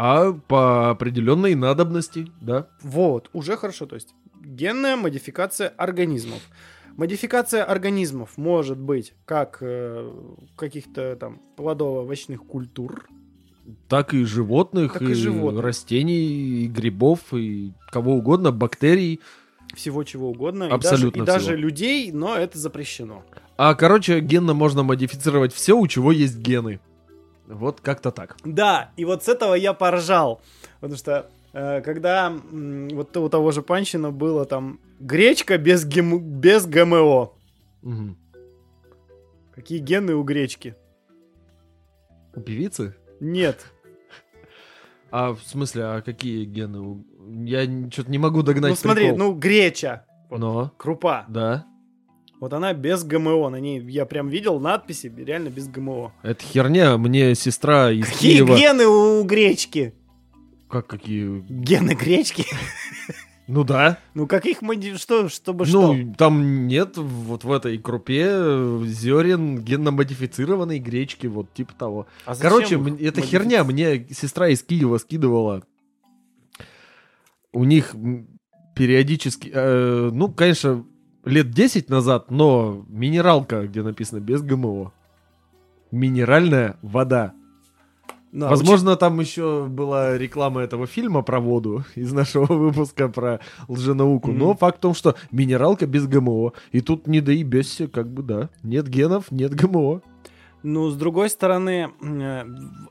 А 0.00 0.32
по 0.32 0.90
определенной 0.90 1.56
надобности, 1.56 2.28
да. 2.40 2.68
Вот, 2.82 3.30
уже 3.32 3.56
хорошо. 3.56 3.86
То 3.86 3.96
есть 3.96 4.14
генная 4.40 4.94
модификация 4.96 5.68
организмов. 5.76 6.40
Модификация 6.96 7.64
организмов 7.64 8.36
может 8.38 8.78
быть 8.78 9.12
как 9.24 9.58
э, 9.60 10.08
каких-то 10.56 11.16
там 11.16 11.40
плодово-овощных 11.56 12.44
культур, 12.46 13.08
Так 13.88 14.14
и 14.14 14.22
животных, 14.24 14.92
Так 14.92 15.02
и 15.02 15.14
животных. 15.14 15.64
растений, 15.64 16.62
и 16.62 16.66
грибов, 16.68 17.34
и 17.34 17.72
кого 17.90 18.14
угодно, 18.14 18.52
бактерий. 18.52 19.20
всего 19.74 20.04
чего 20.04 20.30
угодно, 20.30 20.64
и 20.64 20.70
Абсолютно 20.70 21.24
даже, 21.24 21.38
и 21.38 21.40
даже 21.40 21.44
всего. 21.56 21.56
людей, 21.60 22.12
но 22.12 22.36
это 22.36 22.56
запрещено. 22.56 23.24
А, 23.56 23.74
короче, 23.74 24.20
генно 24.20 24.54
можно 24.54 24.84
модифицировать 24.84 25.52
все, 25.52 25.76
у 25.76 25.86
чего 25.88 26.12
есть 26.12 26.38
гены. 26.38 26.78
Вот 27.48 27.80
как-то 27.80 28.10
так. 28.10 28.36
Да, 28.44 28.90
и 28.96 29.04
вот 29.04 29.24
с 29.24 29.28
этого 29.28 29.54
я 29.54 29.72
поржал, 29.72 30.40
потому 30.80 30.98
что 30.98 31.30
э, 31.54 31.80
когда 31.80 32.30
вот 32.30 33.16
у 33.16 33.28
того 33.30 33.50
же 33.52 33.62
Панчина 33.62 34.10
было 34.10 34.44
там 34.44 34.80
гречка 35.00 35.56
без, 35.56 35.86
гем- 35.86 36.18
без 36.40 36.66
ГМО. 36.66 37.32
Мгм. 37.82 38.18
Какие 39.54 39.78
гены 39.78 40.14
у 40.14 40.22
гречки? 40.24 40.76
У 42.34 42.40
певицы? 42.40 42.94
Нет. 43.20 43.66
А 45.10 45.32
в 45.32 45.40
смысле, 45.40 45.84
а 45.84 46.02
какие 46.02 46.44
гены? 46.44 47.02
Я 47.46 47.64
что-то 47.90 48.10
не 48.10 48.18
могу 48.18 48.42
догнать 48.42 48.72
ну 48.72 48.76
смотри, 48.76 49.04
прикол. 49.08 49.18
ну 49.18 49.32
греча, 49.32 50.04
Но, 50.30 50.70
крупа. 50.76 51.24
да. 51.28 51.64
Вот 52.40 52.52
она 52.52 52.72
без 52.72 53.02
ГМО. 53.02 53.48
На 53.50 53.56
ней 53.56 53.80
я 53.80 54.06
прям 54.06 54.28
видел 54.28 54.60
надписи, 54.60 55.12
реально 55.16 55.48
без 55.48 55.68
ГМО. 55.68 56.12
Это 56.22 56.42
херня, 56.42 56.96
мне 56.96 57.34
сестра 57.34 57.90
из 57.90 58.06
Какие 58.08 58.36
Киева... 58.36 58.56
гены 58.56 58.86
у 58.86 59.24
гречки? 59.24 59.94
Как 60.68 60.86
какие? 60.86 61.40
Гены 61.48 61.94
гречки? 61.94 62.44
Ну 63.48 63.64
да. 63.64 63.98
Ну 64.12 64.26
как 64.26 64.44
их 64.44 64.60
моди... 64.60 64.94
Что, 64.96 65.30
чтобы 65.30 65.64
что? 65.64 65.94
Ну, 65.94 66.14
там 66.14 66.66
нет 66.66 66.98
вот 66.98 67.44
в 67.44 67.50
этой 67.50 67.78
крупе 67.78 68.26
э, 68.28 68.82
зерен 68.84 69.60
генно-модифицированной 69.64 70.78
гречки, 70.78 71.26
вот 71.26 71.52
типа 71.54 71.72
того. 71.72 72.06
А 72.26 72.36
Короче, 72.36 72.78
это 73.00 73.22
херня. 73.22 73.64
Мне 73.64 74.06
сестра 74.10 74.48
из 74.48 74.62
Киева 74.62 74.98
скидывала. 74.98 75.64
У 77.52 77.64
них 77.64 77.96
периодически, 78.76 79.50
э, 79.52 80.10
ну, 80.12 80.30
конечно, 80.30 80.84
лет 81.28 81.50
10 81.50 81.88
назад, 81.90 82.30
но 82.30 82.84
минералка, 82.88 83.66
где 83.66 83.82
написано 83.82 84.20
без 84.20 84.42
ГМО. 84.42 84.92
Минеральная 85.90 86.76
вода. 86.82 87.32
А 88.30 88.50
Возможно, 88.50 88.94
там 88.96 89.18
еще 89.20 89.64
была 89.66 90.18
реклама 90.18 90.60
этого 90.60 90.86
фильма 90.86 91.22
про 91.22 91.40
воду 91.40 91.84
из 91.94 92.12
нашего 92.12 92.44
выпуска 92.52 93.08
про 93.08 93.40
лженауку. 93.68 94.32
Но 94.32 94.48
Мгм. 94.50 94.56
факт 94.58 94.78
в 94.78 94.80
том, 94.82 94.94
что 94.94 95.14
минералка 95.30 95.86
без 95.86 96.06
ГМО. 96.06 96.52
И 96.72 96.80
тут 96.82 97.06
не 97.06 97.20
доебешься, 97.22 97.88
как 97.88 98.08
бы 98.12 98.22
да. 98.22 98.50
Нет 98.62 98.86
генов, 98.88 99.30
нет 99.30 99.54
ГМО. 99.54 100.02
Ну, 100.62 100.90
с 100.90 100.96
другой 100.96 101.30
стороны, 101.30 101.90
э, 102.02 102.44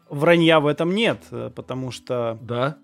вранья 0.09 0.59
в 0.59 0.65
этом 0.65 0.95
нет, 0.95 1.19
э, 1.31 1.51
потому 1.53 1.91
что 1.91 2.39
Да. 2.41 2.77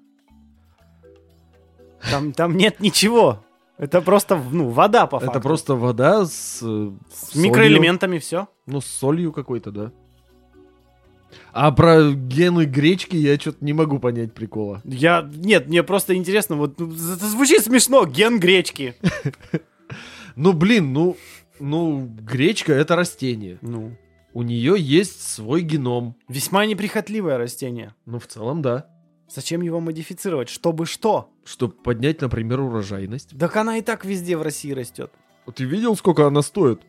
там, 2.12 2.34
там 2.34 2.56
нет 2.58 2.80
ничего. 2.82 3.44
Это 3.78 4.02
просто, 4.02 4.41
ну, 4.52 4.70
вода, 4.70 5.08
по 5.08 5.20
факту. 5.20 5.32
Это 5.32 5.40
просто 5.41 5.76
вода 5.76 6.26
с, 6.26 6.60
э, 6.62 6.91
С 7.12 7.32
солью. 7.32 7.50
микроэлементами 7.50 8.20
все. 8.20 8.48
Ну, 8.68 8.82
с 8.82 8.86
солью 8.86 9.32
какой-то, 9.32 9.72
да. 9.72 9.91
А 11.52 11.72
про 11.72 12.12
гены 12.12 12.66
гречки 12.66 13.16
я 13.16 13.38
что-то 13.40 13.66
не 13.66 13.74
могу 13.74 14.00
понять 14.00 14.34
прикола. 14.34 14.82
Я... 14.86 15.28
Нет, 15.36 15.68
мне 15.68 15.82
просто 15.84 16.16
интересно, 16.16 16.56
вот 16.56 16.80
ну, 16.80 16.88
это 16.91 17.26
звучит 17.28 17.64
смешно, 17.64 18.06
ген 18.06 18.40
гречки. 18.40 18.95
Ну, 20.36 20.54
блин, 20.54 20.94
ну, 20.94 21.16
ну, 21.60 22.08
гречка 22.08 22.74
это 22.74 22.95
растение. 22.95 23.60
Ну, 23.62 23.95
У 24.34 24.41
нее 24.41 24.74
есть 24.80 25.22
свой 25.22 25.62
геном. 25.62 26.16
весьма 26.28 26.66
неприхотливое 26.66 27.38
растение. 27.38 27.94
Ну, 28.08 28.18
в 28.18 28.26
целом, 28.26 28.64
да. 28.64 28.88
Зачем 29.30 29.62
его 29.62 29.80
модифицировать? 29.80 30.50
Чтобы 30.50 30.86
что? 30.86 31.30
Чтобы 31.44 31.74
поднять, 31.74 32.22
например, 32.22 32.60
урожайность. 32.62 33.38
Так 33.40 33.56
она 33.56 33.78
и 33.78 33.82
так 33.82 34.06
везде 34.06 34.38
в 34.38 34.41
России 34.41 34.72
растет. 34.72 35.12
Ты 35.56 35.64
видел, 35.66 35.95
сколько 35.95 36.28
она 36.28 36.41
стоит? 36.41 36.82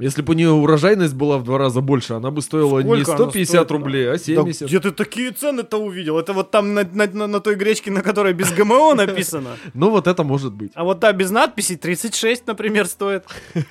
Если 0.00 0.22
бы 0.22 0.32
у 0.32 0.36
нее 0.36 0.50
урожайность 0.50 1.14
была 1.14 1.38
в 1.38 1.44
два 1.44 1.58
раза 1.58 1.80
больше, 1.80 2.14
она 2.14 2.30
бы 2.30 2.40
стоила 2.40 2.78
не 2.80 2.84
Сколько 3.02 3.14
она 3.14 3.30
150 3.30 3.48
стоит? 3.54 3.70
рублей, 3.72 4.08
а 4.08 4.12
Да 4.12 4.18
70. 4.18 4.68
где 4.68 4.78
ты 4.80 4.90
такие 4.92 5.32
цены-то 5.32 5.76
увидел? 5.78 6.18
Это 6.20 6.32
вот 6.32 6.52
там 6.52 6.72
на, 6.74 6.84
на- 6.84 7.06
на- 7.08 7.26
на 7.26 7.40
той 7.40 7.56
гречке, 7.56 7.90
на 7.90 8.00
которой 8.02 8.32
без 8.32 8.52
ГМО 8.52 8.94
написано. 8.96 9.56
Ну, 9.74 9.90
вот 9.90 10.06
это 10.06 10.22
может 10.22 10.54
быть. 10.54 10.70
А 10.74 10.84
вот 10.84 11.00
та 11.00 11.12
без 11.12 11.30
надписей 11.30 11.76
36, 11.76 12.46
например, 12.46 12.86
стоит. 12.86 13.24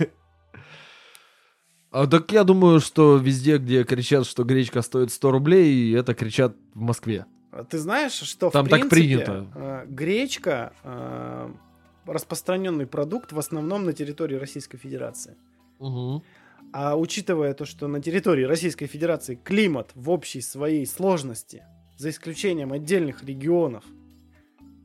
А 1.91 2.05
так 2.05 2.31
я 2.33 2.43
думаю, 2.43 2.79
что 2.81 3.15
везде, 3.17 3.57
где 3.57 3.83
кричат, 3.83 4.27
что 4.27 4.43
гречка 4.43 4.81
стоит 4.81 5.11
100 5.11 5.31
рублей, 5.31 5.95
это 5.95 6.13
кричат 6.13 6.55
в 6.75 6.81
Москве. 6.81 7.25
А 7.57 7.63
Ты 7.63 7.77
знаешь, 7.79 8.11
что 8.13 8.49
Там 8.49 8.65
в 8.65 8.69
так 8.69 8.89
принципе, 8.89 8.95
принято. 9.25 9.47
э, 9.55 9.85
гречка 9.87 10.73
э, 10.83 11.51
распространенный 12.05 12.85
продукт 12.85 13.31
в 13.31 13.39
основном 13.39 13.83
на 13.85 13.93
территории 13.93 14.35
Российской 14.35 14.77
Федерации. 14.77 15.35
А 16.73 16.97
учитывая 16.97 17.53
то, 17.53 17.65
что 17.65 17.87
на 17.87 18.01
территории 18.01 18.43
Российской 18.43 18.87
Федерации 18.87 19.35
климат 19.35 19.91
в 19.95 20.09
общей 20.09 20.41
своей 20.41 20.85
сложности, 20.85 21.63
за 21.97 22.09
исключением 22.09 22.73
отдельных 22.73 23.23
регионов, 23.23 23.83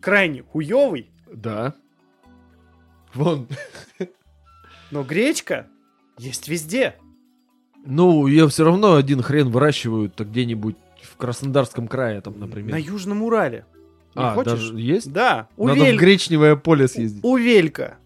крайне 0.01 0.43
хуёвый, 0.43 1.11
Да. 1.33 1.75
Вон. 3.15 3.47
но 4.91 5.03
гречка 5.03 5.67
есть 6.19 6.49
везде. 6.49 6.95
Ну, 7.85 8.27
ее 8.29 8.49
все 8.49 8.65
равно 8.65 8.95
один 8.95 9.21
хрен 9.23 9.51
выращивают-то 9.51 10.25
где-нибудь 10.25 10.77
в 11.03 11.17
Краснодарском 11.17 11.89
крае, 11.89 12.21
там, 12.21 12.39
например. 12.39 12.73
На 12.73 12.77
Южном 12.79 13.23
Урале. 13.23 13.65
Не 14.15 14.23
а, 14.23 14.35
хочешь? 14.35 14.53
даже 14.53 14.79
есть? 14.79 15.13
Да, 15.13 15.49
Надо 15.57 15.81
Увель- 15.83 15.97
в 15.97 16.01
гречневое 16.01 16.57
поле 16.57 16.87
съездить. 16.89 17.25
Увелька. 17.25 17.97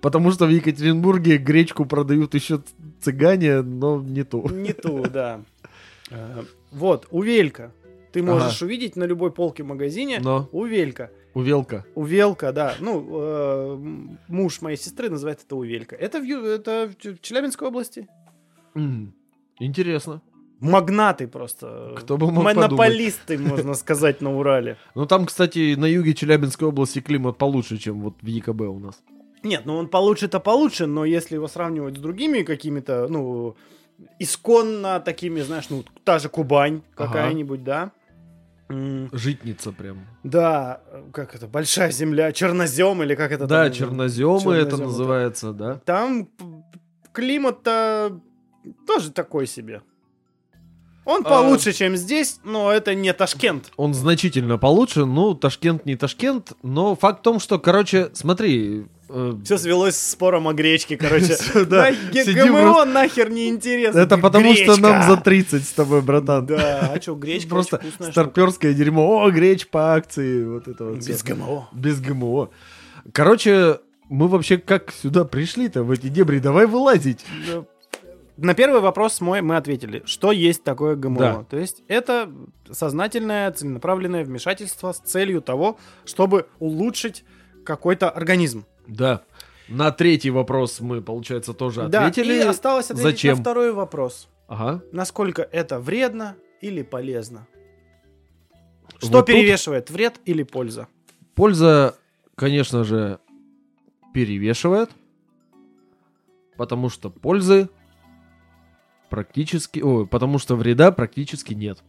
Потому 0.00 0.30
что 0.32 0.46
в 0.46 0.50
Екатеринбурге 0.50 1.38
гречку 1.38 1.84
продают 1.86 2.34
еще 2.34 2.60
цыгане, 3.00 3.62
но 3.62 4.00
не 4.00 4.22
ту. 4.24 4.48
Не 4.48 4.72
ту, 4.72 5.04
да. 5.08 5.40
Э, 6.10 6.42
Вот, 6.72 7.06
увелька. 7.10 7.72
Ты 8.12 8.22
можешь 8.22 8.62
увидеть 8.62 8.96
на 8.96 9.04
любой 9.04 9.30
полке 9.30 9.62
в 9.62 9.66
магазине 9.66 10.20
Но 10.20 10.48
увелька. 10.52 11.10
увелка. 11.34 11.84
Увелка, 11.94 12.52
да. 12.52 12.74
Ну, 12.80 13.06
э, 13.12 13.76
муж 14.28 14.62
моей 14.62 14.76
сестры 14.76 15.10
называет 15.10 15.40
это 15.44 15.54
увелька. 15.56 15.94
Это 15.96 16.18
в, 16.20 16.24
Ю- 16.24 16.44
это 16.44 16.90
в 17.02 17.18
Челябинской 17.20 17.68
области. 17.68 18.08
Интересно. 19.58 20.22
Магнаты 20.60 21.28
просто. 21.28 21.94
Кто 21.96 22.16
бы 22.16 22.30
мог 22.30 22.44
Монополисты, 22.44 23.38
можно 23.38 23.74
сказать, 23.74 24.20
на 24.20 24.36
Урале. 24.36 24.76
Ну 24.94 25.06
там, 25.06 25.26
кстати, 25.26 25.74
на 25.74 25.84
юге 25.86 26.14
Челябинской 26.14 26.68
области 26.68 27.00
климат 27.00 27.36
получше, 27.36 27.76
чем 27.76 28.00
вот 28.00 28.14
в 28.22 28.26
ЕКБ 28.26 28.62
у 28.62 28.78
нас. 28.78 29.02
Нет, 29.42 29.62
ну 29.66 29.76
он 29.76 29.88
получше-то 29.88 30.40
получше, 30.40 30.86
но 30.86 31.04
если 31.04 31.34
его 31.34 31.46
сравнивать 31.46 31.96
с 31.98 32.00
другими 32.00 32.42
какими-то, 32.42 33.06
ну, 33.08 33.54
исконно 34.18 35.00
такими, 35.00 35.40
знаешь, 35.42 35.68
ну, 35.70 35.84
та 36.04 36.18
же 36.18 36.28
Кубань 36.28 36.82
Ага. 36.96 37.06
какая-нибудь, 37.06 37.62
да? 37.62 37.92
Житница 38.68 39.70
прям. 39.70 40.06
Да, 40.24 40.80
как 41.12 41.34
это, 41.36 41.46
большая 41.46 41.92
земля, 41.92 42.32
чернозем 42.32 43.02
или 43.02 43.14
как 43.14 43.30
это 43.30 43.46
да, 43.46 43.64
там? 43.64 43.72
черноземы 43.72 44.54
это 44.54 44.70
Черноземы, 44.70 44.86
называется, 44.86 45.52
да. 45.52 45.74
Там 45.84 46.28
климат-то 47.12 48.20
тоже 48.86 49.12
такой 49.12 49.46
себе. 49.46 49.82
Он 51.06 51.22
А. 51.24 51.28
получше, 51.28 51.72
чем 51.72 51.96
здесь, 51.96 52.40
но 52.44 52.70
это 52.72 52.94
не 52.94 53.12
Ташкент. 53.12 53.72
Он 53.76 53.94
значительно 53.94 54.58
получше, 54.58 55.04
ну, 55.06 55.34
Ташкент 55.34 55.86
не 55.86 55.96
Ташкент, 55.96 56.52
но 56.62 56.94
факт 56.96 57.20
в 57.20 57.22
том, 57.22 57.38
что, 57.40 57.58
короче, 57.60 58.10
смотри... 58.12 58.86
э, 59.08 59.34
Все 59.44 59.56
свелось 59.56 59.94
с 59.94 60.10
спором 60.10 60.48
о 60.48 60.52
гречке, 60.52 60.96
короче. 60.96 61.36
Да. 61.70 61.92
ГМО 62.12 62.84
нахер 62.86 63.30
не 63.30 63.48
интересно. 63.48 63.98
Это 64.00 64.18
потому, 64.18 64.52
что 64.54 64.76
нам 64.80 65.08
за 65.08 65.16
30 65.16 65.64
с 65.64 65.70
тобой, 65.72 66.02
братан. 66.02 66.44
Да, 66.44 66.90
а 66.94 67.00
что, 67.00 67.14
гречка 67.14 67.48
Просто 67.50 67.80
старперское 68.00 68.74
дерьмо. 68.74 69.22
О, 69.24 69.30
греч 69.30 69.68
по 69.68 69.94
акции. 69.94 70.44
Вот 70.44 70.66
это 70.66 70.84
вот. 70.86 70.98
Без. 71.06 71.22
ГМО. 71.22 71.68
Без 71.72 72.00
ГМО. 72.00 72.50
Короче, 73.12 73.78
мы 74.08 74.26
вообще 74.26 74.58
как 74.58 74.92
сюда 74.92 75.24
пришли-то, 75.24 75.84
в 75.84 75.90
эти 75.92 76.08
дебри? 76.08 76.40
Давай 76.40 76.66
вылазить. 76.66 77.24
На 78.36 78.52
первый 78.54 78.80
вопрос 78.80 79.20
мой 79.22 79.40
мы 79.40 79.56
ответили, 79.56 80.02
что 80.04 80.30
есть 80.30 80.62
такое 80.62 80.94
ГМО. 80.94 81.18
Да. 81.18 81.44
То 81.44 81.56
есть 81.56 81.82
это 81.88 82.30
сознательное, 82.70 83.50
целенаправленное 83.50 84.24
вмешательство 84.24 84.92
с 84.92 84.98
целью 84.98 85.40
того, 85.40 85.78
чтобы 86.04 86.46
улучшить 86.58 87.24
какой-то 87.64 88.10
организм. 88.10 88.64
Да. 88.86 89.22
На 89.68 89.90
третий 89.90 90.30
вопрос 90.30 90.80
мы, 90.80 91.00
получается, 91.02 91.54
тоже 91.54 91.88
Да, 91.88 92.06
ответили. 92.06 92.34
и 92.34 92.40
осталось 92.40 92.90
ответить 92.90 93.02
Зачем? 93.10 93.36
на 93.36 93.40
второй 93.42 93.72
вопрос. 93.72 94.28
Ага. 94.48 94.82
Насколько 94.92 95.42
это 95.42 95.80
вредно 95.80 96.36
или 96.60 96.82
полезно? 96.82 97.46
Что 98.98 99.08
Вот 99.08 99.26
тут 99.26 99.26
перевешивает, 99.26 99.90
вред 99.90 100.20
или 100.24 100.42
польза? 100.42 100.86
Польза, 101.34 101.96
конечно 102.34 102.84
же, 102.84 103.18
перевешивает. 104.14 104.90
потому 106.56 106.88
что 106.88 107.10
пользы 107.10 107.68
практически... 109.16 109.80
Ой, 109.80 110.06
потому 110.06 110.38
что 110.38 110.56
вреда 110.56 110.92
практически 110.92 111.54
нет. 111.54 111.82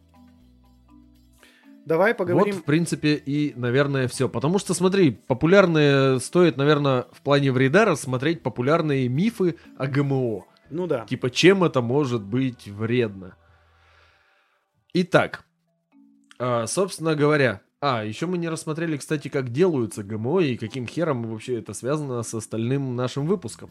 Давай 1.85 2.15
поговорим. 2.15 2.55
Вот, 2.55 2.61
в 2.61 2.65
принципе, 2.65 3.15
и, 3.15 3.53
наверное, 3.57 4.07
все. 4.07 4.29
Потому 4.29 4.59
что, 4.59 4.73
смотри, 4.73 5.11
популярные... 5.11 6.21
Стоит, 6.21 6.55
наверное, 6.55 7.07
в 7.11 7.21
плане 7.21 7.51
вреда 7.51 7.83
рассмотреть 7.83 8.43
популярные 8.43 9.09
мифы 9.09 9.57
о 9.77 9.87
ГМО. 9.87 10.45
Ну 10.69 10.87
да. 10.87 11.05
Типа, 11.05 11.29
чем 11.29 11.65
это 11.65 11.81
может 11.81 12.23
быть 12.23 12.69
вредно? 12.69 13.35
Итак, 14.93 15.43
а, 16.39 16.65
собственно 16.65 17.13
говоря, 17.13 17.59
а, 17.81 18.05
еще 18.05 18.25
мы 18.25 18.37
не 18.37 18.47
рассмотрели, 18.47 18.95
кстати, 18.95 19.27
как 19.27 19.51
делаются 19.51 20.01
ГМО 20.01 20.39
и 20.43 20.55
каким 20.55 20.87
хером 20.87 21.23
вообще 21.23 21.59
это 21.59 21.73
связано 21.73 22.23
с 22.23 22.33
остальным 22.33 22.95
нашим 22.95 23.27
выпуском. 23.27 23.69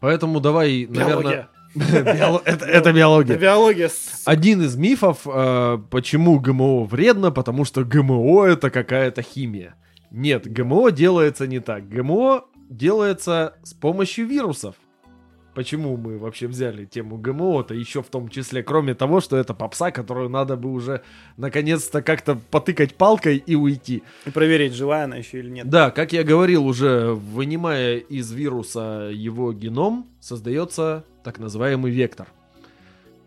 Поэтому 0.00 0.38
давай, 0.40 0.86
наверное... 0.86 1.06
Биология. 1.06 1.38
Это 1.40 1.53
это 1.74 2.92
биология. 2.92 3.36
Биология. 3.36 3.90
Один 4.24 4.62
из 4.62 4.76
мифов, 4.76 5.20
э, 5.26 5.78
почему 5.90 6.38
ГМО 6.38 6.84
вредно, 6.84 7.30
потому 7.30 7.64
что 7.64 7.84
ГМО 7.84 8.44
это 8.44 8.70
какая-то 8.70 9.22
химия. 9.22 9.74
Нет, 10.10 10.50
ГМО 10.50 10.90
делается 10.92 11.46
не 11.46 11.60
так. 11.60 11.88
ГМО 11.88 12.44
делается 12.70 13.54
с 13.62 13.74
помощью 13.74 14.26
вирусов. 14.26 14.76
Почему 15.54 15.96
мы 15.96 16.18
вообще 16.18 16.48
взяли 16.48 16.84
тему 16.84 17.16
ГМО-то 17.16 17.74
еще 17.74 18.02
в 18.02 18.08
том 18.08 18.28
числе, 18.28 18.64
кроме 18.64 18.94
того, 18.94 19.20
что 19.20 19.36
это 19.36 19.54
попса, 19.54 19.92
которую 19.92 20.28
надо 20.28 20.56
бы 20.56 20.72
уже 20.72 21.02
наконец-то 21.36 22.02
как-то 22.02 22.34
потыкать 22.50 22.96
палкой 22.96 23.36
и 23.36 23.54
уйти. 23.54 24.02
И 24.26 24.30
проверить, 24.30 24.72
живая 24.72 25.04
она 25.04 25.16
еще 25.16 25.38
или 25.38 25.50
нет. 25.50 25.68
Да, 25.68 25.92
как 25.92 26.12
я 26.12 26.24
говорил 26.24 26.66
уже, 26.66 27.12
вынимая 27.14 27.98
из 27.98 28.32
вируса 28.32 29.10
его 29.12 29.52
геном, 29.52 30.08
создается 30.18 31.04
так 31.24 31.38
называемый 31.38 31.90
вектор. 31.90 32.28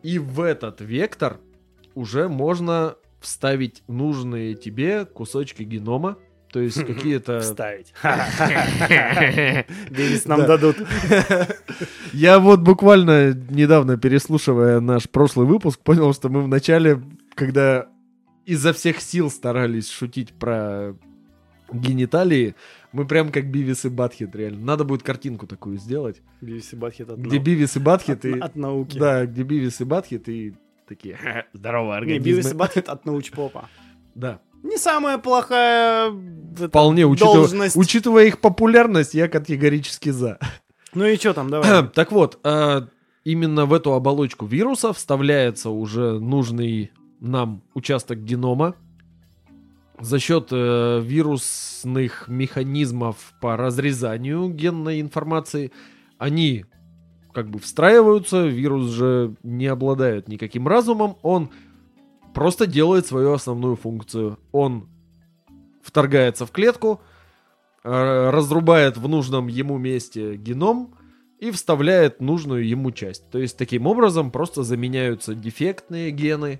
И 0.03 0.19
в 0.19 0.39
этот 0.41 0.79
вектор 0.79 1.37
уже 1.95 2.29
можно 2.29 2.95
вставить 3.19 3.83
нужные 3.87 4.53
тебе 4.53 5.05
кусочки 5.05 5.63
генома, 5.63 6.17
то 6.51 6.59
есть 6.61 6.81
какие-то... 6.85 7.39
Вставить. 7.41 7.93
Денис 9.89 10.25
нам 10.25 10.41
Да. 10.41 10.47
дадут. 10.47 10.77
Я 12.13 12.39
вот 12.39 12.61
буквально 12.61 13.33
недавно, 13.33 13.97
переслушивая 13.97 14.79
наш 14.79 15.09
прошлый 15.09 15.45
выпуск, 15.47 15.79
понял, 15.79 16.13
что 16.13 16.29
мы 16.29 16.41
вначале, 16.43 17.01
когда 17.35 17.87
изо 18.45 18.71
всех 18.73 19.01
сил 19.01 19.29
старались 19.29 19.89
шутить 19.89 20.33
про 20.33 20.95
гениталии, 21.71 22.55
мы 22.97 23.05
прям 23.07 23.31
как 23.31 23.49
Бивис 23.49 23.85
и 23.85 23.89
Батхит, 23.89 24.35
реально. 24.35 24.65
Надо 24.65 24.83
будет 24.83 25.03
картинку 25.03 25.45
такую 25.47 25.77
сделать, 25.77 26.21
Бивис 26.41 26.73
и 26.73 26.75
Батхит 26.75 27.09
от 27.09 27.19
где 27.19 27.37
нау- 27.37 27.43
Бивис 27.43 27.75
и 27.75 27.79
Батхит 27.79 28.17
от- 28.19 28.25
и... 28.25 28.39
от 28.39 28.55
науки. 28.55 28.97
Да, 28.97 29.25
где 29.25 29.43
Бивис 29.43 29.79
и 29.79 29.83
Батхит 29.83 30.27
и 30.27 30.55
такие 30.87 31.15
«Ха, 31.15 31.45
здорово, 31.53 31.99
Не, 32.01 32.17
Бивис 32.19 32.25
и 32.25 32.29
организмы. 32.49 32.53
Батхит 32.55 32.89
от 32.89 33.05
научпопа. 33.05 33.69
Да. 34.15 34.39
Не 34.63 34.77
самая 34.77 35.19
плохая 35.19 36.11
это, 36.55 36.67
Вполне, 36.69 37.05
учитывая, 37.05 37.35
должность. 37.35 37.75
учитывая 37.77 38.25
их 38.25 38.39
популярность, 38.41 39.13
я 39.13 39.27
категорически 39.27 40.09
за. 40.09 40.39
Ну 40.95 41.05
и 41.05 41.15
что 41.17 41.33
там, 41.33 41.49
давай. 41.49 41.87
Так 41.93 42.11
вот, 42.11 42.39
а, 42.43 42.87
именно 43.23 43.65
в 43.67 43.73
эту 43.73 43.93
оболочку 43.93 44.45
вируса 44.47 44.93
вставляется 44.93 45.69
уже 45.69 46.19
нужный 46.19 46.91
нам 47.19 47.61
участок 47.75 48.19
генома. 48.23 48.75
За 49.99 50.19
счет 50.19 50.49
э, 50.51 51.01
вирусных 51.03 52.27
механизмов 52.27 53.33
по 53.41 53.57
разрезанию 53.57 54.49
генной 54.49 55.01
информации 55.01 55.71
они 56.19 56.65
как 57.33 57.49
бы 57.49 57.59
встраиваются, 57.59 58.45
вирус 58.45 58.89
же 58.89 59.35
не 59.43 59.67
обладает 59.67 60.27
никаким 60.27 60.67
разумом, 60.67 61.17
он 61.23 61.49
просто 62.33 62.67
делает 62.67 63.07
свою 63.07 63.33
основную 63.33 63.75
функцию. 63.75 64.37
Он 64.51 64.87
вторгается 65.81 66.45
в 66.45 66.51
клетку, 66.51 67.01
э, 67.83 68.29
разрубает 68.29 68.97
в 68.97 69.07
нужном 69.07 69.47
ему 69.47 69.79
месте 69.79 70.35
геном 70.35 70.95
и 71.39 71.49
вставляет 71.49 72.21
нужную 72.21 72.67
ему 72.67 72.91
часть. 72.91 73.29
То 73.31 73.39
есть 73.39 73.57
таким 73.57 73.87
образом 73.87 74.29
просто 74.29 74.61
заменяются 74.61 75.33
дефектные 75.33 76.11
гены, 76.11 76.59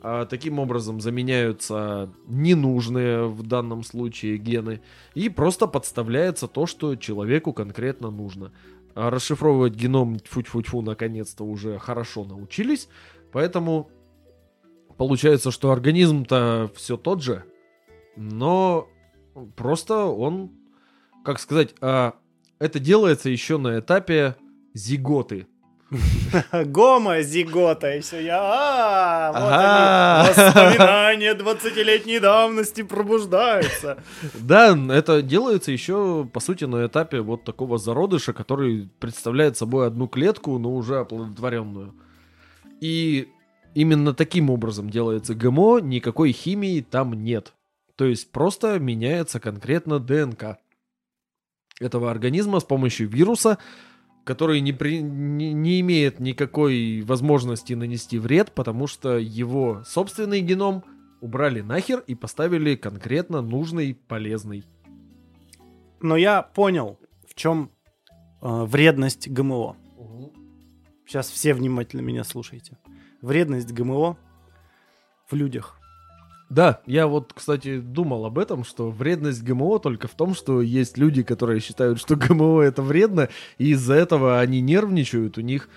а 0.00 0.26
таким 0.26 0.58
образом 0.58 1.00
заменяются 1.00 2.10
ненужные 2.26 3.26
в 3.26 3.42
данном 3.42 3.82
случае 3.82 4.38
гены 4.38 4.80
и 5.14 5.28
просто 5.28 5.66
подставляется 5.66 6.46
то, 6.46 6.66
что 6.66 6.96
человеку 6.96 7.52
конкретно 7.52 8.10
нужно. 8.10 8.52
А 8.94 9.10
расшифровывать 9.10 9.74
геном 9.74 10.18
тьфу-тьфу-тьфу 10.18 10.82
наконец-то 10.82 11.44
уже 11.44 11.78
хорошо 11.78 12.24
научились, 12.24 12.88
поэтому 13.32 13.90
получается, 14.96 15.50
что 15.50 15.70
организм-то 15.70 16.70
все 16.74 16.96
тот 16.96 17.22
же, 17.22 17.44
но 18.16 18.88
просто 19.56 20.04
он, 20.04 20.50
как 21.24 21.38
сказать, 21.38 21.74
а, 21.80 22.14
это 22.58 22.78
делается 22.78 23.30
еще 23.30 23.58
на 23.58 23.78
этапе 23.78 24.36
зиготы. 24.74 25.46
Гомо-зигота, 26.52 27.96
и 27.96 28.00
все, 28.00 28.20
я... 28.20 28.38
А, 28.40 29.32
вот 29.32 29.42
Ага. 29.42 30.20
они, 30.20 30.28
воспоминания 30.30 31.34
20-летней 31.34 32.18
давности 32.20 32.82
пробуждаются. 32.82 34.02
Да, 34.34 34.76
это 34.90 35.22
делается 35.22 35.72
еще, 35.72 36.28
по 36.30 36.40
сути, 36.40 36.64
на 36.64 36.86
этапе 36.86 37.20
вот 37.20 37.44
такого 37.44 37.78
зародыша, 37.78 38.32
который 38.32 38.90
представляет 39.00 39.56
собой 39.56 39.86
одну 39.86 40.08
клетку, 40.08 40.58
но 40.58 40.74
уже 40.74 40.98
оплодотворенную. 40.98 41.94
И 42.80 43.28
именно 43.74 44.12
таким 44.12 44.50
образом 44.50 44.90
делается 44.90 45.34
ГМО, 45.34 45.78
никакой 45.80 46.32
химии 46.32 46.80
там 46.80 47.14
нет. 47.14 47.54
То 47.96 48.04
есть 48.04 48.30
просто 48.30 48.78
меняется 48.78 49.40
конкретно 49.40 49.98
ДНК 49.98 50.58
этого 51.80 52.10
организма 52.10 52.60
с 52.60 52.64
помощью 52.64 53.08
вируса, 53.08 53.58
который 54.28 54.60
не, 54.60 54.74
при- 54.74 55.00
не, 55.00 55.54
не 55.54 55.80
имеет 55.80 56.20
никакой 56.20 57.00
возможности 57.00 57.72
нанести 57.72 58.18
вред, 58.18 58.52
потому 58.52 58.86
что 58.86 59.16
его 59.16 59.82
собственный 59.86 60.42
геном 60.42 60.84
убрали 61.22 61.62
нахер 61.62 62.04
и 62.06 62.14
поставили 62.14 62.76
конкретно 62.76 63.40
нужный, 63.40 63.94
полезный. 63.94 64.64
Но 66.02 66.14
я 66.14 66.42
понял, 66.42 67.00
в 67.26 67.34
чем 67.36 67.70
э, 68.42 68.64
вредность 68.64 69.30
ГМО. 69.30 69.78
Сейчас 71.06 71.30
все 71.30 71.54
внимательно 71.54 72.02
меня 72.02 72.22
слушайте. 72.22 72.76
Вредность 73.22 73.72
ГМО 73.72 74.18
в 75.26 75.34
людях. 75.34 75.77
Да, 76.50 76.80
я 76.86 77.06
вот, 77.06 77.32
кстати, 77.34 77.78
думал 77.78 78.24
об 78.24 78.38
этом, 78.38 78.64
что 78.64 78.90
вредность 78.90 79.42
ГМО 79.42 79.80
только 79.80 80.08
в 80.08 80.14
том, 80.14 80.34
что 80.34 80.62
есть 80.62 80.96
люди, 80.96 81.22
которые 81.22 81.60
считают, 81.60 82.00
что 82.00 82.16
ГМО 82.16 82.62
это 82.62 82.82
вредно, 82.82 83.28
и 83.58 83.70
из-за 83.72 83.94
этого 83.94 84.40
они 84.40 84.60
нервничают, 84.60 85.36
у 85.36 85.42
них 85.42 85.68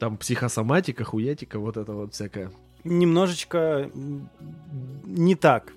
там 0.00 0.16
психосоматика, 0.16 1.04
хуятика, 1.04 1.58
вот 1.58 1.76
это 1.76 1.92
вот 1.92 2.14
всякое. 2.14 2.50
Немножечко 2.84 3.90
не 5.04 5.34
так. 5.34 5.72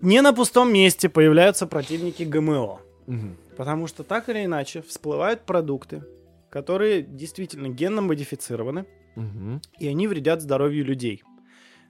Не 0.00 0.20
на 0.20 0.32
пустом 0.32 0.72
месте 0.72 1.08
появляются 1.08 1.66
противники 1.66 2.24
ГМО. 2.24 2.80
Мгм. 3.06 3.36
Потому 3.56 3.86
что 3.86 4.02
так 4.02 4.28
или 4.28 4.44
иначе 4.44 4.82
всплывают 4.82 5.46
продукты, 5.46 6.02
которые 6.50 7.02
действительно 7.02 7.68
генно 7.68 8.02
модифицированы, 8.02 8.86
Мгм. 9.16 9.62
и 9.78 9.88
они 9.88 10.08
вредят 10.08 10.42
здоровью 10.42 10.84
людей. 10.84 11.22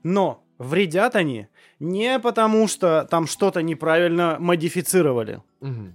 Но 0.05 0.45
вредят 0.59 1.17
они 1.17 1.49
не 1.81 2.21
потому, 2.21 2.69
что 2.69 3.05
там 3.11 3.27
что-то 3.27 3.63
неправильно 3.63 4.37
модифицировали, 4.39 5.43
Мгм. 5.61 5.93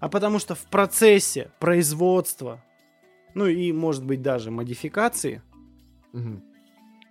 а 0.00 0.08
потому 0.10 0.38
что 0.38 0.54
в 0.54 0.64
процессе 0.66 1.50
производства, 1.58 2.62
ну 3.34 3.46
и, 3.46 3.72
может 3.72 4.04
быть, 4.04 4.20
даже 4.20 4.50
модификации, 4.50 5.40
Мгм. 6.12 6.42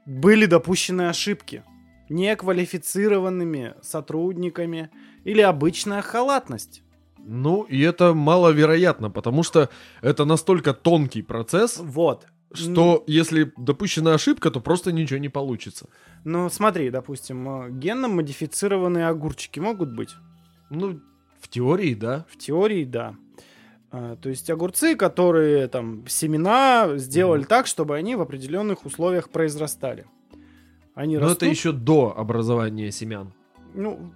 были 0.05 0.45
допущены 0.45 1.09
ошибки 1.09 1.63
неквалифицированными 2.09 3.73
сотрудниками 3.81 4.89
или 5.23 5.41
обычная 5.41 6.01
халатность. 6.03 6.83
Ну, 7.17 7.63
и 7.63 7.81
это 7.81 8.13
маловероятно, 8.13 9.09
потому 9.09 9.41
что 9.41 9.69
это 10.01 10.25
настолько 10.25 10.73
тонкий 10.73 11.23
процесс, 11.23 11.77
Вот. 11.79 12.27
Что 12.57 13.03
если 13.07 13.51
допущена 13.57 14.13
ошибка, 14.13 14.51
то 14.51 14.59
просто 14.59 14.91
ничего 14.91 15.19
не 15.19 15.29
получится. 15.29 15.87
Ну, 16.23 16.49
смотри, 16.49 16.89
допустим, 16.89 17.47
э, 17.47 17.69
генно 17.71 18.07
модифицированные 18.07 19.07
огурчики 19.07 19.59
могут 19.59 19.93
быть? 19.95 20.09
Ну, 20.69 20.99
в 21.39 21.47
теории, 21.47 21.93
да. 21.93 22.25
В 22.29 22.37
теории, 22.37 22.83
да. 22.85 23.15
А, 23.91 24.15
То 24.17 24.29
есть 24.29 24.49
огурцы, 24.49 24.95
которые 24.95 25.67
там 25.67 26.05
семена 26.07 26.97
сделали 26.97 27.41
Мгм. 27.41 27.47
так, 27.47 27.67
чтобы 27.67 27.95
они 27.95 28.15
в 28.15 28.21
определенных 28.21 28.85
условиях 28.85 29.29
произрастали. 29.29 30.05
Они 30.95 31.15
Но 31.17 31.21
растут, 31.25 31.37
это 31.43 31.45
еще 31.51 31.71
до 31.71 32.13
образования 32.17 32.91
семян. 32.91 33.33
ну, 33.73 34.11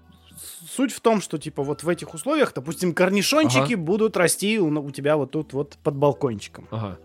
суть 0.70 0.92
в 0.94 1.02
том, 1.02 1.22
что 1.22 1.38
типа 1.38 1.64
вот 1.64 1.84
в 1.84 1.90
этих 1.90 2.14
условиях, 2.14 2.54
допустим, 2.54 2.94
корнишончики 2.94 3.74
Ага. 3.74 3.78
будут 3.84 4.16
расти 4.18 4.58
у, 4.60 4.68
у 4.82 4.92
тебя 4.92 5.18
вот 5.18 5.32
тут 5.32 5.54
вот 5.54 5.78
под 5.84 5.96
балкончиком. 5.98 6.68
Ага. 6.72 6.98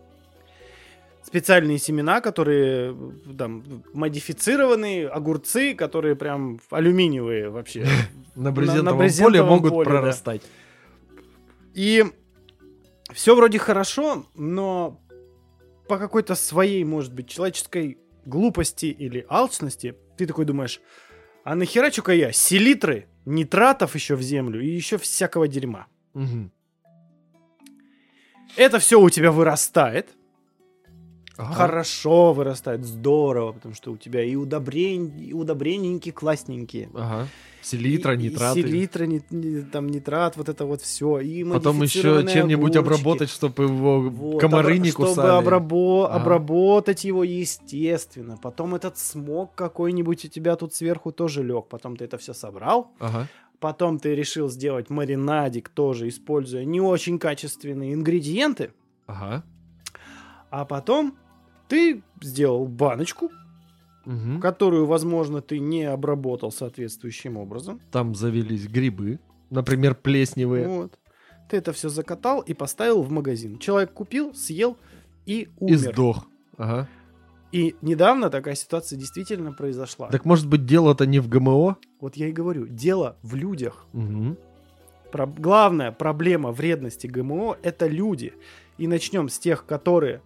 Специальные 1.35 1.79
семена, 1.79 2.21
которые 2.21 2.95
э, 2.95 3.35
там 3.37 3.65
модифицированные, 3.93 5.09
огурцы, 5.09 5.75
которые 5.75 6.15
прям 6.15 6.61
алюминиевые 6.71 7.51
вообще. 7.51 7.89
На 8.37 8.53
брезентовом, 8.53 9.11
поле 9.19 9.43
могут 9.43 9.85
прорастать. 9.85 10.43
И 11.75 12.05
все 13.13 13.35
вроде 13.35 13.59
хорошо, 13.59 14.27
но 14.37 15.01
по 15.89 15.99
какой-то 15.99 16.37
своей, 16.37 16.85
может 16.85 17.13
быть, 17.13 17.29
человеческой 17.29 17.99
глупости 18.25 18.87
или 18.87 19.27
алчности, 19.29 19.97
ты 20.17 20.27
такой 20.27 20.45
думаешь, 20.45 20.81
а 21.43 21.57
нахера 21.57 21.91
чука 21.91 22.13
я 22.13 22.31
селитры, 22.31 23.09
нитратов 23.25 23.97
еще 23.97 24.15
в 24.15 24.23
землю 24.23 24.61
и 24.61 24.69
еще 24.69 24.99
всякого 24.99 25.49
дерьма. 25.49 25.89
Мгм. 26.13 26.53
Это 28.57 28.79
все 28.79 29.01
у 29.01 29.11
тебя 29.11 29.33
вырастает, 29.33 30.11
Ага. 31.37 31.53
хорошо 31.55 32.33
вырастает, 32.33 32.85
здорово, 32.85 33.53
потому 33.53 33.75
что 33.75 33.91
у 33.93 33.97
тебя 33.97 34.23
и 34.23 34.37
удобрень, 34.37 35.13
и 35.21 35.33
удобренненькие, 35.33 36.13
классненькие. 36.13 36.89
Ага. 36.95 37.27
Селитра, 37.61 38.15
И- 38.15 38.19
и 38.19 38.29
нитраты. 38.31 38.61
селитра, 38.63 39.05
ни- 39.07 39.23
ни- 39.31 39.63
там 39.63 39.89
нитрат, 39.89 40.37
вот 40.37 40.49
это 40.49 40.65
вот 40.67 40.83
все. 40.83 41.19
И 41.21 41.43
Потом 41.45 41.83
еще 41.83 42.25
чем-нибудь 42.31 42.77
огурчики. 42.77 42.95
обработать, 42.97 43.31
чтобы 43.31 43.65
его 43.65 44.01
Вот, 44.11 44.41
комары 44.41 44.75
обра- 44.77 44.79
не 44.79 44.91
чтобы 44.91 45.09
кусали. 45.09 45.43
обрабо- 45.45 46.07
Ага. 46.07 46.15
обработать 46.23 47.05
его 47.05 47.25
естественно. 47.25 48.37
Потом 48.41 48.75
этот 48.75 48.99
смог 48.99 49.55
какой-нибудь 49.55 50.25
у 50.27 50.29
тебя 50.29 50.57
тут 50.57 50.75
сверху 50.75 51.11
тоже 51.11 51.43
лег. 51.43 51.67
Потом 51.69 51.97
ты 51.97 52.05
это 52.05 52.17
все 52.19 52.35
собрал. 52.35 52.93
Ага. 53.01 53.27
Потом 53.61 53.99
ты 53.99 54.15
решил 54.15 54.51
сделать 54.51 54.91
маринадик 54.91 55.71
тоже, 55.71 56.09
используя 56.09 56.65
не 56.67 56.81
очень 56.83 57.19
качественные 57.19 57.95
ингредиенты. 57.95 58.73
Ага. 59.07 59.43
А 60.51 60.65
потом 60.67 61.17
ты 61.69 62.03
сделал 62.21 62.67
баночку, 62.67 63.31
Мгм. 64.05 64.41
которую, 64.41 64.87
возможно, 64.87 65.41
ты 65.41 65.59
не 65.59 65.85
обработал 65.85 66.53
соответствующим 66.53 67.37
образом. 67.37 67.81
Там 67.91 68.15
завелись 68.15 68.67
грибы, 68.69 69.19
например, 69.51 69.95
плесневые. 69.95 70.69
Вот. 70.69 70.99
Ты 71.49 71.57
это 71.59 71.73
все 71.73 71.89
закатал 71.89 72.41
и 72.41 72.55
поставил 72.55 73.03
в 73.03 73.11
магазин. 73.11 73.59
Человек 73.59 73.93
купил, 73.93 74.35
съел 74.35 74.77
и 75.27 75.43
И 75.43 75.49
умер. 75.61 75.79
сдох. 75.79 76.27
Ага. 76.57 76.89
И 77.53 77.77
недавно 77.83 78.31
такая 78.31 78.57
ситуация 78.57 78.99
действительно 78.99 79.53
произошла. 79.53 80.09
Так 80.09 80.25
может 80.25 80.49
быть 80.49 80.67
дело-то 80.67 81.07
не 81.07 81.21
в 81.21 81.29
ГМО? 81.29 81.77
Вот 82.01 82.17
я 82.17 82.29
и 82.29 82.33
говорю, 82.33 82.67
дело 82.67 83.17
в 83.23 83.35
людях. 83.37 83.87
Мгм. 83.93 84.37
Про- 85.13 85.27
Главная 85.27 85.93
проблема 85.93 86.51
вредности 86.51 87.07
ГМО– 87.07 87.57
это 87.63 87.87
люди. 87.87 88.33
И 88.77 88.89
начнем 88.89 89.29
с 89.29 89.39
тех, 89.39 89.65
которые 89.67 90.21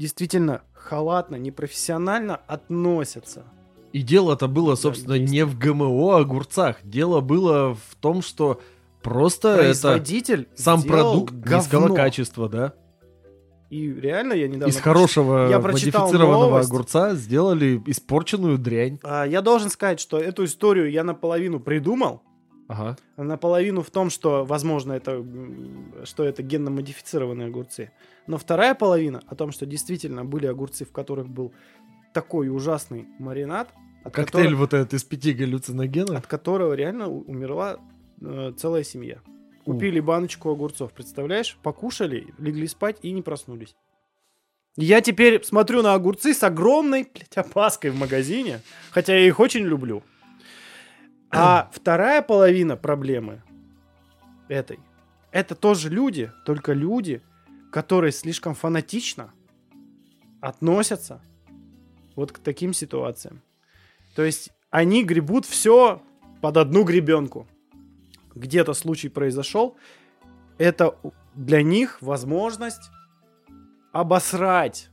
действительно 0.00 0.62
халатно, 0.72 1.36
непрофессионально 1.36 2.36
относятся. 2.46 3.44
И 3.92 4.02
дело-то 4.02 4.48
было, 4.48 4.70
Да, 4.72 4.76
собственно, 4.76 5.14
есть. 5.14 5.30
не 5.30 5.44
в 5.44 5.58
ГМО 5.58 6.16
огурцах. 6.18 6.76
Дело 6.82 7.20
было 7.20 7.74
в 7.74 7.96
том, 8.00 8.22
что 8.22 8.60
просто 9.02 9.48
это 9.50 9.58
Производитель 9.62 10.48
сам 10.54 10.80
сделал 10.80 11.12
продукт 11.12 11.34
низкого 11.34 11.80
говно. 11.82 11.94
качества, 11.94 12.48
да? 12.48 12.72
И 13.68 13.88
реально 13.92 14.32
я 14.32 14.48
недавно... 14.48 14.70
Из 14.70 14.78
хорошего 14.78 15.48
я 15.48 15.60
модифицированного 15.60 16.46
новость. 16.50 16.70
огурца 16.70 17.14
сделали 17.14 17.80
испорченную 17.86 18.58
дрянь. 18.58 18.98
А, 19.02 19.24
Я 19.24 19.42
должен 19.42 19.70
сказать, 19.70 20.00
что 20.00 20.18
эту 20.18 20.44
историю 20.44 20.90
я 20.90 21.04
наполовину 21.04 21.60
придумал, 21.60 22.22
Ага. 22.70 22.96
наполовину 23.16 23.82
в 23.82 23.90
том, 23.90 24.10
что, 24.10 24.44
возможно, 24.44 24.92
это, 24.92 25.26
что 26.04 26.22
это 26.22 26.44
генно-модифицированные 26.44 27.48
огурцы. 27.48 27.90
Но 28.28 28.38
вторая 28.38 28.76
половина 28.76 29.22
о 29.26 29.34
том, 29.34 29.50
что 29.50 29.66
действительно 29.66 30.24
были 30.24 30.46
огурцы, 30.46 30.84
в 30.84 30.92
которых 30.92 31.28
был 31.28 31.52
такой 32.14 32.48
ужасный 32.48 33.08
маринад, 33.18 33.72
от, 34.04 34.14
Коктейль 34.14 34.44
которого, 34.44 34.60
вот 34.60 34.74
этот 34.74 34.94
из 34.94 35.02
пяти 35.02 35.32
галлюциногенов. 35.32 36.16
от 36.16 36.26
которого 36.28 36.72
реально 36.74 37.08
умерла 37.08 37.78
э, 38.20 38.52
целая 38.56 38.84
семья. 38.84 39.18
Купили 39.64 39.98
баночку 39.98 40.50
огурцов, 40.50 40.92
представляешь? 40.92 41.58
Покушали, 41.64 42.28
легли 42.38 42.68
спать 42.68 42.98
и 43.02 43.10
не 43.10 43.20
проснулись. 43.20 43.74
Я 44.76 45.00
теперь 45.00 45.42
смотрю 45.42 45.82
на 45.82 45.94
огурцы 45.94 46.34
с 46.34 46.44
огромной, 46.44 47.02
блядь, 47.12 47.36
опаской 47.36 47.90
в 47.90 47.96
магазине, 47.96 48.60
хотя 48.92 49.14
я 49.14 49.26
их 49.26 49.40
очень 49.40 49.64
люблю. 49.64 50.04
А 51.32 51.70
вторая 51.72 52.22
половина 52.22 52.76
проблемы 52.76 53.42
этой, 54.48 54.80
это 55.30 55.54
тоже 55.54 55.88
люди, 55.88 56.32
только 56.44 56.72
люди, 56.72 57.22
которые 57.70 58.12
слишком 58.12 58.54
фанатично 58.54 59.32
относятся 60.40 61.22
вот 62.16 62.32
к 62.32 62.38
таким 62.38 62.72
ситуациям. 62.72 63.42
То 64.16 64.24
есть 64.24 64.50
они 64.70 65.04
гребут 65.04 65.46
все 65.46 66.02
под 66.40 66.56
одну 66.56 66.84
гребенку. 66.84 67.46
Где-то 68.34 68.74
случай 68.74 69.08
произошел, 69.08 69.76
это 70.58 70.96
для 71.34 71.62
них 71.62 72.00
возможность 72.02 72.90
обосрать. 73.92 74.90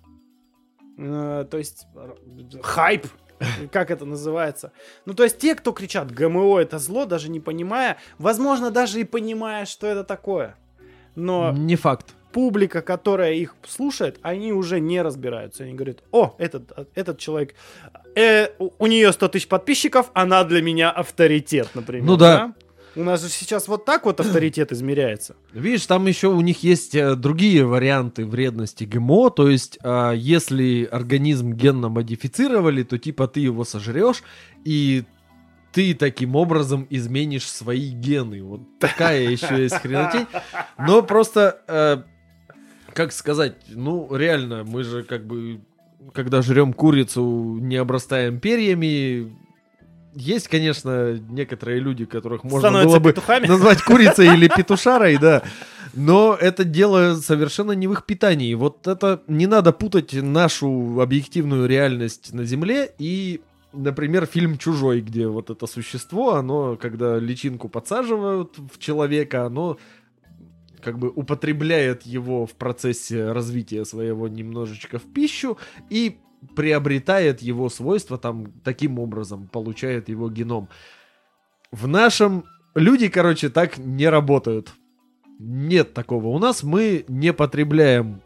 Э, 0.98 1.46
то 1.50 1.58
есть 1.58 1.88
р- 1.96 2.18
хайп, 2.62 3.08
как 3.72 3.92
это 3.92 4.06
называется. 4.06 4.72
Ну, 5.06 5.14
то 5.14 5.24
есть 5.24 5.38
те, 5.38 5.56
кто 5.56 5.72
кричат 5.72 6.12
ГМО 6.12 6.60
это 6.60 6.80
зло, 6.80 7.06
даже 7.06 7.30
не 7.30 7.40
понимая, 7.40 7.98
возможно, 8.18 8.72
даже 8.72 9.00
и 9.00 9.04
понимая, 9.04 9.66
что 9.66 9.88
это 9.88 10.04
такое. 10.04 10.56
Но 11.16 11.52
Не 11.52 11.76
факт. 11.76 12.14
публика, 12.32 12.82
которая 12.82 13.34
их 13.34 13.56
слушает, 13.68 14.20
они 14.22 14.54
уже 14.54 14.80
не 14.80 15.02
разбираются. 15.02 15.64
Они 15.64 15.74
говорят, 15.74 16.04
о, 16.12 16.36
этот, 16.38 16.90
этот 16.94 17.18
человек, 17.18 17.56
э, 18.16 18.50
у, 18.60 18.70
у 18.78 18.88
нее 18.88 19.12
100 19.12 19.28
тысяч 19.30 19.48
подписчиков, 19.48 20.12
она 20.14 20.44
для 20.44 20.62
меня 20.62 20.92
авторитет, 20.92 21.70
например. 21.74 22.06
Ну 22.06 22.18
да. 22.18 22.54
У 22.96 23.04
нас 23.04 23.22
же 23.22 23.30
сейчас 23.30 23.68
вот 23.68 23.86
так 23.86 24.06
вот 24.06 24.20
авторитет 24.20 24.72
измеряется. 24.72 25.36
Видишь, 25.54 25.86
там 25.86 26.08
еще 26.08 26.30
у 26.30 26.42
них 26.42 26.64
есть 26.64 26.96
э, 26.96 27.16
другие 27.16 27.66
варианты 27.66 28.26
вредности 28.26 28.86
ГМО. 28.86 29.30
То 29.32 29.50
есть, 29.50 29.78
а, 29.84 30.14
если 30.14 30.86
организм 30.86 31.54
генно 31.54 31.90
модифицировали, 31.90 32.84
то 32.84 32.98
типа 32.98 33.28
ты 33.28 33.42
его 33.42 33.64
сожрешь, 33.66 34.24
и 34.66 35.04
ты 35.72 35.94
таким 35.94 36.36
образом 36.36 36.88
изменишь 36.90 37.48
свои 37.48 37.92
гены. 37.92 38.42
Вот 38.42 38.62
такая 38.80 39.22
еще 39.30 39.62
есть 39.62 39.76
хренотень. 39.76 40.26
Но 40.80 41.04
просто, 41.04 41.62
э, 41.68 41.98
как 42.94 43.12
сказать, 43.12 43.58
ну 43.70 44.16
реально, 44.16 44.64
мы 44.64 44.84
же 44.84 45.04
как 45.04 45.26
бы, 45.28 45.62
когда 46.14 46.42
жрем 46.42 46.74
курицу, 46.74 47.60
не 47.62 47.76
обрастаем 47.76 48.40
перьями. 48.40 49.36
Есть, 50.18 50.48
конечно, 50.48 51.14
некоторые 51.30 51.80
люди, 51.80 52.06
которых 52.06 52.44
можно 52.44 52.70
Становятся 52.70 52.90
было 52.90 53.00
бы 53.00 53.12
петухами. 53.12 53.46
назвать 53.46 53.84
курицей 53.84 54.34
или 54.34 54.48
петушарой, 54.56 55.18
да. 55.20 55.44
Но 55.94 56.36
это 56.40 56.64
дело 56.64 57.16
совершенно 57.16 57.74
не 57.74 57.88
в 57.88 57.94
их 57.94 58.04
питании. 58.04 58.56
Вот 58.56 58.88
это 58.88 59.22
не 59.28 59.46
надо 59.46 59.74
путать 59.74 60.14
нашу 60.14 61.00
объективную 61.00 61.68
реальность 61.68 62.34
на 62.34 62.46
Земле 62.46 62.92
и, 62.98 63.42
например, 63.74 64.26
фильм 64.26 64.58
«Чужой», 64.58 65.02
где 65.02 65.28
вот 65.28 65.52
это 65.52 65.68
существо, 65.68 66.34
оно, 66.34 66.78
когда 66.78 67.20
личинку 67.20 67.70
подсаживают 67.70 68.58
в 68.58 68.80
человека, 68.80 69.46
оно 69.46 69.78
как 70.82 70.98
бы 70.98 71.10
употребляет 71.10 72.08
его 72.08 72.48
в 72.48 72.54
процессе 72.54 73.32
развития 73.32 73.86
своего 73.86 74.28
немножечко 74.28 74.98
в 74.98 75.04
пищу 75.14 75.60
и 75.92 76.18
приобретает 76.56 77.42
его 77.42 77.70
свойства 77.70 78.18
там 78.18 78.52
таким 78.64 79.00
образом, 79.00 79.48
получает 79.48 80.10
его 80.10 80.30
геном. 80.30 80.70
В 81.72 81.88
нашем 81.88 82.46
люди, 82.76 83.10
короче, 83.10 83.50
так 83.50 83.78
не 83.78 84.08
работают. 84.08 84.74
Нет 85.40 85.94
такого. 85.94 86.28
У 86.28 86.40
нас 86.40 86.64
мы 86.64 87.06
не 87.08 87.34
потребляем 87.34 88.22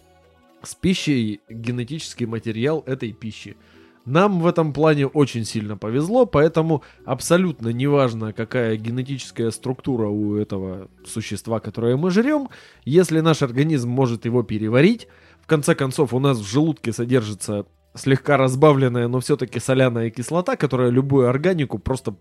с 0.63 0.75
пищей 0.75 1.41
генетический 1.49 2.25
материал 2.25 2.83
этой 2.85 3.11
пищи. 3.11 3.57
Нам 4.05 4.39
в 4.39 4.47
этом 4.47 4.73
плане 4.73 5.05
очень 5.05 5.45
сильно 5.45 5.77
повезло, 5.77 6.25
поэтому 6.25 6.83
абсолютно 7.05 7.69
неважно, 7.69 8.33
какая 8.33 8.75
генетическая 8.75 9.51
структура 9.51 10.07
у 10.07 10.35
этого 10.35 10.89
существа, 11.05 11.59
которое 11.59 11.97
мы 11.97 12.09
жрем, 12.09 12.49
если 12.83 13.19
наш 13.19 13.43
организм 13.43 13.89
может 13.89 14.25
его 14.25 14.41
переварить, 14.41 15.07
в 15.41 15.47
конце 15.47 15.75
концов 15.75 16.13
у 16.13 16.19
нас 16.19 16.39
в 16.39 16.49
желудке 16.49 16.91
содержится 16.93 17.67
слегка 17.95 18.37
разбавленная, 18.37 19.07
но 19.07 19.19
все-таки 19.19 19.59
соляная 19.59 20.09
кислота, 20.09 20.55
которая 20.55 20.89
любую 20.89 21.27
органику 21.29 21.77
просто 21.79 22.15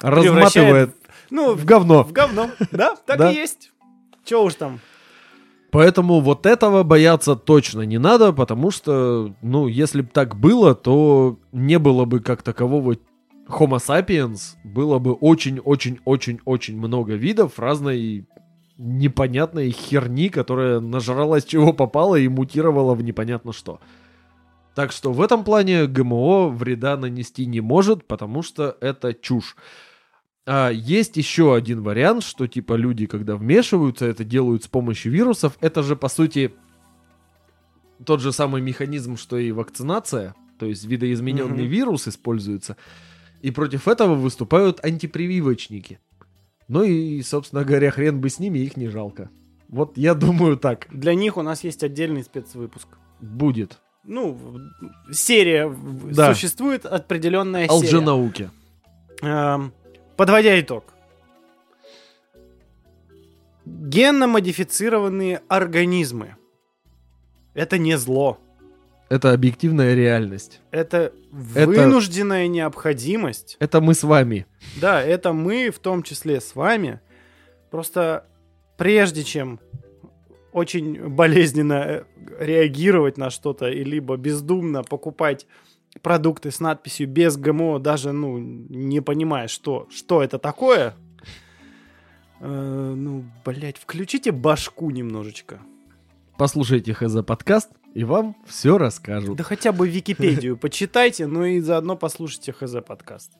разматывает 0.00 0.94
Ну, 1.30 1.54
в 1.54 1.64
говно. 1.64 2.04
в 2.04 2.12
говно. 2.12 2.50
Да, 2.70 2.94
так 3.06 3.18
Да. 3.18 3.30
и 3.32 3.34
есть. 3.36 3.72
Че 4.24 4.42
уж 4.42 4.54
там. 4.54 4.80
Поэтому 5.70 6.20
вот 6.20 6.46
этого 6.46 6.84
бояться 6.84 7.34
точно 7.34 7.80
не 7.82 7.98
надо, 7.98 8.32
потому 8.32 8.70
что, 8.70 9.34
ну, 9.42 9.66
если 9.66 10.02
бы 10.02 10.08
так 10.12 10.36
было, 10.36 10.74
то 10.74 11.38
не 11.52 11.78
было 11.78 12.04
бы 12.04 12.20
как 12.20 12.42
такового 12.42 12.96
Homo 13.48 13.78
sapiens 13.78 14.54
было 14.62 14.98
бы 14.98 15.12
очень-очень-очень-очень 15.12 16.78
много 16.78 17.14
видов 17.14 17.58
разной 17.58 18.26
непонятной 18.78 19.70
херни, 19.70 20.28
которая 20.28 20.80
нажралась 20.80 21.44
чего 21.44 21.72
попало 21.72 22.16
и 22.16 22.28
мутировала 22.28 22.94
в 22.94 23.02
непонятно 23.02 23.52
что. 23.52 23.80
Так 24.74 24.90
что 24.92 25.12
в 25.12 25.20
этом 25.20 25.44
плане 25.44 25.86
ГМО 25.86 26.48
вреда 26.48 26.96
нанести 26.96 27.46
не 27.46 27.60
может, 27.60 28.06
потому 28.06 28.42
что 28.42 28.76
это 28.80 29.14
чушь. 29.14 29.56
А 30.46 30.68
есть 30.70 31.16
еще 31.16 31.54
один 31.54 31.82
вариант, 31.82 32.22
что 32.24 32.46
типа 32.46 32.74
люди, 32.74 33.06
когда 33.06 33.36
вмешиваются, 33.36 34.04
это 34.06 34.24
делают 34.24 34.64
с 34.64 34.68
помощью 34.68 35.12
вирусов. 35.12 35.56
Это 35.60 35.82
же 35.82 35.96
по 35.96 36.08
сути 36.08 36.52
тот 38.04 38.20
же 38.20 38.32
самый 38.32 38.60
механизм, 38.60 39.16
что 39.16 39.38
и 39.38 39.52
вакцинация. 39.52 40.34
То 40.58 40.66
есть 40.66 40.84
видоизмененный 40.84 41.62
Мгм. 41.64 41.70
вирус 41.72 42.08
используется. 42.08 42.76
И 43.42 43.50
против 43.50 43.88
этого 43.88 44.14
выступают 44.14 44.84
антипрививочники. 44.84 46.00
Ну 46.68 46.82
и, 46.82 47.22
собственно 47.22 47.64
говоря, 47.64 47.90
хрен 47.90 48.20
бы 48.20 48.28
с 48.28 48.38
ними, 48.38 48.58
их 48.58 48.76
не 48.76 48.88
жалко. 48.88 49.30
Вот 49.68 49.96
я 49.96 50.14
думаю 50.14 50.56
так 50.56 50.86
Для 50.92 51.14
них 51.14 51.36
у 51.36 51.42
нас 51.42 51.62
есть 51.64 51.82
отдельный 51.84 52.22
спецвыпуск. 52.24 52.88
будет. 53.20 53.80
Ну, 54.04 54.38
серия 55.12 55.74
Да. 56.10 56.34
существует 56.34 56.84
определенная 56.86 57.66
О 57.68 57.80
серия. 57.80 57.90
Эм, 59.22 59.72
Подводя 60.16 60.60
итог. 60.60 60.84
Генно-модифицированные 64.04 65.40
организмы. 65.48 66.36
Это 67.54 67.78
не 67.78 67.96
зло. 67.96 68.38
Это 69.08 69.32
объективная 69.32 69.94
реальность. 69.94 70.60
Это 70.70 71.12
Это- 71.54 71.66
вынужденная 71.66 72.46
необходимость. 72.48 73.56
Это 73.60 73.80
мы 73.80 73.94
с 73.94 74.02
вами. 74.02 74.46
Да, 74.80 75.00
это 75.02 75.32
мы, 75.32 75.70
в 75.70 75.78
том 75.78 76.02
числе 76.02 76.40
с 76.40 76.54
вами. 76.54 77.00
Просто 77.70 78.26
прежде 78.76 79.24
чем 79.24 79.60
очень 80.54 81.08
болезненно 81.08 81.74
э, 81.74 82.04
реагировать 82.38 83.18
на 83.18 83.28
что-то, 83.28 83.68
и 83.68 83.82
либо 83.82 84.16
бездумно 84.16 84.84
покупать 84.84 85.46
продукты 86.00 86.52
с 86.52 86.60
надписью 86.60 87.08
без 87.08 87.36
ГМО, 87.36 87.80
даже, 87.80 88.12
ну, 88.12 88.38
не 88.38 89.02
понимая, 89.02 89.48
что, 89.48 89.88
что 89.90 90.22
это 90.22 90.38
такое, 90.38 90.94
э, 92.40 92.94
ну, 92.96 93.24
блядь, 93.44 93.78
включите 93.78 94.30
башку 94.30 94.90
немножечко. 94.90 95.58
Послушайте 96.38 96.94
ХЗ 96.94 97.24
подкаст, 97.26 97.70
и 97.92 98.04
вам 98.04 98.36
все 98.46 98.78
расскажут. 98.78 99.36
Да 99.36 99.42
хотя 99.42 99.72
бы 99.72 99.88
Википедию 99.88 100.56
почитайте, 100.56 101.26
ну 101.26 101.44
и 101.44 101.58
заодно 101.58 101.96
послушайте 101.96 102.52
ХЗ 102.52 102.76
подкаст. 102.86 103.32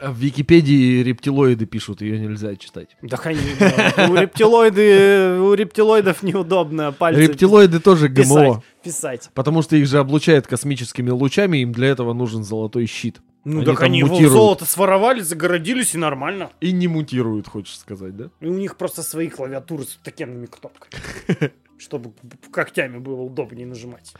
А 0.00 0.12
В 0.12 0.16
Википедии 0.18 1.02
рептилоиды 1.02 1.66
пишут, 1.66 2.02
ее 2.02 2.20
нельзя 2.20 2.54
читать. 2.56 2.96
Да 3.02 3.16
конечно. 3.16 3.72
У 4.08 4.14
рептилоиды, 4.14 5.40
у 5.40 5.54
рептилоидов 5.54 6.22
неудобно 6.22 6.92
пальцы 6.92 7.20
Рептилоиды 7.22 7.80
тоже 7.80 8.08
писать, 8.08 8.28
ГМО. 8.48 8.62
писать. 8.84 9.30
Потому 9.34 9.62
что 9.62 9.74
их 9.76 9.86
же 9.88 9.98
облучают 9.98 10.46
космическими 10.46 11.10
лучами, 11.10 11.58
им 11.58 11.72
для 11.72 11.88
этого 11.88 12.12
нужен 12.12 12.44
золотой 12.44 12.86
щит. 12.86 13.20
Ну 13.44 13.58
Они 13.58 13.66
так 13.66 13.82
они 13.82 13.98
его 14.00 14.08
мутируют. 14.10 14.32
золото 14.32 14.64
своровали, 14.66 15.20
загородились 15.20 15.94
и 15.94 15.98
нормально. 15.98 16.50
И 16.60 16.70
не 16.72 16.86
мутируют, 16.86 17.48
хочешь 17.48 17.78
сказать, 17.78 18.16
да? 18.16 18.30
И 18.40 18.46
у 18.46 18.54
них 18.54 18.76
просто 18.76 19.02
свои 19.02 19.28
клавиатуры 19.28 19.84
с 19.84 19.98
такими 20.04 20.46
кнопками. 20.46 21.52
Чтобы 21.78 22.12
когтями 22.52 22.98
было 22.98 23.22
удобнее 23.22 23.66
нажимать. 23.66 24.12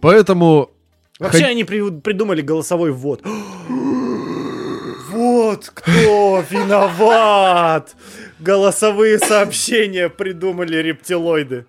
Поэтому 0.00 0.70
Вообще 1.18 1.44
они 1.46 1.64
при- 1.64 2.00
придумали 2.00 2.42
голосовой 2.42 2.92
ввод. 2.92 3.22
Вот 5.46 5.70
кто 5.72 6.44
виноват! 6.50 7.94
Голосовые 8.40 9.20
сообщения 9.20 10.08
придумали 10.08 10.76
рептилоиды. 10.78 11.66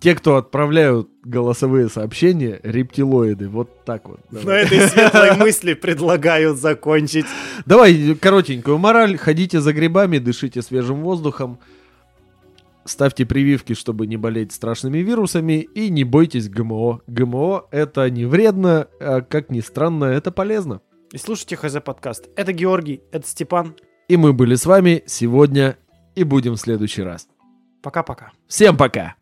те, 0.00 0.14
кто 0.14 0.36
отправляют 0.36 1.10
голосовые 1.22 1.90
сообщения, 1.90 2.58
рептилоиды. 2.62 3.50
Вот 3.50 3.84
так 3.84 4.08
вот. 4.08 4.20
На 4.32 4.40
Давай, 4.40 4.64
этой 4.64 4.80
светлой 4.88 5.36
мысли 5.36 5.74
предлагаю 5.74 6.54
закончить. 6.54 7.26
Давай 7.66 8.14
коротенькую 8.14 8.78
мораль. 8.78 9.18
Ходите 9.18 9.60
за 9.60 9.74
грибами, 9.74 10.16
дышите 10.16 10.62
свежим 10.62 11.02
воздухом. 11.02 11.58
Ставьте 12.86 13.26
прививки, 13.26 13.74
чтобы 13.74 14.06
не 14.06 14.16
болеть 14.16 14.52
страшными 14.52 14.98
вирусами. 15.00 15.68
И 15.74 15.90
не 15.90 16.04
бойтесь 16.04 16.48
ГМО. 16.48 17.02
ГМО 17.06 17.66
это 17.72 18.08
не 18.08 18.24
вредно, 18.24 18.88
а 19.00 19.20
как 19.20 19.50
ни 19.50 19.60
странно, 19.60 20.06
это 20.06 20.30
полезно. 20.30 20.80
И 21.12 21.18
слушайте 21.18 21.56
ХЗ 21.56 21.76
подкаст. 21.84 22.28
Это 22.36 22.52
Георгий, 22.52 23.02
это 23.12 23.26
Степан. 23.26 23.76
И 24.08 24.16
мы 24.16 24.32
были 24.32 24.54
с 24.54 24.66
вами 24.66 25.02
сегодня 25.06 25.76
и 26.14 26.24
будем 26.24 26.54
в 26.54 26.60
следующий 26.60 27.02
раз. 27.02 27.28
Пока-пока. 27.82 28.32
Всем 28.48 28.76
пока! 28.76 29.14